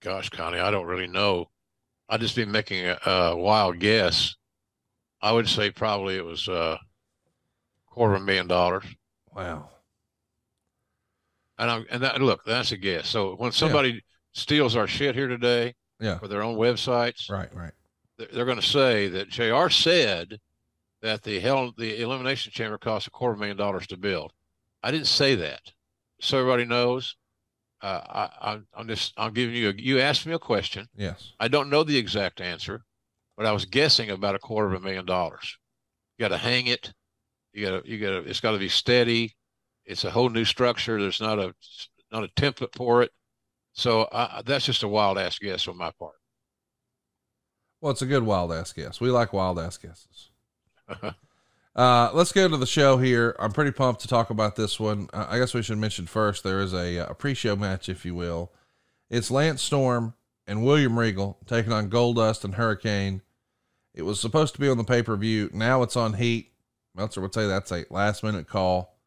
gosh, 0.00 0.28
Connie, 0.28 0.60
I 0.60 0.70
don't 0.70 0.86
really 0.86 1.08
know. 1.08 1.48
I'd 2.08 2.20
just 2.20 2.36
be 2.36 2.44
making 2.44 2.86
a, 2.86 2.96
a 3.04 3.36
wild 3.36 3.80
guess. 3.80 4.36
I 5.20 5.32
would 5.32 5.48
say 5.48 5.72
probably 5.72 6.14
it 6.14 6.24
was 6.24 6.46
uh, 6.46 6.78
quarter 7.92 8.14
of 8.14 8.22
a 8.22 8.24
million 8.24 8.46
dollars. 8.46 8.84
Wow. 9.36 9.68
And 11.58 11.70
I 11.70 11.82
and 11.90 12.02
that 12.02 12.20
look, 12.20 12.42
that's 12.44 12.72
a 12.72 12.76
guess. 12.76 13.06
So 13.08 13.34
when 13.36 13.52
somebody 13.52 13.90
yeah. 13.90 14.00
steals 14.32 14.74
our 14.74 14.86
shit 14.86 15.14
here 15.14 15.28
today, 15.28 15.74
yeah, 16.00 16.18
for 16.18 16.26
their 16.26 16.42
own 16.42 16.56
websites, 16.56 17.30
right, 17.30 17.54
right, 17.54 17.72
they're, 18.16 18.28
they're 18.32 18.44
going 18.46 18.60
to 18.60 18.66
say 18.66 19.08
that 19.08 19.28
Jr. 19.28 19.68
said 19.68 20.40
that 21.02 21.22
the 21.22 21.38
hell 21.38 21.72
the 21.76 22.00
elimination 22.00 22.52
chamber 22.52 22.78
cost 22.78 23.06
a 23.06 23.10
quarter 23.10 23.36
million 23.36 23.56
dollars 23.56 23.86
to 23.88 23.96
build. 23.98 24.32
I 24.82 24.90
didn't 24.90 25.06
say 25.06 25.34
that, 25.36 25.60
so 26.20 26.38
everybody 26.38 26.64
knows. 26.64 27.16
uh, 27.82 28.28
I, 28.40 28.58
I'm 28.74 28.88
just 28.88 29.12
I'm 29.16 29.32
giving 29.32 29.54
you 29.54 29.70
a, 29.70 29.74
you 29.76 30.00
asked 30.00 30.26
me 30.26 30.32
a 30.32 30.38
question. 30.38 30.88
Yes. 30.96 31.32
I 31.38 31.48
don't 31.48 31.70
know 31.70 31.84
the 31.84 31.98
exact 31.98 32.40
answer, 32.40 32.82
but 33.36 33.44
I 33.44 33.52
was 33.52 33.64
guessing 33.66 34.10
about 34.10 34.34
a 34.34 34.38
quarter 34.38 34.68
of 34.68 34.74
a 34.74 34.84
million 34.84 35.04
dollars. 35.04 35.58
You 36.16 36.22
got 36.24 36.28
to 36.28 36.38
hang 36.38 36.66
it. 36.68 36.92
You 37.52 37.66
got 37.66 37.84
to 37.84 37.90
you 37.90 37.98
got 37.98 38.10
to. 38.10 38.28
It's 38.28 38.40
got 38.40 38.52
to 38.52 38.58
be 38.58 38.68
steady. 38.68 39.34
It's 39.84 40.04
a 40.04 40.10
whole 40.10 40.28
new 40.28 40.44
structure. 40.44 41.00
There's 41.00 41.20
not 41.20 41.38
a 41.38 41.54
not 42.10 42.24
a 42.24 42.28
template 42.28 42.74
for 42.74 43.02
it. 43.02 43.10
So 43.72 44.02
uh, 44.02 44.42
that's 44.42 44.66
just 44.66 44.82
a 44.82 44.88
wild 44.88 45.18
ass 45.18 45.38
guess 45.38 45.66
on 45.66 45.76
my 45.76 45.90
part. 45.98 46.14
Well, 47.80 47.90
it's 47.90 48.02
a 48.02 48.06
good 48.06 48.22
wild 48.22 48.52
ass 48.52 48.72
guess. 48.72 49.00
We 49.00 49.10
like 49.10 49.32
wild 49.32 49.58
ass 49.58 49.76
guesses. 49.76 50.30
uh, 51.76 52.10
let's 52.14 52.32
go 52.32 52.48
to 52.48 52.56
the 52.56 52.66
show 52.66 52.98
here. 52.98 53.34
I'm 53.40 53.52
pretty 53.52 53.72
pumped 53.72 54.02
to 54.02 54.08
talk 54.08 54.30
about 54.30 54.54
this 54.54 54.78
one. 54.78 55.08
Uh, 55.12 55.26
I 55.28 55.38
guess 55.38 55.52
we 55.52 55.62
should 55.62 55.78
mention 55.78 56.06
first 56.06 56.44
there 56.44 56.60
is 56.60 56.72
a, 56.72 56.98
a 56.98 57.14
pre-show 57.14 57.56
match, 57.56 57.88
if 57.88 58.04
you 58.04 58.14
will. 58.14 58.52
It's 59.10 59.32
Lance 59.32 59.62
Storm 59.62 60.14
and 60.46 60.64
William 60.64 60.96
Regal 60.96 61.38
taking 61.46 61.72
on 61.72 61.90
Goldust 61.90 62.44
and 62.44 62.54
Hurricane. 62.54 63.22
It 63.94 64.02
was 64.02 64.20
supposed 64.20 64.54
to 64.54 64.60
be 64.60 64.68
on 64.68 64.78
the 64.78 64.84
pay 64.84 65.02
per 65.02 65.16
view. 65.16 65.50
Now 65.52 65.82
it's 65.82 65.96
on 65.96 66.14
Heat. 66.14 66.51
Meltzer 66.94 67.20
would 67.20 67.34
say 67.34 67.46
that's 67.46 67.72
a 67.72 67.84
last 67.90 68.22
minute 68.22 68.48
call. 68.48 68.98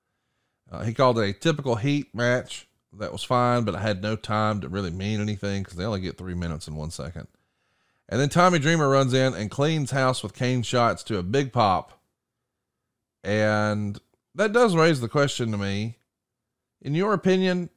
Uh, 0.71 0.83
he 0.83 0.93
called 0.93 1.19
it 1.19 1.29
a 1.29 1.33
typical 1.33 1.75
Heat 1.75 2.13
match. 2.13 2.67
That 2.97 3.11
was 3.11 3.23
fine, 3.23 3.63
but 3.63 3.75
I 3.75 3.81
had 3.81 4.01
no 4.01 4.15
time 4.15 4.61
to 4.61 4.69
really 4.69 4.89
mean 4.89 5.19
anything 5.19 5.63
because 5.63 5.77
they 5.77 5.85
only 5.85 6.01
get 6.01 6.17
three 6.17 6.33
minutes 6.33 6.67
in 6.67 6.75
one 6.75 6.91
second. 6.91 7.27
And 8.07 8.21
then 8.21 8.29
Tommy 8.29 8.59
Dreamer 8.59 8.87
runs 8.87 9.13
in 9.13 9.33
and 9.33 9.51
cleans 9.51 9.91
house 9.91 10.23
with 10.23 10.33
cane 10.33 10.61
shots 10.61 11.03
to 11.03 11.17
a 11.17 11.23
big 11.23 11.51
pop. 11.51 11.99
And 13.23 13.99
that 14.35 14.53
does 14.53 14.75
raise 14.75 15.01
the 15.01 15.09
question 15.09 15.51
to 15.51 15.57
me. 15.57 15.97
In 16.81 16.93
your 16.93 17.13
opinion, 17.13 17.69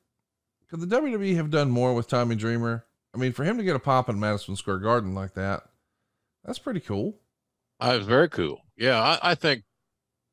could 0.69 0.81
the 0.81 0.97
WWE 1.01 1.35
have 1.37 1.51
done 1.51 1.71
more 1.71 1.95
with 1.95 2.09
Tommy 2.09 2.37
Dreamer? 2.37 2.85
I 3.15 3.19
mean, 3.19 3.33
for 3.33 3.45
him 3.45 3.57
to 3.57 3.65
get 3.65 3.77
a 3.77 3.81
pop 3.81 4.09
in 4.09 4.21
Madison 4.21 4.55
Square 4.55 4.81
Garden 4.81 5.15
like 5.15 5.35
that, 5.35 5.65
that's 6.45 6.59
pretty 6.59 6.81
cool. 6.81 7.19
I 7.81 7.97
was 7.97 8.07
very 8.07 8.29
cool. 8.29 8.61
Yeah, 8.77 9.01
I, 9.01 9.31
I 9.31 9.35
think 9.35 9.63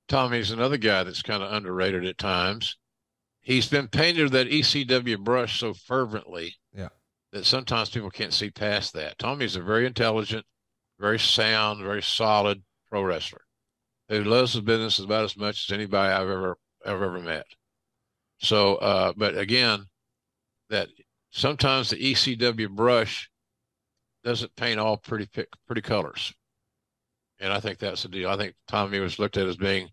Tommy's 0.08 0.52
another 0.52 0.78
guy 0.78 1.04
that's 1.04 1.22
kind 1.22 1.42
of 1.44 1.52
underrated 1.52 2.06
at 2.06 2.18
times. 2.18 2.78
He's 3.42 3.68
been 3.68 3.88
painted 3.88 4.32
that 4.32 4.48
ECW 4.50 5.24
brush 5.24 5.60
so 5.60 5.74
fervently 5.74 6.56
Yeah. 6.74 6.90
that 7.32 7.46
sometimes 7.46 7.90
people 7.90 8.10
can't 8.10 8.34
see 8.34 8.50
past 8.50 8.94
that. 8.94 9.18
Tommy's 9.20 9.56
a 9.56 9.62
very 9.62 9.86
intelligent, 9.86 10.46
very 11.00 11.20
sound, 11.20 11.82
very 11.84 12.02
solid 12.02 12.64
pro 12.90 13.02
wrestler 13.04 13.42
who 14.10 14.24
loves 14.24 14.54
his 14.54 14.62
business 14.62 15.00
about 15.00 15.26
as 15.26 15.36
much 15.38 15.68
as 15.70 15.74
anybody 15.74 16.12
I've 16.14 16.30
ever 16.30 16.58
ever 16.86 17.06
ever 17.06 17.20
met. 17.20 17.46
So, 18.38 18.76
uh, 18.76 19.14
but 19.18 19.36
again, 19.38 19.86
that 20.70 20.90
sometimes 21.32 21.90
the 21.90 21.98
ECW 21.98 22.70
brush 22.70 23.30
doesn't 24.24 24.56
paint 24.56 24.80
all 24.80 24.98
pretty 24.98 25.28
pretty 25.66 25.82
colors, 25.82 26.34
and 27.40 27.52
I 27.52 27.60
think 27.60 27.80
that's 27.80 28.04
the 28.04 28.10
deal. 28.10 28.30
I 28.30 28.38
think 28.38 28.56
Tommy 28.68 29.00
was 29.00 29.18
looked 29.20 29.38
at 29.38 29.48
as 29.48 29.58
being 29.58 29.90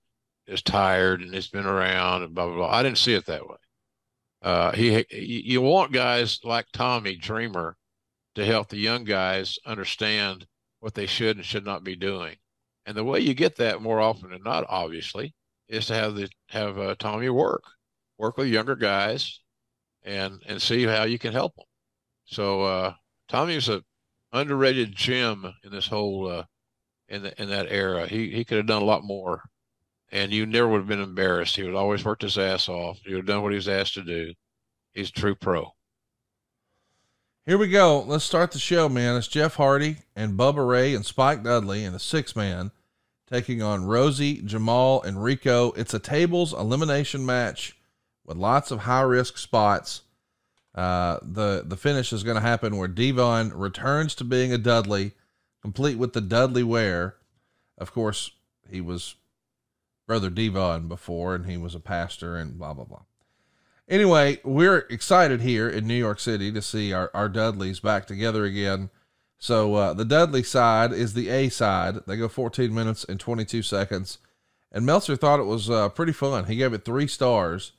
is 0.47 0.63
tired 0.63 1.21
and 1.21 1.35
it's 1.35 1.49
been 1.49 1.67
around 1.67 2.23
and 2.23 2.35
blah 2.35 2.47
blah 2.47 2.57
blah. 2.57 2.71
I 2.71 2.83
didn't 2.83 2.99
see 2.99 3.15
it 3.15 3.27
that 3.27 3.47
way. 3.49 3.57
Uh, 4.43 4.73
he 4.73 5.05
you 5.11 5.61
want 5.61 5.93
guys 5.93 6.41
like 6.45 6.67
Tommy 6.73 7.17
Dreamer 7.17 7.77
to 8.35 8.45
help 8.45 8.69
the 8.69 8.79
young 8.79 9.05
guys 9.05 9.59
understand 9.67 10.47
what 10.81 10.95
they 10.95 11.07
should 11.07 11.37
and 11.37 11.47
should 11.47 11.65
not 11.65 11.85
be 11.85 11.95
doing. 11.95 12.37
And 12.87 12.97
the 12.97 13.05
way 13.05 13.21
you 13.21 13.35
get 13.35 13.57
that 13.57 13.83
more 13.83 14.01
often 14.01 14.31
than 14.31 14.43
not, 14.43 14.65
obviously, 14.69 15.35
is 15.69 15.87
to 15.87 15.95
have 15.95 16.17
the 16.17 16.29
have 16.49 16.79
uh, 16.79 16.95
Tommy 16.99 17.29
work, 17.29 17.63
work 18.19 18.37
with 18.37 18.49
younger 18.49 18.75
guys, 18.77 19.41
and 20.03 20.43
and 20.47 20.61
see 20.61 20.85
how 20.85 21.05
you 21.05 21.19
can 21.19 21.33
help 21.33 21.55
them. 21.55 21.67
So 22.25 22.63
uh, 22.63 22.95
Tommy's 23.29 23.69
a 23.69 23.83
underrated 24.33 24.97
gem 24.97 25.53
in 25.63 25.71
this 25.71 25.87
whole 25.87 26.29
uh, 26.29 26.45
in 27.09 27.23
the, 27.23 27.41
in 27.41 27.51
that 27.51 27.71
era. 27.71 28.07
He 28.07 28.31
he 28.31 28.45
could 28.45 28.57
have 28.57 28.67
done 28.67 28.83
a 28.83 28.87
lot 28.87 29.05
more, 29.05 29.43
and 30.13 30.31
you 30.31 30.45
never 30.45 30.69
would 30.69 30.79
have 30.79 30.87
been 30.87 31.01
embarrassed. 31.01 31.57
He 31.57 31.63
would 31.63 31.75
always 31.75 32.05
worked 32.05 32.23
his 32.23 32.39
ass 32.39 32.69
off. 32.69 33.01
He 33.05 33.15
would 33.15 33.21
have 33.21 33.27
done 33.27 33.43
what 33.43 33.53
he 33.53 33.57
was 33.57 33.69
asked 33.69 33.95
to 33.95 34.05
do. 34.05 34.35
He's 34.93 35.09
a 35.09 35.13
true 35.13 35.35
pro. 35.35 35.73
Here 37.47 37.59
we 37.59 37.69
go. 37.69 38.03
Let's 38.03 38.23
start 38.23 38.53
the 38.53 38.59
show, 38.59 38.89
man. 38.89 39.17
It's 39.17 39.27
Jeff 39.27 39.57
Hardy 39.57 39.97
and 40.15 40.39
Bubba 40.39 40.69
Ray 40.69 40.95
and 40.95 41.05
Spike 41.05 41.43
Dudley 41.43 41.85
and 41.85 41.97
a 41.97 41.99
six 41.99 42.37
man 42.37 42.71
taking 43.29 43.63
on 43.63 43.87
Rosey, 43.87 44.45
Jamal, 44.45 45.03
and 45.03 45.25
Rico. 45.25 45.73
It's 45.73 45.95
a 45.95 45.99
tables 45.99 46.53
elimination 46.53 47.25
match 47.25 47.77
with 48.25 48.37
lots 48.37 48.71
of 48.71 48.81
high 48.81 49.01
risk 49.01 49.39
spots. 49.39 50.03
Uh, 50.75 51.19
the 51.23 51.65
the 51.67 51.77
finish 51.77 52.13
is 52.13 52.23
going 52.23 52.37
to 52.37 52.41
happen 52.41 52.77
where 52.77 52.89
Devon 52.89 53.53
returns 53.55 54.15
to 54.17 54.25
being 54.25 54.53
a 54.53 54.59
Dudley, 54.59 55.13
complete 55.63 55.99
with 55.99 56.13
the 56.13 56.21
Dudley 56.21 56.63
wear. 56.63 57.17
Of 57.77 57.93
course, 57.93 58.31
he 58.71 58.81
was 58.81 59.17
brother 60.07 60.31
Devon 60.31 60.89
before, 60.89 61.35
and 61.35 61.47
he 61.47 61.57
was 61.57 61.75
a 61.75 61.81
pastor, 61.81 62.37
and 62.37 62.59
blah 62.59 62.75
blah 62.75 62.85
blah. 62.85 63.03
Anyway, 63.89 64.41
we're 64.45 64.87
excited 64.91 65.41
here 65.41 65.69
in 65.69 65.87
New 65.87 65.95
York 65.95 66.21
City 66.21 66.53
to 66.53 66.63
see 66.63 66.93
our, 66.93 67.11
our 67.13 67.29
Dudleys 67.29 67.81
back 67.81 68.07
together 68.07 68.45
again. 68.45 68.91
So 69.39 69.75
uh, 69.75 69.93
the 69.93 70.05
Dudley 70.05 70.45
side 70.45 70.93
is 70.93 71.15
the 71.15 71.29
A 71.29 71.49
side. 71.49 71.97
They 72.07 72.17
go 72.17 72.29
14 72.29 72.73
minutes 72.73 73.05
and 73.05 73.19
22 73.19 73.63
seconds. 73.63 74.19
And 74.71 74.87
Meltzer 74.87 75.17
thought 75.17 75.41
it 75.41 75.47
was 75.47 75.69
uh, 75.69 75.89
pretty 75.91 76.13
fun. 76.13 76.47
He 76.47 76.57
gave 76.57 76.73
it 76.73 76.85
three 76.85 77.07
stars. 77.07 77.73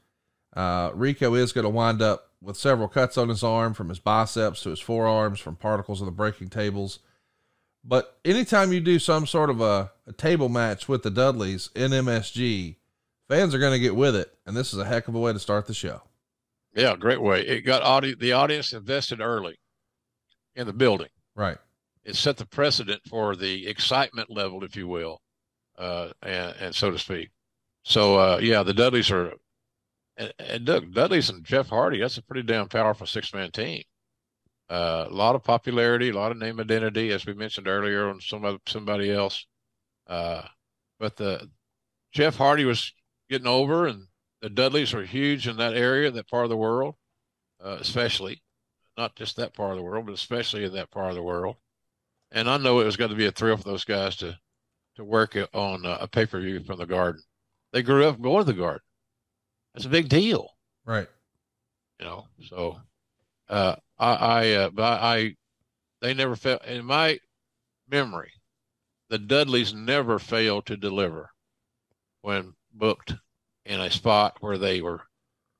Uh, 0.55 0.91
Rico 0.93 1.33
is 1.33 1.53
going 1.53 1.63
to 1.63 1.69
wind 1.69 2.01
up 2.01 2.29
with 2.41 2.57
several 2.57 2.87
cuts 2.87 3.17
on 3.17 3.29
his 3.29 3.43
arm 3.43 3.73
from 3.73 3.89
his 3.89 3.99
biceps 3.99 4.61
to 4.63 4.69
his 4.69 4.81
forearms 4.81 5.39
from 5.39 5.55
particles 5.55 6.01
of 6.01 6.05
the 6.05 6.11
breaking 6.11 6.49
tables. 6.49 6.99
But 7.84 8.18
anytime 8.23 8.72
you 8.72 8.80
do 8.80 8.97
some 8.97 9.27
sort 9.27 9.49
of 9.49 9.60
a, 9.60 9.91
a 10.07 10.14
table 10.14 10.49
match 10.49 10.88
with 10.88 11.03
the 11.03 11.11
Dudleys 11.11 11.69
in 11.76 11.91
MSG, 11.91 12.77
fans 13.27 13.53
are 13.53 13.60
going 13.60 13.73
to 13.73 13.80
get 13.80 13.95
with 13.95 14.15
it. 14.15 14.34
And 14.45 14.55
this 14.55 14.73
is 14.73 14.80
a 14.80 14.85
heck 14.85 15.07
of 15.07 15.15
a 15.15 15.19
way 15.19 15.34
to 15.34 15.39
start 15.39 15.68
the 15.68 15.73
show. 15.73 16.01
Yeah, 16.73 16.95
great 16.95 17.22
way. 17.22 17.41
It 17.45 17.61
got 17.61 17.84
audi- 17.84 18.15
the 18.15 18.31
audience 18.31 18.73
invested 18.73 19.22
early 19.22 19.57
in 20.55 20.65
the 20.65 20.73
building. 20.73 21.10
Right. 21.35 21.57
It 22.03 22.15
set 22.15 22.38
the 22.38 22.45
precedent 22.45 23.01
for 23.07 23.35
the 23.35 23.68
excitement 23.68 24.30
level, 24.30 24.64
if 24.64 24.76
you 24.76 24.88
will, 24.88 25.22
uh, 25.77 26.10
and, 26.22 26.55
and 26.60 26.76
so 26.76 26.91
to 26.91 26.99
speak. 26.99 27.30
So, 27.84 28.18
uh, 28.18 28.39
yeah, 28.41 28.64
the 28.64 28.73
Dudleys 28.73 29.11
are, 29.11 29.34
and, 30.18 30.34
and 30.39 30.65
Doug, 30.65 30.93
Dudleys 30.93 31.30
and 31.30 31.43
Jeff 31.43 31.68
Hardy, 31.69 31.99
that's 31.99 32.18
a 32.18 32.23
pretty 32.23 32.43
damn 32.43 32.68
powerful 32.68 33.07
six 33.07 33.34
man 33.34 33.51
team. 33.51 33.84
Uh, 34.69 35.06
a 35.10 35.14
lot 35.14 35.35
of 35.35 35.44
popularity, 35.44 36.10
a 36.10 36.14
lot 36.14 36.31
of 36.31 36.38
name 36.38 36.60
identity, 36.60 37.11
as 37.11 37.26
we 37.26 37.34
mentioned 37.34 37.68
earlier 37.68 38.10
on 38.10 38.19
some 38.22 38.60
somebody 38.68 39.11
else. 39.11 39.45
Uh, 40.07 40.41
but 40.99 41.15
the 41.18 41.49
Jeff 42.11 42.38
Hardy 42.38 42.65
was 42.65 42.94
getting 43.30 43.48
over, 43.48 43.88
and 43.88 44.07
the 44.41 44.49
Dudleys 44.49 44.94
were 44.94 45.03
huge 45.03 45.48
in 45.48 45.57
that 45.57 45.76
area, 45.76 46.11
that 46.11 46.30
part 46.30 46.45
of 46.45 46.49
the 46.49 46.57
world, 46.57 46.95
uh, 47.64 47.77
especially 47.80 48.41
not 48.98 49.15
just 49.15 49.35
that 49.38 49.53
part 49.53 49.72
of 49.72 49.77
the 49.77 49.84
world, 49.84 50.06
but 50.06 50.14
especially 50.14 50.64
in 50.64 50.73
that 50.73 50.91
part 50.91 51.10
of 51.10 51.15
the 51.15 51.23
world. 51.23 51.56
And 52.31 52.49
I 52.49 52.57
know 52.57 52.80
it 52.80 52.85
was 52.85 52.98
going 52.98 53.11
to 53.11 53.15
be 53.18 53.26
a 53.27 53.31
thrill 53.31 53.57
for 53.57 53.64
those 53.64 53.84
guys 53.85 54.15
to 54.18 54.38
to 54.95 55.03
work 55.03 55.35
on 55.53 55.85
a 55.85 56.07
pay 56.07 56.26
per 56.26 56.40
view 56.40 56.64
from 56.64 56.77
the 56.77 56.85
Garden. 56.85 57.22
They 57.72 57.81
grew 57.81 58.06
up 58.06 58.22
going 58.22 58.45
to 58.45 58.52
the 58.52 58.57
Garden. 58.57 58.81
That's 59.73 59.85
a 59.85 59.90
big 59.90 60.07
deal, 60.07 60.49
Right. 60.85 61.07
you 61.99 62.06
know. 62.06 62.27
So, 62.48 62.80
uh, 63.49 63.76
I, 63.98 64.14
I, 64.14 64.52
uh, 64.53 64.72
I, 64.78 65.36
they 66.02 66.14
never 66.14 66.36
felt 66.36 66.65
in 66.65 66.86
my 66.86 67.20
memory, 67.90 68.32
the 69.10 69.20
Dudleys 69.20 69.74
never 69.74 70.20
failed 70.20 70.65
to 70.68 70.78
deliver 70.78 71.30
when 72.22 72.53
booked 72.74 73.14
in 73.65 73.80
a 73.80 73.91
spot 73.91 74.38
where 74.40 74.57
they 74.57 74.82
were 74.82 75.02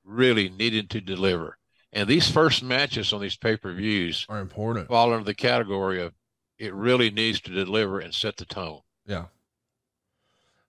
really 0.04 0.48
needed 0.48 0.90
to 0.90 1.00
deliver. 1.00 1.56
And 1.92 2.08
these 2.08 2.30
first 2.30 2.62
matches 2.62 3.12
on 3.12 3.20
these 3.20 3.36
pay 3.36 3.56
per 3.56 3.72
views 3.72 4.26
Are 4.28 4.40
important. 4.40 4.88
fall 4.88 5.12
under 5.12 5.24
the 5.24 5.34
category 5.34 6.02
of 6.02 6.12
it 6.58 6.74
really 6.74 7.10
needs 7.10 7.40
to 7.42 7.52
deliver 7.52 8.00
and 8.00 8.12
set 8.12 8.36
the 8.36 8.44
tone. 8.44 8.80
Yeah. 9.06 9.26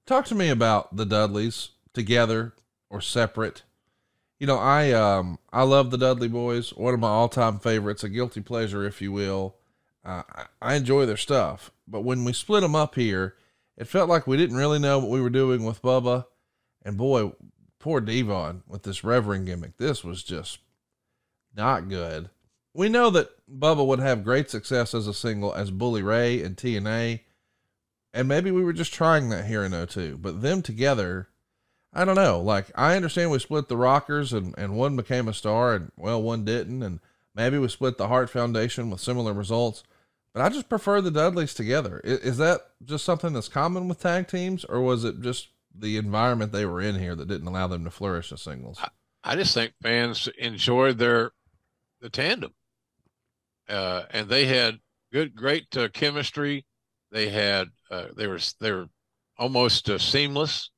Talk 0.06 0.26
to 0.26 0.36
me 0.36 0.50
about 0.50 0.96
the 0.96 1.06
Dudleys 1.06 1.70
together 1.94 2.54
or 2.90 3.02
separate. 3.02 3.64
You 4.40 4.48
know, 4.48 4.58
I 4.58 4.92
um 4.92 5.40
I 5.52 5.64
love 5.64 5.92
the 5.92 5.98
Dudley 5.98 6.28
Boys. 6.28 6.72
One 6.72 6.94
of 6.94 7.00
my 7.00 7.08
all 7.08 7.30
time 7.30 7.60
favorites, 7.60 8.04
a 8.04 8.10
guilty 8.10 8.42
pleasure, 8.42 8.86
if 8.86 9.02
you 9.02 9.12
will. 9.12 9.56
Uh, 10.04 10.24
I, 10.30 10.46
I 10.62 10.76
enjoy 10.76 11.06
their 11.06 11.18
stuff, 11.18 11.72
but 11.88 12.02
when 12.02 12.26
we 12.26 12.34
split 12.34 12.62
them 12.62 12.76
up 12.76 12.96
here, 12.96 13.36
it 13.78 13.88
felt 13.88 14.10
like 14.10 14.28
we 14.28 14.38
didn't 14.38 14.58
really 14.58 14.78
know 14.78 15.00
what 15.00 15.10
we 15.10 15.22
were 15.22 15.30
doing 15.30 15.64
with 15.64 15.82
Bubba. 15.82 16.26
And 16.84 16.98
boy, 16.98 17.34
poor 17.80 18.02
Devon 18.02 18.64
with 18.68 18.84
this 18.84 19.04
Reverend 19.04 19.48
gimmick. 19.48 19.78
This 19.78 20.04
was 20.04 20.24
just 20.24 20.60
not 21.56 21.90
good. 21.90 22.30
We 22.74 22.90
know 22.90 23.10
that 23.12 23.30
Bubba 23.48 23.86
would 23.86 24.00
have 24.00 24.24
great 24.24 24.50
success 24.50 24.94
as 24.94 25.08
a 25.08 25.14
single 25.14 25.54
as 25.54 25.72
Bully 25.72 26.04
Ray 26.04 26.44
and 26.44 26.56
TNA. 26.56 27.22
And 28.14 28.28
maybe 28.28 28.52
we 28.52 28.64
were 28.64 28.74
just 28.74 28.94
trying 28.94 29.30
that 29.30 29.46
here 29.46 29.64
in 29.64 29.88
02, 29.88 30.18
but 30.18 30.42
them 30.42 30.62
together, 30.62 31.30
I 31.96 32.06
don't 32.06 32.16
know. 32.16 32.42
Like 32.42 32.68
I 32.76 32.96
understand 32.96 33.32
we 33.32 33.40
split 33.40 33.70
the 33.70 33.78
Rockers 33.78 34.34
and 34.34 34.54
and 34.58 34.76
one 34.76 34.96
became 34.96 35.28
a 35.28 35.34
star 35.34 35.76
and 35.76 35.92
well 35.96 36.22
one 36.22 36.44
didn't 36.44 36.84
and 36.84 37.00
maybe 37.34 37.58
we 37.58 37.68
split 37.70 37.98
the 37.98 38.10
Hart 38.10 38.30
Foundation 38.30 38.90
with 38.90 39.00
similar 39.00 39.34
results. 39.34 39.84
But 40.34 40.42
I 40.42 40.50
just 40.50 40.68
prefer 40.68 41.00
the 41.00 41.12
Dudleys 41.12 41.54
together. 41.54 42.02
Is, 42.04 42.20
is 42.20 42.38
that 42.38 42.72
just 42.84 43.06
something 43.06 43.32
that's 43.32 43.48
common 43.48 43.88
with 43.88 44.02
tag 44.02 44.28
teams, 44.28 44.66
or 44.66 44.82
was 44.82 45.06
it 45.06 45.22
just 45.22 45.48
the 45.74 45.96
environment 45.96 46.52
they 46.52 46.66
were 46.66 46.82
in 46.82 47.00
here 47.00 47.16
that 47.16 47.30
didn't 47.30 47.48
allow 47.48 47.68
them 47.68 47.86
to 47.86 47.90
flourish 47.90 48.34
as 48.34 48.42
singles? 48.42 48.78
I, 48.82 48.90
I 49.24 49.36
just 49.38 49.54
think 49.54 49.74
fans 49.82 50.28
enjoyed 50.38 50.98
their 50.98 51.32
the 52.02 52.10
tandem, 52.10 52.54
uh, 53.70 54.04
and 54.12 54.28
they 54.28 54.46
had 54.46 54.80
good, 55.14 55.36
great 55.36 55.76
uh, 55.78 55.88
chemistry. 55.88 56.66
They 57.12 57.30
had 57.30 57.70
uh, 57.90 58.08
they 58.18 58.28
were 58.28 58.40
they 58.60 58.74
were 58.74 58.90
almost 59.38 59.90
uh, 59.90 59.98
seamless. 59.98 60.70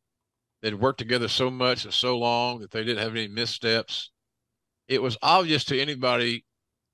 They'd 0.67 0.75
worked 0.75 0.99
together 0.99 1.29
so 1.29 1.49
much 1.49 1.85
and 1.85 1.93
so 1.93 2.17
long 2.17 2.59
that 2.59 2.71
they 2.71 2.83
didn't 2.83 3.01
have 3.01 3.15
any 3.15 3.29
missteps. 3.29 4.11
It 4.89 5.01
was 5.01 5.17
obvious 5.21 5.63
to 5.63 5.79
anybody, 5.79 6.43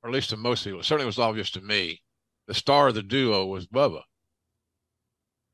or 0.03 0.11
at 0.11 0.13
least 0.13 0.29
to 0.29 0.37
most 0.37 0.63
people. 0.63 0.81
It 0.81 0.83
certainly 0.83 1.07
was 1.07 1.17
obvious 1.17 1.49
to 1.49 1.61
me. 1.61 2.03
The 2.45 2.53
star 2.53 2.89
of 2.89 2.93
the 2.93 3.01
duo 3.01 3.47
was 3.47 3.65
Bubba. 3.65 4.03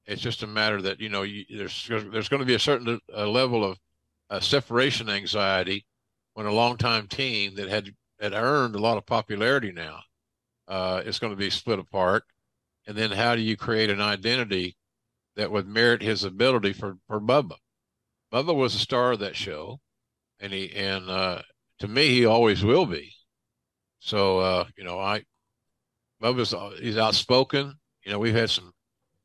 It's 0.06 0.22
just 0.22 0.44
a 0.44 0.48
matter 0.48 0.82
that 0.82 1.00
you 1.00 1.08
know 1.08 1.22
you, 1.22 1.46
there's 1.50 1.88
there's 1.88 2.28
going 2.28 2.42
to 2.42 2.46
be 2.46 2.56
a 2.56 2.60
certain 2.60 3.00
level 3.10 3.64
of 3.64 3.80
uh, 4.30 4.42
separation 4.42 5.10
anxiety 5.10 5.86
when 6.34 6.46
a 6.46 6.52
longtime 6.52 7.08
team 7.08 7.56
that 7.56 7.70
had 7.70 7.96
had 8.20 8.34
earned 8.34 8.76
a 8.76 8.82
lot 8.82 8.98
of 8.98 9.06
popularity 9.06 9.72
now 9.72 10.02
uh, 10.68 11.02
is 11.06 11.20
going 11.20 11.32
to 11.32 11.38
be 11.38 11.50
split 11.50 11.80
apart. 11.80 12.26
And 12.86 12.98
then 12.98 13.12
how 13.12 13.36
do 13.36 13.42
you 13.42 13.56
create 13.56 13.90
an 13.90 14.02
identity 14.02 14.76
that 15.38 15.52
would 15.52 15.70
merit 15.70 16.02
his 16.02 16.26
ability 16.26 16.74
for 16.74 16.98
for 17.08 17.22
Bubba? 17.22 17.56
Bubba 18.32 18.56
was 18.56 18.74
the 18.74 18.80
star 18.80 19.12
of 19.14 19.20
that 19.20 19.36
show, 19.36 19.80
and 20.40 20.54
he 20.54 20.72
and 20.74 21.10
uh, 21.10 21.42
to 21.80 21.88
me 21.88 22.10
he 22.10 22.26
always 22.26 22.64
will 22.64 22.86
be. 22.86 23.12
So 24.00 24.40
uh, 24.40 24.66
you 24.78 24.84
know, 24.84 25.00
I 25.00 25.24
Bubba's 26.22 26.54
he's 26.80 26.98
outspoken. 26.98 27.74
You 28.06 28.12
know, 28.12 28.20
we've 28.20 28.36
had 28.36 28.50
some 28.50 28.72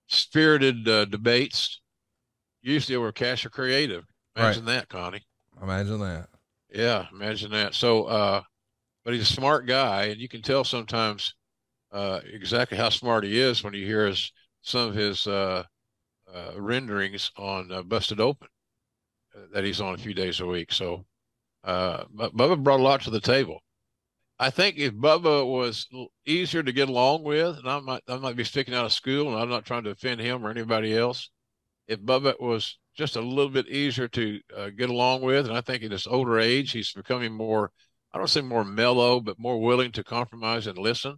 spirited 0.09 0.89
uh, 0.89 1.05
debates. 1.06 1.81
Usually 2.62 2.97
over 2.97 3.12
cash 3.12 3.44
or 3.44 3.51
creative. 3.51 4.05
Imagine 4.36 4.64
right. 4.64 4.76
that, 4.76 4.89
Connie. 4.89 5.22
Imagine 5.62 6.01
that. 6.01 6.28
Yeah, 6.72 7.06
imagine 7.12 7.51
that. 7.51 7.74
So, 7.74 8.05
uh, 8.05 8.40
but 9.05 9.12
he's 9.12 9.22
a 9.22 9.32
smart 9.32 9.66
guy, 9.66 10.05
and 10.05 10.18
you 10.18 10.28
can 10.28 10.40
tell 10.40 10.64
sometimes 10.64 11.35
uh, 11.93 12.20
exactly 12.32 12.78
how 12.78 12.89
smart 12.89 13.24
he 13.24 13.39
is 13.39 13.62
when 13.62 13.74
you 13.74 13.85
hear 13.85 14.06
his 14.06 14.32
some 14.62 14.89
of 14.89 14.94
his 14.94 15.26
uh, 15.26 15.62
uh, 16.35 16.52
renderings 16.56 17.31
on 17.36 17.70
uh, 17.70 17.82
Busted 17.82 18.18
Open 18.18 18.48
that 19.52 19.65
he's 19.65 19.81
on 19.81 19.94
a 19.94 19.98
few 19.98 20.15
days 20.15 20.40
a 20.40 20.47
week. 20.47 20.73
So, 20.73 21.05
uh, 21.65 22.05
but 22.11 22.36
Bubba 22.36 22.62
brought 22.62 22.81
a 22.81 22.82
lot 22.82 23.02
to 23.02 23.11
the 23.11 23.20
table. 23.20 23.61
I 24.39 24.51
think 24.51 24.78
if 24.78 24.93
Bubba 24.93 25.47
was 25.47 25.89
easier 26.27 26.62
to 26.62 26.73
get 26.73 26.89
along 26.89 27.23
with, 27.23 27.59
and 27.59 27.69
I 27.69 27.81
might 27.81 28.02
I 28.09 28.16
might 28.16 28.36
be 28.36 28.44
sticking 28.44 28.74
out 28.74 28.85
of 28.85 28.93
school, 28.93 29.28
and 29.28 29.40
I'm 29.40 29.48
not 29.48 29.65
trying 29.65 29.85
to 29.85 29.90
offend 29.90 30.20
him 30.20 30.44
or 30.44 30.51
anybody 30.51 30.97
else. 30.97 31.31
If 31.86 32.01
Bubba 32.01 32.40
was 32.40 32.78
just 32.97 33.16
a 33.16 33.20
little 33.20 33.51
bit 33.51 33.69
easier 33.69 34.09
to 34.09 34.40
uh, 34.56 34.70
get 34.70 34.90
along 34.90 35.23
with, 35.23 35.47
and 35.47 35.56
I 35.56 35.61
think 35.61 35.82
in 35.82 35.90
his 35.93 36.06
older 36.06 36.39
age, 36.39 36.73
he's 36.73 36.93
becoming 36.93 37.32
more 37.32 37.70
I 38.15 38.19
don't 38.19 38.28
say 38.28 38.43
more 38.43 38.65
mellow, 38.65 39.20
but 39.20 39.40
more 39.40 39.61
willing 39.61 39.90
to 39.93 40.05
compromise 40.05 40.69
and 40.69 40.78
listen. 40.78 41.16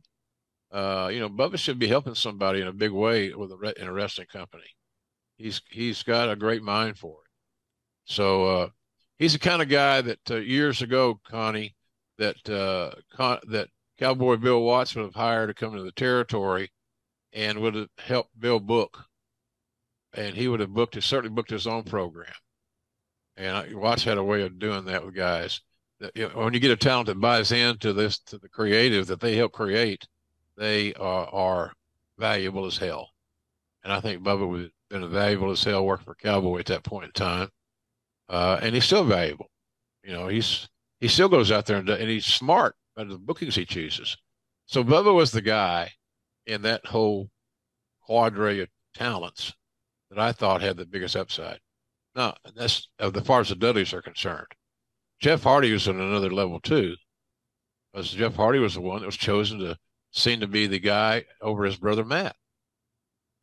Uh, 0.73 1.11
you 1.13 1.21
know, 1.21 1.29
Bubba 1.29 1.59
should 1.59 1.79
be 1.79 1.89
helping 1.89 2.15
somebody 2.15 2.63
in 2.63 2.69
a 2.69 2.73
big 2.73 2.91
way 2.91 3.35
with 3.35 3.53
a 3.53 3.75
in 3.81 3.87
a 3.87 3.93
wrestling 3.93 4.29
company. 4.33 4.65
He's 5.37 5.61
he's 5.71 6.03
got 6.03 6.31
a 6.31 6.37
great 6.37 6.63
mind 6.63 6.97
for 6.97 7.19
it. 7.23 7.26
So 8.07 8.47
uh, 8.47 8.69
he's 9.19 9.35
the 9.35 9.39
kind 9.39 9.63
of 9.63 9.69
guy 9.69 10.01
that 10.01 10.31
uh, 10.31 10.37
years 10.37 10.83
ago, 10.83 11.21
Connie, 11.29 11.75
that 12.19 12.49
uh, 12.49 12.93
Con- 13.15 13.41
that 13.49 13.69
Cowboy 13.99 14.37
Bill 14.37 14.63
Watts 14.63 14.95
would 14.95 15.05
have 15.05 15.15
hired 15.15 15.49
to 15.49 15.55
come 15.55 15.73
into 15.73 15.85
the 15.85 15.93
territory, 15.93 16.71
and 17.33 17.61
would 17.61 17.75
have 17.75 17.89
helped 17.99 18.39
Bill 18.39 18.61
book, 18.61 19.05
and 20.15 20.35
he 20.35 20.49
would 20.49 20.61
have 20.61 20.73
booked 20.73 21.01
certainly 21.03 21.35
booked 21.35 21.51
his 21.51 21.67
own 21.67 21.83
program. 21.83 22.33
And 23.37 23.77
Watts 23.77 24.05
had 24.05 24.19
a 24.19 24.25
way 24.25 24.43
of 24.43 24.59
doing 24.59 24.87
that 24.87 25.05
with 25.05 25.15
guys 25.15 25.61
you 26.15 26.29
know, 26.29 26.45
when 26.45 26.55
you 26.55 26.61
get 26.61 26.71
a 26.71 26.77
talent 26.77 27.07
that 27.07 27.21
buys 27.21 27.53
into 27.53 27.93
this 27.93 28.19
to 28.19 28.39
the 28.39 28.49
creative 28.49 29.07
that 29.07 29.21
they 29.21 29.37
help 29.37 29.53
create, 29.53 30.07
they 30.57 30.93
are, 30.95 31.27
are 31.33 31.73
valuable 32.19 32.67
as 32.67 32.77
hell. 32.77 33.11
And 33.85 33.93
I 33.93 34.01
think 34.01 34.23
Bubba 34.23 34.49
would 34.49 34.61
have 34.63 34.71
been 34.91 35.11
valuable 35.11 35.51
as 35.51 35.65
hell 35.65 35.85
working 35.85 36.05
for 36.05 36.15
Cowboy 36.15 36.61
at 36.61 36.67
that 36.67 36.85
point 36.85 37.07
in 37.07 37.13
time, 37.13 37.49
uh, 38.29 38.59
and 38.63 38.75
he's 38.75 38.85
still 38.85 39.05
valuable. 39.05 39.51
You 40.03 40.13
know, 40.13 40.29
he's 40.29 40.69
he 41.01 41.09
still 41.09 41.29
goes 41.29 41.51
out 41.51 41.67
there 41.67 41.79
and, 41.79 41.89
and 41.89 42.09
he's 42.09 42.27
smart 42.27 42.75
about 42.97 43.09
the 43.09 43.19
bookings 43.19 43.55
he 43.55 43.65
chooses. 43.65 44.17
So 44.67 44.83
Bubba 44.83 45.15
was 45.15 45.31
the 45.31 45.43
guy 45.43 45.93
in 46.47 46.63
that 46.63 46.87
whole 46.87 47.29
quadre 48.09 48.63
of 48.63 48.69
talents 48.95 49.53
that 50.11 50.19
I 50.19 50.33
thought 50.33 50.63
had 50.63 50.77
the 50.77 50.87
biggest 50.87 51.17
upside. 51.17 51.61
Now, 52.15 52.35
that's 52.55 52.89
as 52.99 53.13
far 53.25 53.41
as 53.41 53.51
the 53.51 53.57
Dudleys 53.57 53.93
are 53.93 54.03
concerned. 54.03 54.47
Jeff 55.21 55.43
Hardy 55.43 55.73
was 55.73 55.89
on 55.89 56.01
another 56.01 56.31
level 56.31 56.61
too. 56.61 56.95
Because 57.93 58.11
Jeff 58.11 58.35
Hardy 58.35 58.59
was 58.59 58.75
the 58.75 58.81
one 58.81 59.01
that 59.01 59.07
was 59.07 59.17
chosen 59.17 59.59
to 59.61 59.77
seem 60.13 60.41
to 60.41 60.47
be 60.47 60.67
the 60.67 60.79
guy 60.79 61.25
over 61.41 61.65
his 61.65 61.77
brother 61.77 62.05
Matt. 62.05 62.37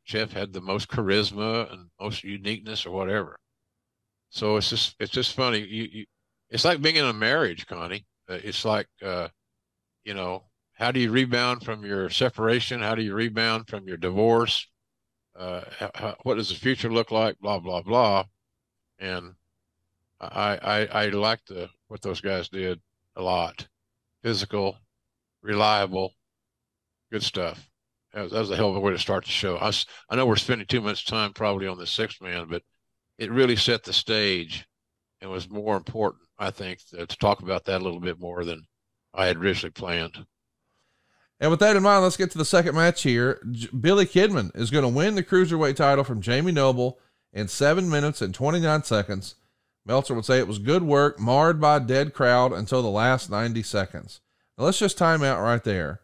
Jeff 0.06 0.34
had 0.34 0.54
the 0.54 0.62
most 0.62 0.90
charisma 0.90 1.72
and 1.72 1.90
most 2.00 2.24
uniqueness 2.24 2.86
or 2.86 2.92
whatever. 2.92 3.40
So 4.34 4.58
it's 4.58 4.70
just 4.72 4.96
it's 5.00 5.12
just 5.12 5.36
funny. 5.36 5.60
You, 5.60 5.90
you 5.92 6.06
it's 6.50 6.66
like 6.66 6.82
being 6.82 6.96
in 6.96 7.06
a 7.06 7.14
marriage, 7.14 7.68
Connie. 7.68 8.08
Uh, 8.28 8.40
it's 8.44 8.66
like 8.66 8.88
uh, 9.04 9.28
you 10.04 10.16
know, 10.16 10.46
how 10.74 10.92
do 10.92 11.00
you 11.00 11.12
rebound 11.12 11.64
from 11.64 11.86
your 11.86 12.10
separation? 12.10 12.82
How 12.82 12.96
do 12.96 13.04
you 13.04 13.14
rebound 13.14 13.68
from 13.68 13.88
your 13.88 13.98
divorce? 13.98 14.68
Uh, 15.38 15.62
how, 15.94 16.16
what 16.24 16.36
does 16.36 16.50
the 16.50 16.56
future 16.56 16.92
look 16.92 17.12
like? 17.12 17.38
Blah 17.42 17.60
blah 17.60 17.84
blah. 17.84 18.26
And 18.98 19.36
I 20.20 20.58
I, 20.64 20.86
I 20.86 21.06
like 21.10 21.46
the 21.46 21.70
what 21.88 22.02
those 22.02 22.20
guys 22.20 22.50
did 22.50 22.82
a 23.16 23.22
lot. 23.22 23.68
Physical, 24.24 24.78
reliable, 25.44 26.16
good 27.12 27.22
stuff. 27.22 27.70
That 28.14 28.24
was, 28.24 28.32
that 28.32 28.40
was 28.40 28.52
a 28.52 28.56
hell 28.56 28.72
of 28.72 28.78
a 28.78 28.80
way 28.80 28.94
to 28.94 29.00
start 29.00 29.26
the 29.26 29.32
show. 29.32 29.58
I, 29.58 29.72
I 30.10 30.16
know 30.16 30.26
we're 30.26 30.38
spending 30.38 30.66
too 30.66 30.82
much 30.82 31.06
time 31.06 31.34
probably 31.34 31.68
on 31.68 31.78
the 31.78 31.86
sixth 31.86 32.20
man, 32.20 32.48
but 32.50 32.64
it 33.18 33.32
really 33.32 33.56
set 33.56 33.84
the 33.84 33.94
stage 33.94 34.66
and 35.22 35.30
was 35.30 35.50
more 35.50 35.78
important, 35.78 36.24
I 36.38 36.52
think, 36.52 36.80
to, 36.90 37.06
to 37.06 37.18
talk 37.18 37.42
about 37.42 37.66
that 37.66 37.82
a 37.82 37.84
little 37.84 38.00
bit 38.00 38.20
more 38.20 38.44
than 38.44 38.66
I 39.14 39.28
had 39.28 39.38
originally 39.38 39.72
planned. 39.72 40.26
And 41.40 41.52
with 41.52 41.60
that 41.60 41.76
in 41.76 41.84
mind, 41.84 42.04
let's 42.04 42.18
get 42.18 42.32
to 42.32 42.38
the 42.38 42.46
second 42.46 42.76
match 42.76 43.04
here. 43.04 43.42
J- 43.52 43.70
Billy 43.80 44.06
Kidman 44.06 44.56
is 44.56 44.72
going 44.72 44.84
to 44.84 44.88
win 44.88 45.16
the 45.16 45.24
cruiserweight 45.24 45.76
title 45.76 46.04
from 46.04 46.22
Jamie 46.22 46.52
Noble 46.52 47.00
in 47.32 47.48
seven 47.48 47.90
minutes 47.90 48.22
and 48.22 48.34
29 48.34 48.84
seconds 48.84 49.36
Meltzer 49.86 50.14
would 50.14 50.26
say 50.26 50.40
it 50.40 50.48
was 50.48 50.60
good 50.60 50.84
work, 50.84 51.20
marred 51.20 51.60
by 51.60 51.80
dead 51.80 52.14
crowd 52.14 52.54
until 52.54 52.82
the 52.82 52.90
last 52.90 53.30
90 53.30 53.64
seconds. 53.64 54.22
Now 54.58 54.66
let's 54.66 54.80
just 54.80 54.98
time 54.98 55.24
out 55.24 55.42
right 55.42 55.64
there. 55.64 56.00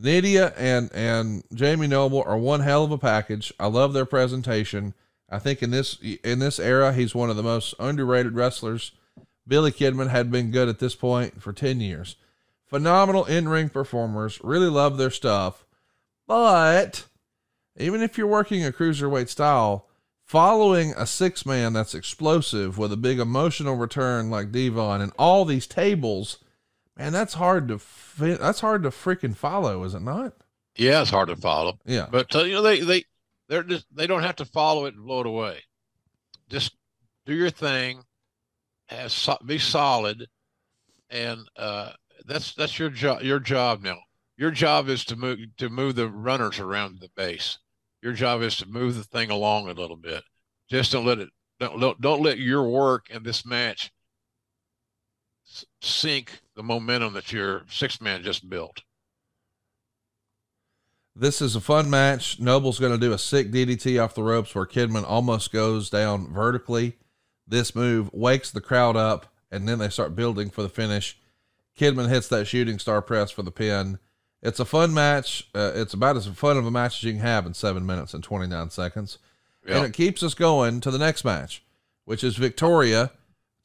Nidia 0.00 0.52
and 0.56 0.92
and 0.92 1.44
Jamie 1.54 1.86
Noble 1.86 2.22
are 2.24 2.36
one 2.36 2.60
hell 2.60 2.82
of 2.82 2.90
a 2.90 2.98
package. 2.98 3.52
I 3.60 3.66
love 3.66 3.92
their 3.92 4.06
presentation. 4.06 4.94
I 5.30 5.38
think 5.38 5.62
in 5.62 5.70
this 5.70 5.98
in 6.22 6.38
this 6.38 6.58
era, 6.58 6.92
he's 6.92 7.14
one 7.14 7.30
of 7.30 7.36
the 7.36 7.42
most 7.42 7.74
underrated 7.78 8.34
wrestlers. 8.34 8.92
Billy 9.46 9.72
Kidman 9.72 10.10
had 10.10 10.30
been 10.30 10.50
good 10.50 10.68
at 10.68 10.78
this 10.78 10.94
point 10.94 11.42
for 11.42 11.52
10 11.52 11.80
years. 11.80 12.16
Phenomenal 12.66 13.26
in-ring 13.26 13.68
performers, 13.68 14.40
really 14.42 14.68
love 14.68 14.96
their 14.96 15.10
stuff. 15.10 15.66
But 16.26 17.04
even 17.76 18.00
if 18.00 18.16
you're 18.16 18.26
working 18.26 18.64
a 18.64 18.72
cruiserweight 18.72 19.28
style, 19.28 19.86
following 20.24 20.94
a 20.96 21.06
six 21.06 21.44
man 21.44 21.74
that's 21.74 21.94
explosive 21.94 22.78
with 22.78 22.92
a 22.92 22.96
big 22.96 23.18
emotional 23.18 23.76
return 23.76 24.30
like 24.30 24.50
Devon 24.50 25.00
and 25.00 25.12
all 25.18 25.44
these 25.44 25.66
tables, 25.66 26.38
man, 26.96 27.12
that's 27.12 27.34
hard 27.34 27.68
to 27.68 27.80
that's 28.18 28.60
hard 28.60 28.82
to 28.84 28.90
freaking 28.90 29.36
follow, 29.36 29.84
is 29.84 29.94
it 29.94 30.02
not? 30.02 30.34
Yeah, 30.76 31.02
it's 31.02 31.10
hard 31.10 31.28
to 31.28 31.36
follow. 31.36 31.78
Yeah, 31.84 32.08
but 32.10 32.34
uh, 32.34 32.44
you 32.44 32.54
know 32.54 32.62
they 32.62 32.80
they 32.80 33.04
they're 33.48 33.62
just 33.62 33.86
they 33.94 34.06
don't 34.06 34.22
have 34.22 34.36
to 34.36 34.44
follow 34.44 34.86
it 34.86 34.94
and 34.94 35.04
blow 35.04 35.20
it 35.20 35.26
away. 35.26 35.60
Just 36.48 36.76
do 37.26 37.34
your 37.34 37.50
thing, 37.50 38.02
be 39.46 39.58
solid, 39.58 40.26
and 41.10 41.40
uh, 41.56 41.92
that's 42.26 42.54
that's 42.54 42.78
your 42.78 42.90
job. 42.90 43.22
Your 43.22 43.40
job 43.40 43.82
now. 43.82 43.98
Your 44.36 44.50
job 44.50 44.88
is 44.88 45.04
to 45.06 45.16
move 45.16 45.38
to 45.58 45.68
move 45.68 45.94
the 45.94 46.08
runners 46.08 46.58
around 46.58 47.00
the 47.00 47.10
base 47.16 47.58
your 48.04 48.12
job 48.12 48.42
is 48.42 48.58
to 48.58 48.68
move 48.68 48.94
the 48.96 49.02
thing 49.02 49.30
along 49.30 49.66
a 49.66 49.72
little 49.72 49.96
bit. 49.96 50.22
Just 50.68 50.92
don't 50.92 51.06
let 51.06 51.18
it 51.18 51.30
don't 51.58 51.80
don't, 51.80 52.00
don't 52.02 52.22
let 52.22 52.38
your 52.38 52.68
work 52.68 53.08
in 53.08 53.22
this 53.22 53.46
match 53.46 53.90
sink 55.80 56.38
the 56.54 56.62
momentum 56.62 57.14
that 57.14 57.32
your 57.32 57.62
six 57.70 58.02
man 58.02 58.22
just 58.22 58.48
built. 58.48 58.82
This 61.16 61.40
is 61.40 61.54
a 61.54 61.60
fun 61.60 61.88
match. 61.88 62.40
Noble's 62.40 62.80
going 62.80 62.92
to 62.92 62.98
do 62.98 63.12
a 63.12 63.18
sick 63.18 63.52
DDT 63.52 64.02
off 64.02 64.14
the 64.14 64.22
ropes 64.22 64.54
where 64.54 64.66
Kidman 64.66 65.04
almost 65.06 65.52
goes 65.52 65.88
down 65.88 66.32
vertically. 66.32 66.96
this 67.46 67.74
move 67.74 68.10
wakes 68.12 68.50
the 68.50 68.60
crowd 68.60 68.96
up, 68.96 69.26
and 69.50 69.68
then 69.68 69.78
they 69.78 69.90
start 69.90 70.16
building 70.16 70.50
for 70.50 70.62
the 70.62 70.68
finish. 70.68 71.18
Kidman 71.78 72.08
hits 72.08 72.28
that 72.28 72.46
shooting 72.46 72.78
star 72.78 73.02
press 73.02 73.30
for 73.30 73.42
the 73.42 73.50
pin. 73.50 73.98
It's 74.42 74.60
a 74.60 74.64
fun 74.64 74.92
match. 74.92 75.48
Uh, 75.54 75.72
it's 75.74 75.94
about 75.94 76.16
as 76.16 76.26
fun 76.26 76.56
of 76.56 76.66
a 76.66 76.70
match 76.70 76.98
as 76.98 77.02
you 77.04 77.12
can 77.12 77.20
have 77.20 77.46
in 77.46 77.54
seven 77.54 77.86
minutes 77.86 78.14
and 78.14 78.22
29 78.22 78.70
seconds. 78.70 79.18
Yeah. 79.66 79.76
And 79.76 79.86
it 79.86 79.92
keeps 79.92 80.22
us 80.22 80.34
going 80.34 80.80
to 80.82 80.90
the 80.90 80.98
next 80.98 81.24
match, 81.24 81.62
which 82.04 82.22
is 82.22 82.36
Victoria 82.36 83.10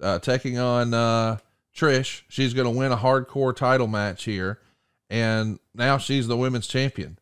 uh, 0.01 0.19
taking 0.19 0.57
on 0.57 0.93
uh, 0.93 1.37
Trish. 1.75 2.21
She's 2.29 2.53
going 2.53 2.71
to 2.71 2.77
win 2.77 2.91
a 2.91 2.97
hardcore 2.97 3.55
title 3.55 3.87
match 3.87 4.23
here. 4.23 4.59
And 5.09 5.59
now 5.73 5.97
she's 5.97 6.27
the 6.27 6.37
women's 6.37 6.67
champion. 6.67 7.18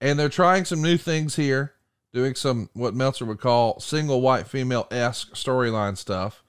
And 0.00 0.18
they're 0.18 0.28
trying 0.28 0.64
some 0.64 0.82
new 0.82 0.96
things 0.96 1.36
here, 1.36 1.74
doing 2.12 2.34
some 2.34 2.70
what 2.72 2.94
Meltzer 2.94 3.24
would 3.24 3.40
call 3.40 3.80
single 3.80 4.20
white 4.20 4.46
female 4.46 4.86
esque 4.90 5.34
storyline 5.34 5.96
stuff. 5.96 6.42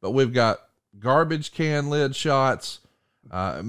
But 0.00 0.12
we've 0.12 0.32
got 0.32 0.60
garbage 0.98 1.52
can 1.52 1.90
lid 1.90 2.16
shots. 2.16 2.80
Uh, 3.30 3.62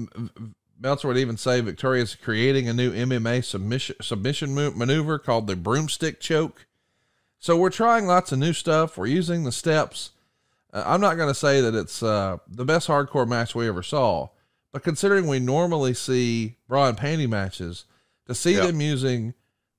Meltzer 0.78 1.08
would 1.08 1.16
even 1.16 1.36
say 1.36 1.60
Victoria's 1.60 2.14
creating 2.14 2.68
a 2.68 2.74
new 2.74 2.92
MMA 2.92 3.44
submission 3.44 3.96
submission 4.00 4.54
maneuver 4.54 5.18
called 5.18 5.46
the 5.46 5.56
broomstick 5.56 6.20
choke. 6.20 6.66
So 7.38 7.56
we're 7.56 7.70
trying 7.70 8.06
lots 8.06 8.32
of 8.32 8.38
new 8.38 8.52
stuff. 8.52 8.96
We're 8.96 9.06
using 9.06 9.44
the 9.44 9.52
steps. 9.52 10.10
Uh, 10.72 10.82
I'm 10.86 11.00
not 11.00 11.16
going 11.16 11.28
to 11.28 11.34
say 11.34 11.60
that 11.60 11.74
it's 11.74 12.02
uh, 12.02 12.38
the 12.48 12.64
best 12.64 12.88
hardcore 12.88 13.28
match 13.28 13.54
we 13.54 13.68
ever 13.68 13.82
saw, 13.82 14.28
but 14.72 14.82
considering 14.82 15.26
we 15.26 15.38
normally 15.38 15.94
see 15.94 16.56
bra 16.68 16.88
and 16.88 16.98
panty 16.98 17.28
matches, 17.28 17.84
to 18.26 18.34
see 18.34 18.56
Yeah. 18.56 18.66
them 18.66 18.80
using 18.80 19.34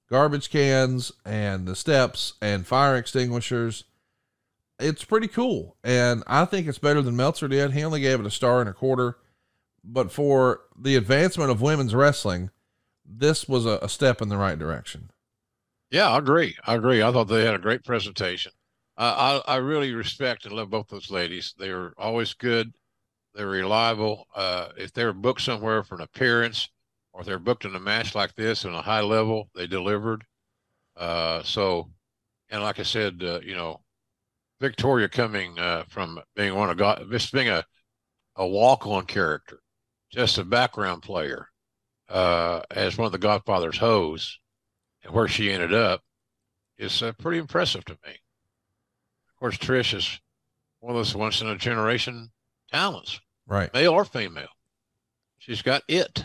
garbage 0.10 0.50
cans 0.50 1.12
and 1.26 1.68
the 1.68 1.76
steps 1.76 2.34
and 2.42 2.66
fire 2.66 2.96
extinguishers, 2.96 3.84
it's 4.80 5.04
pretty 5.04 5.28
cool. 5.28 5.76
And 5.84 6.24
I 6.28 6.46
think 6.46 6.68
it's 6.68 6.80
better 6.80 7.02
than 7.02 7.16
Meltzer 7.16 7.48
did. 7.48 7.74
He 7.74 7.84
only 7.84 8.02
gave 8.02 8.20
it 8.20 8.26
a 8.26 8.32
star 8.32 8.60
and 8.62 8.70
a 8.70 8.74
quarter. 8.74 9.18
But 9.84 10.12
for 10.12 10.62
the 10.78 10.96
advancement 10.96 11.50
of 11.50 11.62
women's 11.62 11.96
wrestling, 11.96 12.50
this 13.06 13.48
was 13.48 13.66
a, 13.66 13.80
a 13.82 13.90
step 13.90 14.22
in 14.22 14.30
the 14.30 14.38
right 14.38 14.60
direction. 14.60 15.12
Yeah, 15.90 16.10
I 16.10 16.18
agree. 16.18 16.58
I 16.66 16.76
agree. 16.76 17.02
I 17.02 17.12
thought 17.12 17.26
they 17.30 17.46
had 17.46 17.56
a 17.56 17.60
great 17.60 17.86
presentation. 17.86 18.52
Uh, 18.98 19.42
I 19.48 19.54
I 19.54 19.56
really 19.58 19.94
respect 19.94 20.46
and 20.46 20.54
love 20.56 20.70
both 20.70 20.88
those 20.90 21.10
ladies. 21.12 21.54
They 21.58 21.72
were 21.72 21.94
always 21.98 22.34
good. 22.34 22.74
They're 23.34 23.48
reliable. 23.48 24.28
Uh, 24.36 24.70
if 24.78 24.92
they're 24.92 25.14
booked 25.14 25.42
somewhere 25.42 25.84
for 25.84 25.96
an 25.96 26.02
appearance, 26.02 26.68
or 27.18 27.24
they're 27.24 27.40
booked 27.40 27.66
in 27.66 27.74
a 27.76 27.80
match 27.80 28.14
like 28.14 28.36
this 28.36 28.64
on 28.64 28.76
a 28.76 28.82
high 28.82 29.02
level, 29.02 29.50
they 29.56 29.66
delivered. 29.66 30.24
Uh, 30.96 31.42
so, 31.42 31.90
and 32.52 32.62
like 32.62 32.80
I 32.80 32.84
said, 32.84 33.22
uh, 33.24 33.40
you 33.44 33.56
know, 33.56 33.82
Victoria 34.62 35.10
coming 35.10 35.58
uh, 35.58 35.84
from 35.90 36.20
being 36.36 36.54
one 36.54 36.70
of 36.70 36.78
God, 36.78 37.08
just 37.12 37.34
being 37.34 37.50
a 37.50 37.66
a 38.36 38.46
walk 38.48 38.86
on 38.86 39.04
character, 39.08 39.60
just 40.12 40.38
a 40.38 40.44
background 40.44 41.02
player, 41.02 41.48
uh, 42.08 42.62
as 42.70 42.96
one 42.96 43.08
of 43.08 43.12
the 43.12 43.18
Godfather's 43.18 43.80
hoes 43.80 44.38
and 45.04 45.12
where 45.12 45.28
she 45.28 45.52
ended 45.52 45.74
up 45.74 46.02
is 46.78 47.02
uh, 47.02 47.14
pretty 47.14 47.40
impressive 47.40 47.84
to 47.86 47.94
me. 48.06 48.12
Of 48.12 49.40
course, 49.40 49.58
Trish 49.58 49.96
is 49.96 50.20
one 50.82 50.92
of 50.92 50.98
those 50.98 51.16
once 51.16 51.42
in 51.42 51.48
a 51.48 51.58
generation 51.58 52.30
talents, 52.72 53.20
Right. 53.48 53.74
male 53.74 53.94
or 53.94 54.06
female. 54.06 54.50
She's 55.40 55.64
got 55.64 55.82
it. 55.88 56.24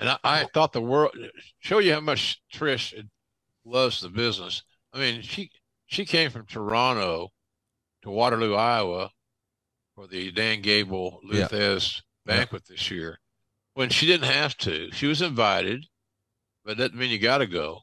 And 0.00 0.08
I, 0.08 0.18
I 0.24 0.46
thought 0.54 0.72
the 0.72 0.80
world 0.80 1.14
show 1.58 1.78
you 1.78 1.92
how 1.92 2.00
much 2.00 2.40
Trish 2.52 2.94
loves 3.64 4.00
the 4.00 4.08
business. 4.08 4.62
I 4.94 4.98
mean, 4.98 5.20
she 5.22 5.50
she 5.86 6.06
came 6.06 6.30
from 6.30 6.46
Toronto 6.46 7.28
to 8.02 8.10
Waterloo, 8.10 8.54
Iowa 8.54 9.10
for 9.94 10.06
the 10.06 10.32
Dan 10.32 10.62
Gable 10.62 11.20
Yeah. 11.24 11.48
Lou 11.52 11.58
Thesz 11.58 12.00
banquet 12.24 12.64
this 12.66 12.90
year 12.90 13.18
when 13.74 13.90
she 13.90 14.06
didn't 14.06 14.30
have 14.30 14.56
to. 14.58 14.90
She 14.92 15.06
was 15.06 15.20
invited, 15.20 15.86
but 16.64 16.78
that 16.78 16.88
doesn't 16.88 16.98
mean 16.98 17.10
you 17.10 17.18
got 17.18 17.38
to 17.38 17.46
go. 17.46 17.80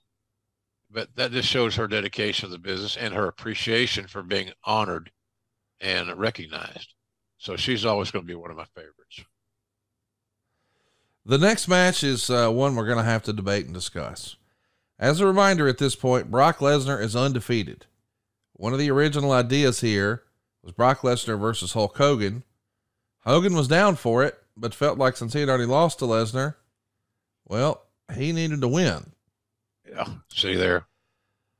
But 0.90 1.10
that 1.16 1.32
just 1.32 1.50
shows 1.50 1.76
her 1.76 1.88
dedication 1.88 2.50
to 2.50 2.52
the 2.52 2.60
business 2.60 2.98
and 2.98 3.14
her 3.14 3.28
appreciation 3.28 4.08
for 4.08 4.24
being 4.24 4.52
honored 4.64 5.12
and 5.82 6.18
recognized. 6.18 6.94
So 7.38 7.56
she's 7.56 7.86
always 7.86 8.10
going 8.10 8.24
to 8.24 8.28
be 8.28 8.36
one 8.36 8.50
of 8.52 8.58
my 8.58 8.66
favorites. 8.74 9.24
The 11.28 11.38
next 11.38 11.68
match 11.68 12.06
is 12.06 12.30
uh, 12.30 12.50
one 12.50 12.74
we're 12.74 12.86
going 12.86 13.00
to 13.00 13.04
have 13.04 13.24
to 13.24 13.34
debate 13.34 13.66
and 13.66 13.74
discuss. 13.74 14.38
As 14.98 15.20
a 15.20 15.26
reminder, 15.26 15.68
at 15.68 15.78
this 15.78 15.94
point, 15.94 16.32
Brock 16.32 16.60
Lesnar 16.60 17.02
is 17.02 17.18
undefeated. 17.18 17.86
One 18.54 18.72
of 18.72 18.80
the 18.80 18.90
original 18.90 19.34
ideas 19.34 19.82
here 19.82 20.24
was 20.64 20.72
Brock 20.72 21.02
Lesnar 21.02 21.38
versus 21.38 21.74
Hulk 21.74 21.98
Hogan. 21.98 22.44
Hogan 23.26 23.56
was 23.58 23.68
down 23.68 23.98
for 23.98 24.24
it, 24.24 24.42
but 24.56 24.74
felt 24.74 24.98
like 24.98 25.18
since 25.18 25.34
he 25.34 25.42
had 25.42 25.50
already 25.50 25.66
lost 25.66 26.00
to 26.00 26.06
Lesnar, 26.06 26.56
well, 27.46 27.84
he 28.16 28.32
needed 28.32 28.62
to 28.62 28.70
win. 28.70 29.12
Yeah. 29.86 30.08
See 30.34 30.56
there. 30.56 30.88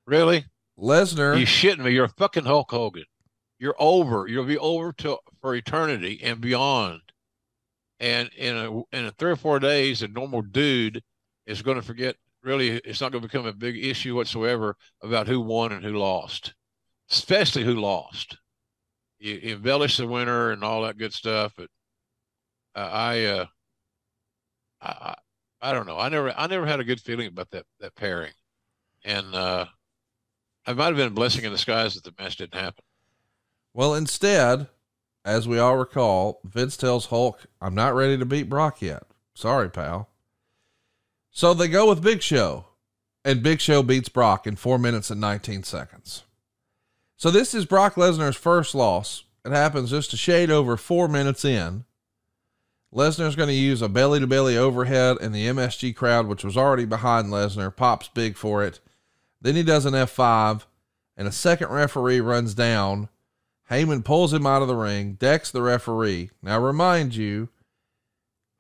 Really? 0.06 0.46
Lesnar, 0.80 1.38
You 1.38 1.46
shitting 1.46 1.84
me? 1.84 1.92
You're 1.92 2.06
a 2.06 2.10
fucking 2.10 2.46
Hulk 2.46 2.72
Hogan. 2.72 3.04
You're 3.60 3.76
over. 3.80 4.28
You'll 4.30 4.46
be 4.46 4.58
over 4.58 4.94
to 4.94 5.18
for 5.42 5.54
eternity 5.56 6.22
and 6.24 6.40
beyond. 6.40 7.02
And 8.00 8.30
in 8.38 8.56
a 8.56 8.82
in 8.96 9.06
a 9.06 9.12
three 9.12 9.32
or 9.32 9.36
four 9.36 9.60
days, 9.60 10.04
a 10.04 10.08
normal 10.08 10.42
dude 10.42 11.02
is 11.46 11.62
going 11.62 11.78
to 11.78 11.84
forget. 11.84 12.16
Really, 12.44 12.70
it's 12.70 13.02
not 13.02 13.12
going 13.12 13.22
to 13.22 13.28
become 13.28 13.48
a 13.48 13.54
big 13.54 13.84
issue 13.84 14.16
whatsoever 14.16 14.76
about 15.02 15.28
who 15.28 15.42
won 15.42 15.72
and 15.72 15.84
who 15.84 15.98
lost, 15.98 16.54
especially 17.12 17.64
who 17.64 17.74
lost. 17.76 18.38
You, 19.20 19.34
you 19.36 19.56
embellish 19.56 19.98
the 19.98 20.08
winner 20.08 20.52
and 20.52 20.64
all 20.64 20.84
that 20.84 20.98
good 21.00 21.14
stuff, 21.14 21.54
but 21.58 21.70
uh, 22.76 22.90
I, 22.92 23.26
uh, 23.26 23.46
I, 24.82 24.88
I, 24.90 25.16
I 25.70 25.74
don't 25.74 25.88
know. 25.88 25.98
I 25.98 26.10
never, 26.10 26.32
I 26.38 26.46
never 26.48 26.68
had 26.68 26.80
a 26.80 26.84
good 26.84 27.02
feeling 27.02 27.28
about 27.28 27.50
that 27.52 27.66
that 27.80 27.96
pairing, 27.96 28.34
and 29.04 29.34
uh, 29.34 29.66
it 30.68 30.78
might 30.78 30.86
have 30.88 30.96
been 30.98 31.08
a 31.08 31.12
blessing 31.12 31.44
in 31.46 31.52
disguise 31.52 31.96
that 31.96 32.04
the 32.04 32.14
match 32.22 32.38
didn't 32.38 32.54
happen. 32.62 32.84
well, 33.74 33.96
instead, 33.96 34.68
as 35.28 35.46
we 35.46 35.60
all 35.60 35.76
recall, 35.76 36.40
Vince 36.46 36.78
tells 36.78 37.08
Hulk, 37.08 37.48
I'm 37.62 37.76
not 37.76 37.94
ready 37.94 38.18
to 38.18 38.26
beat 38.26 38.48
Brock 38.48 38.82
yet. 38.82 39.04
Sorry, 39.34 39.70
pal. 39.70 40.10
So 41.32 41.54
they 41.54 41.68
go 41.68 41.90
with 41.90 42.02
Big 42.02 42.22
Show, 42.22 42.66
and 43.26 43.44
Big 43.44 43.60
Show 43.60 43.84
beats 43.84 44.08
Brock 44.08 44.48
in 44.48 44.56
four 44.56 44.80
minutes 44.80 45.12
and 45.12 45.20
19 45.20 45.64
seconds. 45.64 46.24
So 47.18 47.30
this 47.30 47.54
is 47.54 47.66
Brock 47.66 47.96
Lesnar's 47.96 48.38
first 48.38 48.74
loss. 48.74 49.26
It 49.44 49.52
happens 49.52 49.90
just 49.90 50.14
a 50.14 50.18
shade 50.18 50.50
over 50.50 50.78
four 50.78 51.10
minutes 51.10 51.44
in. 51.44 51.84
Lesnar's 52.94 53.36
going 53.36 53.50
to 53.50 53.54
use 53.54 53.82
a 53.82 53.90
belly 53.90 54.22
to 54.22 54.28
belly 54.28 54.58
overhead, 54.58 55.18
and 55.20 55.36
the 55.36 55.48
MSG 55.48 55.94
crowd, 55.94 56.28
which 56.28 56.46
was 56.46 56.56
already 56.56 56.86
behind 56.86 57.28
Lesnar, 57.28 57.76
pops 57.76 58.08
big 58.08 58.38
for 58.38 58.64
it. 58.64 58.80
Then 59.42 59.58
he 59.58 59.64
does 59.64 59.86
an 59.86 59.94
F5, 59.94 60.64
and 61.18 61.28
a 61.28 61.34
second 61.34 61.68
referee 61.68 62.22
runs 62.22 62.54
down. 62.54 63.10
Heyman 63.70 64.04
pulls 64.04 64.34
him 64.34 64.46
out 64.46 64.62
of 64.62 64.68
the 64.68 64.76
ring, 64.76 65.14
decks 65.14 65.52
the 65.52 65.62
referee. 65.62 66.32
Now, 66.42 66.60
remind 66.60 67.16
you, 67.16 67.50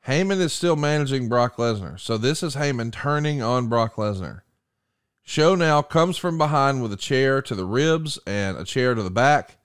Heyman 0.07 0.39
is 0.39 0.53
still 0.53 0.75
managing 0.75 1.29
Brock 1.29 1.57
Lesnar. 1.57 1.99
So 1.99 2.17
this 2.17 2.43
is 2.43 2.55
Heyman 2.55 2.91
turning 2.91 3.41
on 3.41 3.67
Brock 3.67 3.95
Lesnar. 3.95 4.41
Show 5.23 5.55
now 5.55 5.81
comes 5.81 6.15
from 6.15 6.37
behind 6.37 6.81
with 6.81 6.93
a 6.93 6.97
chair 6.97 7.41
to 7.41 7.53
the 7.53 7.65
ribs 7.65 8.17
and 8.25 8.57
a 8.57 8.63
chair 8.63 8.95
to 8.95 9.03
the 9.03 9.09
back. 9.09 9.57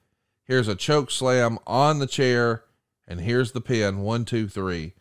Here's 0.44 0.66
a 0.66 0.74
choke 0.74 1.12
slam 1.12 1.60
on 1.68 2.00
the 2.00 2.08
chair, 2.08 2.64
and 3.06 3.20
here's 3.20 3.52
the 3.52 3.60
pin 3.60 4.00
one, 4.00 4.24
two, 4.24 4.48
three. 4.48 4.94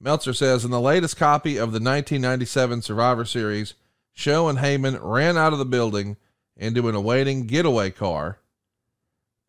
Meltzer 0.00 0.32
says 0.32 0.64
in 0.64 0.72
the 0.72 0.80
latest 0.80 1.16
copy 1.16 1.52
of 1.52 1.70
the 1.70 1.78
1997 1.78 2.82
Survivor 2.82 3.24
Series, 3.24 3.74
Show 4.12 4.48
and 4.48 4.58
Heyman 4.58 4.98
ran 5.00 5.38
out 5.38 5.52
of 5.52 5.60
the 5.60 5.64
building 5.64 6.16
into 6.56 6.88
an 6.88 6.96
awaiting 6.96 7.46
getaway 7.46 7.90
car. 7.90 8.39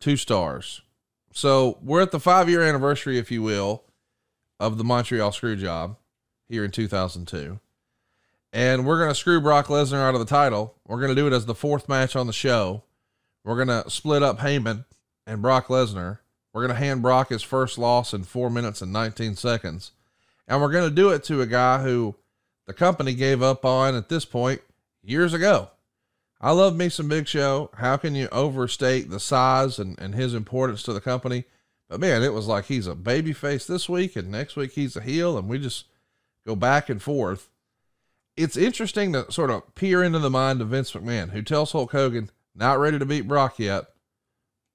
Two 0.02 0.18
stars. 0.18 0.82
So 1.32 1.78
we're 1.82 2.02
at 2.02 2.12
the 2.12 2.20
five 2.20 2.50
year 2.50 2.62
anniversary, 2.64 3.18
if 3.18 3.32
you 3.32 3.42
will, 3.42 3.84
of 4.60 4.78
the 4.78 4.84
Montreal 4.84 5.32
screw 5.32 5.56
job 5.56 5.96
here 6.50 6.66
in 6.66 6.72
2002. 6.72 7.60
And 8.52 8.86
we're 8.86 8.98
going 8.98 9.12
to 9.12 9.16
screw 9.16 9.40
Brock 9.40 9.68
Lesnar 9.68 10.02
out 10.02 10.16
of 10.16 10.20
the 10.20 10.26
title. 10.26 10.76
We're 10.86 11.00
going 11.00 11.16
to 11.16 11.22
do 11.22 11.28
it 11.28 11.34
as 11.34 11.46
the 11.46 11.56
fourth 11.56 11.88
match 11.88 12.16
on 12.16 12.28
the 12.28 12.34
show. 12.34 12.84
We're 13.46 13.64
going 13.64 13.84
to 13.84 13.90
split 13.90 14.24
up 14.24 14.40
Heyman 14.40 14.86
and 15.26 15.42
Brock 15.42 15.68
Lesnar. 15.68 16.18
We're 16.52 16.68
going 16.68 16.76
to 16.76 16.84
hand 16.84 17.02
Brock 17.02 17.30
his 17.30 17.44
first 17.44 17.78
loss 17.78 18.14
in 18.14 18.24
four 18.24 18.50
minutes 18.50 18.82
and 18.82 18.92
19 18.92 19.36
seconds. 19.36 19.92
And 20.48 20.60
we're 20.60 20.72
going 20.72 20.90
to 20.90 20.96
do 20.96 21.10
it 21.10 21.24
to 21.26 21.42
a 21.42 21.46
guy 21.46 21.82
who 21.82 22.16
the 22.68 22.74
company 22.74 23.14
gave 23.14 23.42
up 23.42 23.64
on 23.64 23.96
at 23.96 24.10
this 24.10 24.26
point 24.26 24.62
years 25.04 25.34
ago. 25.34 25.70
I 26.44 26.52
love 26.52 26.76
me 26.76 26.90
some 26.90 27.08
Big 27.08 27.28
Show. 27.28 27.70
How 27.76 27.98
can 27.98 28.16
you 28.16 28.28
overstate 28.32 29.12
the 29.12 29.20
size 29.20 29.78
and, 29.78 29.98
and 30.00 30.16
his 30.16 30.34
importance 30.34 30.82
to 30.84 30.94
the 30.94 31.00
company? 31.00 31.46
But 31.88 32.00
man, 32.00 32.24
it 32.24 32.34
was 32.34 32.48
like 32.48 32.66
he's 32.66 32.88
a 32.88 32.96
baby 32.96 33.32
face 33.32 33.68
this 33.68 33.88
week 33.88 34.16
and 34.16 34.32
next 34.32 34.56
week 34.56 34.72
he's 34.72 34.96
a 34.96 35.02
heel, 35.02 35.38
and 35.38 35.48
we 35.48 35.60
just 35.60 35.86
go 36.46 36.56
back 36.56 36.90
and 36.90 37.02
forth. 37.02 37.50
It's 38.36 38.58
interesting 38.58 39.14
to 39.14 39.32
sort 39.32 39.52
of 39.52 39.76
peer 39.76 40.04
into 40.04 40.18
the 40.18 40.32
mind 40.32 40.62
of 40.62 40.70
Vince 40.70 40.94
McMahon, 40.94 41.30
who 41.30 41.44
tells 41.44 41.74
Hulk 41.74 41.92
Hogan, 41.92 42.32
not 42.56 42.80
ready 42.80 42.98
to 42.98 43.06
beat 43.06 43.28
Brock 43.28 43.60
yet. 43.60 43.86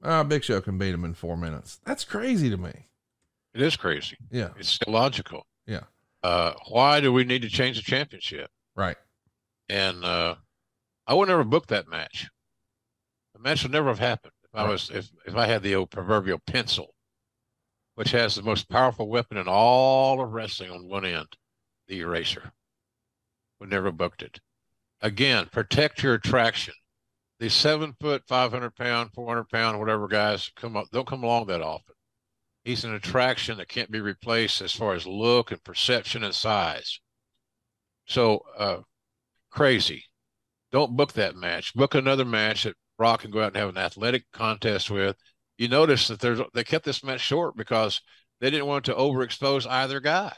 Uh, 0.02 0.22
Big 0.22 0.44
Show 0.44 0.60
can 0.60 0.78
beat 0.78 0.94
him 0.94 1.04
in 1.04 1.14
four 1.14 1.36
minutes. 1.36 1.80
That's 1.84 2.04
crazy 2.04 2.48
to 2.48 2.56
me. 2.56 2.86
It 3.54 3.62
is 3.62 3.76
crazy. 3.76 4.18
Yeah. 4.30 4.50
It's 4.56 4.78
illogical. 4.86 5.46
Yeah. 5.66 5.84
Uh, 6.22 6.52
why 6.68 7.00
do 7.00 7.12
we 7.12 7.24
need 7.24 7.42
to 7.42 7.48
change 7.48 7.76
the 7.76 7.82
championship? 7.82 8.50
Right. 8.76 8.98
And 9.68 10.04
uh, 10.04 10.36
I 11.06 11.14
would 11.14 11.28
never 11.28 11.44
book 11.44 11.68
that 11.68 11.88
match. 11.88 12.28
The 13.34 13.40
match 13.40 13.62
would 13.62 13.72
never 13.72 13.88
have 13.88 13.98
happened 13.98 14.32
if 14.44 14.50
I 14.54 14.68
was 14.68 14.90
if 14.90 15.10
if 15.26 15.36
I 15.36 15.46
had 15.46 15.62
the 15.62 15.74
old 15.74 15.90
proverbial 15.90 16.40
pencil, 16.46 16.94
which 17.94 18.10
has 18.10 18.34
the 18.34 18.42
most 18.42 18.68
powerful 18.68 19.08
weapon 19.08 19.36
in 19.36 19.46
all 19.46 20.20
of 20.20 20.32
wrestling 20.32 20.70
on 20.70 20.88
one 20.88 21.04
end, 21.04 21.28
the 21.86 22.00
eraser. 22.00 22.52
Would 23.60 23.70
never 23.70 23.86
have 23.86 23.96
booked 23.96 24.22
it. 24.22 24.40
Again, 25.00 25.48
protect 25.52 26.02
your 26.02 26.14
attraction. 26.14 26.74
These 27.38 27.54
seven 27.54 27.94
foot, 28.00 28.22
five 28.26 28.50
hundred 28.50 28.74
pound, 28.74 29.10
four 29.12 29.28
hundred 29.28 29.48
pound, 29.50 29.78
whatever 29.78 30.08
guys 30.08 30.50
come 30.56 30.76
up 30.76 30.86
don't 30.90 31.06
come 31.06 31.22
along 31.22 31.46
that 31.46 31.62
often. 31.62 31.94
He's 32.64 32.84
an 32.84 32.94
attraction 32.94 33.58
that 33.58 33.68
can't 33.68 33.90
be 33.90 34.00
replaced 34.00 34.60
as 34.60 34.72
far 34.72 34.94
as 34.94 35.06
look 35.06 35.52
and 35.52 35.62
perception 35.62 36.24
and 36.24 36.34
size. 36.34 36.98
So 38.06 38.40
uh, 38.58 38.78
crazy. 39.50 40.04
Don't 40.72 40.96
book 40.96 41.12
that 41.14 41.36
match. 41.36 41.74
Book 41.74 41.94
another 41.94 42.24
match 42.24 42.64
that 42.64 42.76
Brock 42.98 43.20
can 43.22 43.30
go 43.30 43.42
out 43.42 43.48
and 43.48 43.56
have 43.56 43.68
an 43.68 43.78
athletic 43.78 44.24
contest 44.32 44.90
with. 44.90 45.16
You 45.58 45.68
notice 45.68 46.08
that 46.08 46.20
there's 46.20 46.40
they 46.54 46.64
kept 46.64 46.84
this 46.84 47.04
match 47.04 47.20
short 47.20 47.56
because 47.56 48.00
they 48.40 48.50
didn't 48.50 48.66
want 48.66 48.84
to 48.86 48.94
overexpose 48.94 49.66
either 49.66 50.00
guy. 50.00 50.34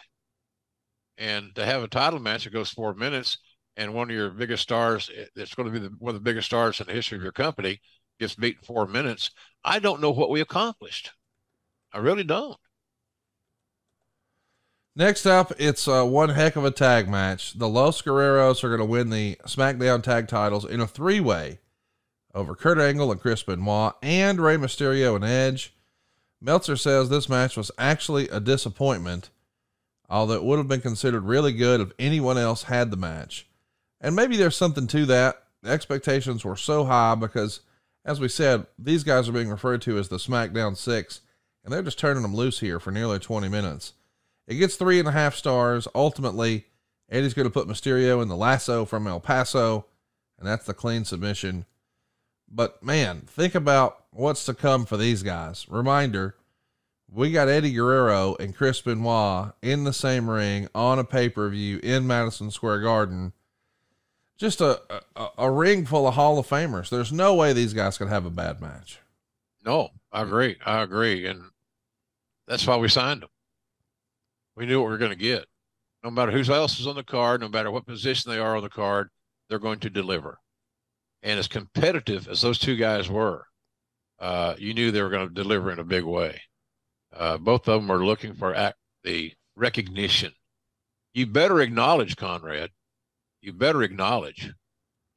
And 1.16 1.54
to 1.56 1.64
have 1.64 1.82
a 1.82 1.88
title 1.88 2.20
match 2.20 2.44
that 2.44 2.52
goes 2.52 2.70
four 2.70 2.94
minutes 2.94 3.38
and 3.76 3.94
one 3.94 4.10
of 4.10 4.16
your 4.16 4.30
biggest 4.30 4.62
stars 4.62 5.10
eh, 5.16 5.24
that's 5.34 5.54
going 5.54 5.72
to 5.72 5.72
be 5.72 5.86
the, 5.86 5.92
one 5.98 6.14
of 6.14 6.20
the 6.20 6.24
biggest 6.24 6.46
stars 6.46 6.80
in 6.80 6.86
the 6.86 6.92
history 6.92 7.16
of 7.16 7.22
your 7.22 7.32
company 7.32 7.80
gets 8.20 8.34
beat 8.34 8.56
in 8.56 8.62
four 8.62 8.86
minutes, 8.86 9.30
I 9.64 9.78
don't 9.78 10.00
know 10.00 10.10
what 10.10 10.30
we 10.30 10.40
accomplished. 10.40 11.12
I 11.92 11.98
really 11.98 12.24
don't. 12.24 12.56
Next 14.98 15.26
up, 15.26 15.52
it's 15.60 15.86
uh, 15.86 16.04
one 16.04 16.30
heck 16.30 16.56
of 16.56 16.64
a 16.64 16.72
tag 16.72 17.08
match. 17.08 17.56
The 17.56 17.68
Los 17.68 18.02
Guerreros 18.02 18.64
are 18.64 18.68
going 18.68 18.80
to 18.80 18.84
win 18.84 19.10
the 19.10 19.36
SmackDown 19.46 20.02
tag 20.02 20.26
titles 20.26 20.64
in 20.64 20.80
a 20.80 20.88
three 20.88 21.20
way 21.20 21.60
over 22.34 22.56
Kurt 22.56 22.80
Angle 22.80 23.12
and 23.12 23.20
Chris 23.20 23.44
Benoit 23.44 23.94
and 24.02 24.40
Rey 24.40 24.56
Mysterio 24.56 25.14
and 25.14 25.24
Edge. 25.24 25.72
Meltzer 26.40 26.74
says 26.74 27.08
this 27.08 27.28
match 27.28 27.56
was 27.56 27.70
actually 27.78 28.28
a 28.30 28.40
disappointment, 28.40 29.30
although 30.10 30.34
it 30.34 30.42
would 30.42 30.58
have 30.58 30.66
been 30.66 30.80
considered 30.80 31.22
really 31.22 31.52
good 31.52 31.80
if 31.80 31.92
anyone 32.00 32.36
else 32.36 32.64
had 32.64 32.90
the 32.90 32.96
match. 32.96 33.46
And 34.00 34.16
maybe 34.16 34.36
there's 34.36 34.56
something 34.56 34.88
to 34.88 35.06
that. 35.06 35.44
The 35.62 35.70
expectations 35.70 36.44
were 36.44 36.56
so 36.56 36.86
high 36.86 37.14
because, 37.14 37.60
as 38.04 38.18
we 38.18 38.26
said, 38.26 38.66
these 38.76 39.04
guys 39.04 39.28
are 39.28 39.32
being 39.32 39.48
referred 39.48 39.82
to 39.82 39.96
as 39.96 40.08
the 40.08 40.16
SmackDown 40.16 40.76
Six, 40.76 41.20
and 41.62 41.72
they're 41.72 41.84
just 41.84 42.00
turning 42.00 42.24
them 42.24 42.34
loose 42.34 42.58
here 42.58 42.80
for 42.80 42.90
nearly 42.90 43.20
20 43.20 43.48
minutes. 43.48 43.92
It 44.48 44.54
gets 44.54 44.76
three 44.76 44.98
and 44.98 45.06
a 45.06 45.12
half 45.12 45.36
stars. 45.36 45.86
Ultimately, 45.94 46.64
Eddie's 47.10 47.34
going 47.34 47.46
to 47.46 47.52
put 47.52 47.68
Mysterio 47.68 48.22
in 48.22 48.28
the 48.28 48.36
lasso 48.36 48.84
from 48.86 49.06
El 49.06 49.20
Paso, 49.20 49.84
and 50.38 50.48
that's 50.48 50.64
the 50.64 50.74
clean 50.74 51.04
submission. 51.04 51.66
But 52.50 52.82
man, 52.82 53.20
think 53.26 53.54
about 53.54 54.04
what's 54.10 54.46
to 54.46 54.54
come 54.54 54.86
for 54.86 54.96
these 54.96 55.22
guys. 55.22 55.66
Reminder 55.68 56.34
we 57.10 57.30
got 57.30 57.48
Eddie 57.48 57.72
Guerrero 57.72 58.36
and 58.38 58.54
Chris 58.54 58.80
Benoit 58.80 59.52
in 59.62 59.84
the 59.84 59.92
same 59.92 60.28
ring 60.28 60.68
on 60.74 60.98
a 60.98 61.04
pay 61.04 61.28
per 61.28 61.48
view 61.48 61.78
in 61.82 62.06
Madison 62.06 62.50
Square 62.50 62.80
Garden. 62.80 63.32
Just 64.36 64.60
a, 64.60 64.80
a, 65.16 65.28
a 65.38 65.50
ring 65.50 65.84
full 65.84 66.06
of 66.06 66.14
Hall 66.14 66.38
of 66.38 66.46
Famers. 66.46 66.90
There's 66.90 67.12
no 67.12 67.34
way 67.34 67.52
these 67.52 67.74
guys 67.74 67.98
could 67.98 68.08
have 68.08 68.24
a 68.24 68.30
bad 68.30 68.60
match. 68.60 69.00
No, 69.64 69.90
I 70.12 70.22
agree. 70.22 70.56
I 70.64 70.82
agree. 70.82 71.26
And 71.26 71.42
that's 72.46 72.66
why 72.66 72.76
we 72.76 72.88
signed 72.88 73.22
them. 73.22 73.30
We 74.58 74.66
knew 74.66 74.80
what 74.80 74.86
we 74.86 74.90
were 74.90 74.98
going 74.98 75.12
to 75.12 75.16
get. 75.16 75.46
No 76.02 76.10
matter 76.10 76.32
who 76.32 76.52
else 76.52 76.80
is 76.80 76.88
on 76.88 76.96
the 76.96 77.04
card, 77.04 77.40
no 77.40 77.48
matter 77.48 77.70
what 77.70 77.86
position 77.86 78.30
they 78.30 78.40
are 78.40 78.56
on 78.56 78.62
the 78.64 78.68
card, 78.68 79.08
they're 79.48 79.60
going 79.60 79.78
to 79.80 79.90
deliver. 79.90 80.40
And 81.22 81.38
as 81.38 81.46
competitive 81.46 82.26
as 82.26 82.40
those 82.40 82.58
two 82.58 82.74
guys 82.74 83.08
were, 83.08 83.44
uh, 84.18 84.56
you 84.58 84.74
knew 84.74 84.90
they 84.90 85.00
were 85.00 85.10
going 85.10 85.28
to 85.28 85.34
deliver 85.34 85.70
in 85.70 85.78
a 85.78 85.84
big 85.84 86.02
way. 86.02 86.40
Uh, 87.14 87.38
both 87.38 87.68
of 87.68 87.80
them 87.80 87.90
are 87.92 88.04
looking 88.04 88.34
for 88.34 88.52
act, 88.52 88.78
the 89.04 89.32
recognition. 89.54 90.32
You 91.14 91.26
better 91.26 91.60
acknowledge, 91.60 92.16
Conrad. 92.16 92.70
You 93.40 93.52
better 93.52 93.84
acknowledge, 93.84 94.52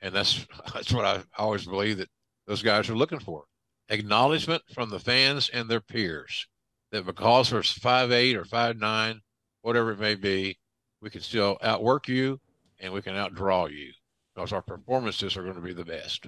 and 0.02 0.14
that's 0.14 0.46
that's 0.74 0.94
what 0.94 1.06
I 1.06 1.22
always 1.36 1.66
believe 1.66 1.98
that 1.98 2.10
those 2.46 2.62
guys 2.62 2.90
are 2.90 2.96
looking 2.96 3.20
for 3.20 3.46
acknowledgement 3.90 4.62
from 4.72 4.90
the 4.90 5.00
fans 5.00 5.50
and 5.50 5.68
their 5.68 5.82
peers 5.82 6.48
that 6.92 7.06
because 7.06 7.52
we're 7.52 7.64
five 7.64 8.12
eight 8.12 8.36
or 8.36 8.46
five 8.46 8.78
nine, 8.78 9.22
whatever 9.62 9.92
it 9.92 10.00
may 10.00 10.16
be, 10.16 10.58
we 11.02 11.10
can 11.10 11.22
still 11.22 11.58
outwork 11.62 12.08
you 12.08 12.40
and 12.80 12.94
we 12.94 13.02
can 13.02 13.16
outdraw 13.16 13.72
you 13.72 13.92
because 14.34 14.54
our 14.54 14.62
performances 14.62 15.36
are 15.36 15.44
going 15.44 15.56
to 15.56 15.62
be 15.62 15.74
the 15.74 15.86
best. 15.86 16.28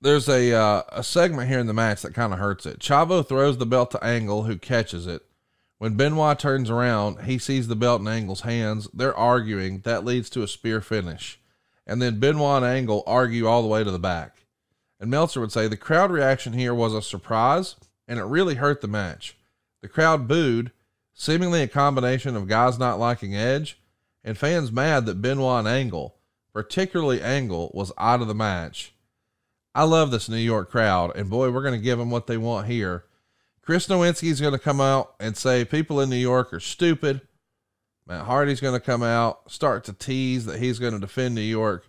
There's 0.00 0.28
a 0.28 0.52
uh, 0.52 0.82
a 0.88 1.04
segment 1.04 1.48
here 1.48 1.60
in 1.60 1.68
the 1.68 1.72
match 1.72 2.02
that 2.02 2.14
kind 2.14 2.32
of 2.32 2.40
hurts 2.40 2.66
it. 2.66 2.80
Chavo 2.80 3.26
throws 3.26 3.58
the 3.58 3.66
belt 3.66 3.92
to 3.92 4.04
Angle, 4.04 4.44
who 4.44 4.58
catches 4.58 5.06
it. 5.06 5.22
When 5.78 5.94
Benoit 5.94 6.38
turns 6.38 6.70
around, 6.70 7.24
he 7.24 7.38
sees 7.38 7.68
the 7.68 7.76
belt 7.76 8.00
in 8.00 8.08
Angle's 8.08 8.42
hands. 8.42 8.88
They're 8.92 9.16
arguing. 9.16 9.80
That 9.80 10.04
leads 10.04 10.28
to 10.30 10.42
a 10.42 10.48
spear 10.48 10.80
finish. 10.80 11.40
And 11.86 12.00
then 12.00 12.20
Benoit 12.20 12.62
and 12.62 12.64
Angle 12.64 13.02
argue 13.06 13.46
all 13.46 13.62
the 13.62 13.68
way 13.68 13.82
to 13.82 13.90
the 13.90 13.98
back. 13.98 14.44
And 15.00 15.10
Meltzer 15.10 15.40
would 15.40 15.50
say 15.50 15.66
the 15.66 15.76
crowd 15.76 16.12
reaction 16.12 16.52
here 16.52 16.74
was 16.74 16.94
a 16.94 17.02
surprise 17.02 17.74
and 18.06 18.20
it 18.20 18.24
really 18.24 18.56
hurt 18.56 18.80
the 18.80 18.88
match. 18.88 19.36
The 19.80 19.88
crowd 19.88 20.28
booed, 20.28 20.70
seemingly 21.14 21.62
a 21.62 21.68
combination 21.68 22.36
of 22.36 22.48
guys 22.48 22.78
not 22.78 22.98
liking 22.98 23.34
Edge 23.36 23.78
and 24.24 24.38
fans 24.38 24.72
mad 24.72 25.06
that 25.06 25.20
Benoit 25.20 25.60
and 25.60 25.68
Angle, 25.68 26.16
particularly 26.52 27.20
Angle, 27.20 27.70
was 27.74 27.92
out 27.98 28.20
of 28.20 28.28
the 28.28 28.34
match. 28.34 28.94
I 29.74 29.84
love 29.84 30.10
this 30.10 30.28
New 30.28 30.36
York 30.36 30.70
crowd, 30.70 31.16
and 31.16 31.30
boy, 31.30 31.50
we're 31.50 31.62
going 31.62 31.78
to 31.78 31.84
give 31.84 31.98
them 31.98 32.10
what 32.10 32.26
they 32.26 32.36
want 32.36 32.66
here. 32.66 33.04
Chris 33.62 33.86
Nowinski 33.86 34.28
is 34.28 34.40
going 34.40 34.52
to 34.52 34.58
come 34.58 34.80
out 34.80 35.14
and 35.18 35.36
say 35.36 35.64
people 35.64 36.00
in 36.00 36.10
New 36.10 36.16
York 36.16 36.52
are 36.52 36.60
stupid. 36.60 37.22
Matt 38.06 38.26
Hardy's 38.26 38.60
going 38.60 38.78
to 38.78 38.84
come 38.84 39.02
out, 39.02 39.50
start 39.50 39.84
to 39.84 39.92
tease 39.92 40.44
that 40.46 40.58
he's 40.58 40.78
going 40.78 40.92
to 40.92 40.98
defend 40.98 41.34
New 41.34 41.40
York, 41.40 41.88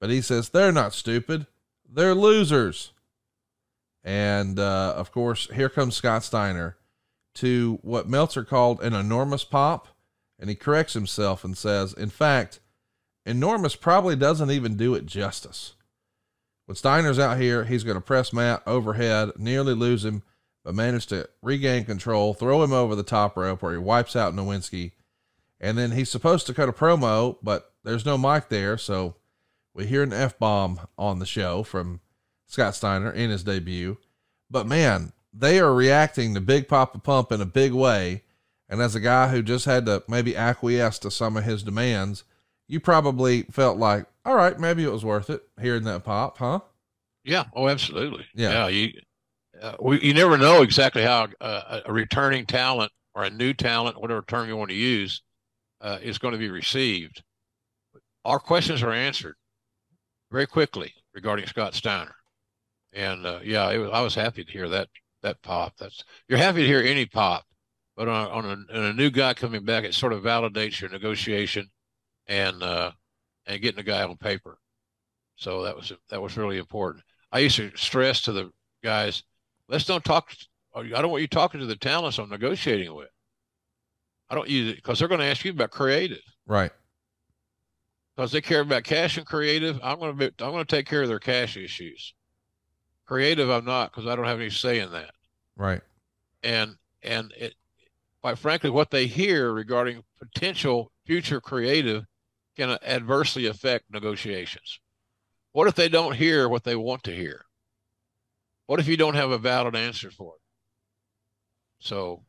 but 0.00 0.10
he 0.10 0.20
says 0.20 0.48
they're 0.48 0.72
not 0.72 0.92
stupid, 0.92 1.46
they're 1.88 2.14
losers. 2.14 2.92
And 4.02 4.58
uh, 4.58 4.94
of 4.96 5.12
course, 5.12 5.48
here 5.54 5.70
comes 5.70 5.94
Scott 5.94 6.24
Steiner 6.24 6.76
to 7.34 7.78
what 7.82 8.08
Meltzer 8.08 8.44
called 8.44 8.80
an 8.80 8.94
enormous 8.94 9.44
pop, 9.44 9.88
and 10.38 10.48
he 10.48 10.56
corrects 10.56 10.94
himself 10.94 11.44
and 11.44 11.56
says, 11.56 11.92
in 11.92 12.10
fact, 12.10 12.60
enormous 13.26 13.76
probably 13.76 14.16
doesn't 14.16 14.50
even 14.50 14.76
do 14.76 14.94
it 14.94 15.06
justice. 15.06 15.74
When 16.66 16.76
Steiner's 16.76 17.18
out 17.18 17.38
here, 17.38 17.64
he's 17.64 17.84
going 17.84 17.96
to 17.96 18.00
press 18.00 18.32
Matt 18.32 18.62
overhead, 18.66 19.32
nearly 19.36 19.74
lose 19.74 20.04
him, 20.04 20.22
but 20.64 20.74
manage 20.74 21.06
to 21.08 21.28
regain 21.42 21.84
control, 21.84 22.32
throw 22.32 22.62
him 22.62 22.72
over 22.72 22.94
the 22.94 23.02
top 23.02 23.36
rope 23.36 23.62
where 23.62 23.72
he 23.72 23.78
wipes 23.78 24.16
out 24.16 24.34
Nowinski. 24.34 24.92
And 25.60 25.76
then 25.76 25.92
he's 25.92 26.10
supposed 26.10 26.46
to 26.46 26.54
cut 26.54 26.68
a 26.68 26.72
promo, 26.72 27.36
but 27.42 27.72
there's 27.84 28.06
no 28.06 28.16
mic 28.16 28.48
there. 28.48 28.78
So 28.78 29.16
we 29.74 29.86
hear 29.86 30.02
an 30.02 30.12
F 30.12 30.38
bomb 30.38 30.80
on 30.96 31.18
the 31.18 31.26
show 31.26 31.62
from 31.62 32.00
Scott 32.46 32.74
Steiner 32.74 33.10
in 33.10 33.30
his 33.30 33.44
debut. 33.44 33.98
But 34.50 34.66
man, 34.66 35.12
they 35.36 35.58
are 35.58 35.74
reacting 35.74 36.34
to 36.34 36.40
Big 36.40 36.68
Papa 36.68 36.98
Pump 36.98 37.32
in 37.32 37.40
a 37.40 37.46
big 37.46 37.72
way. 37.72 38.22
And 38.68 38.80
as 38.80 38.94
a 38.94 39.00
guy 39.00 39.28
who 39.28 39.42
just 39.42 39.64
had 39.64 39.86
to 39.86 40.02
maybe 40.08 40.36
acquiesce 40.36 40.98
to 41.00 41.10
some 41.10 41.36
of 41.36 41.44
his 41.44 41.62
demands, 41.62 42.24
you 42.66 42.80
probably 42.80 43.42
felt 43.42 43.78
like, 43.78 44.06
all 44.24 44.36
right, 44.36 44.58
maybe 44.58 44.84
it 44.84 44.92
was 44.92 45.04
worth 45.04 45.28
it 45.28 45.42
hearing 45.60 45.84
that 45.84 46.04
pop, 46.04 46.38
huh? 46.38 46.60
Yeah. 47.24 47.44
Oh, 47.54 47.68
absolutely. 47.68 48.24
Yeah. 48.34 48.50
Yeah. 48.50 48.68
You, 48.68 48.92
uh, 49.60 49.76
we, 49.80 50.00
you 50.00 50.14
never 50.14 50.38
know 50.38 50.62
exactly 50.62 51.02
how 51.02 51.28
uh, 51.40 51.80
a 51.84 51.92
returning 51.92 52.46
talent 52.46 52.90
or 53.14 53.24
a 53.24 53.30
new 53.30 53.52
talent, 53.52 54.00
whatever 54.00 54.22
term 54.26 54.48
you 54.48 54.56
want 54.56 54.70
to 54.70 54.76
use, 54.76 55.22
uh, 55.80 55.98
is 56.02 56.18
going 56.18 56.32
to 56.32 56.38
be 56.38 56.50
received. 56.50 57.22
Our 58.24 58.38
questions 58.38 58.82
are 58.82 58.92
answered 58.92 59.36
very 60.30 60.46
quickly 60.46 60.92
regarding 61.14 61.46
Scott 61.46 61.74
Steiner. 61.74 62.14
And 62.92 63.26
uh, 63.26 63.40
yeah, 63.42 63.70
it 63.70 63.78
was, 63.78 63.90
I 63.92 64.00
was 64.00 64.14
happy 64.14 64.44
to 64.44 64.50
hear 64.50 64.68
that 64.70 64.88
that 65.24 65.42
pop. 65.42 65.76
That's 65.78 66.04
you're 66.28 66.38
happy 66.38 66.60
to 66.62 66.66
hear 66.66 66.80
any 66.80 67.04
pop, 67.06 67.44
but 67.96 68.08
on, 68.08 68.28
on, 68.30 68.44
a, 68.44 68.78
on 68.78 68.84
a 68.84 68.92
new 68.92 69.10
guy 69.10 69.34
coming 69.34 69.64
back, 69.64 69.82
it 69.84 69.94
sort 69.94 70.12
of 70.12 70.22
validates 70.22 70.80
your 70.80 70.90
negotiation 70.90 71.68
and 72.28 72.62
uh, 72.62 72.92
and 73.46 73.60
getting 73.60 73.76
the 73.76 73.82
guy 73.82 74.02
on 74.04 74.16
paper. 74.16 74.58
So 75.36 75.64
that 75.64 75.74
was 75.76 75.92
that 76.10 76.22
was 76.22 76.36
really 76.36 76.58
important. 76.58 77.02
I 77.32 77.40
used 77.40 77.56
to 77.56 77.72
stress 77.74 78.22
to 78.22 78.32
the 78.32 78.50
guys, 78.84 79.24
let's 79.68 79.84
don't 79.84 80.04
talk. 80.04 80.32
I 80.76 80.82
don't 80.82 81.10
want 81.10 81.22
you 81.22 81.28
talking 81.28 81.60
to 81.60 81.66
the 81.66 81.76
talents 81.76 82.18
I'm 82.18 82.28
negotiating 82.30 82.94
with. 82.94 83.08
I 84.30 84.34
don't 84.34 84.48
use 84.48 84.70
it 84.72 84.76
because 84.76 84.98
they're 84.98 85.08
going 85.08 85.20
to 85.20 85.26
ask 85.26 85.44
you 85.44 85.52
about 85.52 85.70
creative 85.70 86.22
Right. 86.46 86.72
because 88.16 88.32
they 88.32 88.40
care 88.40 88.60
about 88.60 88.82
cash 88.84 89.16
and 89.16 89.26
creative. 89.26 89.78
I'm 89.82 89.98
going 89.98 90.12
to 90.12 90.18
be, 90.18 90.44
I'm 90.44 90.50
going 90.52 90.64
to 90.64 90.76
take 90.76 90.86
care 90.86 91.02
of 91.02 91.08
their 91.08 91.20
cash 91.20 91.56
issues. 91.56 92.14
Creative, 93.06 93.50
I'm 93.50 93.64
not 93.64 93.92
because 93.92 94.08
I 94.08 94.16
don't 94.16 94.24
have 94.24 94.40
any 94.40 94.50
say 94.50 94.80
in 94.80 94.90
that. 94.92 95.13
Right. 95.56 95.80
And 96.42 96.76
and 97.02 97.32
it, 97.36 97.54
quite 98.22 98.38
frankly, 98.38 98.70
what 98.70 98.90
they 98.90 99.06
hear 99.06 99.52
regarding 99.52 100.02
potential 100.18 100.90
future 101.06 101.40
creative 101.40 102.04
can 102.56 102.78
adversely 102.82 103.46
affect 103.46 103.90
negotiations. 103.90 104.80
What 105.52 105.68
if 105.68 105.74
they 105.74 105.88
don't 105.88 106.14
hear 106.14 106.48
what 106.48 106.64
they 106.64 106.76
want 106.76 107.04
to 107.04 107.14
hear? 107.14 107.44
What 108.66 108.80
if 108.80 108.88
you 108.88 108.96
don't 108.96 109.14
have 109.14 109.30
a 109.30 109.38
valid 109.38 109.76
answer 109.76 110.10
for 110.10 110.34
it? 110.34 110.40
So, 111.80 112.24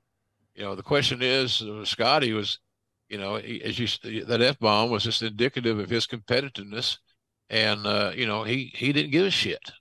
you 0.53 0.63
know, 0.63 0.75
the 0.75 0.83
question 0.83 1.21
is, 1.21 1.61
uh, 1.61 1.85
Scotty 1.85 2.33
was, 2.33 2.59
you 3.07 3.17
know, 3.17 3.35
as 3.35 3.79
you 3.79 3.87
that 4.25 4.41
f 4.41 4.59
bomb 4.59 4.89
was 4.89 5.03
just 5.03 5.21
indicative 5.21 5.79
of 5.79 5.89
his 5.89 6.07
competitiveness, 6.07 6.97
and 7.49 7.85
uh, 7.85 8.11
you 8.15 8.25
know, 8.25 8.43
he 8.43 8.71
he 8.75 8.91
didn't 8.91 9.11
give 9.11 9.25
a 9.25 9.31
shit. 9.31 9.71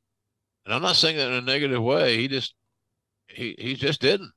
And 0.64 0.74
I'm 0.74 0.82
not 0.82 0.96
saying 0.96 1.16
that 1.16 1.28
in 1.28 1.34
a 1.34 1.40
negative 1.40 1.82
way. 1.82 2.16
He 2.16 2.28
just 2.28 2.54
he 3.34 3.54
he 3.58 3.74
just 3.74 4.00
didn't. 4.00 4.32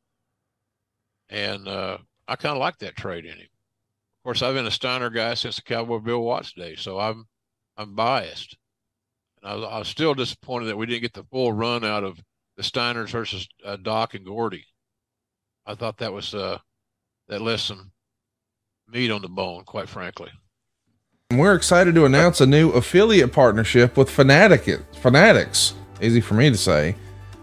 And 1.29 1.67
uh, 1.67 1.97
I 2.27 2.35
kind 2.35 2.53
of 2.53 2.59
like 2.59 2.77
that 2.79 2.95
trade 2.95 3.25
in 3.25 3.37
him. 3.37 3.39
Of 3.39 4.23
course, 4.23 4.41
I've 4.41 4.55
been 4.55 4.65
a 4.65 4.71
Steiner 4.71 5.09
guy 5.09 5.33
since 5.33 5.57
the 5.57 5.61
Cowboy 5.61 5.99
Bill 5.99 6.21
Watts 6.21 6.53
days, 6.53 6.81
so 6.81 6.99
I'm 6.99 7.25
I'm 7.77 7.95
biased. 7.95 8.57
And 9.41 9.51
I 9.51 9.55
was, 9.55 9.63
I 9.63 9.79
was 9.79 9.87
still 9.87 10.13
disappointed 10.13 10.65
that 10.65 10.77
we 10.77 10.85
didn't 10.85 11.01
get 11.01 11.13
the 11.13 11.25
full 11.31 11.53
run 11.53 11.85
out 11.85 12.03
of 12.03 12.19
the 12.55 12.63
Steiners 12.63 13.09
versus 13.09 13.47
uh, 13.63 13.77
Doc 13.77 14.15
and 14.15 14.25
Gordy. 14.25 14.65
I 15.65 15.75
thought 15.75 15.97
that 15.97 16.13
was 16.13 16.33
uh, 16.33 16.57
that 17.27 17.41
left 17.41 17.63
some 17.63 17.91
meat 18.87 19.11
on 19.11 19.21
the 19.21 19.29
bone, 19.29 19.63
quite 19.65 19.89
frankly. 19.89 20.31
We're 21.31 21.55
excited 21.55 21.93
to 21.95 22.05
announce 22.05 22.39
a 22.39 22.45
new 22.45 22.71
affiliate 22.71 23.33
partnership 23.33 23.97
with 23.97 24.09
Fanatic 24.09 24.79
Fanatics. 25.01 25.73
Easy 26.01 26.21
for 26.21 26.35
me 26.35 26.49
to 26.49 26.57
say. 26.57 26.95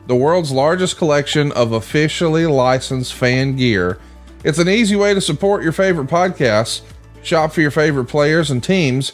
The 0.06 0.14
world's 0.14 0.52
largest 0.52 0.98
collection 0.98 1.50
of 1.52 1.72
officially 1.72 2.44
licensed 2.46 3.14
fan 3.14 3.56
gear. 3.56 3.98
It's 4.44 4.58
an 4.58 4.68
easy 4.68 4.96
way 4.96 5.14
to 5.14 5.20
support 5.20 5.62
your 5.62 5.72
favorite 5.72 6.08
podcasts, 6.08 6.82
shop 7.22 7.52
for 7.52 7.62
your 7.62 7.70
favorite 7.70 8.04
players 8.06 8.50
and 8.50 8.62
teams 8.62 9.12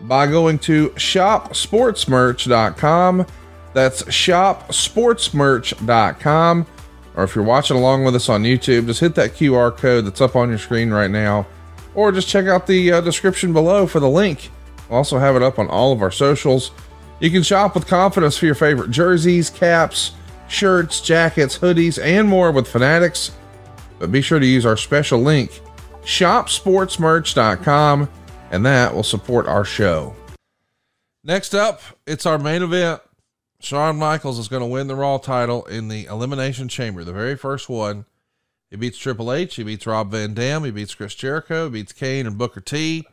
by 0.00 0.26
going 0.26 0.58
to 0.60 0.88
shopsportsmerch.com. 0.90 3.26
That's 3.72 4.02
shopsportsmerch.com 4.02 6.66
or 7.14 7.24
if 7.24 7.34
you're 7.34 7.44
watching 7.44 7.76
along 7.76 8.04
with 8.04 8.14
us 8.14 8.28
on 8.28 8.42
YouTube, 8.42 8.86
just 8.86 9.00
hit 9.00 9.14
that 9.16 9.32
QR 9.32 9.76
code 9.76 10.06
that's 10.06 10.20
up 10.20 10.36
on 10.36 10.48
your 10.48 10.58
screen 10.58 10.90
right 10.90 11.10
now, 11.10 11.46
or 11.94 12.12
just 12.12 12.28
check 12.28 12.46
out 12.46 12.66
the 12.66 12.92
uh, 12.92 13.00
description 13.00 13.52
below 13.52 13.86
for 13.86 14.00
the 14.00 14.08
link. 14.08 14.50
We'll 14.88 14.98
also 14.98 15.18
have 15.18 15.36
it 15.36 15.42
up 15.42 15.58
on 15.58 15.68
all 15.68 15.92
of 15.92 16.02
our 16.02 16.10
socials. 16.10 16.70
You 17.20 17.30
can 17.30 17.42
shop 17.42 17.74
with 17.74 17.86
confidence 17.86 18.36
for 18.36 18.46
your 18.46 18.54
favorite 18.54 18.90
jerseys, 18.90 19.50
caps, 19.50 20.12
shirts, 20.52 21.00
jackets, 21.00 21.58
hoodies, 21.58 22.00
and 22.02 22.28
more 22.28 22.52
with 22.52 22.68
Fanatics. 22.68 23.32
But 23.98 24.12
be 24.12 24.22
sure 24.22 24.38
to 24.38 24.46
use 24.46 24.64
our 24.66 24.76
special 24.76 25.20
link, 25.20 25.60
shopsportsmerch.com, 26.04 28.08
and 28.50 28.66
that 28.66 28.94
will 28.94 29.02
support 29.02 29.46
our 29.46 29.64
show. 29.64 30.14
Next 31.24 31.54
up, 31.54 31.80
it's 32.06 32.26
our 32.26 32.38
main 32.38 32.62
event 32.62 33.00
Shawn 33.62 33.96
Michaels 33.96 34.40
is 34.40 34.48
going 34.48 34.62
to 34.62 34.66
win 34.66 34.88
the 34.88 34.96
Raw 34.96 35.18
title 35.18 35.64
in 35.66 35.86
the 35.86 36.06
Elimination 36.06 36.68
Chamber, 36.68 37.04
the 37.04 37.12
very 37.12 37.36
first 37.36 37.68
one. 37.68 38.06
He 38.70 38.76
beats 38.76 38.98
Triple 38.98 39.32
H, 39.32 39.54
he 39.54 39.62
beats 39.62 39.86
Rob 39.86 40.10
Van 40.10 40.34
Dam, 40.34 40.64
he 40.64 40.72
beats 40.72 40.94
Chris 40.94 41.14
Jericho, 41.14 41.66
he 41.66 41.70
beats 41.70 41.92
Kane 41.92 42.26
and 42.26 42.36
Booker 42.36 42.60
T. 42.60 43.06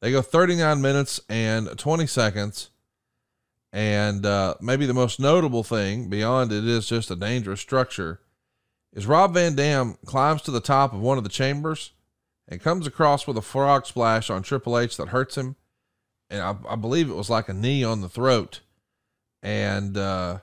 They 0.00 0.12
go 0.12 0.22
39 0.22 0.80
minutes 0.80 1.20
and 1.28 1.76
20 1.76 2.06
seconds. 2.06 2.70
And 3.72 4.26
uh, 4.26 4.54
maybe 4.60 4.86
the 4.86 4.94
most 4.94 5.20
notable 5.20 5.62
thing 5.62 6.08
beyond 6.08 6.52
it 6.52 6.66
is 6.66 6.88
just 6.88 7.10
a 7.10 7.16
dangerous 7.16 7.60
structure 7.60 8.20
is 8.92 9.06
Rob 9.06 9.34
Van 9.34 9.54
Dam 9.54 9.96
climbs 10.04 10.42
to 10.42 10.50
the 10.50 10.60
top 10.60 10.92
of 10.92 11.00
one 11.00 11.18
of 11.18 11.24
the 11.24 11.30
chambers 11.30 11.92
and 12.48 12.60
comes 12.60 12.86
across 12.86 13.26
with 13.26 13.36
a 13.36 13.42
frog 13.42 13.86
splash 13.86 14.28
on 14.28 14.42
Triple 14.42 14.76
H 14.76 14.96
that 14.96 15.08
hurts 15.08 15.36
him. 15.36 15.54
And 16.28 16.42
I, 16.42 16.56
I 16.68 16.76
believe 16.76 17.08
it 17.08 17.14
was 17.14 17.30
like 17.30 17.48
a 17.48 17.54
knee 17.54 17.84
on 17.84 18.00
the 18.00 18.08
throat 18.08 18.60
and 19.42 19.96
uh, 19.96 20.38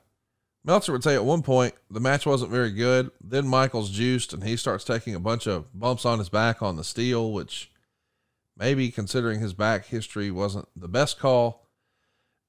Meltzer 0.64 0.92
would 0.92 1.04
say 1.04 1.16
at 1.16 1.26
one 1.26 1.44
point 1.44 1.74
the 1.90 2.00
match 2.00 2.26
wasn't 2.26 2.52
very 2.52 2.72
good. 2.72 3.12
Then 3.22 3.48
Michaels 3.48 3.92
juiced 3.92 4.34
and 4.34 4.44
he 4.44 4.58
starts 4.58 4.84
taking 4.84 5.16
a 5.16 5.20
bunch 5.20 5.48
of 5.48 5.66
bumps 5.78 6.06
on 6.06 6.20
his 6.20 6.30
back 6.30 6.62
on 6.62 6.76
the 6.76 6.84
steel, 6.84 7.32
which 7.32 7.72
maybe 8.58 8.90
considering 8.90 9.40
his 9.40 9.54
back 9.54 9.86
history 9.86 10.32
wasn't 10.32 10.68
the 10.76 10.88
best 10.88 11.20
call. 11.20 11.67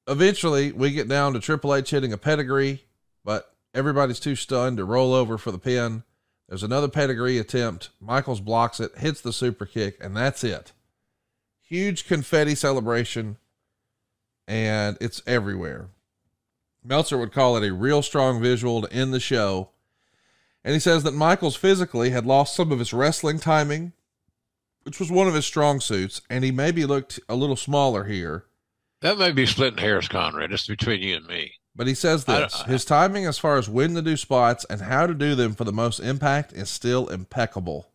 Eventually, 0.09 0.73
we 0.73 0.91
get 0.91 1.07
down 1.07 1.35
to 1.35 1.41
Triple 1.41 1.75
H 1.75 1.91
hitting 1.91 2.15
a 2.15 2.19
pedigree, 2.19 2.85
but 3.25 3.55
everybody's 3.75 4.19
too 4.19 4.35
stunned 4.35 4.79
to 4.79 4.85
roll 4.87 5.13
over 5.13 5.37
for 5.37 5.53
the 5.53 5.59
pin. 5.59 6.03
There's 6.49 6.63
another 6.63 6.89
pedigree 6.89 7.37
attempt. 7.37 7.91
Michaels 8.01 8.41
blocks 8.41 8.81
it, 8.81 8.97
hits 8.97 9.21
the 9.21 9.35
super 9.35 9.67
kick, 9.67 9.99
and 10.01 10.17
that's 10.17 10.43
it. 10.43 10.73
Huge 11.61 12.07
confetti 12.07 12.55
celebration, 12.55 13.37
and 14.47 14.97
it's 14.99 15.21
everywhere. 15.27 15.91
Meltzer 16.83 17.19
would 17.19 17.33
call 17.33 17.59
it 17.59 17.69
a 17.69 17.75
real 17.75 18.01
strong 18.01 18.41
visual 18.41 18.81
to 18.81 18.91
end 18.91 19.13
the 19.13 19.21
show. 19.21 19.69
And 20.65 20.73
he 20.73 20.81
says 20.81 21.03
that 21.03 21.13
Michaels 21.13 21.57
physically 21.57 22.11
had 22.11 22.25
lost 22.25 22.57
some 22.57 22.73
of 22.73 22.79
his 22.79 22.95
wrestling 22.95 23.39
timing, 23.39 23.93
which 24.85 24.99
was 24.99 25.11
one 25.11 25.29
of 25.29 25.35
his 25.35 25.45
strong 25.45 25.81
suits, 25.81 26.23
and 26.31 26.45
he 26.45 26.51
maybe 26.51 26.87
looked 26.87 27.21
a 27.29 27.35
little 27.35 27.57
smaller 27.57 28.05
here. 28.05 28.47
That 29.01 29.19
may 29.19 29.33
be 29.33 29.47
splitting 29.47 29.79
hairs, 29.79 30.09
Conrad. 30.09 30.53
It's 30.53 30.67
between 30.67 31.03
you 31.03 31.17
and 31.17 31.27
me. 31.27 31.53
But 31.75 31.87
he 31.87 31.95
says 31.95 32.25
this 32.25 32.61
I, 32.61 32.65
I, 32.65 32.69
his 32.69 32.85
timing 32.85 33.27
as 33.27 33.39
far 33.39 33.57
as 33.57 33.69
when 33.69 33.95
to 33.95 34.03
do 34.03 34.17
spots 34.17 34.67
and 34.69 34.81
how 34.81 35.07
to 35.07 35.15
do 35.15 35.35
them 35.35 35.55
for 35.55 35.65
the 35.65 35.73
most 35.73 36.01
impact 36.01 36.53
is 36.53 36.69
still 36.69 37.09
impeccable. 37.09 37.93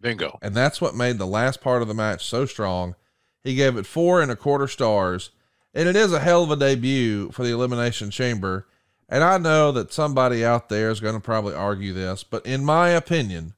Bingo. 0.00 0.38
And 0.40 0.54
that's 0.54 0.80
what 0.80 0.94
made 0.94 1.18
the 1.18 1.26
last 1.26 1.60
part 1.60 1.82
of 1.82 1.88
the 1.88 1.94
match 1.94 2.24
so 2.24 2.46
strong. 2.46 2.94
He 3.42 3.56
gave 3.56 3.76
it 3.76 3.86
four 3.86 4.22
and 4.22 4.30
a 4.30 4.36
quarter 4.36 4.68
stars 4.68 5.30
and 5.76 5.90
it 5.90 5.94
is 5.94 6.10
a 6.10 6.20
hell 6.20 6.42
of 6.42 6.50
a 6.50 6.56
debut 6.56 7.30
for 7.32 7.44
the 7.44 7.52
Elimination 7.52 8.10
Chamber. 8.10 8.66
And 9.10 9.22
I 9.22 9.36
know 9.36 9.70
that 9.72 9.92
somebody 9.92 10.42
out 10.42 10.70
there 10.70 10.88
is 10.88 11.00
going 11.00 11.14
to 11.14 11.20
probably 11.20 11.54
argue 11.54 11.92
this, 11.92 12.24
but 12.24 12.46
in 12.46 12.64
my 12.64 12.88
opinion, 12.88 13.52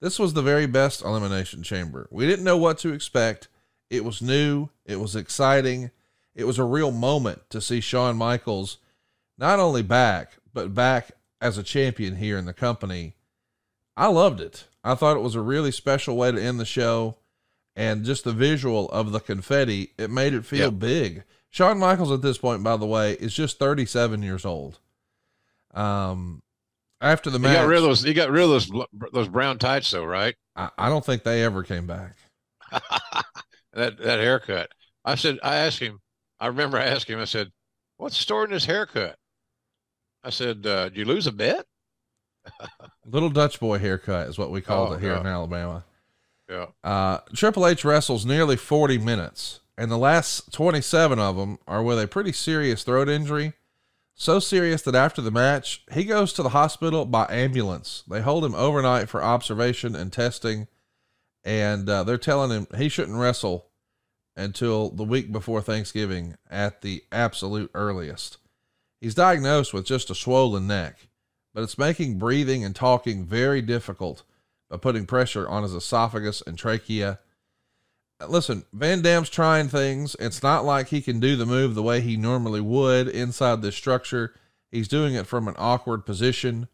this 0.00 0.18
was 0.18 0.34
the 0.34 0.42
very 0.42 0.66
best 0.66 1.04
Elimination 1.04 1.62
Chamber. 1.62 2.08
We 2.10 2.26
didn't 2.26 2.44
know 2.44 2.56
what 2.56 2.78
to 2.78 2.92
expect. 2.92 3.46
It 3.90 4.04
was 4.04 4.20
new, 4.20 4.70
it 4.84 4.98
was 4.98 5.14
exciting, 5.14 5.92
it 6.34 6.44
was 6.44 6.58
a 6.58 6.64
real 6.64 6.90
moment 6.90 7.42
to 7.50 7.60
see 7.60 7.80
Shawn 7.80 8.16
Michaels 8.16 8.78
not 9.38 9.58
only 9.58 9.82
back, 9.82 10.32
but 10.52 10.74
back 10.74 11.12
as 11.40 11.58
a 11.58 11.62
champion 11.62 12.16
here 12.16 12.38
in 12.38 12.44
the 12.44 12.52
company. 12.52 13.14
I 13.96 14.06
loved 14.08 14.40
it. 14.40 14.66
I 14.84 14.94
thought 14.94 15.16
it 15.16 15.22
was 15.22 15.34
a 15.34 15.40
really 15.40 15.72
special 15.72 16.16
way 16.16 16.32
to 16.32 16.42
end 16.42 16.58
the 16.58 16.64
show. 16.64 17.16
And 17.74 18.04
just 18.04 18.24
the 18.24 18.32
visual 18.32 18.90
of 18.90 19.12
the 19.12 19.20
confetti, 19.20 19.92
it 19.96 20.10
made 20.10 20.34
it 20.34 20.44
feel 20.44 20.70
yep. 20.70 20.78
big. 20.78 21.24
Shawn 21.48 21.78
Michaels 21.78 22.12
at 22.12 22.20
this 22.20 22.36
point, 22.36 22.62
by 22.62 22.76
the 22.76 22.86
way, 22.86 23.12
is 23.12 23.34
just 23.34 23.58
37 23.58 24.22
years 24.22 24.44
old. 24.44 24.78
Um, 25.72 26.42
after 27.00 27.30
the 27.30 27.38
match, 27.38 27.52
he 27.52 27.56
got 27.56 27.66
rid 27.68 27.78
of 27.78 27.84
those. 27.84 28.02
He 28.02 28.14
got 28.14 28.30
rid 28.30 28.44
of 28.44 28.50
those 28.50 28.70
those 29.12 29.28
brown 29.28 29.58
tights, 29.58 29.90
though, 29.90 30.04
right? 30.04 30.34
I, 30.54 30.68
I 30.76 30.88
don't 30.90 31.04
think 31.04 31.24
they 31.24 31.42
ever 31.42 31.62
came 31.62 31.86
back. 31.86 32.14
that 32.70 33.98
that 33.98 34.20
haircut. 34.20 34.70
I 35.04 35.14
said. 35.14 35.38
I 35.42 35.56
asked 35.56 35.78
him. 35.78 36.01
I 36.42 36.48
remember 36.48 36.78
I 36.78 36.84
asked 36.84 37.08
him. 37.08 37.20
I 37.20 37.24
said, 37.24 37.52
"What's 37.96 38.18
storing 38.18 38.50
this 38.50 38.64
haircut?" 38.64 39.16
I 40.24 40.30
said, 40.30 40.66
uh, 40.66 40.88
"Did 40.88 40.98
you 40.98 41.04
lose 41.04 41.26
a 41.26 41.32
bet?" 41.32 41.66
Little 43.06 43.30
Dutch 43.30 43.60
boy 43.60 43.78
haircut 43.78 44.28
is 44.28 44.38
what 44.38 44.50
we 44.50 44.60
called 44.60 44.90
oh, 44.90 44.94
it 44.94 45.00
here 45.00 45.12
yeah. 45.12 45.20
in 45.20 45.26
Alabama. 45.26 45.84
Yeah. 46.50 46.66
Uh, 46.82 47.18
Triple 47.34 47.66
H 47.66 47.84
wrestles 47.84 48.26
nearly 48.26 48.56
40 48.56 48.98
minutes 48.98 49.60
and 49.76 49.90
the 49.90 49.98
last 49.98 50.52
27 50.52 51.18
of 51.18 51.36
them 51.36 51.58
are 51.66 51.82
with 51.82 52.00
a 52.00 52.06
pretty 52.06 52.32
serious 52.32 52.84
throat 52.84 53.08
injury. 53.08 53.54
So 54.14 54.38
serious 54.38 54.82
that 54.82 54.94
after 54.94 55.22
the 55.22 55.30
match, 55.30 55.82
he 55.90 56.04
goes 56.04 56.32
to 56.34 56.42
the 56.42 56.50
hospital 56.50 57.06
by 57.06 57.26
ambulance. 57.30 58.04
They 58.08 58.20
hold 58.20 58.44
him 58.44 58.54
overnight 58.54 59.08
for 59.08 59.24
observation 59.24 59.96
and 59.96 60.12
testing, 60.12 60.68
and 61.42 61.88
uh, 61.88 62.04
they're 62.04 62.18
telling 62.18 62.50
him 62.50 62.66
he 62.76 62.88
shouldn't 62.88 63.18
wrestle 63.18 63.66
until 64.36 64.88
the 64.90 65.04
week 65.04 65.30
before 65.30 65.60
Thanksgiving 65.60 66.36
at 66.50 66.82
the 66.82 67.02
absolute 67.12 67.70
earliest. 67.74 68.38
He's 69.00 69.14
diagnosed 69.14 69.74
with 69.74 69.84
just 69.84 70.10
a 70.10 70.14
swollen 70.14 70.66
neck, 70.66 71.08
but 71.52 71.62
it's 71.62 71.78
making 71.78 72.18
breathing 72.18 72.64
and 72.64 72.74
talking 72.74 73.24
very 73.24 73.60
difficult 73.60 74.22
by 74.70 74.76
putting 74.76 75.06
pressure 75.06 75.48
on 75.48 75.62
his 75.64 75.74
esophagus 75.74 76.42
and 76.46 76.56
trachea 76.56 77.18
listen, 78.28 78.64
Van 78.72 79.02
Dam's 79.02 79.30
trying 79.30 79.68
things. 79.68 80.16
It's 80.18 80.42
not 80.42 80.64
like 80.64 80.88
he 80.88 81.00
can 81.00 81.20
do 81.20 81.36
the 81.36 81.46
move 81.46 81.74
the 81.74 81.82
way 81.82 82.00
he 82.00 82.16
normally 82.16 82.60
would 82.60 83.08
inside 83.08 83.62
this 83.62 83.76
structure. 83.76 84.34
He's 84.70 84.88
doing 84.88 85.14
it 85.14 85.26
from 85.26 85.48
an 85.48 85.54
awkward 85.58 86.06
position. 86.06 86.68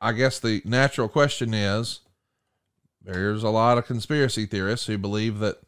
I 0.00 0.12
guess 0.12 0.38
the 0.38 0.62
natural 0.64 1.08
question 1.08 1.54
is 1.54 2.00
there's 3.00 3.42
a 3.42 3.50
lot 3.50 3.78
of 3.78 3.86
conspiracy 3.86 4.46
theorists 4.46 4.86
who 4.86 4.98
believe 4.98 5.38
that 5.40 5.58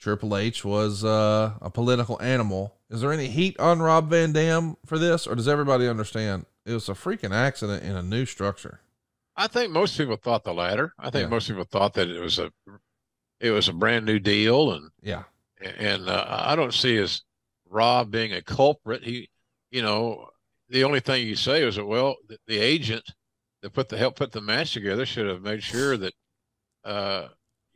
Triple 0.00 0.36
H 0.36 0.64
was 0.64 1.04
uh, 1.04 1.52
a 1.60 1.68
political 1.70 2.20
animal. 2.22 2.74
Is 2.88 3.02
there 3.02 3.12
any 3.12 3.28
heat 3.28 3.58
on 3.60 3.80
Rob 3.80 4.08
Van 4.08 4.32
Dam 4.32 4.76
for 4.86 4.98
this, 4.98 5.26
or 5.26 5.34
does 5.34 5.46
everybody 5.46 5.86
understand 5.86 6.46
it 6.64 6.72
was 6.72 6.88
a 6.88 6.94
freaking 6.94 7.34
accident 7.34 7.82
in 7.84 7.94
a 7.94 8.02
new 8.02 8.24
structure? 8.24 8.80
I 9.36 9.46
think 9.46 9.70
most 9.72 9.96
people 9.96 10.16
thought 10.16 10.42
the 10.44 10.54
latter. 10.54 10.94
I 10.98 11.10
think 11.10 11.24
Yeah. 11.24 11.28
most 11.28 11.48
people 11.48 11.64
thought 11.64 11.94
that 11.94 12.08
it 12.08 12.18
was 12.20 12.38
a 12.38 12.50
it 13.40 13.50
was 13.50 13.68
a 13.68 13.72
brand 13.72 14.04
new 14.06 14.18
deal, 14.18 14.72
and 14.72 14.90
Yeah. 15.02 15.24
and 15.60 16.08
uh, 16.08 16.26
I 16.28 16.56
don't 16.56 16.74
see 16.74 16.96
as 16.96 17.22
Rob 17.68 18.10
being 18.10 18.32
a 18.32 18.42
culprit. 18.42 19.04
He, 19.04 19.28
you 19.70 19.82
know, 19.82 20.30
the 20.68 20.84
only 20.84 21.00
thing 21.00 21.26
you 21.26 21.36
say 21.36 21.62
is 21.62 21.76
that 21.76 21.84
well, 21.86 22.16
the, 22.28 22.38
the 22.46 22.58
agent 22.58 23.04
that 23.62 23.74
put 23.74 23.88
the 23.90 23.98
help 23.98 24.16
put 24.16 24.32
the 24.32 24.40
match 24.40 24.72
together 24.72 25.04
should 25.06 25.26
have 25.26 25.42
made 25.42 25.62
sure 25.62 25.96
that 25.98 26.14
uh, 26.84 27.28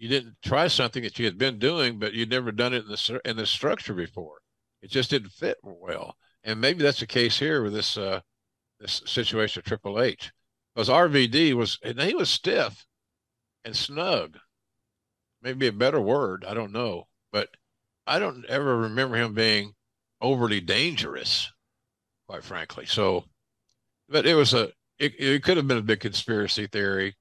you 0.05 0.11
didn't 0.11 0.37
try 0.45 0.69
something 0.69 1.03
that 1.03 1.19
you 1.19 1.25
had 1.25 1.39
been 1.39 1.59
doing, 1.59 1.99
but 1.99 2.13
you'd 2.13 2.29
never 2.29 2.53
done 2.53 2.75
it 2.75 2.85
in 2.85 2.89
the 2.89 3.21
in 3.25 3.39
the 3.39 3.47
structure 3.47 3.95
before. 3.95 4.37
It 4.83 4.91
just 4.91 5.09
didn't 5.09 5.31
fit 5.31 5.57
well, 5.63 6.15
and 6.43 6.61
maybe 6.61 6.83
that's 6.83 7.01
the 7.01 7.07
case 7.07 7.39
here 7.39 7.63
with 7.63 7.73
this 7.73 7.97
uh, 7.97 8.21
this 8.79 9.01
situation 9.07 9.61
of 9.61 9.65
Triple 9.65 10.03
H, 10.03 10.31
because 10.75 10.91
RVD 10.91 11.55
was 11.55 11.79
and 11.83 11.99
he 12.03 12.15
was 12.15 12.29
stiff 12.29 12.85
and 13.65 13.75
snug. 13.75 14.37
Maybe 15.41 15.69
a 15.69 15.73
better 15.73 16.03
word, 16.03 16.45
I 16.47 16.53
don't 16.53 16.73
know, 16.73 17.05
but 17.33 17.49
I 18.07 18.19
don't 18.19 18.45
ever 18.45 18.77
remember 18.77 19.17
him 19.17 19.33
being 19.33 19.73
overly 20.21 20.61
dangerous, 20.61 21.51
quite 22.29 22.45
frankly. 22.45 22.85
So, 22.85 23.25
but 24.11 24.27
it 24.27 24.35
was 24.35 24.53
a 24.53 24.65
it, 24.99 25.19
it 25.19 25.43
could 25.43 25.57
have 25.57 25.67
been 25.67 25.79
a 25.79 25.83
big 25.83 26.01
conspiracy 26.01 26.67
theory, 26.67 27.17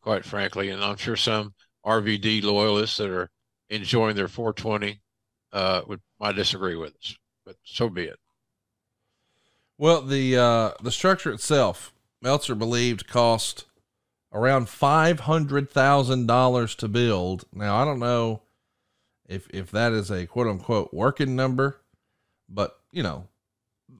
quite 0.00 0.24
frankly, 0.24 0.70
and 0.70 0.82
I'm 0.82 0.96
sure 0.96 1.16
some 1.16 1.52
RVD 1.86 2.42
loyalists 2.42 2.96
that 2.96 3.10
are 3.10 3.30
enjoying 3.70 4.16
their 4.16 4.28
420 4.28 5.00
uh, 5.52 5.82
would 5.86 6.00
might 6.18 6.34
disagree 6.34 6.76
with 6.76 6.94
us, 6.96 7.16
but 7.44 7.56
so 7.64 7.88
be 7.88 8.04
it. 8.04 8.18
Well, 9.78 10.02
the 10.02 10.36
uh, 10.36 10.70
the 10.82 10.90
structure 10.90 11.32
itself, 11.32 11.92
Meltzer 12.22 12.54
believed 12.54 13.06
cost 13.06 13.66
around 14.32 14.68
five 14.68 15.20
hundred 15.20 15.70
thousand 15.70 16.26
dollars 16.26 16.74
to 16.76 16.88
build. 16.88 17.44
Now 17.52 17.76
I 17.76 17.84
don't 17.84 17.98
know 17.98 18.42
if 19.28 19.48
if 19.50 19.70
that 19.70 19.92
is 19.92 20.10
a 20.10 20.26
quote 20.26 20.46
unquote 20.46 20.92
working 20.92 21.36
number, 21.36 21.80
but 22.48 22.78
you 22.90 23.02
know, 23.02 23.28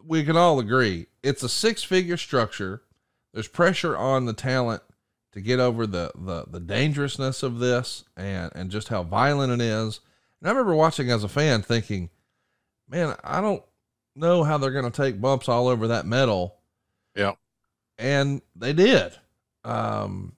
we 0.04 0.24
can 0.24 0.36
all 0.36 0.58
agree 0.58 1.06
it's 1.22 1.42
a 1.42 1.48
six 1.48 1.82
figure 1.82 2.16
structure. 2.16 2.82
There's 3.34 3.48
pressure 3.48 3.96
on 3.96 4.24
the 4.24 4.32
talent 4.32 4.82
to 5.36 5.42
get 5.42 5.60
over 5.60 5.86
the 5.86 6.10
the 6.14 6.46
the 6.48 6.60
dangerousness 6.60 7.42
of 7.42 7.58
this 7.58 8.04
and 8.16 8.50
and 8.54 8.70
just 8.70 8.88
how 8.88 9.02
violent 9.02 9.52
it 9.52 9.60
is. 9.62 10.00
And 10.40 10.48
I 10.48 10.50
remember 10.50 10.74
watching 10.74 11.10
as 11.10 11.24
a 11.24 11.28
fan 11.28 11.60
thinking, 11.60 12.08
man, 12.88 13.14
I 13.22 13.42
don't 13.42 13.62
know 14.14 14.44
how 14.44 14.56
they're 14.56 14.70
going 14.70 14.90
to 14.90 15.02
take 15.02 15.20
bumps 15.20 15.46
all 15.46 15.68
over 15.68 15.88
that 15.88 16.06
metal. 16.06 16.56
Yeah. 17.14 17.34
And 17.98 18.40
they 18.54 18.72
did. 18.72 19.12
Um, 19.62 20.36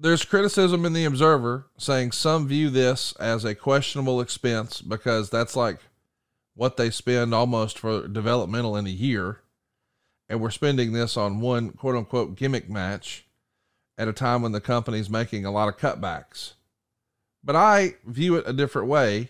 there's 0.00 0.24
criticism 0.24 0.84
in 0.84 0.92
the 0.92 1.04
Observer 1.04 1.66
saying 1.78 2.10
some 2.10 2.48
view 2.48 2.70
this 2.70 3.12
as 3.20 3.44
a 3.44 3.54
questionable 3.54 4.20
expense 4.20 4.80
because 4.80 5.30
that's 5.30 5.54
like 5.54 5.78
what 6.56 6.76
they 6.76 6.90
spend 6.90 7.32
almost 7.34 7.78
for 7.78 8.08
developmental 8.08 8.76
in 8.76 8.88
a 8.88 8.90
year. 8.90 9.42
And 10.28 10.40
we're 10.40 10.50
spending 10.50 10.92
this 10.92 11.16
on 11.16 11.38
one 11.38 11.70
quote 11.70 11.94
unquote 11.94 12.34
gimmick 12.34 12.68
match 12.68 13.26
at 14.00 14.08
a 14.08 14.12
time 14.12 14.40
when 14.42 14.52
the 14.52 14.60
company's 14.60 15.10
making 15.10 15.44
a 15.44 15.50
lot 15.50 15.68
of 15.68 15.76
cutbacks. 15.78 16.54
But 17.44 17.54
I 17.56 17.94
view 18.04 18.34
it 18.36 18.44
a 18.46 18.52
different 18.52 18.88
way 18.88 19.28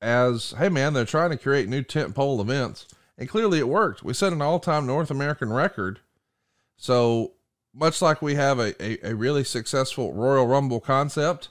as, 0.00 0.54
hey 0.58 0.68
man, 0.68 0.92
they're 0.92 1.04
trying 1.04 1.30
to 1.30 1.36
create 1.36 1.68
new 1.68 1.82
tentpole 1.82 2.40
events. 2.40 2.86
And 3.18 3.28
clearly 3.28 3.58
it 3.58 3.68
worked. 3.68 4.02
We 4.02 4.12
set 4.14 4.32
an 4.32 4.40
all 4.42 4.60
time 4.60 4.86
North 4.86 5.10
American 5.10 5.52
record. 5.52 6.00
So 6.76 7.32
much 7.74 8.00
like 8.02 8.22
we 8.22 8.34
have 8.34 8.58
a, 8.58 8.74
a, 8.82 9.10
a 9.12 9.14
really 9.14 9.44
successful 9.44 10.12
Royal 10.12 10.46
Rumble 10.46 10.80
concept, 10.80 11.48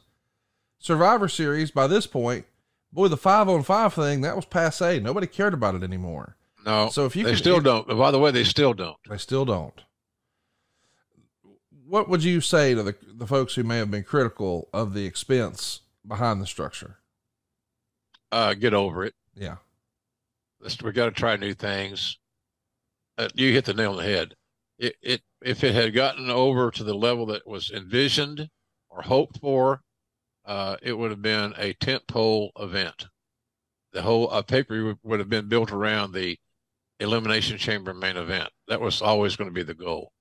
Survivor 0.80 1.28
Series 1.28 1.72
by 1.72 1.88
this 1.88 2.08
point, 2.08 2.46
boy, 2.92 3.08
the 3.08 3.18
five 3.18 3.48
on 3.50 3.64
five 3.64 3.94
thing, 3.94 4.22
that 4.22 4.36
was 4.36 4.46
passe. 4.46 5.00
Nobody 5.00 5.28
cared 5.28 5.54
about 5.54 5.76
it 5.76 5.84
anymore. 5.84 6.36
No, 6.66 6.90
So 6.90 7.06
if 7.06 7.16
you 7.16 7.24
they 7.24 7.32
can- 7.32 7.38
still 7.40 7.58
if- 7.58 7.64
don't. 7.64 7.88
By 7.88 8.12
the 8.12 8.20
way, 8.20 8.32
they 8.32 8.44
still 8.44 8.74
don't. 8.74 8.98
They 9.10 9.18
still 9.18 9.46
don't. 9.46 9.82
What 11.90 12.08
would 12.08 12.24
you 12.24 12.40
say 12.40 12.76
to 12.76 12.84
the, 12.84 12.96
the 13.04 13.26
folks 13.26 13.56
who 13.56 13.64
may 13.64 13.78
have 13.78 13.90
been 13.90 14.04
critical 14.04 14.70
of 14.72 14.94
the 14.94 15.08
expense 15.08 15.82
behind 16.06 16.40
the 16.40 16.46
structure? 16.46 16.98
Uh, 18.32 18.54
get 18.54 18.76
over 18.76 19.04
it. 19.04 19.16
Yeah. 19.34 19.56
Let's, 20.62 20.80
we 20.84 20.92
got 20.92 21.06
to 21.06 21.12
try 21.12 21.36
new 21.36 21.56
things. 21.56 22.20
Uh, 23.18 23.30
you 23.34 23.52
hit 23.54 23.66
the 23.66 23.74
nail 23.74 23.92
on 23.92 23.98
the 23.98 24.04
head. 24.04 24.36
It, 24.78 24.98
it 25.02 25.22
if 25.42 25.64
it 25.64 25.74
had 25.74 25.96
gotten 25.96 26.30
over 26.30 26.70
to 26.70 26.84
the 26.84 26.94
level 26.94 27.26
that 27.28 27.48
was 27.48 27.72
envisioned 27.72 28.48
or 28.92 29.02
hoped 29.02 29.40
for, 29.40 29.82
uh, 30.46 30.76
it 30.84 30.94
would 30.94 31.10
have 31.10 31.24
been 31.24 31.56
a 31.58 31.74
tent 31.74 32.04
pole 32.08 32.52
event. 32.60 33.08
The 33.94 34.04
whole 34.04 34.32
uh, 34.32 34.44
paper 34.44 34.84
would, 34.84 34.98
would 35.02 35.20
have 35.20 35.30
been 35.30 35.50
built 35.50 35.72
around 35.72 36.12
the 36.12 36.38
elimination 37.00 37.58
chamber 37.58 37.96
main 37.96 38.16
event. 38.16 38.50
That 38.68 38.80
was 38.80 39.02
always 39.02 39.36
going 39.36 39.50
to 39.50 39.54
be 39.54 39.64
the 39.64 39.74
goal. 39.74 40.12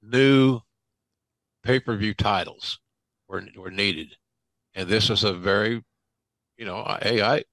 New 0.00 0.60
pay 1.68 1.78
per 1.78 1.94
view 1.96 2.14
titles 2.14 2.80
were 3.28 3.46
were 3.54 3.70
needed, 3.70 4.16
and 4.74 4.88
this 4.88 5.10
was 5.10 5.22
a 5.22 5.34
very, 5.34 5.84
you 6.56 6.64
know, 6.64 6.96
hey, 7.02 7.20
I 7.20 7.44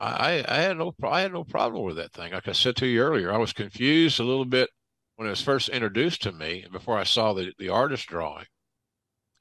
I, 0.00 0.42
I 0.48 0.56
had 0.62 0.78
no 0.78 0.94
I 1.02 1.20
had 1.20 1.32
no 1.34 1.44
problem 1.44 1.84
with 1.84 1.96
that 1.96 2.12
thing. 2.12 2.32
Like 2.32 2.48
I 2.48 2.52
said 2.52 2.74
to 2.76 2.86
you 2.86 3.02
earlier, 3.02 3.30
I 3.30 3.36
was 3.36 3.52
confused 3.52 4.18
a 4.18 4.24
little 4.24 4.46
bit 4.46 4.70
when 5.16 5.26
it 5.28 5.30
was 5.30 5.42
first 5.42 5.68
introduced 5.68 6.22
to 6.22 6.32
me, 6.32 6.64
before 6.72 6.98
I 6.98 7.04
saw 7.04 7.34
the 7.34 7.52
the 7.58 7.68
artist 7.68 8.06
drawing, 8.06 8.46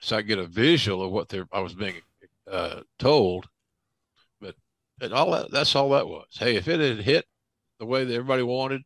so 0.02 0.18
I 0.18 0.22
get 0.22 0.38
a 0.38 0.48
visual 0.48 1.06
of 1.06 1.12
what 1.14 1.30
they 1.30 1.42
I 1.54 1.62
was 1.62 1.74
being 1.74 2.02
uh, 2.52 2.82
told. 3.00 3.48
But 4.42 4.56
and 5.02 5.14
all 5.14 5.32
that 5.32 5.50
that's 5.52 5.76
all 5.78 5.92
that 5.92 6.10
was. 6.10 6.28
Hey, 6.32 6.58
if 6.58 6.68
it 6.68 6.82
had 6.82 7.06
hit 7.06 7.26
the 7.80 7.86
way 7.86 8.04
that 8.04 8.14
everybody 8.14 8.44
wanted, 8.44 8.82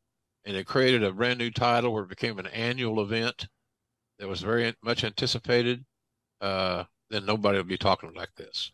and 0.46 0.56
it 0.56 0.68
created 0.68 1.04
a 1.04 1.12
brand 1.12 1.40
new 1.40 1.50
title 1.50 1.92
where 1.92 2.04
it 2.04 2.10
became 2.10 2.38
an 2.38 2.48
annual 2.48 3.02
event 3.02 3.48
that 4.20 4.28
was 4.28 4.42
very 4.42 4.76
much 4.84 5.04
anticipated, 5.04 5.86
uh, 6.42 6.84
then 7.10 7.26
nobody 7.26 7.58
would 7.58 7.68
be 7.68 7.78
talking 7.78 8.14
like 8.14 8.36
this. 8.36 8.72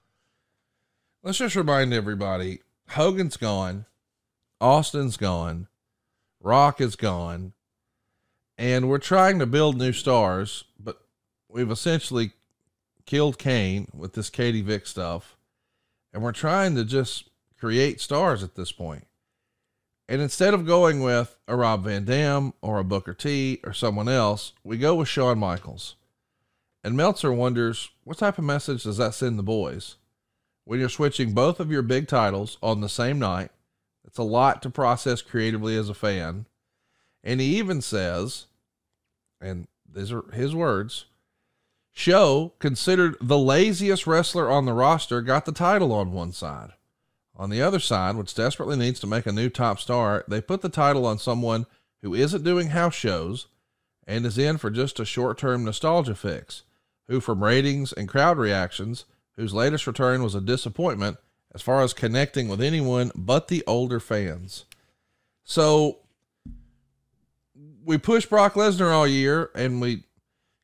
Let's 1.23 1.37
just 1.37 1.55
remind 1.55 1.93
everybody 1.93 2.59
Hogan's 2.89 3.37
gone, 3.37 3.85
Austin's 4.59 5.17
gone, 5.17 5.67
Rock 6.41 6.81
is 6.81 6.95
gone, 6.95 7.53
and 8.57 8.89
we're 8.89 8.97
trying 8.97 9.39
to 9.39 9.45
build 9.45 9.77
new 9.77 9.93
stars, 9.93 10.65
but 10.79 11.01
we've 11.49 11.71
essentially 11.71 12.33
killed 13.05 13.37
Kane 13.37 13.87
with 13.93 14.13
this 14.13 14.29
Katie 14.29 14.61
Vick 14.61 14.85
stuff, 14.85 15.37
and 16.13 16.21
we're 16.21 16.31
trying 16.31 16.75
to 16.75 16.83
just 16.83 17.29
create 17.57 18.01
stars 18.01 18.43
at 18.43 18.55
this 18.55 18.71
point. 18.71 19.07
And 20.07 20.21
instead 20.21 20.53
of 20.53 20.65
going 20.65 21.01
with 21.01 21.35
a 21.47 21.55
Rob 21.55 21.85
Van 21.85 22.05
Dam 22.05 22.53
or 22.61 22.79
a 22.79 22.83
Booker 22.83 23.13
T 23.13 23.59
or 23.63 23.73
someone 23.73 24.09
else, 24.09 24.53
we 24.63 24.77
go 24.77 24.95
with 24.95 25.07
Shawn 25.07 25.39
Michaels. 25.39 25.95
And 26.83 26.97
Meltzer 26.97 27.31
wonders 27.31 27.89
what 28.03 28.17
type 28.17 28.37
of 28.37 28.43
message 28.43 28.83
does 28.83 28.97
that 28.97 29.13
send 29.13 29.39
the 29.39 29.43
boys? 29.43 29.95
when 30.65 30.79
you're 30.79 30.89
switching 30.89 31.33
both 31.33 31.59
of 31.59 31.71
your 31.71 31.81
big 31.81 32.07
titles 32.07 32.57
on 32.61 32.81
the 32.81 32.89
same 32.89 33.19
night. 33.19 33.51
It's 34.05 34.17
a 34.17 34.23
lot 34.23 34.61
to 34.61 34.69
process 34.69 35.21
creatively 35.21 35.75
as 35.75 35.89
a 35.89 35.93
fan. 35.93 36.45
And 37.23 37.39
he 37.39 37.57
even 37.57 37.81
says, 37.81 38.47
and 39.41 39.67
these 39.89 40.11
are 40.11 40.23
his 40.33 40.53
words 40.55 41.05
Show, 41.95 42.53
considered 42.57 43.17
the 43.21 43.37
laziest 43.37 44.07
wrestler 44.07 44.49
on 44.49 44.65
the 44.65 44.73
roster, 44.73 45.21
got 45.21 45.45
the 45.45 45.51
title 45.51 45.91
on 45.91 46.11
one 46.11 46.31
side. 46.31 46.71
On 47.35 47.49
the 47.49 47.61
other 47.61 47.79
side, 47.79 48.15
which 48.15 48.35
desperately 48.35 48.75
needs 48.75 48.99
to 48.99 49.07
make 49.07 49.25
a 49.25 49.31
new 49.31 49.49
top 49.49 49.79
star, 49.79 50.23
they 50.27 50.41
put 50.41 50.61
the 50.61 50.69
title 50.69 51.05
on 51.05 51.17
someone 51.17 51.65
who 52.01 52.13
isn't 52.13 52.43
doing 52.43 52.69
house 52.69 52.93
shows 52.93 53.47
and 54.05 54.25
is 54.25 54.37
in 54.37 54.57
for 54.57 54.69
just 54.69 54.99
a 54.99 55.05
short 55.05 55.37
term 55.37 55.63
nostalgia 55.63 56.15
fix, 56.15 56.63
who, 57.07 57.19
from 57.19 57.43
ratings 57.43 57.91
and 57.91 58.07
crowd 58.07 58.37
reactions, 58.37 59.05
whose 59.35 59.53
latest 59.53 59.87
return 59.87 60.21
was 60.21 60.35
a 60.35 60.41
disappointment 60.41 61.17
as 61.55 61.61
far 61.61 61.81
as 61.81 61.93
connecting 61.93 62.47
with 62.47 62.61
anyone 62.61 63.11
but 63.15 63.47
the 63.47 63.63
older 63.65 63.99
fans. 63.99 64.65
So 65.43 65.99
we 67.83 67.97
pushed 67.97 68.29
Brock 68.29 68.53
Lesnar 68.53 68.91
all 68.91 69.07
year 69.07 69.49
and 69.55 69.81
we 69.81 70.03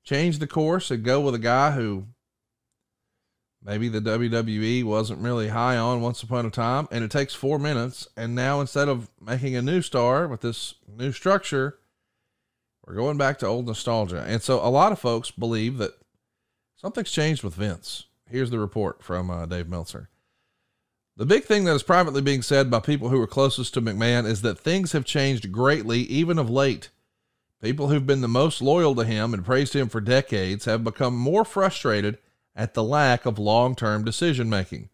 changed 0.04 0.40
the 0.40 0.48
course 0.48 0.90
and 0.92 1.04
go 1.04 1.22
with 1.22 1.36
a 1.36 1.40
guy 1.40 1.72
who 1.72 2.06
maybe 3.64 3.90
the 3.90 4.02
WWE 4.02 4.84
wasn't 4.84 5.22
really 5.22 5.50
high 5.50 5.78
on 5.78 6.02
once 6.02 6.24
upon 6.24 6.46
a 6.46 6.50
time. 6.50 6.88
And 6.92 7.04
it 7.04 7.12
takes 7.12 7.34
four 7.34 7.60
minutes. 7.60 8.08
And 8.16 8.36
now 8.36 8.62
instead 8.62 8.88
of 8.88 9.10
making 9.20 9.56
a 9.56 9.62
new 9.62 9.82
star 9.82 10.28
with 10.28 10.42
this 10.42 10.76
new 10.88 11.12
structure, 11.12 11.80
we're 12.86 12.96
going 12.96 13.18
back 13.18 13.38
to 13.40 13.48
old 13.48 13.68
nostalgia. 13.68 14.24
And 14.28 14.42
so 14.42 14.60
a 14.66 14.70
lot 14.70 14.92
of 14.92 15.00
folks 15.00 15.32
believe 15.32 15.78
that 15.78 15.94
something's 16.76 17.12
changed 17.12 17.44
with 17.44 17.56
Vince. 17.56 18.06
Here's 18.30 18.50
the 18.50 18.60
report 18.60 19.04
from 19.04 19.30
uh, 19.30 19.46
Dave 19.46 19.68
Meltzer. 19.68 20.10
The 21.18 21.26
big 21.26 21.44
thing 21.44 21.66
that 21.66 21.76
is 21.76 21.84
privately 21.84 22.22
being 22.22 22.42
said 22.42 22.72
by 22.72 22.80
people 22.80 23.10
who 23.10 23.22
are 23.22 23.28
closest 23.28 23.74
to 23.74 23.82
McMahon 23.82 24.26
is 24.26 24.42
that 24.42 24.58
things 24.58 24.94
have 24.94 25.04
changed 25.04 25.52
greatly, 25.52 26.00
even 26.02 26.40
of 26.40 26.50
late. 26.50 26.90
People 27.62 27.90
who've 27.90 28.08
been 28.08 28.22
the 28.22 28.30
most 28.30 28.62
loyal 28.62 28.96
to 28.96 29.04
him 29.04 29.34
and 29.34 29.44
praised 29.44 29.76
him 29.76 29.90
for 29.90 30.00
decades 30.00 30.64
have 30.64 30.82
become 30.84 31.14
more 31.14 31.44
frustrated 31.44 32.20
at 32.60 32.74
the 32.74 32.84
lack 32.84 33.26
of 33.26 33.40
long 33.40 33.74
term 33.74 34.04
decision 34.04 34.50
making. 34.50 34.90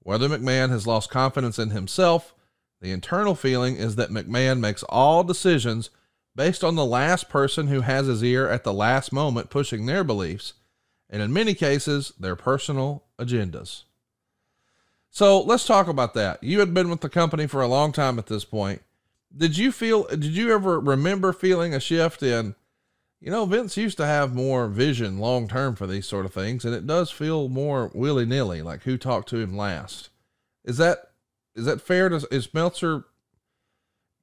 Whether 0.00 0.28
McMahon 0.28 0.68
has 0.68 0.86
lost 0.86 1.10
confidence 1.10 1.58
in 1.58 1.70
himself, 1.70 2.34
the 2.82 2.92
internal 2.92 3.34
feeling 3.34 3.76
is 3.76 3.96
that 3.96 4.10
McMahon 4.10 4.60
makes 4.60 4.82
all 4.84 5.24
decisions 5.24 5.88
based 6.36 6.62
on 6.62 6.76
the 6.76 6.84
last 6.84 7.30
person 7.30 7.68
who 7.68 7.80
has 7.80 8.06
his 8.06 8.22
ear 8.22 8.48
at 8.48 8.62
the 8.62 8.74
last 8.74 9.10
moment 9.10 9.48
pushing 9.48 9.86
their 9.86 10.04
beliefs, 10.04 10.52
and 11.08 11.22
in 11.22 11.32
many 11.32 11.54
cases, 11.54 12.12
their 12.20 12.36
personal 12.36 13.04
agendas. 13.18 13.84
So 15.10 15.40
let's 15.40 15.66
talk 15.66 15.88
about 15.88 16.12
that. 16.12 16.44
You 16.44 16.60
had 16.60 16.74
been 16.74 16.90
with 16.90 17.00
the 17.00 17.08
company 17.08 17.46
for 17.46 17.62
a 17.62 17.66
long 17.66 17.90
time 17.90 18.18
at 18.18 18.26
this 18.26 18.44
point. 18.44 18.82
Did 19.34 19.56
you 19.56 19.72
feel, 19.72 20.04
did 20.04 20.24
you 20.24 20.52
ever 20.52 20.78
remember 20.78 21.32
feeling 21.32 21.74
a 21.74 21.80
shift 21.80 22.22
in, 22.22 22.54
you 23.20 23.30
know, 23.30 23.44
Vince 23.46 23.76
used 23.76 23.96
to 23.96 24.06
have 24.06 24.34
more 24.34 24.68
vision 24.68 25.18
long 25.18 25.48
term 25.48 25.74
for 25.74 25.86
these 25.86 26.06
sort 26.06 26.24
of 26.24 26.32
things, 26.32 26.64
and 26.64 26.74
it 26.74 26.86
does 26.86 27.10
feel 27.10 27.48
more 27.48 27.90
willy 27.94 28.24
nilly, 28.24 28.62
like 28.62 28.82
who 28.84 28.96
talked 28.96 29.28
to 29.30 29.38
him 29.38 29.56
last. 29.56 30.10
Is 30.64 30.76
that 30.76 30.98
is 31.54 31.64
that 31.64 31.80
fair? 31.80 32.08
To, 32.08 32.26
is 32.30 32.54
Meltzer 32.54 33.04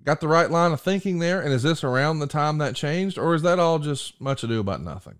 got 0.04 0.22
the 0.22 0.28
right 0.28 0.50
line 0.50 0.72
of 0.72 0.80
thinking 0.80 1.20
there? 1.20 1.42
And 1.42 1.52
is 1.52 1.64
this 1.64 1.84
around 1.84 2.20
the 2.20 2.28
time 2.28 2.58
that 2.60 2.76
changed, 2.76 3.18
or 3.18 3.36
is 3.36 3.42
that 3.42 3.60
all 3.60 3.80
just 3.80 4.22
much 4.22 4.44
ado 4.44 4.60
about 4.62 4.82
nothing? 4.82 5.20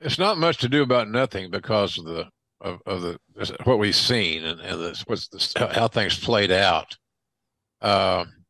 It's 0.00 0.18
not 0.18 0.38
much 0.38 0.56
to 0.58 0.68
do 0.68 0.82
about 0.82 1.10
nothing 1.10 1.50
because 1.50 1.98
of 1.98 2.06
the 2.06 2.28
of, 2.62 2.80
of 2.86 3.02
the 3.02 3.18
what 3.64 3.78
we've 3.78 3.94
seen 3.94 4.44
and, 4.44 4.60
and 4.60 4.80
this, 4.80 5.02
what's 5.06 5.28
this, 5.28 5.52
how 5.56 5.88
things 5.88 6.18
played 6.18 6.50
out. 6.50 6.96
Um, 7.80 8.44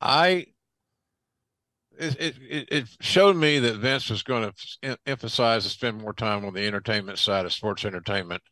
I 0.00 0.46
it, 2.00 2.36
it, 2.48 2.68
it 2.70 2.88
showed 3.00 3.36
me 3.36 3.58
that 3.58 3.76
Vince 3.76 4.08
was 4.10 4.22
going 4.22 4.50
to 4.82 4.98
emphasize 5.06 5.64
and 5.64 5.72
spend 5.72 6.00
more 6.00 6.12
time 6.12 6.44
on 6.44 6.54
the 6.54 6.66
entertainment 6.66 7.18
side 7.18 7.44
of 7.44 7.52
sports 7.52 7.84
entertainment 7.84 8.42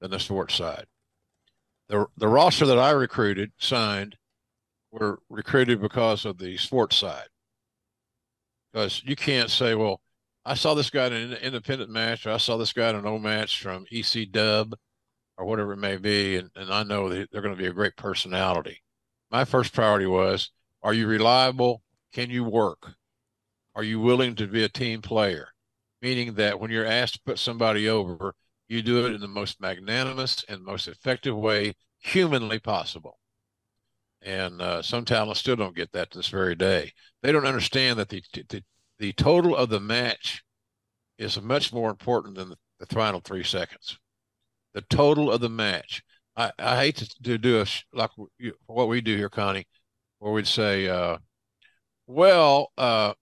than 0.00 0.10
the 0.10 0.20
sports 0.20 0.54
side. 0.54 0.86
The 1.88 2.06
the 2.16 2.28
roster 2.28 2.66
that 2.66 2.78
I 2.78 2.90
recruited 2.90 3.52
signed 3.58 4.16
were 4.90 5.20
recruited 5.28 5.80
because 5.80 6.24
of 6.24 6.38
the 6.38 6.56
sports 6.56 6.96
side. 6.96 7.28
Because 8.72 9.02
you 9.04 9.16
can't 9.16 9.50
say, 9.50 9.74
well, 9.74 10.00
I 10.44 10.54
saw 10.54 10.74
this 10.74 10.90
guy 10.90 11.06
in 11.06 11.12
an 11.12 11.32
independent 11.34 11.90
match, 11.90 12.26
or 12.26 12.32
I 12.32 12.38
saw 12.38 12.56
this 12.56 12.72
guy 12.72 12.90
in 12.90 12.96
an 12.96 13.06
old 13.06 13.22
match 13.22 13.62
from 13.62 13.86
EC 13.92 14.30
Dub, 14.30 14.74
or 15.36 15.44
whatever 15.44 15.72
it 15.72 15.78
may 15.78 15.96
be, 15.96 16.36
and, 16.36 16.50
and 16.56 16.72
I 16.72 16.82
know 16.82 17.08
that 17.08 17.30
they're 17.30 17.42
going 17.42 17.54
to 17.54 17.62
be 17.62 17.68
a 17.68 17.72
great 17.72 17.96
personality. 17.96 18.82
My 19.30 19.44
first 19.44 19.72
priority 19.72 20.06
was, 20.06 20.50
are 20.82 20.94
you 20.94 21.06
reliable? 21.06 21.82
Can 22.12 22.30
you 22.30 22.44
work? 22.44 22.94
Are 23.74 23.82
you 23.82 24.00
willing 24.00 24.34
to 24.36 24.46
be 24.46 24.64
a 24.64 24.68
team 24.68 25.00
player? 25.00 25.48
Meaning 26.02 26.34
that 26.34 26.60
when 26.60 26.70
you're 26.70 26.86
asked 26.86 27.14
to 27.14 27.20
put 27.24 27.38
somebody 27.38 27.88
over, 27.88 28.34
you 28.68 28.82
do 28.82 29.06
it 29.06 29.12
in 29.12 29.20
the 29.20 29.28
most 29.28 29.60
magnanimous 29.60 30.44
and 30.48 30.62
most 30.62 30.88
effective 30.88 31.36
way 31.36 31.74
humanly 31.98 32.58
possible. 32.58 33.18
And 34.20 34.60
uh, 34.60 34.82
some 34.82 35.04
talents 35.04 35.40
still 35.40 35.56
don't 35.56 35.76
get 35.76 35.92
that 35.92 36.10
to 36.10 36.18
this 36.18 36.28
very 36.28 36.54
day. 36.54 36.92
They 37.22 37.32
don't 37.32 37.46
understand 37.46 37.98
that 37.98 38.08
the, 38.08 38.22
the, 38.48 38.62
the 38.98 39.12
total 39.12 39.56
of 39.56 39.68
the 39.68 39.80
match 39.80 40.42
is 41.18 41.40
much 41.40 41.72
more 41.72 41.90
important 41.90 42.36
than 42.36 42.50
the, 42.50 42.56
the 42.78 42.86
final 42.86 43.20
three 43.20 43.44
seconds. 43.44 43.98
The 44.74 44.82
total 44.82 45.30
of 45.30 45.40
the 45.40 45.48
match. 45.48 46.02
I, 46.36 46.52
I 46.58 46.76
hate 46.76 46.96
to, 46.96 47.22
to 47.24 47.38
do 47.38 47.60
a 47.60 47.66
like 47.92 48.10
what 48.66 48.88
we 48.88 49.00
do 49.00 49.16
here, 49.16 49.28
Connie, 49.28 49.66
where 50.18 50.32
we'd 50.32 50.46
say, 50.46 50.88
uh, 50.88 51.18
well, 52.06 52.72
uh, 52.76 53.14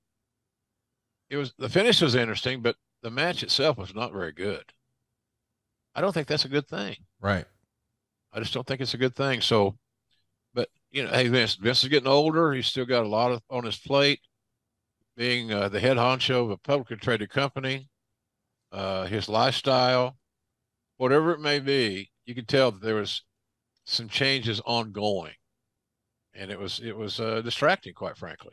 it 1.28 1.36
was 1.36 1.54
the 1.58 1.68
finish 1.68 2.00
was 2.00 2.14
interesting, 2.14 2.60
but 2.60 2.76
the 3.02 3.10
match 3.10 3.42
itself 3.42 3.78
was 3.78 3.94
not 3.94 4.12
very 4.12 4.32
good. 4.32 4.64
I 5.94 6.00
don't 6.00 6.12
think 6.12 6.26
that's 6.26 6.44
a 6.44 6.48
good 6.50 6.68
thing. 6.68 6.96
Right. 7.20 7.46
I 8.32 8.40
just 8.40 8.54
don't 8.54 8.66
think 8.66 8.80
it's 8.80 8.94
a 8.94 8.98
good 8.98 9.16
thing. 9.16 9.40
So, 9.40 9.76
but 10.54 10.68
you 10.90 11.04
know, 11.04 11.10
hey, 11.10 11.28
Vince, 11.28 11.56
Vince 11.56 11.82
is 11.82 11.88
getting 11.88 12.08
older. 12.08 12.52
He's 12.52 12.66
still 12.66 12.86
got 12.86 13.04
a 13.04 13.08
lot 13.08 13.32
of, 13.32 13.42
on 13.50 13.64
his 13.64 13.78
plate. 13.78 14.20
Being 15.16 15.52
uh, 15.52 15.68
the 15.68 15.80
head 15.80 15.96
honcho 15.96 16.44
of 16.44 16.50
a 16.50 16.56
publicly 16.56 16.96
traded 16.96 17.30
company, 17.30 17.88
uh, 18.72 19.06
his 19.06 19.28
lifestyle, 19.28 20.16
whatever 20.96 21.32
it 21.32 21.40
may 21.40 21.58
be, 21.58 22.10
you 22.24 22.34
can 22.34 22.46
tell 22.46 22.70
that 22.70 22.80
there 22.80 22.94
was 22.94 23.22
some 23.84 24.08
changes 24.08 24.60
ongoing, 24.64 25.34
and 26.32 26.50
it 26.50 26.58
was 26.58 26.80
it 26.80 26.96
was 26.96 27.20
uh, 27.20 27.42
distracting, 27.42 27.92
quite 27.92 28.16
frankly. 28.16 28.52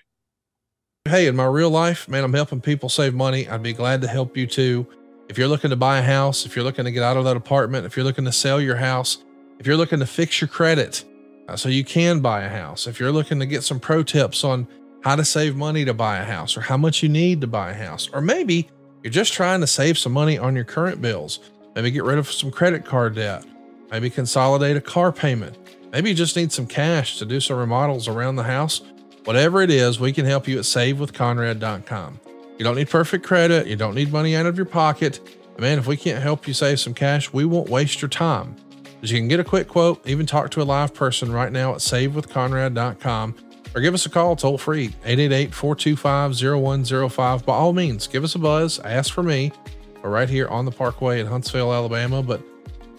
Hey, 1.08 1.28
in 1.28 1.38
my 1.38 1.46
real 1.46 1.70
life, 1.70 2.10
man, 2.10 2.26
I'm 2.26 2.34
helping 2.34 2.60
people 2.60 2.90
save 2.90 3.14
money. 3.14 3.48
I'd 3.48 3.64
be 3.64 3.72
glad 3.72 4.02
to 4.02 4.10
help 4.10 4.36
you 4.36 4.46
too. 4.46 4.86
If 5.30 5.38
you're 5.38 5.48
looking 5.48 5.70
to 5.70 5.78
buy 5.78 6.00
a 6.00 6.02
house, 6.02 6.46
if 6.46 6.54
you're 6.54 6.66
looking 6.66 6.84
to 6.84 6.92
get 6.92 7.02
out 7.02 7.16
of 7.16 7.24
that 7.24 7.38
apartment, 7.38 7.86
if 7.86 7.96
you're 7.96 8.04
looking 8.04 8.26
to 8.26 8.32
sell 8.34 8.60
your 8.60 8.76
house, 8.76 9.24
if 9.58 9.66
you're 9.66 9.78
looking 9.78 10.00
to 10.00 10.06
fix 10.06 10.42
your 10.42 10.50
credit 10.50 11.06
uh, 11.48 11.56
so 11.56 11.70
you 11.70 11.86
can 11.86 12.20
buy 12.20 12.44
a 12.44 12.50
house, 12.50 12.88
if 12.88 13.00
you're 13.00 13.14
looking 13.14 13.40
to 13.40 13.46
get 13.46 13.64
some 13.64 13.80
pro 13.80 14.04
tips 14.04 14.44
on 14.44 14.68
how 15.02 15.16
to 15.16 15.24
save 15.24 15.56
money 15.56 15.86
to 15.86 15.94
buy 15.94 16.18
a 16.18 16.26
house 16.26 16.58
or 16.58 16.62
how 16.62 16.76
much 16.76 17.02
you 17.02 17.08
need 17.08 17.40
to 17.40 17.48
buy 17.48 17.70
a 17.70 17.74
house, 17.74 18.10
or 18.12 18.20
maybe 18.20 18.68
you're 19.02 19.10
just 19.10 19.32
trying 19.32 19.62
to 19.62 19.68
save 19.68 19.98
some 19.98 20.12
money 20.12 20.38
on 20.38 20.56
your 20.56 20.66
current 20.66 21.02
bills, 21.02 21.40
maybe 21.74 21.90
get 21.90 22.04
rid 22.04 22.18
of 22.18 22.30
some 22.30 22.52
credit 22.52 22.84
card 22.84 23.16
debt, 23.16 23.46
maybe 23.92 24.10
consolidate 24.10 24.76
a 24.76 24.82
car 24.82 25.14
payment, 25.14 25.58
maybe 25.94 26.10
you 26.10 26.16
just 26.16 26.36
need 26.36 26.52
some 26.52 26.68
cash 26.68 27.18
to 27.18 27.26
do 27.26 27.40
some 27.40 27.56
remodels 27.56 28.10
around 28.10 28.36
the 28.36 28.44
house 28.44 28.82
Whatever 29.28 29.62
it 29.62 29.70
is, 29.70 30.00
we 30.00 30.14
can 30.14 30.26
help 30.26 30.48
you 30.48 30.58
at 30.58 30.64
savewithconrad.com. 30.64 32.20
You 32.58 32.64
don't 32.64 32.78
need 32.78 32.90
perfect 32.90 33.26
credit. 33.26 33.68
You 33.68 33.76
don't 33.76 33.94
need 33.94 34.10
money 34.10 34.38
out 34.38 34.46
of 34.46 34.56
your 34.56 34.66
pocket. 34.66 35.20
Man, 35.60 35.78
if 35.78 35.86
we 35.86 35.98
can't 35.98 36.24
help 36.24 36.48
you 36.48 36.54
save 36.54 36.80
some 36.80 36.94
cash, 36.94 37.34
we 37.34 37.44
won't 37.44 37.68
waste 37.68 38.02
your 38.02 38.08
time. 38.08 38.56
But 39.02 39.12
you 39.12 39.20
can 39.20 39.28
get 39.28 39.42
a 39.42 39.44
quick 39.44 39.68
quote, 39.68 40.08
even 40.08 40.26
talk 40.26 40.50
to 40.52 40.62
a 40.62 40.64
live 40.64 40.94
person 40.94 41.30
right 41.30 41.52
now 41.52 41.74
at 41.74 41.80
savewithconrad.com 41.80 43.36
or 43.76 43.82
give 43.82 43.94
us 43.94 44.06
a 44.06 44.10
call 44.10 44.38
toll 44.38 44.58
free 44.58 44.94
888 45.04 45.54
425 45.54 46.62
0105. 46.62 47.46
By 47.46 47.54
all 47.54 47.74
means, 47.74 48.08
give 48.08 48.24
us 48.24 48.34
a 48.36 48.40
buzz, 48.40 48.80
ask 48.80 49.14
for 49.14 49.24
me. 49.24 49.52
We're 50.02 50.10
right 50.10 50.30
here 50.30 50.48
on 50.48 50.64
the 50.64 50.72
Parkway 50.72 51.20
in 51.20 51.28
Huntsville, 51.28 51.74
Alabama, 51.74 52.24
but 52.24 52.42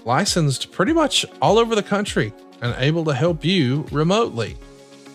licensed 0.05 0.72
pretty 0.72 0.92
much 0.92 1.24
all 1.40 1.59
over 1.59 1.74
the 1.74 1.82
country 1.82 2.34
and 2.60 2.74
able 2.76 3.06
to 3.06 3.14
help 3.14 3.46
you 3.46 3.86
remotely. 3.90 4.59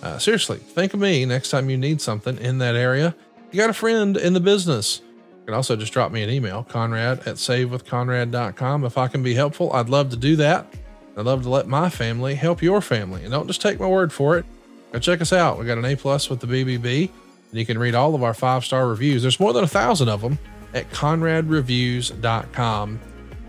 Uh, 0.03 0.19
seriously, 0.19 0.57
think 0.57 0.93
of 0.93 0.99
me 0.99 1.25
next 1.25 1.49
time 1.49 1.69
you 1.69 1.77
need 1.77 2.01
something 2.01 2.38
in 2.38 2.57
that 2.57 2.75
area. 2.75 3.15
You 3.51 3.57
got 3.57 3.69
a 3.69 3.73
friend 3.73 4.17
in 4.17 4.34
the 4.34 4.41
business. 4.41 5.01
You 5.39 5.45
can 5.45 5.53
also 5.53 5.77
just 5.77 5.93
drop 5.93 6.11
me 6.11 6.21
an 6.23 6.30
email, 6.30 6.65
conrad 6.65 7.19
at 7.19 7.38
savewithconrad.com. 7.38 8.84
If 8.84 8.97
I 8.97 9.07
can 9.07 9.23
be 9.23 9.34
helpful, 9.34 9.71
I'd 9.71 9.88
love 9.88 10.09
to 10.09 10.17
do 10.17 10.35
that. 10.35 10.67
I'd 11.15 11.23
love 11.23 11.43
to 11.43 11.49
let 11.49 11.69
my 11.69 11.89
family 11.89 12.35
help 12.35 12.61
your 12.61 12.81
family. 12.81 13.23
And 13.23 13.31
don't 13.31 13.47
just 13.47 13.61
take 13.61 13.80
my 13.80 13.88
word 13.88 14.11
for 14.11 14.38
it. 14.38 14.43
Go 14.91 14.99
check 14.99 15.21
us 15.21 15.31
out. 15.31 15.57
We 15.57 15.65
got 15.65 15.77
an 15.77 15.85
A 15.85 15.95
plus 15.95 16.30
with 16.30 16.41
the 16.41 16.47
BBB, 16.47 17.09
and 17.51 17.59
you 17.59 17.65
can 17.65 17.77
read 17.77 17.95
all 17.95 18.13
of 18.13 18.23
our 18.23 18.34
five 18.34 18.65
star 18.65 18.89
reviews. 18.89 19.21
There's 19.21 19.39
more 19.39 19.53
than 19.53 19.63
a 19.63 19.67
thousand 19.67 20.09
of 20.09 20.19
them 20.19 20.38
at 20.73 20.91
conradreviews.com. 20.91 22.99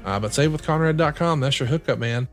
Uh, 0.05 0.21
but 0.21 0.31
savewithconrad.com, 0.31 1.41
that's 1.41 1.59
your 1.59 1.69
hookup, 1.69 1.99
man. 1.99 2.29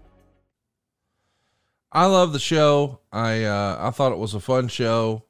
I 1.91 2.05
love 2.05 2.33
the 2.33 2.39
show. 2.39 2.99
I 3.11 3.43
uh, 3.43 3.77
I 3.79 3.91
thought 3.91 4.13
it 4.13 4.17
was 4.17 4.33
a 4.33 4.39
fun 4.39 4.67
show. 4.67 5.25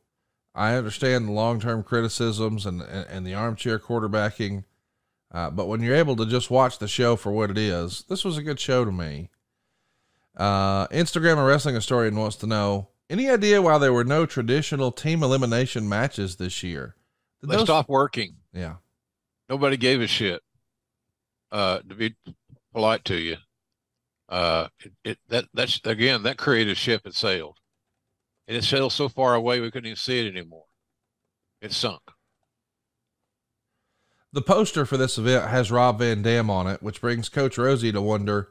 I 0.54 0.76
understand 0.76 1.28
the 1.28 1.32
long 1.32 1.60
term 1.60 1.84
criticisms 1.84 2.66
and, 2.66 2.82
and, 2.82 3.08
and 3.10 3.28
the 3.28 3.34
armchair 3.34 3.80
quarterbacking, 3.80 4.66
uh, 5.32 5.50
but 5.50 5.68
when 5.68 5.82
you're 5.82 5.96
able 5.96 6.16
to 6.18 6.26
just 6.26 6.52
watch 6.52 6.78
the 6.78 6.88
show 6.88 7.16
for 7.16 7.32
what 7.32 7.50
it 7.50 7.58
is, 7.58 8.04
this 8.10 8.26
was 8.26 8.38
a 8.38 8.44
good 8.44 8.60
show 8.60 8.84
to 8.86 8.92
me. 8.92 9.30
Uh, 10.36 10.88
Instagram 10.88 11.38
a 11.38 11.44
wrestling 11.44 11.76
historian 11.76 12.16
wants 12.16 12.36
to 12.38 12.48
know 12.48 12.90
any 13.10 13.30
idea 13.30 13.62
why 13.62 13.78
there 13.78 13.94
were 13.94 14.04
no 14.04 14.26
traditional 14.26 14.92
team 14.92 15.24
elimination 15.24 15.88
matches 15.88 16.38
this 16.38 16.64
year? 16.64 16.96
Did 17.42 17.50
they 17.50 17.58
those... 17.58 17.66
stopped 17.66 17.90
working. 17.90 18.36
Yeah, 18.54 18.76
nobody 19.50 19.78
gave 19.78 20.02
a 20.02 20.08
shit. 20.08 20.42
Uh, 21.52 21.80
to 21.80 21.96
be 21.96 22.16
polite 22.74 23.04
to 23.06 23.16
you, 23.16 23.38
uh, 24.32 24.70
it, 24.80 24.94
it, 25.04 25.18
that 25.28 25.46
that's 25.54 25.80
again 25.84 26.24
that 26.24 26.38
created 26.38 26.78
ship 26.78 27.02
had 27.04 27.14
sailed, 27.14 27.58
and 28.48 28.58
it 28.58 28.64
sailed 28.64 28.94
so 28.94 29.10
far 29.10 29.36
away 29.36 29.60
we 29.60 29.70
couldn't 29.70 29.88
even 29.88 29.98
see 29.98 30.26
it 30.26 30.32
anymore. 30.32 30.66
It 31.62 31.74
sunk. 31.74 32.02
The 34.34 34.42
poster 34.42 34.86
for 34.86 34.96
this 34.96 35.18
event 35.18 35.50
has 35.50 35.72
Rob 35.72 36.00
Van 36.00 36.22
Dam 36.22 36.50
on 36.50 36.66
it, 36.66 36.82
which 36.82 37.02
brings 37.02 37.28
Coach 37.28 37.58
Rosey 37.58 37.92
to 37.92 38.02
wonder 38.02 38.50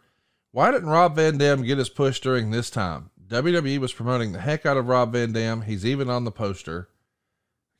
why 0.52 0.70
didn't 0.70 0.90
Rob 0.90 1.16
Van 1.16 1.38
Dam 1.38 1.62
get 1.62 1.78
his 1.78 1.88
push 1.88 2.20
during 2.20 2.50
this 2.50 2.68
time? 2.68 3.10
WWE 3.28 3.78
was 3.78 3.92
promoting 3.92 4.32
the 4.32 4.40
heck 4.40 4.66
out 4.66 4.76
of 4.76 4.88
Rob 4.88 5.12
Van 5.12 5.32
Dam. 5.32 5.62
He's 5.62 5.86
even 5.86 6.10
on 6.10 6.24
the 6.24 6.32
poster. 6.32 6.88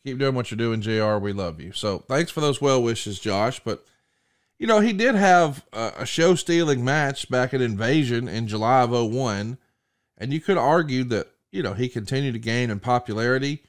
Keep 0.06 0.18
doing 0.18 0.34
what 0.34 0.50
you're 0.50 0.56
doing, 0.56 0.80
JR. 0.80 1.16
We 1.16 1.34
love 1.34 1.60
you. 1.60 1.72
So 1.72 1.98
thanks 2.08 2.30
for 2.30 2.40
those 2.40 2.60
well 2.60 2.82
wishes, 2.82 3.18
Josh. 3.18 3.60
But 3.60 3.84
you 4.60 4.66
know, 4.66 4.80
he 4.80 4.92
did 4.92 5.14
have 5.14 5.64
a, 5.72 6.04
show 6.04 6.34
stealing 6.34 6.84
match 6.84 7.30
back 7.30 7.54
at 7.54 7.62
Invasion 7.62 8.28
in 8.28 8.46
July 8.46 8.82
of 8.82 8.90
01. 8.90 9.56
And 10.18 10.32
you 10.34 10.40
could 10.40 10.58
argue 10.58 11.02
that, 11.04 11.28
you 11.50 11.62
know, 11.62 11.72
he 11.72 11.88
continued 11.88 12.34
to 12.34 12.38
gain 12.38 12.68
in 12.68 12.78
popularity. 12.78 13.62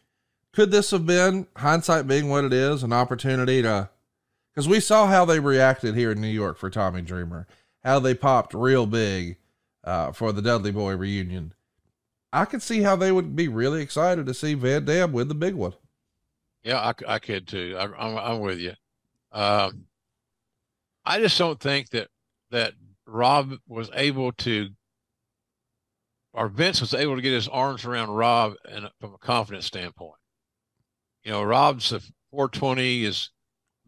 Could 0.51 0.69
this 0.69 0.91
have 0.91 1.05
been, 1.05 1.47
hindsight 1.55 2.07
being 2.07 2.27
what 2.27 2.43
it 2.43 2.51
is, 2.51 2.83
an 2.83 2.91
opportunity 2.91 3.61
to, 3.61 3.89
because 4.53 4.67
we 4.67 4.81
saw 4.81 5.07
how 5.07 5.23
they 5.23 5.39
reacted 5.39 5.95
here 5.95 6.11
in 6.11 6.19
New 6.19 6.27
York 6.27 6.57
for 6.57 6.69
Tommy 6.69 7.01
Dreamer, 7.01 7.47
how 7.85 7.99
they 7.99 8.13
popped 8.13 8.53
real 8.53 8.85
big 8.85 9.37
uh, 9.85 10.11
for 10.11 10.33
the 10.33 10.41
Dudley 10.41 10.71
Boy 10.71 10.97
reunion. 10.97 11.53
I 12.33 12.43
could 12.43 12.61
see 12.61 12.81
how 12.81 12.97
they 12.97 13.13
would 13.13 13.33
be 13.33 13.47
really 13.47 13.81
excited 13.81 14.25
to 14.25 14.33
see 14.33 14.55
Van 14.55 14.83
Dam 14.83 15.13
with 15.13 15.29
the 15.29 15.35
big 15.35 15.55
one. 15.55 15.73
Yeah, 16.63 16.79
I, 16.79 16.93
I 17.13 17.19
could 17.19 17.47
too. 17.47 17.77
I, 17.79 17.83
I'm, 17.83 18.17
I'm 18.17 18.39
with 18.41 18.59
you. 18.59 18.73
Um, 19.31 19.85
I 21.05 21.19
just 21.19 21.37
don't 21.37 21.59
think 21.59 21.89
that 21.89 22.07
that 22.51 22.73
Rob 23.05 23.53
was 23.67 23.89
able 23.93 24.31
to, 24.33 24.69
or 26.33 26.47
Vince 26.47 26.81
was 26.81 26.93
able 26.93 27.15
to 27.15 27.21
get 27.21 27.33
his 27.33 27.47
arms 27.47 27.85
around 27.85 28.11
Rob 28.11 28.53
and 28.69 28.89
from 28.99 29.13
a 29.13 29.17
confidence 29.17 29.65
standpoint. 29.65 30.19
You 31.23 31.31
know, 31.31 31.43
Rob's 31.43 31.91
a 31.91 31.99
420 32.31 33.05
is 33.05 33.29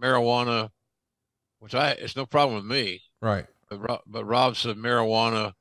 marijuana, 0.01 0.69
which 1.59 1.75
I 1.75 1.91
it's 1.91 2.15
no 2.15 2.25
problem 2.25 2.55
with 2.55 2.65
me. 2.65 3.01
Right. 3.21 3.45
But, 3.69 4.01
but 4.05 4.25
Rob's 4.25 4.65
a 4.65 4.75
marijuana, 4.75 5.53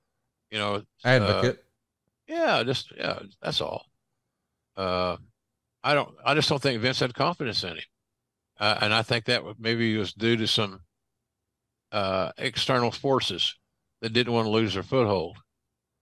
you 0.51 0.59
know, 0.59 0.83
advocate. 1.05 1.57
Uh, 1.57 1.63
yeah, 2.29 2.63
just 2.63 2.93
yeah, 2.97 3.21
that's 3.41 3.61
all. 3.61 3.87
Uh, 4.77 5.17
I 5.85 5.95
don't. 5.95 6.15
I 6.25 6.35
just 6.35 6.49
don't 6.49 6.61
think 6.61 6.81
Vince 6.81 7.01
had 7.01 7.15
confidence 7.15 7.65
in 7.65 7.77
him, 7.77 7.85
uh, 8.59 8.79
and 8.81 8.95
I 8.95 9.03
think 9.03 9.27
that 9.27 9.43
maybe 9.59 9.97
was 9.97 10.13
due 10.13 10.37
to 10.37 10.47
some 10.47 10.81
uh, 11.93 12.33
external 12.39 12.91
forces 12.91 13.55
that 14.01 14.13
didn't 14.13 14.33
want 14.33 14.47
to 14.47 14.51
lose 14.51 14.75
their 14.75 14.83
foothold. 14.83 15.37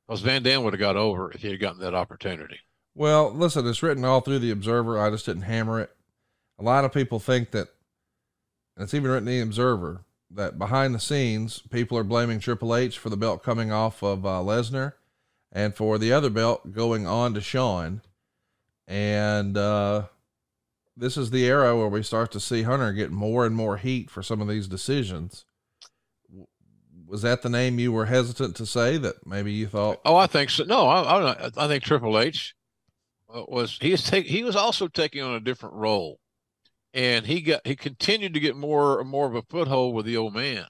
Because 0.06 0.22
Van 0.22 0.42
Dam 0.42 0.64
would 0.64 0.72
have 0.72 0.80
got 0.80 0.96
over 0.96 1.30
if 1.32 1.42
he 1.42 1.50
had 1.50 1.60
gotten 1.60 1.80
that 1.80 1.94
opportunity. 1.94 2.58
Well, 2.94 3.32
listen, 3.32 3.66
it's 3.66 3.82
written 3.82 4.04
all 4.04 4.20
through 4.20 4.40
the 4.40 4.50
Observer. 4.50 4.98
I 4.98 5.10
just 5.10 5.26
didn't 5.26 5.42
hammer 5.42 5.80
it. 5.80 5.90
A 6.58 6.62
lot 6.62 6.84
of 6.84 6.92
people 6.92 7.20
think 7.20 7.52
that, 7.52 7.68
and 8.76 8.84
it's 8.84 8.94
even 8.94 9.10
written 9.10 9.28
in 9.28 9.34
the 9.34 9.42
Observer, 9.42 10.04
that 10.30 10.58
behind 10.58 10.94
the 10.94 11.00
scenes, 11.00 11.60
people 11.70 11.96
are 11.98 12.04
blaming 12.04 12.40
Triple 12.40 12.74
H 12.74 12.98
for 12.98 13.08
the 13.08 13.16
belt 13.16 13.42
coming 13.42 13.72
off 13.72 14.02
of 14.02 14.24
uh, 14.24 14.40
Lesnar 14.40 14.94
and 15.52 15.74
for 15.74 15.98
the 15.98 16.12
other 16.12 16.30
belt 16.30 16.72
going 16.72 17.06
on 17.06 17.34
to 17.34 17.40
Shawn. 17.40 18.02
And 18.86 19.56
uh, 19.56 20.04
this 20.96 21.16
is 21.16 21.30
the 21.30 21.46
era 21.46 21.76
where 21.76 21.88
we 21.88 22.02
start 22.02 22.32
to 22.32 22.40
see 22.40 22.62
Hunter 22.62 22.92
get 22.92 23.10
more 23.10 23.46
and 23.46 23.54
more 23.54 23.76
heat 23.76 24.10
for 24.10 24.22
some 24.22 24.40
of 24.40 24.48
these 24.48 24.68
decisions. 24.68 25.44
Was 27.10 27.22
that 27.22 27.42
the 27.42 27.50
name 27.50 27.80
you 27.80 27.90
were 27.90 28.06
hesitant 28.06 28.54
to 28.54 28.64
say 28.64 28.96
that 28.96 29.26
maybe 29.26 29.50
you 29.50 29.66
thought? 29.66 30.00
Oh, 30.04 30.14
I 30.14 30.28
think 30.28 30.48
so. 30.48 30.62
No, 30.62 30.86
I, 30.86 31.32
I, 31.32 31.50
I 31.56 31.66
think 31.66 31.82
Triple 31.82 32.16
H 32.16 32.54
uh, 33.28 33.42
was 33.48 33.78
he 33.80 33.90
was 33.90 34.04
take, 34.04 34.26
he 34.26 34.44
was 34.44 34.54
also 34.54 34.86
taking 34.86 35.20
on 35.20 35.34
a 35.34 35.40
different 35.40 35.74
role, 35.74 36.20
and 36.94 37.26
he 37.26 37.40
got 37.40 37.66
he 37.66 37.74
continued 37.74 38.34
to 38.34 38.40
get 38.40 38.54
more 38.54 39.02
more 39.02 39.26
of 39.26 39.34
a 39.34 39.42
foothold 39.42 39.96
with 39.96 40.06
the 40.06 40.16
old 40.16 40.34
man. 40.34 40.66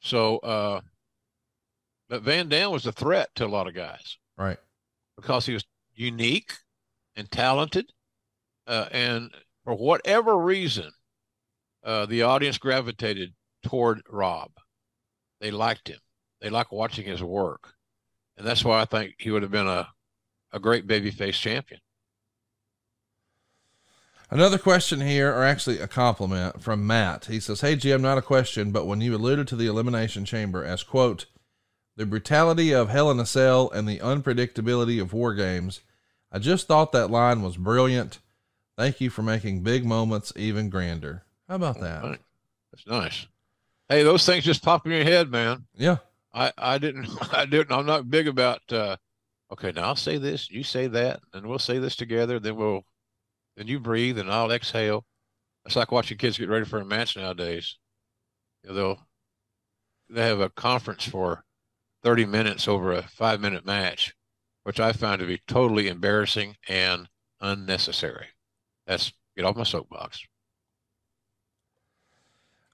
So, 0.00 0.36
uh, 0.40 0.82
but 2.10 2.20
Van 2.20 2.50
Dam 2.50 2.70
was 2.70 2.84
a 2.84 2.92
threat 2.92 3.30
to 3.36 3.46
a 3.46 3.48
lot 3.48 3.66
of 3.66 3.74
guys, 3.74 4.18
right? 4.36 4.58
Because 5.16 5.46
he 5.46 5.54
was 5.54 5.64
unique 5.94 6.52
and 7.16 7.30
talented, 7.30 7.90
uh, 8.66 8.90
and 8.92 9.30
for 9.64 9.74
whatever 9.74 10.36
reason, 10.36 10.90
uh, 11.82 12.04
the 12.04 12.24
audience 12.24 12.58
gravitated 12.58 13.32
toward 13.62 14.02
Rob. 14.06 14.50
They 15.40 15.50
liked 15.50 15.88
him. 15.88 15.98
They 16.40 16.50
liked 16.50 16.72
watching 16.72 17.04
his 17.04 17.22
work, 17.22 17.74
and 18.36 18.46
that's 18.46 18.64
why 18.64 18.80
I 18.80 18.84
think 18.84 19.16
he 19.18 19.30
would 19.30 19.42
have 19.42 19.50
been 19.50 19.66
a 19.66 19.88
a 20.52 20.58
great 20.58 20.86
babyface 20.86 21.34
champion. 21.34 21.80
Another 24.32 24.58
question 24.58 25.00
here, 25.00 25.32
or 25.32 25.42
actually 25.42 25.80
a 25.80 25.88
compliment 25.88 26.62
from 26.62 26.86
Matt. 26.86 27.24
He 27.24 27.40
says, 27.40 27.62
Hey, 27.62 27.74
Jim, 27.74 28.00
not 28.00 28.18
a 28.18 28.22
question, 28.22 28.70
but 28.70 28.86
when 28.86 29.00
you 29.00 29.14
alluded 29.16 29.48
to 29.48 29.56
the 29.56 29.66
Elimination 29.66 30.24
Chamber 30.24 30.64
as, 30.64 30.84
quote, 30.84 31.26
the 31.96 32.06
brutality 32.06 32.72
of 32.72 32.90
Hell 32.90 33.10
in 33.10 33.18
a 33.18 33.26
Cell 33.26 33.70
and 33.70 33.88
the 33.88 33.98
unpredictability 33.98 35.00
of 35.00 35.12
War 35.12 35.34
Games, 35.34 35.80
I 36.30 36.38
just 36.38 36.68
thought 36.68 36.92
that 36.92 37.10
line 37.10 37.42
was 37.42 37.56
brilliant. 37.56 38.20
Thank 38.78 39.00
you 39.00 39.10
for 39.10 39.22
making 39.22 39.62
big 39.62 39.84
moments 39.84 40.32
even 40.36 40.70
grander. 40.70 41.24
How 41.48 41.56
about 41.56 41.80
that? 41.80 42.20
That's 42.70 42.86
nice. 42.86 43.26
Hey, 43.90 44.04
those 44.04 44.24
things 44.24 44.44
just 44.44 44.62
pop 44.62 44.86
in 44.86 44.92
your 44.92 45.02
head, 45.02 45.32
man. 45.32 45.66
Yeah. 45.74 45.96
I, 46.32 46.52
I 46.56 46.78
didn't, 46.78 47.08
I 47.34 47.44
didn't, 47.44 47.76
I'm 47.76 47.86
not 47.86 48.08
big 48.08 48.28
about, 48.28 48.60
uh, 48.72 48.96
okay, 49.52 49.72
now 49.72 49.82
I'll 49.82 49.96
say 49.96 50.16
this, 50.16 50.48
you 50.48 50.62
say 50.62 50.86
that, 50.86 51.18
and 51.34 51.44
we'll 51.44 51.58
say 51.58 51.80
this 51.80 51.96
together. 51.96 52.38
Then 52.38 52.54
we'll, 52.54 52.82
then 53.56 53.66
you 53.66 53.80
breathe 53.80 54.16
and 54.16 54.30
I'll 54.30 54.52
exhale. 54.52 55.04
It's 55.66 55.74
like 55.74 55.90
watching 55.90 56.18
kids 56.18 56.38
get 56.38 56.48
ready 56.48 56.64
for 56.64 56.78
a 56.78 56.84
match 56.84 57.16
nowadays. 57.16 57.78
You 58.62 58.70
know, 58.70 58.74
they'll, 58.76 59.06
they 60.08 60.26
have 60.28 60.40
a 60.40 60.50
conference 60.50 61.04
for 61.04 61.44
30 62.04 62.26
minutes 62.26 62.68
over 62.68 62.92
a 62.92 63.02
five 63.02 63.40
minute 63.40 63.66
match, 63.66 64.14
which 64.62 64.78
I 64.78 64.92
found 64.92 65.18
to 65.18 65.26
be 65.26 65.42
totally 65.48 65.88
embarrassing 65.88 66.56
and 66.68 67.08
unnecessary. 67.40 68.26
That's 68.86 69.12
get 69.36 69.44
off 69.44 69.56
my 69.56 69.64
soapbox. 69.64 70.22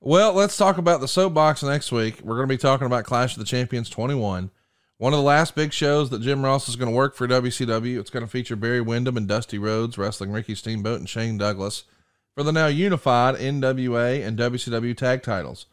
Well, 0.01 0.35
let's 0.35 0.59
talk 0.59 0.77
about 0.77 1.01
the 1.01 1.09
soapbox 1.09 1.63
next 1.63 1.91
week. 1.91 2.21
We're 2.23 2.37
going 2.37 2.49
to 2.49 2.55
be 2.55 2.59
talking 2.59 2.87
about 2.87 3.05
Clash 3.05 3.33
of 3.33 3.39
the 3.39 3.47
Champions 3.47 3.89
21. 3.89 4.51
One 4.99 5.13
of 5.13 5.19
the 5.19 5.23
last 5.23 5.55
big 5.55 5.73
shows 5.73 6.11
that 6.11 6.21
Jim 6.21 6.45
Ross 6.45 6.69
is 6.69 6.77
going 6.77 6.91
to 6.91 6.97
work 6.97 7.15
for 7.15 7.27
WCW. 7.27 7.99
It's 7.99 8.11
going 8.11 8.25
to 8.25 8.31
feature 8.31 8.57
Barry 8.57 8.83
Windham 8.83 9.17
and 9.17 9.27
Dusty 9.27 9.59
Rhodes 9.59 9.97
wrestling 9.97 10.33
Ricky 10.33 10.55
Steamboat 10.55 10.99
and 10.99 11.09
Shane 11.09 11.39
Douglas 11.39 11.85
for 12.35 12.43
the 12.43 12.53
now 12.53 12.67
unified 12.67 13.37
NWA 13.37 14.25
and 14.25 14.39
WCW 14.39 14.95
tag 14.95 15.23
titles. 15.23 15.67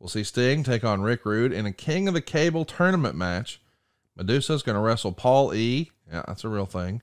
We'll 0.00 0.08
see 0.08 0.24
Sting 0.24 0.64
take 0.64 0.82
on 0.82 1.02
Rick 1.02 1.24
Rude 1.24 1.52
in 1.52 1.64
a 1.64 1.72
King 1.72 2.08
of 2.08 2.14
the 2.14 2.20
Cable 2.20 2.64
tournament 2.64 3.14
match. 3.14 3.60
Medusa 4.16 4.52
is 4.54 4.62
going 4.62 4.74
to 4.74 4.82
wrestle 4.82 5.12
Paul 5.12 5.54
E. 5.54 5.92
Yeah, 6.10 6.22
that's 6.26 6.44
a 6.44 6.48
real 6.48 6.66
thing. 6.66 7.02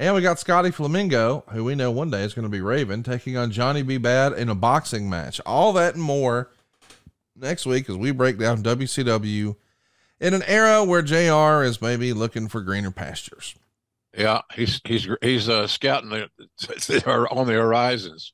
And 0.00 0.14
we 0.14 0.22
got 0.22 0.38
Scotty 0.38 0.70
Flamingo, 0.70 1.42
who 1.50 1.64
we 1.64 1.74
know 1.74 1.90
one 1.90 2.08
day 2.08 2.22
is 2.22 2.32
going 2.32 2.44
to 2.44 2.48
be 2.48 2.60
Raven, 2.60 3.02
taking 3.02 3.36
on 3.36 3.50
Johnny 3.50 3.82
B. 3.82 3.98
Bad 3.98 4.32
in 4.32 4.48
a 4.48 4.54
boxing 4.54 5.10
match. 5.10 5.40
All 5.44 5.72
that 5.72 5.96
and 5.96 6.02
more 6.04 6.52
next 7.34 7.66
week 7.66 7.90
as 7.90 7.96
we 7.96 8.12
break 8.12 8.38
down 8.38 8.62
WCW 8.62 9.56
in 10.20 10.34
an 10.34 10.44
era 10.44 10.84
where 10.84 11.02
JR 11.02 11.64
is 11.64 11.82
maybe 11.82 12.12
looking 12.12 12.46
for 12.46 12.60
greener 12.60 12.92
pastures. 12.92 13.56
Yeah, 14.16 14.42
he's 14.54 14.80
he's 14.84 15.08
he's 15.20 15.48
uh, 15.48 15.66
scouting 15.66 16.10
the, 16.10 16.28
on 17.32 17.48
the 17.48 17.54
horizons. 17.54 18.32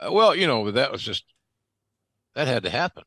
Uh, 0.00 0.10
well, 0.10 0.34
you 0.34 0.46
know, 0.46 0.70
that 0.70 0.92
was 0.92 1.02
just 1.02 1.24
that 2.34 2.48
had 2.48 2.62
to 2.62 2.70
happen. 2.70 3.04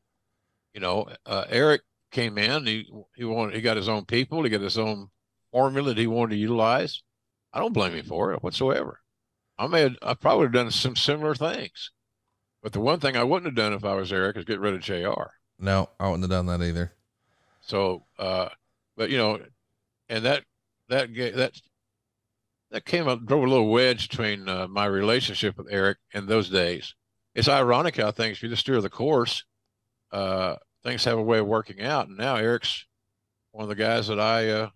You 0.74 0.80
know, 0.80 1.08
uh, 1.26 1.44
Eric 1.48 1.82
came 2.12 2.38
in. 2.38 2.66
He 2.66 2.88
he 3.16 3.24
wanted 3.24 3.56
he 3.56 3.60
got 3.60 3.76
his 3.76 3.88
own 3.88 4.04
people. 4.04 4.44
He 4.44 4.50
got 4.50 4.60
his 4.60 4.78
own 4.78 5.08
formula 5.50 5.88
that 5.88 5.98
he 5.98 6.06
wanted 6.06 6.36
to 6.36 6.40
utilize. 6.40 7.02
I 7.52 7.58
don't 7.58 7.72
blame 7.72 7.94
him 7.94 8.04
for 8.04 8.32
it 8.32 8.42
whatsoever. 8.42 9.00
I 9.58 9.66
may 9.66 9.82
have, 9.82 9.96
I 10.02 10.14
probably 10.14 10.44
have 10.46 10.52
done 10.52 10.70
some 10.70 10.96
similar 10.96 11.34
things, 11.34 11.90
but 12.62 12.72
the 12.72 12.80
one 12.80 13.00
thing 13.00 13.16
I 13.16 13.24
wouldn't 13.24 13.46
have 13.46 13.56
done 13.56 13.72
if 13.72 13.84
I 13.84 13.94
was 13.94 14.12
Eric 14.12 14.36
is 14.36 14.44
get 14.44 14.60
rid 14.60 14.74
of 14.74 14.80
JR. 14.80 15.30
No, 15.58 15.90
I 15.98 16.06
wouldn't 16.06 16.22
have 16.22 16.30
done 16.30 16.46
that 16.46 16.64
either. 16.64 16.92
So, 17.60 18.04
uh, 18.18 18.48
but 18.96 19.10
you 19.10 19.18
know, 19.18 19.40
and 20.08 20.24
that 20.24 20.44
that 20.88 21.14
that 21.14 21.52
that 22.70 22.84
came 22.84 23.08
up 23.08 23.24
drove 23.26 23.44
a 23.44 23.48
little 23.48 23.70
wedge 23.70 24.08
between 24.08 24.48
uh, 24.48 24.66
my 24.68 24.86
relationship 24.86 25.58
with 25.58 25.68
Eric 25.70 25.98
in 26.12 26.26
those 26.26 26.48
days. 26.48 26.94
It's 27.34 27.48
ironic 27.48 27.96
how 27.96 28.10
things 28.12 28.38
if 28.38 28.42
you 28.42 28.48
just 28.48 28.62
steer 28.62 28.80
the 28.80 28.88
course, 28.88 29.44
uh, 30.12 30.56
things 30.82 31.04
have 31.04 31.18
a 31.18 31.22
way 31.22 31.38
of 31.38 31.46
working 31.46 31.82
out. 31.82 32.08
And 32.08 32.16
now 32.16 32.36
Eric's 32.36 32.86
one 33.52 33.64
of 33.64 33.68
the 33.68 33.74
guys 33.74 34.08
that 34.08 34.20
I 34.20 34.48
uh, 34.48 34.68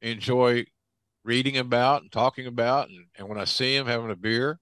enjoy 0.00 0.64
reading 1.24 1.56
about 1.56 2.02
and 2.02 2.12
talking 2.12 2.46
about, 2.46 2.88
and, 2.88 3.06
and 3.18 3.28
when 3.28 3.38
I 3.38 3.44
see 3.44 3.74
him 3.74 3.86
having 3.86 4.10
a 4.10 4.16
beer. 4.16 4.60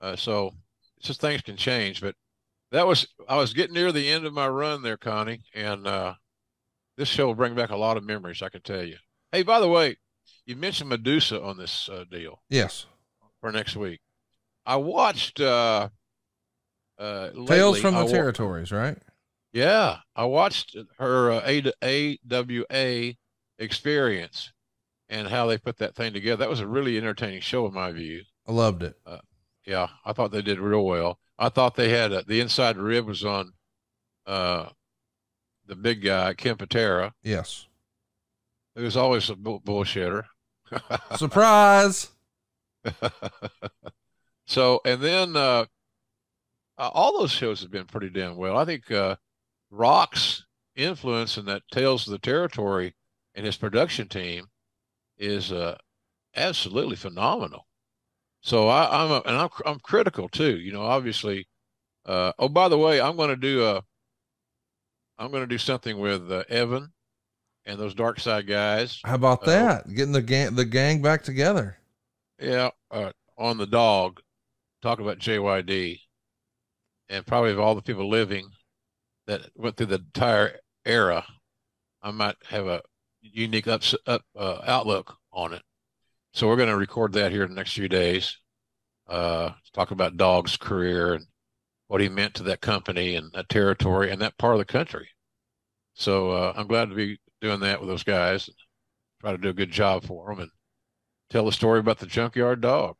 Uh, 0.00 0.16
so 0.16 0.52
it's 0.98 1.06
just 1.06 1.20
things 1.20 1.42
can 1.42 1.56
change. 1.56 2.00
But 2.00 2.14
that 2.72 2.86
was 2.86 3.06
I 3.28 3.36
was 3.36 3.54
getting 3.54 3.74
near 3.74 3.92
the 3.92 4.10
end 4.10 4.26
of 4.26 4.32
my 4.32 4.48
run 4.48 4.82
there, 4.82 4.96
Connie, 4.96 5.42
and 5.54 5.86
uh, 5.86 6.14
this 6.96 7.08
show 7.08 7.26
will 7.26 7.34
bring 7.34 7.54
back 7.54 7.70
a 7.70 7.76
lot 7.76 7.96
of 7.96 8.04
memories. 8.04 8.42
I 8.42 8.48
can 8.48 8.62
tell 8.62 8.82
you. 8.82 8.96
Hey, 9.32 9.42
by 9.42 9.60
the 9.60 9.68
way, 9.68 9.96
you 10.44 10.56
mentioned 10.56 10.90
Medusa 10.90 11.42
on 11.42 11.56
this 11.56 11.88
uh, 11.88 12.04
deal. 12.10 12.42
Yes. 12.50 12.86
For 13.40 13.52
next 13.52 13.76
week, 13.76 14.00
I 14.66 14.76
watched. 14.76 15.40
Uh, 15.40 15.88
uh, 16.98 17.30
Tales 17.46 17.80
from 17.80 17.94
the 17.94 18.06
Territories, 18.06 18.70
right? 18.70 18.96
Yeah, 19.52 19.98
I 20.14 20.24
watched 20.24 20.76
her 20.98 21.32
uh, 21.32 21.60
AWA 21.82 23.14
experience 23.58 24.52
and 25.08 25.28
how 25.28 25.46
they 25.46 25.58
put 25.58 25.76
that 25.78 25.94
thing 25.94 26.12
together. 26.12 26.38
That 26.38 26.50
was 26.50 26.60
a 26.60 26.66
really 26.66 26.96
entertaining 26.96 27.40
show, 27.40 27.66
in 27.66 27.74
my 27.74 27.92
view. 27.92 28.22
I 28.46 28.52
loved 28.52 28.82
it. 28.82 28.94
Uh, 29.06 29.18
yeah, 29.66 29.88
I 30.04 30.12
thought 30.12 30.30
they 30.32 30.42
did 30.42 30.58
real 30.58 30.84
well. 30.84 31.18
I 31.38 31.48
thought 31.48 31.74
they 31.76 31.88
had 31.90 32.12
a, 32.12 32.22
the 32.24 32.40
inside 32.40 32.76
rib 32.76 33.06
was 33.06 33.24
on 33.24 33.52
uh, 34.26 34.68
the 35.66 35.74
big 35.76 36.02
guy, 36.02 36.34
Ken 36.34 36.56
Patera, 36.56 37.12
Yes. 37.22 37.66
was 38.76 38.96
always 38.96 39.28
a 39.30 39.34
bull- 39.36 39.60
bullshitter. 39.60 40.24
Surprise. 41.16 42.10
so, 44.46 44.80
and 44.84 45.00
then 45.00 45.36
uh, 45.36 45.64
uh, 46.78 46.90
all 46.92 47.18
those 47.18 47.30
shows 47.30 47.60
have 47.62 47.70
been 47.70 47.86
pretty 47.86 48.10
damn 48.10 48.36
well. 48.36 48.56
I 48.56 48.64
think 48.64 48.90
uh, 48.90 49.16
Rock's 49.70 50.44
influence 50.76 51.38
in 51.38 51.46
that 51.46 51.62
Tales 51.70 52.06
of 52.06 52.12
the 52.12 52.18
Territory 52.18 52.94
and 53.34 53.46
his 53.46 53.56
production 53.56 54.08
team 54.08 54.46
is 55.18 55.52
uh, 55.52 55.76
absolutely 56.36 56.96
phenomenal. 56.96 57.66
So 58.42 58.68
I, 58.68 59.04
I'm 59.04 59.10
a, 59.10 59.22
and 59.26 59.36
I'm 59.36 59.48
I'm 59.66 59.80
critical 59.80 60.28
too. 60.28 60.58
You 60.58 60.72
know, 60.72 60.82
obviously. 60.82 61.46
Uh, 62.06 62.32
oh, 62.38 62.48
by 62.48 62.68
the 62.68 62.78
way, 62.78 63.00
I'm 63.00 63.16
going 63.16 63.30
to 63.30 63.36
do 63.36 63.64
a. 63.64 63.82
I'm 65.18 65.30
going 65.30 65.42
to 65.42 65.46
do 65.46 65.58
something 65.58 65.98
with 65.98 66.30
uh, 66.30 66.44
Evan 66.48 66.92
and 67.64 67.78
those 67.78 67.94
Dark 67.94 68.20
Side 68.20 68.46
guys. 68.46 69.00
How 69.04 69.14
about 69.14 69.42
Uh, 69.44 69.46
that? 69.46 69.94
Getting 69.94 70.12
the 70.12 70.22
gang 70.22 70.54
the 70.54 70.64
gang 70.64 71.00
back 71.02 71.22
together. 71.22 71.78
Yeah, 72.38 72.70
uh, 72.90 73.12
on 73.38 73.58
the 73.58 73.66
dog, 73.66 74.20
talk 74.82 74.98
about 75.00 75.18
JYD, 75.18 76.00
and 77.08 77.26
probably 77.26 77.52
of 77.52 77.60
all 77.60 77.74
the 77.74 77.82
people 77.82 78.08
living 78.08 78.50
that 79.26 79.42
went 79.54 79.76
through 79.76 79.86
the 79.86 79.94
entire 79.96 80.58
era, 80.84 81.24
I 82.02 82.10
might 82.10 82.36
have 82.48 82.66
a 82.66 82.82
unique 83.32 83.66
ups, 83.66 83.94
up 84.06 84.22
uh, 84.36 84.60
outlook 84.66 85.16
on 85.32 85.52
it. 85.52 85.62
So 86.32 86.48
we're 86.48 86.56
going 86.56 86.68
to 86.68 86.76
record 86.76 87.12
that 87.12 87.32
here 87.32 87.44
in 87.44 87.50
the 87.50 87.56
next 87.56 87.72
few 87.72 87.88
days. 87.88 88.38
Uh, 89.08 89.50
talk 89.72 89.90
about 89.90 90.16
Dog's 90.16 90.56
career 90.56 91.14
and 91.14 91.26
what 91.88 92.00
he 92.00 92.08
meant 92.08 92.34
to 92.34 92.42
that 92.44 92.60
company 92.60 93.14
and 93.14 93.30
that 93.32 93.48
territory 93.48 94.10
and 94.10 94.20
that 94.20 94.38
part 94.38 94.54
of 94.54 94.58
the 94.58 94.64
country. 94.64 95.08
So 95.94 96.30
uh, 96.30 96.52
I'm 96.56 96.66
glad 96.66 96.88
to 96.88 96.94
be 96.94 97.20
doing 97.40 97.60
that 97.60 97.80
with 97.80 97.88
those 97.88 98.02
guys. 98.02 98.50
Try 99.20 99.32
to 99.32 99.38
do 99.38 99.50
a 99.50 99.54
good 99.54 99.70
job 99.70 100.04
for 100.04 100.28
them 100.28 100.40
and 100.40 100.50
tell 101.30 101.44
the 101.44 101.52
story 101.52 101.78
about 101.78 101.98
the 101.98 102.06
junkyard 102.06 102.60
dog. 102.60 102.96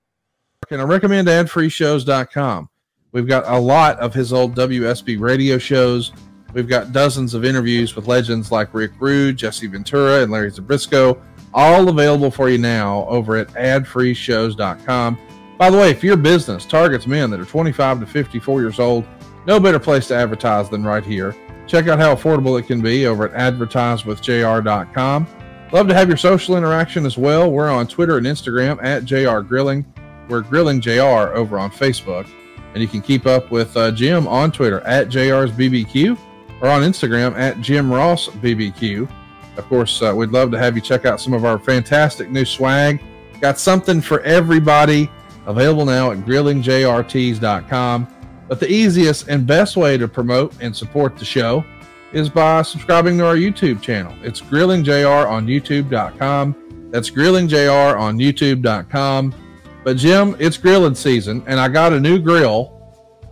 And 0.70 0.80
I 0.80 0.84
recommend 0.84 1.28
adfreeshows.com. 1.28 2.68
We've 3.12 3.26
got 3.26 3.44
a 3.46 3.58
lot 3.58 3.98
of 4.00 4.14
his 4.14 4.32
old 4.32 4.54
WSB 4.54 5.20
radio 5.20 5.58
shows. 5.58 6.12
We've 6.54 6.68
got 6.68 6.92
dozens 6.92 7.34
of 7.34 7.44
interviews 7.44 7.96
with 7.96 8.06
legends 8.06 8.52
like 8.52 8.72
Rick 8.72 8.92
Rude, 9.00 9.36
Jesse 9.36 9.66
Ventura, 9.66 10.22
and 10.22 10.30
Larry 10.30 10.52
Zbyszko, 10.52 11.20
all 11.52 11.88
available 11.88 12.30
for 12.30 12.48
you 12.48 12.58
now 12.58 13.04
over 13.08 13.36
at 13.36 13.48
adfreeshows.com. 13.48 15.18
By 15.58 15.70
the 15.70 15.76
way, 15.76 15.90
if 15.90 16.04
your 16.04 16.16
business 16.16 16.64
targets 16.64 17.08
men 17.08 17.30
that 17.30 17.40
are 17.40 17.44
25 17.44 18.00
to 18.00 18.06
54 18.06 18.60
years 18.60 18.78
old, 18.78 19.04
no 19.46 19.58
better 19.58 19.80
place 19.80 20.06
to 20.08 20.14
advertise 20.14 20.70
than 20.70 20.84
right 20.84 21.04
here. 21.04 21.34
Check 21.66 21.88
out 21.88 21.98
how 21.98 22.14
affordable 22.14 22.58
it 22.58 22.66
can 22.66 22.80
be 22.80 23.06
over 23.06 23.28
at 23.28 23.54
advertisewithjr.com. 23.54 25.26
Love 25.72 25.88
to 25.88 25.94
have 25.94 26.08
your 26.08 26.16
social 26.16 26.56
interaction 26.56 27.04
as 27.04 27.18
well. 27.18 27.50
We're 27.50 27.70
on 27.70 27.88
Twitter 27.88 28.16
and 28.16 28.26
Instagram 28.26 28.82
at 28.84 29.04
JR 29.04 29.40
Grilling. 29.40 29.84
We're 30.28 30.42
Grilling 30.42 30.80
JR 30.80 31.34
over 31.34 31.58
on 31.58 31.72
Facebook. 31.72 32.28
And 32.74 32.82
you 32.82 32.88
can 32.88 33.02
keep 33.02 33.26
up 33.26 33.50
with 33.50 33.76
uh, 33.76 33.90
Jim 33.90 34.28
on 34.28 34.52
Twitter 34.52 34.80
at 34.82 35.08
JR's 35.08 35.50
BBQ 35.50 36.16
or 36.60 36.68
on 36.68 36.82
Instagram 36.82 37.36
at 37.36 37.60
Jim 37.60 37.92
Ross 37.92 38.28
BBQ. 38.28 39.08
Of 39.56 39.64
course, 39.66 40.02
uh, 40.02 40.12
we'd 40.14 40.30
love 40.30 40.50
to 40.50 40.58
have 40.58 40.74
you 40.74 40.82
check 40.82 41.04
out 41.04 41.20
some 41.20 41.32
of 41.32 41.44
our 41.44 41.58
fantastic 41.58 42.30
new 42.30 42.44
swag. 42.44 43.00
Got 43.40 43.58
something 43.58 44.00
for 44.00 44.20
everybody 44.20 45.10
available 45.46 45.84
now 45.84 46.10
at 46.10 46.18
grillingjrts.com. 46.18 48.08
But 48.48 48.60
the 48.60 48.70
easiest 48.70 49.28
and 49.28 49.46
best 49.46 49.76
way 49.76 49.96
to 49.96 50.06
promote 50.08 50.54
and 50.60 50.76
support 50.76 51.16
the 51.16 51.24
show 51.24 51.64
is 52.12 52.28
by 52.28 52.62
subscribing 52.62 53.18
to 53.18 53.26
our 53.26 53.36
YouTube 53.36 53.80
channel. 53.80 54.14
It's 54.22 54.40
grillingjr 54.40 55.28
on 55.28 55.46
YouTube.com. 55.46 56.90
That's 56.90 57.10
grillingjr 57.10 57.98
on 57.98 58.18
YouTube.com. 58.18 59.34
But 59.82 59.96
Jim, 59.96 60.36
it's 60.38 60.56
grilling 60.56 60.94
season, 60.94 61.42
and 61.46 61.60
I 61.60 61.68
got 61.68 61.92
a 61.92 62.00
new 62.00 62.18
grill. 62.18 62.73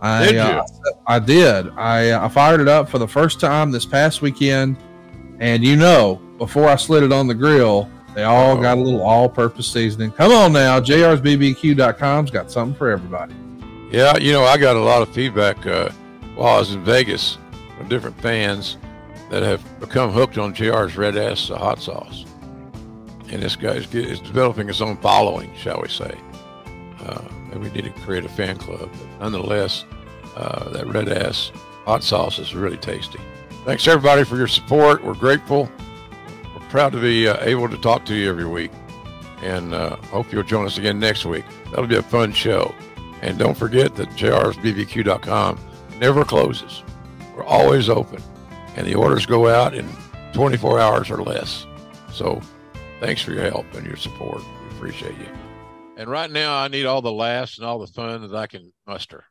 I, 0.03 0.25
Did? 0.25 0.37
Uh, 0.37 0.63
I 1.07 1.19
did. 1.19 1.69
I, 1.77 2.09
uh, 2.09 2.25
I 2.25 2.29
fired 2.29 2.59
it 2.59 2.67
up 2.67 2.89
for 2.89 2.99
the 2.99 3.07
first 3.07 3.39
time 3.39 3.71
this 3.71 3.85
past 3.85 4.21
weekend, 4.21 4.75
and 5.39 5.63
you 5.63 5.77
know, 5.77 6.15
before 6.37 6.67
I 6.67 6.75
slid 6.75 7.03
it 7.03 7.13
on 7.13 7.25
the 7.25 7.33
grill, 7.33 7.89
they 8.13 8.23
all 8.23 8.51
Uh-oh. 8.51 8.61
got 8.61 8.77
a 8.77 8.81
little 8.81 9.01
all-purpose 9.01 9.71
seasoning. 9.71 10.11
Come 10.11 10.33
on 10.33 10.51
now, 10.51 10.81
JR'sBBQ.com's 10.81 12.31
got 12.31 12.51
something 12.51 12.77
for 12.77 12.89
everybody. 12.89 13.33
Yeah, 13.91 14.17
you 14.17 14.33
know, 14.33 14.43
I 14.43 14.57
got 14.57 14.75
a 14.75 14.79
lot 14.79 15.01
of 15.01 15.09
feedback 15.13 15.65
uh, 15.65 15.89
while 16.35 16.57
I 16.57 16.59
was 16.59 16.73
in 16.73 16.83
Vegas 16.83 17.37
from 17.77 17.87
different 17.87 18.19
fans 18.19 18.77
that 19.29 19.41
have 19.41 19.79
become 19.79 20.11
hooked 20.11 20.37
on 20.37 20.53
JR's 20.53 20.97
Red 20.97 21.15
Ass 21.15 21.49
uh, 21.49 21.57
hot 21.57 21.81
sauce. 21.81 22.25
And 23.29 23.41
this 23.41 23.55
guy 23.55 23.75
is 23.75 23.87
developing 24.19 24.67
his 24.67 24.81
own 24.81 24.97
following, 24.97 25.49
shall 25.55 25.81
we 25.81 25.87
say. 25.87 26.13
Uh, 27.03 27.21
and 27.51 27.61
we 27.61 27.69
need 27.71 27.83
to 27.83 27.89
create 28.01 28.25
a 28.25 28.29
fan 28.29 28.57
club. 28.57 28.89
But 28.91 29.19
nonetheless, 29.19 29.85
uh, 30.35 30.69
that 30.69 30.87
Red 30.87 31.09
Ass 31.09 31.51
hot 31.85 32.03
sauce 32.03 32.39
is 32.39 32.55
really 32.55 32.77
tasty. 32.77 33.19
Thanks, 33.65 33.87
everybody, 33.87 34.23
for 34.23 34.37
your 34.37 34.47
support. 34.47 35.03
We're 35.03 35.13
grateful. 35.13 35.69
We're 36.53 36.67
proud 36.69 36.91
to 36.93 37.01
be 37.01 37.27
uh, 37.27 37.37
able 37.41 37.69
to 37.69 37.77
talk 37.77 38.05
to 38.05 38.15
you 38.15 38.29
every 38.29 38.45
week. 38.45 38.71
And 39.41 39.73
uh, 39.73 39.97
hope 39.97 40.31
you'll 40.31 40.43
join 40.43 40.65
us 40.65 40.77
again 40.77 40.99
next 40.99 41.25
week. 41.25 41.43
That'll 41.65 41.87
be 41.87 41.97
a 41.97 42.03
fun 42.03 42.31
show. 42.31 42.73
And 43.21 43.37
don't 43.37 43.57
forget 43.57 43.95
that 43.95 44.09
jrsbbq.com 44.11 45.59
never 45.99 46.25
closes. 46.25 46.83
We're 47.35 47.45
always 47.45 47.89
open. 47.89 48.21
And 48.75 48.87
the 48.87 48.95
orders 48.95 49.25
go 49.25 49.47
out 49.47 49.73
in 49.73 49.87
24 50.33 50.79
hours 50.79 51.09
or 51.09 51.21
less. 51.21 51.65
So 52.11 52.41
thanks 52.99 53.21
for 53.21 53.31
your 53.31 53.43
help 53.43 53.71
and 53.73 53.85
your 53.85 53.97
support. 53.97 54.41
We 54.41 54.75
appreciate 54.75 55.17
you. 55.17 55.42
And 55.95 56.09
right 56.09 56.29
now, 56.29 56.55
I 56.55 56.67
need 56.69 56.85
all 56.85 57.01
the 57.01 57.11
laughs 57.11 57.57
and 57.57 57.67
all 57.67 57.79
the 57.79 57.87
fun 57.87 58.21
that 58.21 58.35
I 58.35 58.47
can 58.47 58.73
muster. 58.87 59.25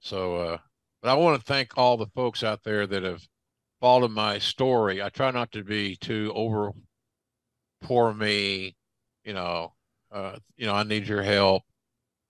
So, 0.00 0.36
uh, 0.36 0.58
but 1.02 1.10
I 1.10 1.14
want 1.14 1.38
to 1.38 1.44
thank 1.44 1.76
all 1.76 1.96
the 1.96 2.06
folks 2.14 2.42
out 2.42 2.62
there 2.64 2.86
that 2.86 3.02
have 3.02 3.22
followed 3.80 4.10
my 4.10 4.38
story. 4.38 5.02
I 5.02 5.10
try 5.10 5.30
not 5.30 5.52
to 5.52 5.62
be 5.62 5.96
too 5.96 6.32
over 6.34 6.72
poor 7.82 8.14
me, 8.14 8.74
you 9.24 9.34
know, 9.34 9.74
uh, 10.10 10.36
you 10.56 10.66
know, 10.66 10.74
I 10.74 10.84
need 10.84 11.06
your 11.06 11.22
help. 11.22 11.62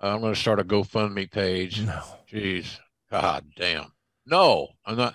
I'm 0.00 0.20
going 0.20 0.34
to 0.34 0.40
start 0.40 0.58
a 0.58 0.64
GoFundMe 0.64 1.30
page. 1.30 1.82
No. 1.82 2.02
Jeez, 2.30 2.78
God 3.10 3.44
damn. 3.56 3.92
No, 4.26 4.68
I'm 4.84 4.96
not. 4.96 5.14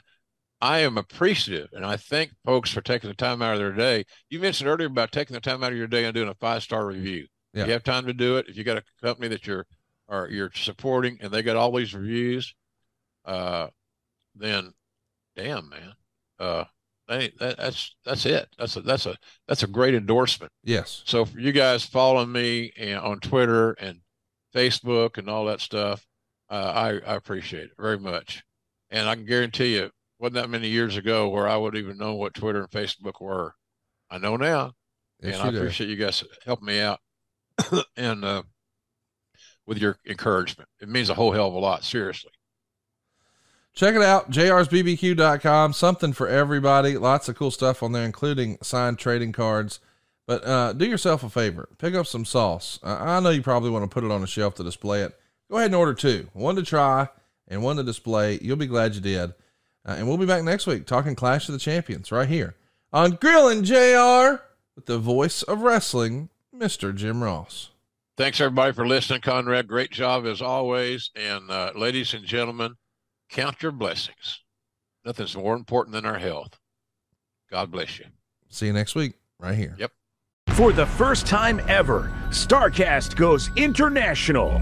I 0.59 0.79
am 0.79 0.97
appreciative, 0.97 1.69
and 1.73 1.85
I 1.85 1.97
thank 1.97 2.31
folks 2.43 2.71
for 2.71 2.81
taking 2.81 3.09
the 3.09 3.15
time 3.15 3.41
out 3.41 3.53
of 3.53 3.59
their 3.59 3.73
day. 3.73 4.05
You 4.29 4.39
mentioned 4.39 4.69
earlier 4.69 4.87
about 4.87 5.11
taking 5.11 5.35
the 5.35 5.41
time 5.41 5.63
out 5.63 5.71
of 5.71 5.77
your 5.77 5.87
day 5.87 6.05
and 6.05 6.15
doing 6.15 6.29
a 6.29 6.33
five 6.35 6.63
star 6.63 6.85
review. 6.85 7.27
Yeah. 7.57 7.65
You 7.65 7.71
have 7.73 7.83
time 7.83 8.05
to 8.05 8.13
do 8.13 8.37
it, 8.37 8.47
if 8.47 8.57
you 8.57 8.63
got 8.63 8.77
a 8.77 8.83
company 9.01 9.27
that 9.29 9.47
you're 9.47 9.65
or 10.07 10.29
you're 10.29 10.51
supporting 10.53 11.17
and 11.21 11.31
they 11.31 11.41
got 11.43 11.57
all 11.57 11.71
these 11.75 11.93
reviews, 11.93 12.53
uh, 13.25 13.67
then 14.35 14.73
damn 15.35 15.67
man, 15.69 15.93
uh, 16.39 16.63
that, 17.07 17.31
that's 17.39 17.95
that's 18.05 18.25
it. 18.25 18.47
That's 18.57 18.75
a 18.75 18.81
that's 18.81 19.05
a 19.05 19.15
that's 19.47 19.63
a 19.63 19.67
great 19.67 19.95
endorsement. 19.95 20.51
Yes. 20.63 21.03
So 21.05 21.25
for 21.25 21.39
you 21.39 21.51
guys 21.51 21.85
following 21.85 22.31
me 22.31 22.71
on 22.95 23.19
Twitter 23.19 23.71
and 23.73 23.99
Facebook 24.53 25.17
and 25.17 25.29
all 25.29 25.45
that 25.45 25.61
stuff, 25.61 26.05
uh, 26.49 26.71
I, 26.75 26.89
I 27.11 27.15
appreciate 27.15 27.63
it 27.65 27.71
very 27.79 27.97
much. 27.99 28.43
And 28.89 29.07
I 29.09 29.15
can 29.15 29.25
guarantee 29.25 29.75
you, 29.75 29.89
wasn't 30.19 30.35
that 30.35 30.49
many 30.49 30.69
years 30.69 30.95
ago 30.97 31.29
where 31.29 31.47
I 31.47 31.57
would 31.57 31.75
even 31.75 31.97
know 31.97 32.15
what 32.15 32.33
Twitter 32.33 32.59
and 32.61 32.69
Facebook 32.69 33.21
were. 33.21 33.53
I 34.09 34.17
know 34.17 34.37
now, 34.37 34.71
Yes, 35.21 35.35
and 35.39 35.43
I 35.47 35.51
do. 35.51 35.57
appreciate 35.57 35.89
you 35.89 35.97
guys 35.97 36.23
helping 36.45 36.67
me 36.67 36.79
out 36.79 36.99
and 37.97 38.23
uh, 38.23 38.43
with 39.65 39.77
your 39.77 39.97
encouragement. 40.07 40.69
It 40.81 40.89
means 40.89 41.09
a 41.09 41.13
whole 41.13 41.31
hell 41.31 41.47
of 41.47 41.53
a 41.53 41.59
lot. 41.59 41.83
Seriously. 41.83 42.31
Check 43.73 43.93
it 43.93 44.01
out, 44.01 44.31
jrsbbq.com. 44.31 45.73
Something 45.73 46.11
for 46.11 46.27
everybody. 46.27 46.97
Lots 46.97 47.29
of 47.29 47.35
cool 47.35 47.51
stuff 47.51 47.83
on 47.83 47.91
there, 47.91 48.05
including 48.05 48.57
signed 48.63 48.97
trading 48.97 49.33
cards. 49.33 49.79
But 50.25 50.45
uh, 50.45 50.73
do 50.73 50.85
yourself 50.85 51.23
a 51.23 51.29
favor. 51.29 51.69
Pick 51.77 51.93
up 51.93 52.07
some 52.07 52.25
sauce. 52.25 52.79
I 52.81 53.17
I 53.17 53.19
know 53.19 53.29
you 53.29 53.43
probably 53.43 53.69
want 53.69 53.83
to 53.83 53.93
put 53.93 54.03
it 54.03 54.11
on 54.11 54.23
a 54.23 54.27
shelf 54.27 54.55
to 54.55 54.63
display 54.63 55.03
it. 55.03 55.17
Go 55.49 55.57
ahead 55.57 55.67
and 55.67 55.75
order 55.75 55.93
two 55.93 56.27
one 56.33 56.55
to 56.55 56.63
try 56.63 57.07
and 57.47 57.61
one 57.61 57.77
to 57.77 57.83
display. 57.83 58.39
You'll 58.41 58.57
be 58.57 58.65
glad 58.65 58.95
you 58.95 59.01
did. 59.01 59.33
Uh, 59.85 59.95
and 59.97 60.07
we'll 60.07 60.17
be 60.17 60.25
back 60.25 60.43
next 60.43 60.67
week 60.67 60.85
talking 60.85 61.15
Clash 61.15 61.47
of 61.47 61.53
the 61.53 61.59
Champions 61.59 62.11
right 62.11 62.27
here 62.27 62.55
on 62.91 63.11
Grilling 63.11 63.63
JR 63.63 64.41
with 64.75 64.85
the 64.85 64.97
voice 64.99 65.43
of 65.43 65.61
wrestling, 65.61 66.29
Mr. 66.59 66.93
Jim 66.93 67.23
Ross. 67.23 67.69
Thanks 68.17 68.41
everybody 68.41 68.73
for 68.73 68.87
listening, 68.87 69.21
Conrad. 69.21 69.67
Great 69.67 69.91
job 69.91 70.25
as 70.25 70.41
always. 70.41 71.11
And 71.15 71.51
uh, 71.51 71.71
ladies 71.75 72.13
and 72.13 72.25
gentlemen, 72.25 72.75
count 73.29 73.61
your 73.61 73.71
blessings. 73.71 74.41
Nothing's 75.05 75.37
more 75.37 75.55
important 75.55 75.93
than 75.93 76.05
our 76.05 76.17
health. 76.17 76.57
God 77.51 77.71
bless 77.71 77.99
you. 77.99 78.05
See 78.49 78.65
you 78.65 78.73
next 78.73 78.95
week 78.95 79.13
right 79.39 79.55
here. 79.55 79.75
Yep. 79.77 79.91
For 80.49 80.73
the 80.73 80.85
first 80.85 81.27
time 81.27 81.61
ever, 81.67 82.11
Starrcast 82.29 83.15
goes 83.15 83.49
international. 83.55 84.59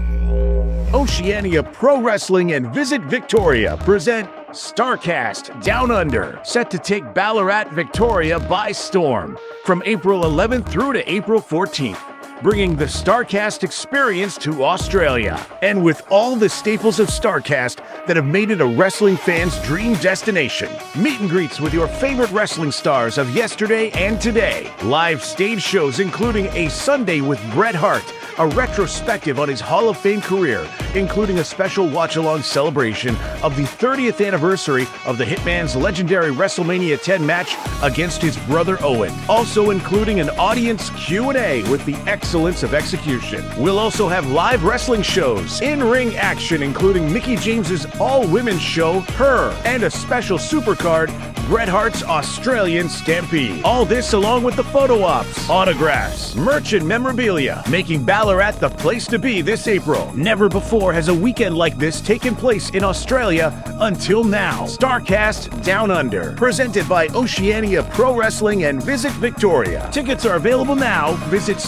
Oceania 0.92 1.62
Pro 1.62 2.00
Wrestling 2.00 2.52
and 2.52 2.72
Visit 2.72 3.00
Victoria 3.02 3.76
present 3.78 4.28
Starrcast 4.56 5.62
Down 5.62 5.90
Under, 5.90 6.40
set 6.42 6.70
to 6.70 6.78
take 6.78 7.12
Ballarat, 7.12 7.64
Victoria 7.72 8.40
by 8.40 8.72
storm 8.72 9.36
from 9.66 9.82
April 9.84 10.22
11th 10.22 10.66
through 10.66 10.94
to 10.94 11.12
April 11.12 11.42
14th 11.42 12.15
bringing 12.42 12.76
the 12.76 12.84
Starrcast 12.84 13.64
experience 13.64 14.36
to 14.38 14.64
Australia. 14.64 15.44
And 15.62 15.82
with 15.82 16.02
all 16.10 16.36
the 16.36 16.48
staples 16.48 17.00
of 17.00 17.08
Starrcast 17.08 17.76
that 18.06 18.16
have 18.16 18.26
made 18.26 18.50
it 18.50 18.60
a 18.60 18.66
wrestling 18.66 19.16
fan's 19.16 19.58
dream 19.62 19.94
destination 19.94 20.70
meet 20.96 21.20
and 21.20 21.30
greets 21.30 21.60
with 21.60 21.72
your 21.72 21.88
favorite 21.88 22.30
wrestling 22.30 22.72
stars 22.72 23.18
of 23.18 23.34
yesterday 23.34 23.90
and 23.92 24.20
today, 24.20 24.70
live 24.82 25.22
stage 25.22 25.62
shows 25.62 26.00
including 26.00 26.46
a 26.48 26.68
Sunday 26.68 27.20
with 27.20 27.40
Bret 27.52 27.74
Hart 27.74 28.12
a 28.38 28.46
retrospective 28.48 29.38
on 29.38 29.48
his 29.48 29.60
Hall 29.60 29.88
of 29.88 29.96
Fame 29.96 30.20
career, 30.20 30.68
including 30.94 31.38
a 31.38 31.44
special 31.44 31.88
watch-along 31.88 32.42
celebration 32.42 33.16
of 33.42 33.56
the 33.56 33.62
30th 33.62 34.24
anniversary 34.24 34.86
of 35.06 35.18
the 35.18 35.24
Hitman's 35.24 35.74
legendary 35.74 36.30
WrestleMania 36.30 37.02
10 37.02 37.24
match 37.24 37.56
against 37.82 38.20
his 38.20 38.36
brother 38.40 38.78
Owen. 38.82 39.12
Also 39.28 39.70
including 39.70 40.20
an 40.20 40.30
audience 40.30 40.90
Q&A 40.90 41.62
with 41.70 41.84
the 41.86 41.94
excellence 42.26 42.64
of 42.64 42.74
execution. 42.74 43.44
We'll 43.56 43.78
also 43.78 44.08
have 44.08 44.26
live 44.32 44.64
wrestling 44.64 45.02
shows, 45.02 45.60
in-ring 45.60 46.16
action 46.16 46.60
including 46.60 47.12
Mickie 47.12 47.36
James's 47.36 47.86
all-women's 48.00 48.60
show, 48.60 48.98
Her, 49.14 49.52
and 49.64 49.84
a 49.84 49.90
special 49.90 50.36
supercard 50.36 51.12
Bret 51.46 51.68
Hart's 51.68 52.02
Australian 52.02 52.88
Stampede. 52.88 53.62
All 53.62 53.84
this 53.84 54.14
along 54.14 54.42
with 54.42 54.56
the 54.56 54.64
photo 54.64 55.04
ops, 55.04 55.48
autographs, 55.48 56.34
merch, 56.34 56.72
and 56.72 56.84
memorabilia, 56.84 57.62
making 57.70 58.04
Ballarat 58.04 58.58
the 58.58 58.68
place 58.68 59.06
to 59.06 59.16
be 59.16 59.42
this 59.42 59.68
April. 59.68 60.12
Never 60.16 60.48
before 60.48 60.92
has 60.92 61.06
a 61.06 61.14
weekend 61.14 61.56
like 61.56 61.78
this 61.78 62.00
taken 62.00 62.34
place 62.34 62.70
in 62.70 62.82
Australia 62.82 63.62
until 63.78 64.24
now. 64.24 64.64
Starrcast 64.64 65.64
Down 65.64 65.92
Under, 65.92 66.32
presented 66.32 66.88
by 66.88 67.06
Oceania 67.08 67.84
Pro 67.92 68.12
Wrestling 68.12 68.64
and 68.64 68.82
Visit 68.82 69.12
Victoria. 69.12 69.88
Tickets 69.92 70.26
are 70.26 70.34
available 70.34 70.74
now. 70.74 71.12
Visit 71.30 71.58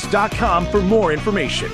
For 0.00 0.80
more 0.80 1.12
information. 1.12 1.72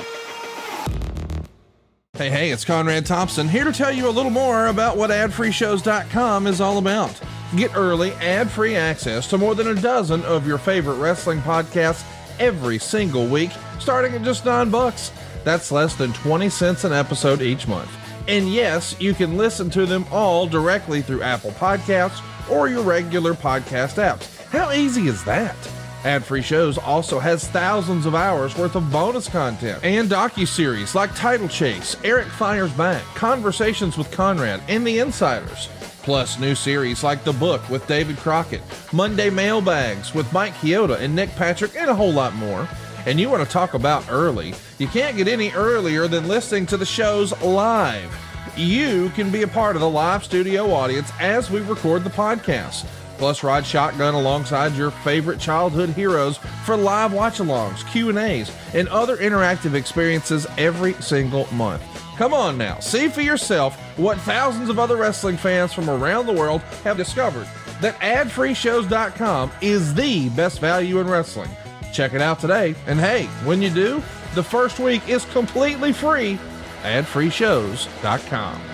Hey, 2.17 2.31
hey, 2.31 2.51
it's 2.51 2.65
Conrad 2.65 3.07
Thompson 3.07 3.49
here 3.49 3.65
to 3.65 3.73
tell 3.73 3.93
you 3.93 4.09
a 4.09 4.11
little 4.11 4.31
more 4.31 4.69
about 4.69 4.97
what 4.97 5.11
adfreeshows.com 5.11 6.47
is 6.47 6.61
all 6.61 6.79
about. 6.79 7.21
Get 7.57 7.77
early, 7.77 8.13
ad 8.13 8.51
free 8.51 8.77
access 8.77 9.27
to 9.29 9.37
more 9.37 9.55
than 9.55 9.69
a 9.69 9.75
dozen 9.75 10.23
of 10.23 10.47
your 10.47 10.59
favorite 10.59 10.95
wrestling 10.97 11.41
podcasts 11.41 12.05
every 12.39 12.79
single 12.79 13.27
week, 13.27 13.51
starting 13.79 14.15
at 14.15 14.23
just 14.23 14.45
nine 14.45 14.71
bucks. 14.71 15.13
That's 15.45 15.71
less 15.71 15.97
than 15.97 16.13
20 16.13 16.49
cents 16.49 16.85
an 16.85 16.93
episode 16.93 17.43
each 17.43 17.69
month. 17.69 17.91
And 18.27 18.49
yes, 18.49 18.97
you 19.01 19.13
can 19.13 19.37
listen 19.37 19.69
to 19.71 19.85
them 19.85 20.07
all 20.11 20.47
directly 20.47 21.03
through 21.03 21.23
Apple 21.23 21.51
Podcasts 21.53 22.23
or 22.49 22.69
your 22.69 22.83
regular 22.83 23.35
podcast 23.35 23.97
apps. 23.97 24.41
How 24.47 24.73
easy 24.73 25.09
is 25.09 25.25
that? 25.25 25.57
Ad 26.05 26.23
Free 26.25 26.43
Shows 26.43 26.77
also 26.77 27.19
has 27.19 27.49
thousands 27.49 28.05
of 28.05 28.15
hours 28.15 28.57
worth 28.57 28.77
of 28.77 28.93
bonus 28.93 29.27
content 29.27 29.83
and 29.83 30.11
docu-series 30.11 30.95
like 30.95 31.15
Title 31.15 31.49
Chase, 31.49 31.97
Eric 32.05 32.29
Fires 32.29 32.73
Back, 32.73 33.03
Conversations 33.15 33.97
with 33.97 34.11
Conrad, 34.11 34.61
and 34.69 34.87
The 34.87 34.99
Insiders. 34.99 35.69
Plus 36.03 36.39
new 36.39 36.55
series 36.55 37.03
like 37.03 37.25
The 37.25 37.33
Book 37.33 37.67
with 37.71 37.87
David 37.87 38.19
Crockett, 38.19 38.61
Monday 38.93 39.31
Mailbags 39.31 40.15
with 40.15 40.31
Mike 40.35 40.53
Chioda 40.57 41.01
and 41.01 41.17
Nick 41.17 41.31
Patrick, 41.37 41.75
and 41.75 41.89
a 41.89 41.95
whole 41.95 42.13
lot 42.13 42.35
more. 42.35 42.69
And 43.07 43.19
you 43.19 43.31
want 43.31 43.43
to 43.43 43.51
talk 43.51 43.73
about 43.73 44.05
early? 44.11 44.53
You 44.79 44.89
can't 44.89 45.17
get 45.17 45.29
any 45.29 45.51
earlier 45.53 46.07
than 46.07 46.29
listening 46.29 46.67
to 46.67 46.77
the 46.77 46.85
shows 46.85 47.33
live. 47.41 48.15
You 48.57 49.09
can 49.11 49.31
be 49.31 49.43
a 49.43 49.49
part 49.49 49.77
of 49.77 49.81
the 49.81 49.89
live 49.89 50.23
studio 50.23 50.71
audience 50.71 51.11
as 51.19 51.51
we 51.51 51.61
record 51.61 52.05
the 52.05 52.11
podcast. 52.11 52.87
Plus, 53.19 53.43
ride 53.43 53.65
shotgun 53.65 54.15
alongside 54.15 54.75
your 54.75 54.91
favorite 54.91 55.39
childhood 55.39 55.91
heroes 55.91 56.39
for 56.65 56.77
live 56.77 57.13
watch-alongs, 57.13 57.89
Q&As, 57.91 58.51
and 58.75 58.89
other 58.89 59.17
interactive 59.17 59.75
experiences 59.75 60.47
every 60.59 60.95
single 60.95 61.47
month. 61.53 61.83
Come 62.17 62.33
on 62.33 62.57
now, 62.57 62.79
see 62.79 63.09
for 63.09 63.23
yourself 63.23 63.77
what 63.97 64.19
thousands 64.19 64.69
of 64.69 64.79
other 64.79 64.97
wrestling 64.97 65.37
fans 65.37 65.73
from 65.73 65.91
around 65.91 66.27
the 66.27 66.33
world 66.33 66.61
have 66.85 66.97
discovered 66.97 67.49
that 67.81 67.99
adfreeshows.com 68.01 69.51
is 69.61 69.95
the 69.95 70.29
best 70.31 70.61
value 70.61 71.01
in 71.01 71.09
wrestling. 71.09 71.51
Check 71.93 72.15
it 72.15 72.21
out 72.21 72.41
today. 72.41 72.75
And 72.87 72.99
hey, 72.99 73.27
when 73.45 73.63
you 73.63 73.71
do, 73.71 74.03
the 74.35 74.43
first 74.43 74.79
week 74.79 75.09
is 75.09 75.25
completely 75.27 75.93
free. 75.93 76.39
adfreeshows.com. 76.83 78.74